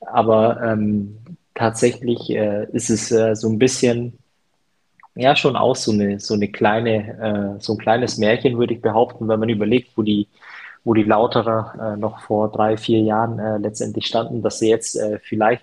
Aber 0.00 0.62
ähm, 0.62 1.18
tatsächlich 1.54 2.30
ist 2.30 2.88
es 2.88 3.08
so 3.08 3.48
ein 3.48 3.58
bisschen, 3.58 4.18
ja, 5.14 5.34
schon 5.34 5.56
auch 5.56 5.74
so 5.74 5.92
eine, 5.92 6.20
so 6.20 6.34
eine 6.34 6.48
kleine, 6.48 7.58
so 7.58 7.72
ein 7.72 7.78
kleines 7.78 8.16
Märchen, 8.16 8.58
würde 8.58 8.74
ich 8.74 8.80
behaupten, 8.80 9.28
wenn 9.28 9.40
man 9.40 9.48
überlegt, 9.48 9.96
wo 9.96 10.02
die 10.02 10.28
wo 10.88 10.94
die 10.94 11.02
Lauterer 11.02 11.94
äh, 11.94 11.96
noch 11.98 12.20
vor 12.20 12.50
drei, 12.50 12.78
vier 12.78 13.00
Jahren 13.00 13.38
äh, 13.38 13.58
letztendlich 13.58 14.06
standen, 14.06 14.42
dass 14.42 14.58
sie 14.58 14.70
jetzt 14.70 14.96
äh, 14.96 15.18
vielleicht 15.22 15.62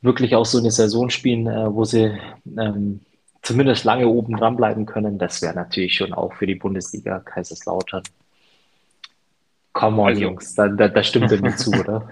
wirklich 0.00 0.34
auch 0.34 0.46
so 0.46 0.56
eine 0.56 0.70
Saison 0.70 1.10
spielen, 1.10 1.46
äh, 1.46 1.72
wo 1.72 1.84
sie 1.84 2.18
ähm, 2.58 3.00
zumindest 3.42 3.84
lange 3.84 4.08
oben 4.08 4.38
dran 4.38 4.56
bleiben 4.56 4.86
können, 4.86 5.18
das 5.18 5.42
wäre 5.42 5.54
natürlich 5.54 5.94
schon 5.94 6.14
auch 6.14 6.32
für 6.32 6.46
die 6.46 6.54
Bundesliga 6.54 7.20
Kaiserslautern. 7.20 8.02
Come 9.74 10.00
on, 10.00 10.08
also, 10.08 10.20
Jungs, 10.22 10.54
da, 10.54 10.68
da, 10.68 10.88
da 10.88 11.02
stimmt 11.02 11.30
mir 11.42 11.54
zu, 11.54 11.72
oder? 11.72 12.08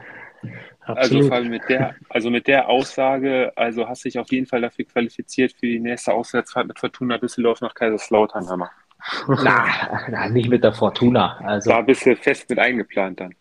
Also 0.80 1.18
mit 1.42 1.68
der, 1.68 1.94
also 2.08 2.30
mit 2.30 2.46
der 2.46 2.68
Aussage, 2.68 3.52
also 3.56 3.88
hast 3.88 4.04
du 4.04 4.08
dich 4.08 4.18
auf 4.18 4.30
jeden 4.32 4.46
Fall 4.46 4.60
dafür 4.60 4.84
qualifiziert 4.84 5.52
für 5.52 5.66
die 5.66 5.78
nächste 5.78 6.12
Auswärtsfahrt 6.12 6.66
mit 6.66 6.78
Fortuna 6.78 7.18
Düsseldorf 7.18 7.60
nach 7.60 7.74
Kaiserslautern, 7.74 8.48
hör 8.48 8.56
mal. 8.56 8.70
Na, 9.28 9.66
na, 10.10 10.28
nicht 10.28 10.50
mit 10.50 10.62
der 10.62 10.74
Fortuna. 10.74 11.38
Also, 11.38 11.70
da 11.70 11.80
bist 11.80 12.04
du 12.04 12.14
fest 12.16 12.50
mit 12.50 12.58
eingeplant 12.58 13.20
dann. 13.20 13.34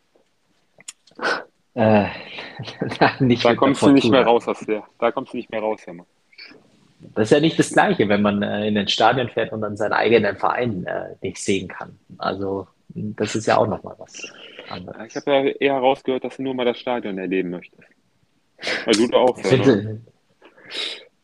Äh, 1.73 2.07
na, 2.99 3.11
nicht 3.19 3.43
da 3.43 3.55
kommst 3.55 3.81
du 3.81 3.91
nicht 3.91 4.09
mehr 4.09 4.23
raus 4.23 4.47
aus 4.47 4.61
der. 4.61 4.83
Da 4.99 5.11
kommst 5.11 5.33
du 5.33 5.37
nicht 5.37 5.51
mehr 5.51 5.59
raus, 5.59 5.85
Hammer. 5.85 6.05
Das 7.13 7.25
ist 7.25 7.31
ja 7.31 7.41
nicht 7.41 7.59
das 7.59 7.71
Gleiche, 7.71 8.07
wenn 8.07 8.21
man 8.21 8.41
äh, 8.41 8.67
in 8.67 8.75
den 8.75 8.87
Stadion 8.87 9.27
fährt 9.27 9.51
und 9.51 9.59
dann 9.59 9.75
seinen 9.75 9.93
eigenen 9.93 10.37
Verein 10.37 10.85
äh, 10.85 11.15
nicht 11.21 11.43
sehen 11.43 11.67
kann. 11.67 11.99
Also, 12.17 12.67
das 12.89 13.35
ist 13.35 13.45
ja 13.45 13.57
auch 13.57 13.67
nochmal 13.67 13.95
was 13.97 14.31
anderes. 14.71 15.07
Ich 15.07 15.15
habe 15.15 15.31
ja 15.31 15.43
eher 15.43 15.75
rausgehört, 15.75 16.23
dass 16.23 16.37
du 16.37 16.43
nur 16.43 16.53
mal 16.53 16.65
das 16.65 16.79
Stadion 16.79 17.17
erleben 17.17 17.51
möchtest. 17.51 17.83
Weil 18.85 18.95
du 18.95 19.07
da 19.07 19.17
auch. 19.17 19.37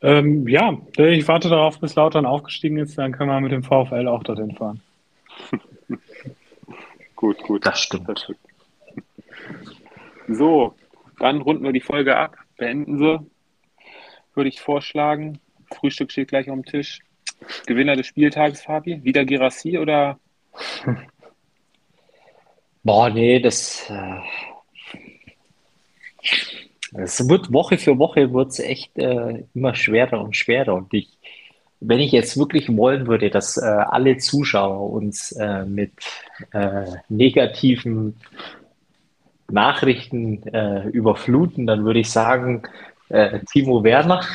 Ähm, 0.02 0.48
ja, 0.48 0.78
ich 0.98 1.28
warte 1.28 1.50
darauf, 1.50 1.80
bis 1.80 1.96
Lautern 1.96 2.28
aufgestiegen 2.28 2.78
ist, 2.78 2.96
dann 2.96 3.12
können 3.12 3.32
wir 3.32 3.42
mit 3.42 3.52
dem 3.52 3.64
VfL 3.64 4.08
auch 4.08 4.24
dorthin 4.24 4.56
fahren. 4.56 4.82
gut, 7.16 7.42
gut. 7.42 7.66
Das 7.66 7.80
stimmt. 7.80 8.08
das 8.10 8.22
stimmt. 8.22 8.38
So, 10.28 10.76
dann 11.18 11.42
runden 11.42 11.64
wir 11.64 11.72
die 11.72 11.82
Folge 11.82 12.18
ab, 12.18 12.38
beenden 12.58 13.00
sie. 13.00 13.20
Würde 14.36 14.50
ich 14.50 14.62
vorschlagen. 14.62 15.40
Frühstück 15.74 16.12
steht 16.12 16.28
gleich 16.28 16.52
auf 16.52 16.56
dem 16.56 16.66
Tisch. 16.66 17.00
Gewinner 17.66 17.96
des 17.96 18.06
Spieltages, 18.06 18.62
Fabi? 18.62 19.04
Wieder 19.04 19.26
Girassi 19.26 19.80
oder? 19.80 20.20
Boah, 22.86 23.10
nee, 23.10 23.40
das. 23.40 23.90
Äh 23.90 24.20
es 26.94 27.28
wird 27.28 27.52
Woche 27.52 27.80
für 27.80 27.98
Woche 27.98 28.32
wird 28.32 28.52
es 28.52 28.60
echt 28.60 28.96
äh, 28.98 29.44
immer 29.56 29.74
schwerer 29.74 30.22
und 30.22 30.36
schwerer. 30.36 30.76
Und 30.76 30.94
ich, 30.94 31.18
wenn 31.80 32.00
ich 32.00 32.12
jetzt 32.12 32.38
wirklich 32.38 32.70
wollen 32.78 33.08
würde, 33.08 33.32
dass 33.32 33.58
äh, 33.58 33.66
alle 33.66 34.18
Zuschauer 34.18 34.92
uns 34.92 35.32
äh, 35.32 35.66
mit 35.66 35.94
äh, 36.52 36.86
negativen 37.10 38.18
Nachrichten 39.50 40.44
äh, 40.48 40.88
überfluten, 40.90 41.66
dann 41.68 41.86
würde 41.86 42.00
ich 42.00 42.12
sagen, 42.12 42.64
Timo 43.52 43.84
Werner. 43.84 44.24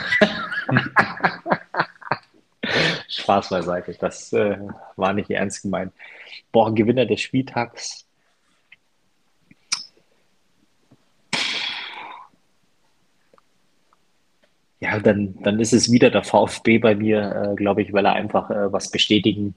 Spaß 3.08 3.48
beiseite, 3.48 3.96
das 3.98 4.32
war 4.32 5.12
nicht 5.12 5.28
ernst 5.28 5.62
gemeint. 5.62 5.92
Boah, 6.52 6.72
Gewinner 6.72 7.04
des 7.04 7.20
Spieltags 7.20 8.06
ja, 14.80 14.98
dann, 14.98 15.36
dann 15.42 15.60
ist 15.60 15.72
es 15.72 15.92
wieder 15.92 16.10
der 16.10 16.24
VfB 16.24 16.78
bei 16.78 16.94
mir, 16.94 17.52
äh, 17.52 17.54
glaube 17.54 17.82
ich, 17.82 17.92
weil 17.92 18.06
er 18.06 18.14
einfach 18.14 18.50
äh, 18.50 18.72
was 18.72 18.90
bestätigen 18.90 19.54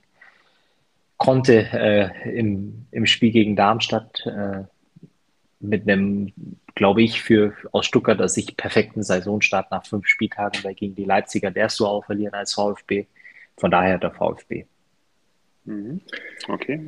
konnte 1.18 1.70
äh, 1.72 2.38
im, 2.38 2.86
im 2.92 3.06
Spiel 3.06 3.32
gegen 3.32 3.56
Darmstadt 3.56 4.26
äh, 4.26 4.64
mit 5.62 5.88
einem, 5.88 6.34
glaube 6.76 7.02
ich, 7.02 7.22
für 7.22 7.54
aus 7.72 7.86
Stuttgarter 7.86 8.28
Sicht 8.28 8.58
perfekten 8.58 9.02
Saisonstart 9.02 9.72
nach 9.72 9.86
fünf 9.86 10.08
Spieltagen, 10.08 10.62
weil 10.64 10.74
gegen 10.74 10.96
die 10.96 11.06
Leipziger 11.06 11.52
darfst 11.52 11.80
du 11.80 11.86
auch 11.86 12.04
verlieren 12.04 12.34
als 12.34 12.54
VfB. 12.54 13.06
Von 13.56 13.72
daher 13.72 14.00
der 14.00 14.12
VfB. 14.12 14.66
Mhm. 15.64 16.02
Okay. 16.50 16.82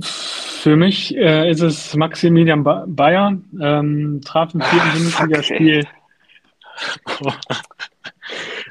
Für 0.00 0.76
mich 0.76 1.14
äh, 1.14 1.50
ist 1.50 1.60
es 1.60 1.94
Maximilian 1.94 2.62
ba 2.64 2.84
Bayer, 2.88 3.36
ähm, 3.60 4.20
traf 4.24 4.54
im 4.54 4.62
vierten 4.62 4.92
Bundesligaspiel. 4.92 5.84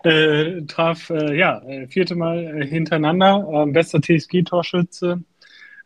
Äh, 0.04 0.62
traf 0.68 1.10
äh, 1.10 1.36
ja 1.36 1.64
äh, 1.64 1.88
vierte 1.88 2.16
Mal 2.16 2.62
äh, 2.62 2.68
hintereinander, 2.68 3.48
äh, 3.52 3.72
bester 3.72 4.00
TSG-Torschütze. 4.00 5.24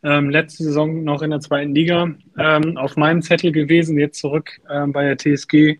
Ähm, 0.02 0.30
letzte 0.30 0.64
Saison 0.64 1.04
noch 1.04 1.22
in 1.22 1.30
der 1.30 1.40
zweiten 1.40 1.74
Liga 1.74 2.10
ähm, 2.38 2.76
auf 2.76 2.96
meinem 2.96 3.22
Zettel 3.22 3.52
gewesen, 3.52 3.98
jetzt 3.98 4.18
zurück 4.18 4.60
ähm, 4.70 4.92
bei 4.92 5.04
der 5.04 5.16
TSG. 5.16 5.78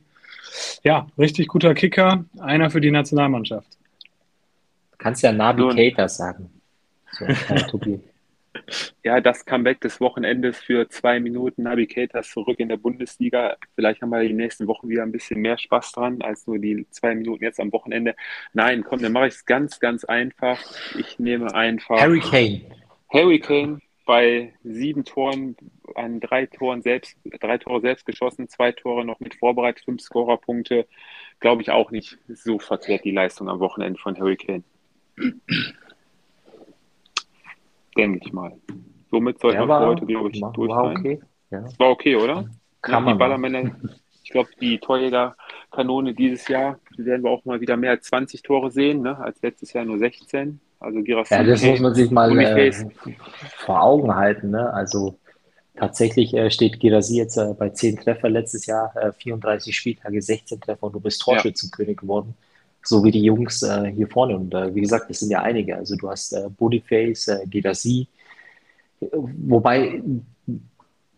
Ja, 0.83 1.07
richtig 1.19 1.49
guter 1.49 1.75
Kicker, 1.75 2.25
einer 2.39 2.71
für 2.71 2.81
die 2.81 2.91
Nationalmannschaft. 2.91 3.69
Du 4.93 4.99
kannst 4.99 5.23
ja 5.23 5.33
Nabi 5.33 5.69
Keita 5.75 6.09
sagen. 6.09 6.51
So, 7.13 7.27
Tobi. 7.69 8.01
Ja, 9.03 9.21
das 9.21 9.45
Comeback 9.45 9.81
des 9.81 10.01
Wochenendes 10.01 10.59
für 10.59 10.89
zwei 10.89 11.21
Minuten 11.21 11.65
Navigators 11.65 12.31
zurück 12.31 12.61
in 12.61 12.69
der 12.69 12.77
Bundesliga. 12.77 13.57
Vielleicht 13.75 14.03
haben 14.03 14.11
wir 14.11 14.21
die 14.23 14.33
nächsten 14.33 14.67
Wochen 14.67 14.89
wieder 14.89 15.03
ein 15.03 15.13
bisschen 15.13 15.41
mehr 15.41 15.59
Spaß 15.59 15.93
dran 15.93 16.23
als 16.23 16.47
nur 16.47 16.59
die 16.59 16.87
zwei 16.91 17.15
Minuten 17.15 17.45
jetzt 17.45 17.61
am 17.61 17.73
Wochenende. 17.73 18.15
Nein, 18.53 18.85
komm, 18.85 19.01
dann 19.03 19.13
mache 19.13 19.29
ich 19.29 19.35
es 19.35 19.45
ganz, 19.45 19.81
ganz 19.81 20.05
einfach. 20.05 20.61
Ich 20.99 21.19
nehme 21.19 21.55
einfach 21.55 22.01
Harry 22.01 22.21
Kane. 22.21 22.63
Harry 23.09 23.41
Kane 23.41 23.81
bei 24.07 24.53
sieben 24.65 25.05
Toren 25.05 25.57
an 25.95 26.21
drei 26.21 26.47
Toren 26.47 26.83
selbst, 26.83 27.17
drei 27.41 27.59
Tore 27.59 27.81
selbst 27.81 28.07
geschossen, 28.07 28.49
zwei 28.49 28.73
Tore 28.73 29.05
noch 29.05 29.21
mit 29.21 29.37
vorbereitet, 29.37 29.85
fünf 29.85 30.03
Scorerpunkte. 30.03 30.87
Glaube 31.39 31.63
ich 31.63 31.71
auch 31.71 31.91
nicht 31.91 32.19
so 32.29 32.59
verkehrt 32.59 33.05
die 33.05 33.13
Leistung 33.13 33.49
am 33.49 33.61
Wochenende 33.61 34.01
von 34.01 34.19
Harry 34.19 34.37
Kane 34.37 34.65
denke 38.01 38.21
ich 38.25 38.33
mal. 38.33 38.53
Somit 39.11 39.41
sollten 39.41 39.59
wir 39.59 39.67
für 39.67 39.87
heute, 39.87 40.07
glaube 40.07 40.31
ich, 40.33 40.41
durch 40.41 40.71
war 40.71 40.85
sein. 40.85 40.97
Okay. 40.99 41.21
Ja. 41.51 41.61
Das 41.63 41.79
war 41.79 41.91
okay, 41.91 42.17
oder? 42.17 42.49
Kann 42.81 43.07
ja, 43.07 43.13
die 43.13 43.19
Ballermänner, 43.19 43.77
ich 44.23 44.31
glaube, 44.31 44.49
die 44.61 44.79
Torjägerkanone 44.79 46.15
dieses 46.15 46.47
Jahr, 46.49 46.79
die 46.97 47.05
werden 47.05 47.23
wir 47.25 47.31
auch 47.31 47.45
mal 47.45 47.61
wieder 47.61 47.77
mehr 47.77 47.91
als 47.91 48.07
20 48.07 48.43
Tore 48.43 48.71
sehen, 48.71 49.03
ne? 49.03 49.19
als 49.19 49.43
letztes 49.43 49.73
Jahr 49.73 49.85
nur 49.85 49.99
16. 49.99 50.61
Also 50.79 51.03
Girassi, 51.03 51.35
ja, 51.35 51.43
das 51.43 51.63
muss 51.63 51.81
man 51.81 51.95
sich 51.95 52.11
mal 52.11 52.39
äh, 52.39 52.73
vor 53.59 53.83
Augen 53.83 54.15
halten. 54.15 54.51
Ne? 54.51 54.73
Also 54.73 55.19
tatsächlich 55.75 56.33
äh, 56.33 56.51
steht 56.51 56.81
Girassi 56.81 57.17
jetzt 57.17 57.37
äh, 57.37 57.53
bei 57.59 57.69
10 57.69 57.99
Treffer 57.99 58.31
letztes 58.31 58.65
Jahr, 58.65 58.93
34 59.19 59.69
äh, 59.69 59.73
Spieltage, 59.77 60.23
16 60.23 60.59
Treffer 60.59 60.85
und 60.85 60.95
du 60.95 61.01
bist 61.01 61.21
Torschützenkönig 61.21 61.97
ja. 61.97 62.01
geworden 62.01 62.35
so 62.83 63.05
wie 63.05 63.11
die 63.11 63.23
Jungs 63.23 63.63
äh, 63.63 63.93
hier 63.93 64.09
vorne. 64.09 64.37
Und 64.37 64.55
äh, 64.55 64.75
wie 64.75 64.81
gesagt, 64.81 65.11
das 65.11 65.21
sind 65.21 65.31
ja 65.31 65.43
einige. 65.43 65.77
Also 65.77 65.97
du 65.97 66.09
hast 66.09 66.33
äh, 66.33 66.49
Bodyface, 66.49 67.29
äh, 67.29 67.47
Gedasi, 67.47 68.09
wobei 69.01 70.03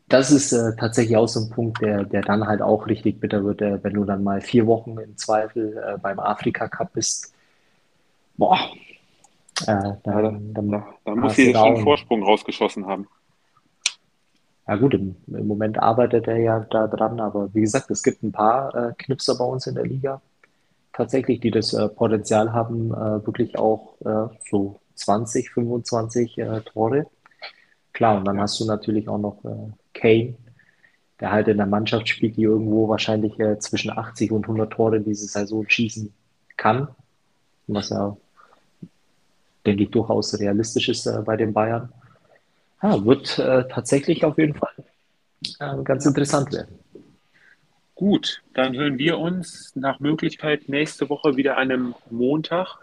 das 0.08 0.30
ist 0.30 0.52
äh, 0.52 0.76
tatsächlich 0.76 1.16
auch 1.16 1.26
so 1.26 1.40
ein 1.40 1.50
Punkt, 1.50 1.80
der, 1.80 2.04
der 2.04 2.20
dann 2.20 2.46
halt 2.46 2.60
auch 2.60 2.86
richtig 2.86 3.18
bitter 3.18 3.44
wird, 3.44 3.62
äh, 3.62 3.82
wenn 3.82 3.94
du 3.94 4.04
dann 4.04 4.22
mal 4.22 4.40
vier 4.40 4.66
Wochen 4.66 4.98
im 4.98 5.16
Zweifel 5.16 5.78
äh, 5.78 5.98
beim 5.98 6.20
Afrika 6.20 6.68
Cup 6.68 6.92
bist. 6.92 7.32
Boah. 8.36 8.58
Dann, 9.66 9.98
dann, 10.02 10.70
da, 10.70 10.86
da 11.04 11.14
muss 11.14 11.36
jeder 11.36 11.60
schon 11.60 11.74
einen 11.74 11.84
Vorsprung 11.84 12.22
rausgeschossen 12.22 12.86
haben. 12.86 13.06
Ja 14.66 14.76
gut, 14.76 14.94
im, 14.94 15.16
im, 15.28 15.46
Moment 15.46 15.78
arbeitet 15.78 16.26
er 16.26 16.38
ja 16.38 16.60
da 16.60 16.88
dran, 16.88 17.20
aber 17.20 17.54
wie 17.54 17.60
gesagt, 17.60 17.90
es 17.90 18.02
gibt 18.02 18.22
ein 18.22 18.32
paar 18.32 18.94
Knipser 18.98 19.36
bei 19.36 19.44
uns 19.44 19.66
in 19.66 19.76
der 19.76 19.84
Liga 19.84 20.20
tatsächlich, 20.92 21.40
die 21.40 21.50
das 21.50 21.72
äh, 21.72 21.88
Potenzial 21.88 22.52
haben, 22.52 22.92
äh, 22.92 23.26
wirklich 23.26 23.58
auch 23.58 23.94
äh, 24.04 24.28
so 24.50 24.80
20, 24.94 25.50
25 25.50 26.38
äh, 26.38 26.60
Tore. 26.60 27.06
Klar, 27.92 28.18
und 28.18 28.24
dann 28.26 28.40
hast 28.40 28.58
du 28.60 28.64
natürlich 28.64 29.08
auch 29.08 29.18
noch 29.18 29.42
Kane, 29.92 30.34
der 31.20 31.30
halt 31.30 31.48
in 31.48 31.58
der 31.58 31.66
Mannschaft 31.66 32.08
spielt, 32.08 32.38
die 32.38 32.44
irgendwo 32.44 32.88
wahrscheinlich 32.88 33.34
zwischen 33.58 33.90
80 33.90 34.32
und 34.32 34.44
100 34.44 34.72
Tore 34.72 34.98
diese 35.02 35.26
Saison 35.26 35.68
schießen 35.68 36.10
kann, 36.56 36.88
was 37.66 37.90
ja, 37.90 38.16
denke 39.66 39.82
ich, 39.82 39.90
durchaus 39.90 40.40
realistisch 40.40 40.88
ist 40.88 41.06
bei 41.26 41.36
den 41.36 41.52
Bayern. 41.52 41.92
Ja, 42.82 43.04
wird 43.04 43.36
tatsächlich 43.36 44.24
auf 44.24 44.38
jeden 44.38 44.54
Fall 44.54 44.72
ganz 45.84 46.06
interessant 46.06 46.50
werden. 46.50 46.81
Gut, 47.94 48.42
dann 48.54 48.74
hören 48.74 48.98
wir 48.98 49.18
uns 49.18 49.76
nach 49.76 50.00
Möglichkeit 50.00 50.68
nächste 50.68 51.08
Woche 51.08 51.36
wieder 51.36 51.58
an 51.58 51.70
einem 51.70 51.94
Montag, 52.10 52.78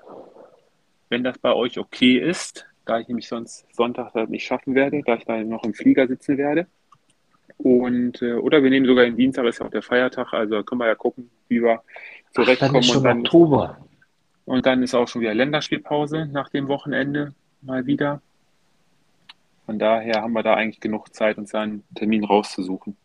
wenn 1.09 1.23
das 1.23 1.37
bei 1.39 1.53
euch 1.53 1.79
okay 1.79 2.17
ist, 2.17 2.67
da 2.85 2.99
ich 2.99 3.07
nämlich 3.07 3.27
sonst 3.27 3.65
Sonntag 3.75 4.13
nicht 4.29 4.45
schaffen 4.45 4.75
werde, 4.75 5.01
da 5.05 5.15
ich 5.15 5.25
da 5.25 5.37
noch 5.43 5.63
im 5.63 5.73
Flieger 5.73 6.07
sitzen 6.07 6.37
werde. 6.37 6.67
Und, 7.57 8.21
äh, 8.21 8.33
oder 8.33 8.63
wir 8.63 8.69
nehmen 8.69 8.85
sogar 8.85 9.03
den 9.03 9.17
Dienstag, 9.17 9.45
ist 9.45 9.59
ja 9.59 9.65
auch 9.65 9.71
der 9.71 9.81
Feiertag, 9.81 10.31
also 10.33 10.63
können 10.63 10.79
wir 10.79 10.87
ja 10.87 10.95
gucken, 10.95 11.29
wie 11.49 11.61
wir 11.61 11.81
zurechtkommen. 12.31 12.77
Ach, 12.77 12.87
dann 12.87 12.97
und 12.97 13.03
dann, 13.03 13.19
Oktober. 13.19 13.77
Und 14.45 14.65
dann 14.65 14.81
ist 14.81 14.93
auch 14.93 15.07
schon 15.07 15.21
wieder 15.21 15.33
Länderspielpause 15.33 16.27
nach 16.31 16.49
dem 16.49 16.67
Wochenende 16.67 17.33
mal 17.61 17.85
wieder. 17.85 18.21
Von 19.65 19.77
daher 19.77 20.21
haben 20.21 20.33
wir 20.33 20.41
da 20.41 20.55
eigentlich 20.55 20.79
genug 20.79 21.13
Zeit, 21.13 21.37
uns 21.37 21.53
einen 21.53 21.83
Termin 21.95 22.23
rauszusuchen. 22.23 22.95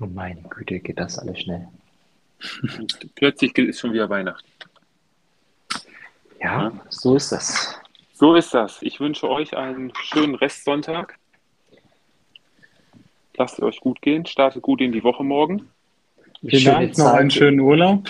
Oh 0.00 0.06
meine 0.06 0.40
Güte, 0.42 0.80
geht 0.80 0.98
das 0.98 1.18
alles 1.18 1.40
schnell. 1.40 1.68
Plötzlich 3.14 3.56
ist 3.58 3.80
schon 3.80 3.92
wieder 3.92 4.08
Weihnachten. 4.08 4.48
Ja, 6.40 6.62
ja, 6.62 6.72
so 6.88 7.16
ist 7.16 7.32
das. 7.32 7.78
So 8.14 8.34
ist 8.34 8.54
das. 8.54 8.80
Ich 8.82 8.98
wünsche 8.98 9.28
euch 9.28 9.56
einen 9.56 9.92
schönen 10.02 10.34
Restsonntag. 10.34 11.18
Lasst 13.36 13.58
es 13.58 13.64
euch 13.64 13.80
gut 13.80 14.00
gehen. 14.00 14.24
Startet 14.26 14.62
gut 14.62 14.80
in 14.80 14.92
die 14.92 15.04
Woche 15.04 15.22
morgen. 15.22 15.68
Vielen 16.42 16.64
Dank, 16.64 16.98
noch 16.98 17.12
einen 17.12 17.30
schönen 17.30 17.60
Urlaub. 17.60 18.08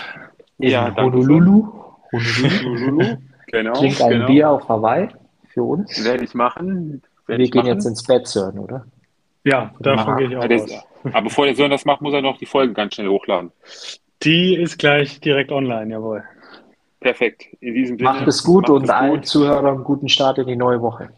Ja, 0.59 0.95
Honolulu. 0.97 1.73
Honolulu. 2.13 3.17
genau. 3.47 3.73
Klingt 3.73 4.01
ein 4.01 4.11
genau. 4.11 4.27
Bier 4.27 4.51
auf 4.51 4.69
Hawaii 4.69 5.09
für 5.49 5.65
uns. 5.65 6.05
Werde 6.05 6.25
ich 6.25 6.35
machen. 6.35 7.03
Werde 7.27 7.39
Wir 7.39 7.45
ich 7.45 7.51
gehen 7.51 7.63
machen. 7.63 7.75
jetzt 7.75 7.87
ins 7.87 8.05
Bett, 8.05 8.29
Sören, 8.29 8.59
oder? 8.59 8.87
Ja, 9.45 9.73
davon 9.81 10.17
gehe 10.17 10.29
ich 10.29 10.37
auch 10.37 10.45
aus. 10.45 10.85
Aber 11.05 11.23
bevor 11.23 11.47
der 11.47 11.55
Sören 11.55 11.71
das 11.71 11.85
macht, 11.85 12.03
muss 12.03 12.13
er 12.13 12.23
noch 12.23 12.37
die 12.37 12.47
Folge 12.47 12.75
ganz 12.75 12.95
schnell 12.95 13.09
hochladen. 13.09 13.53
Die 14.23 14.55
ist 14.55 14.79
gleich 14.79 15.21
direkt 15.21 15.51
online, 15.51 15.93
jawohl. 15.93 16.25
Perfekt. 17.01 17.47
In 17.61 17.75
diesem 17.75 17.97
Sinne. 17.97 18.11
Macht 18.11 18.29
es 18.29 18.45
gut 18.45 18.65
macht 18.65 18.73
und 18.73 18.85
es 18.85 18.91
allen 18.91 19.11
gut. 19.13 19.27
Zuhörern 19.27 19.67
einen 19.67 19.85
guten 19.85 20.09
Start 20.09 20.39
in 20.39 20.47
die 20.47 20.57
neue 20.57 20.83
Woche. 20.83 21.11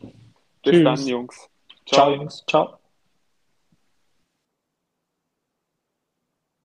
Bis 0.63 0.75
Tschüss. 0.75 0.85
dann, 0.85 1.07
Jungs. 1.07 1.51
Ciao, 1.87 2.07
Ciao 2.07 2.15
Jungs. 2.15 2.45
Ciao. 2.47 2.82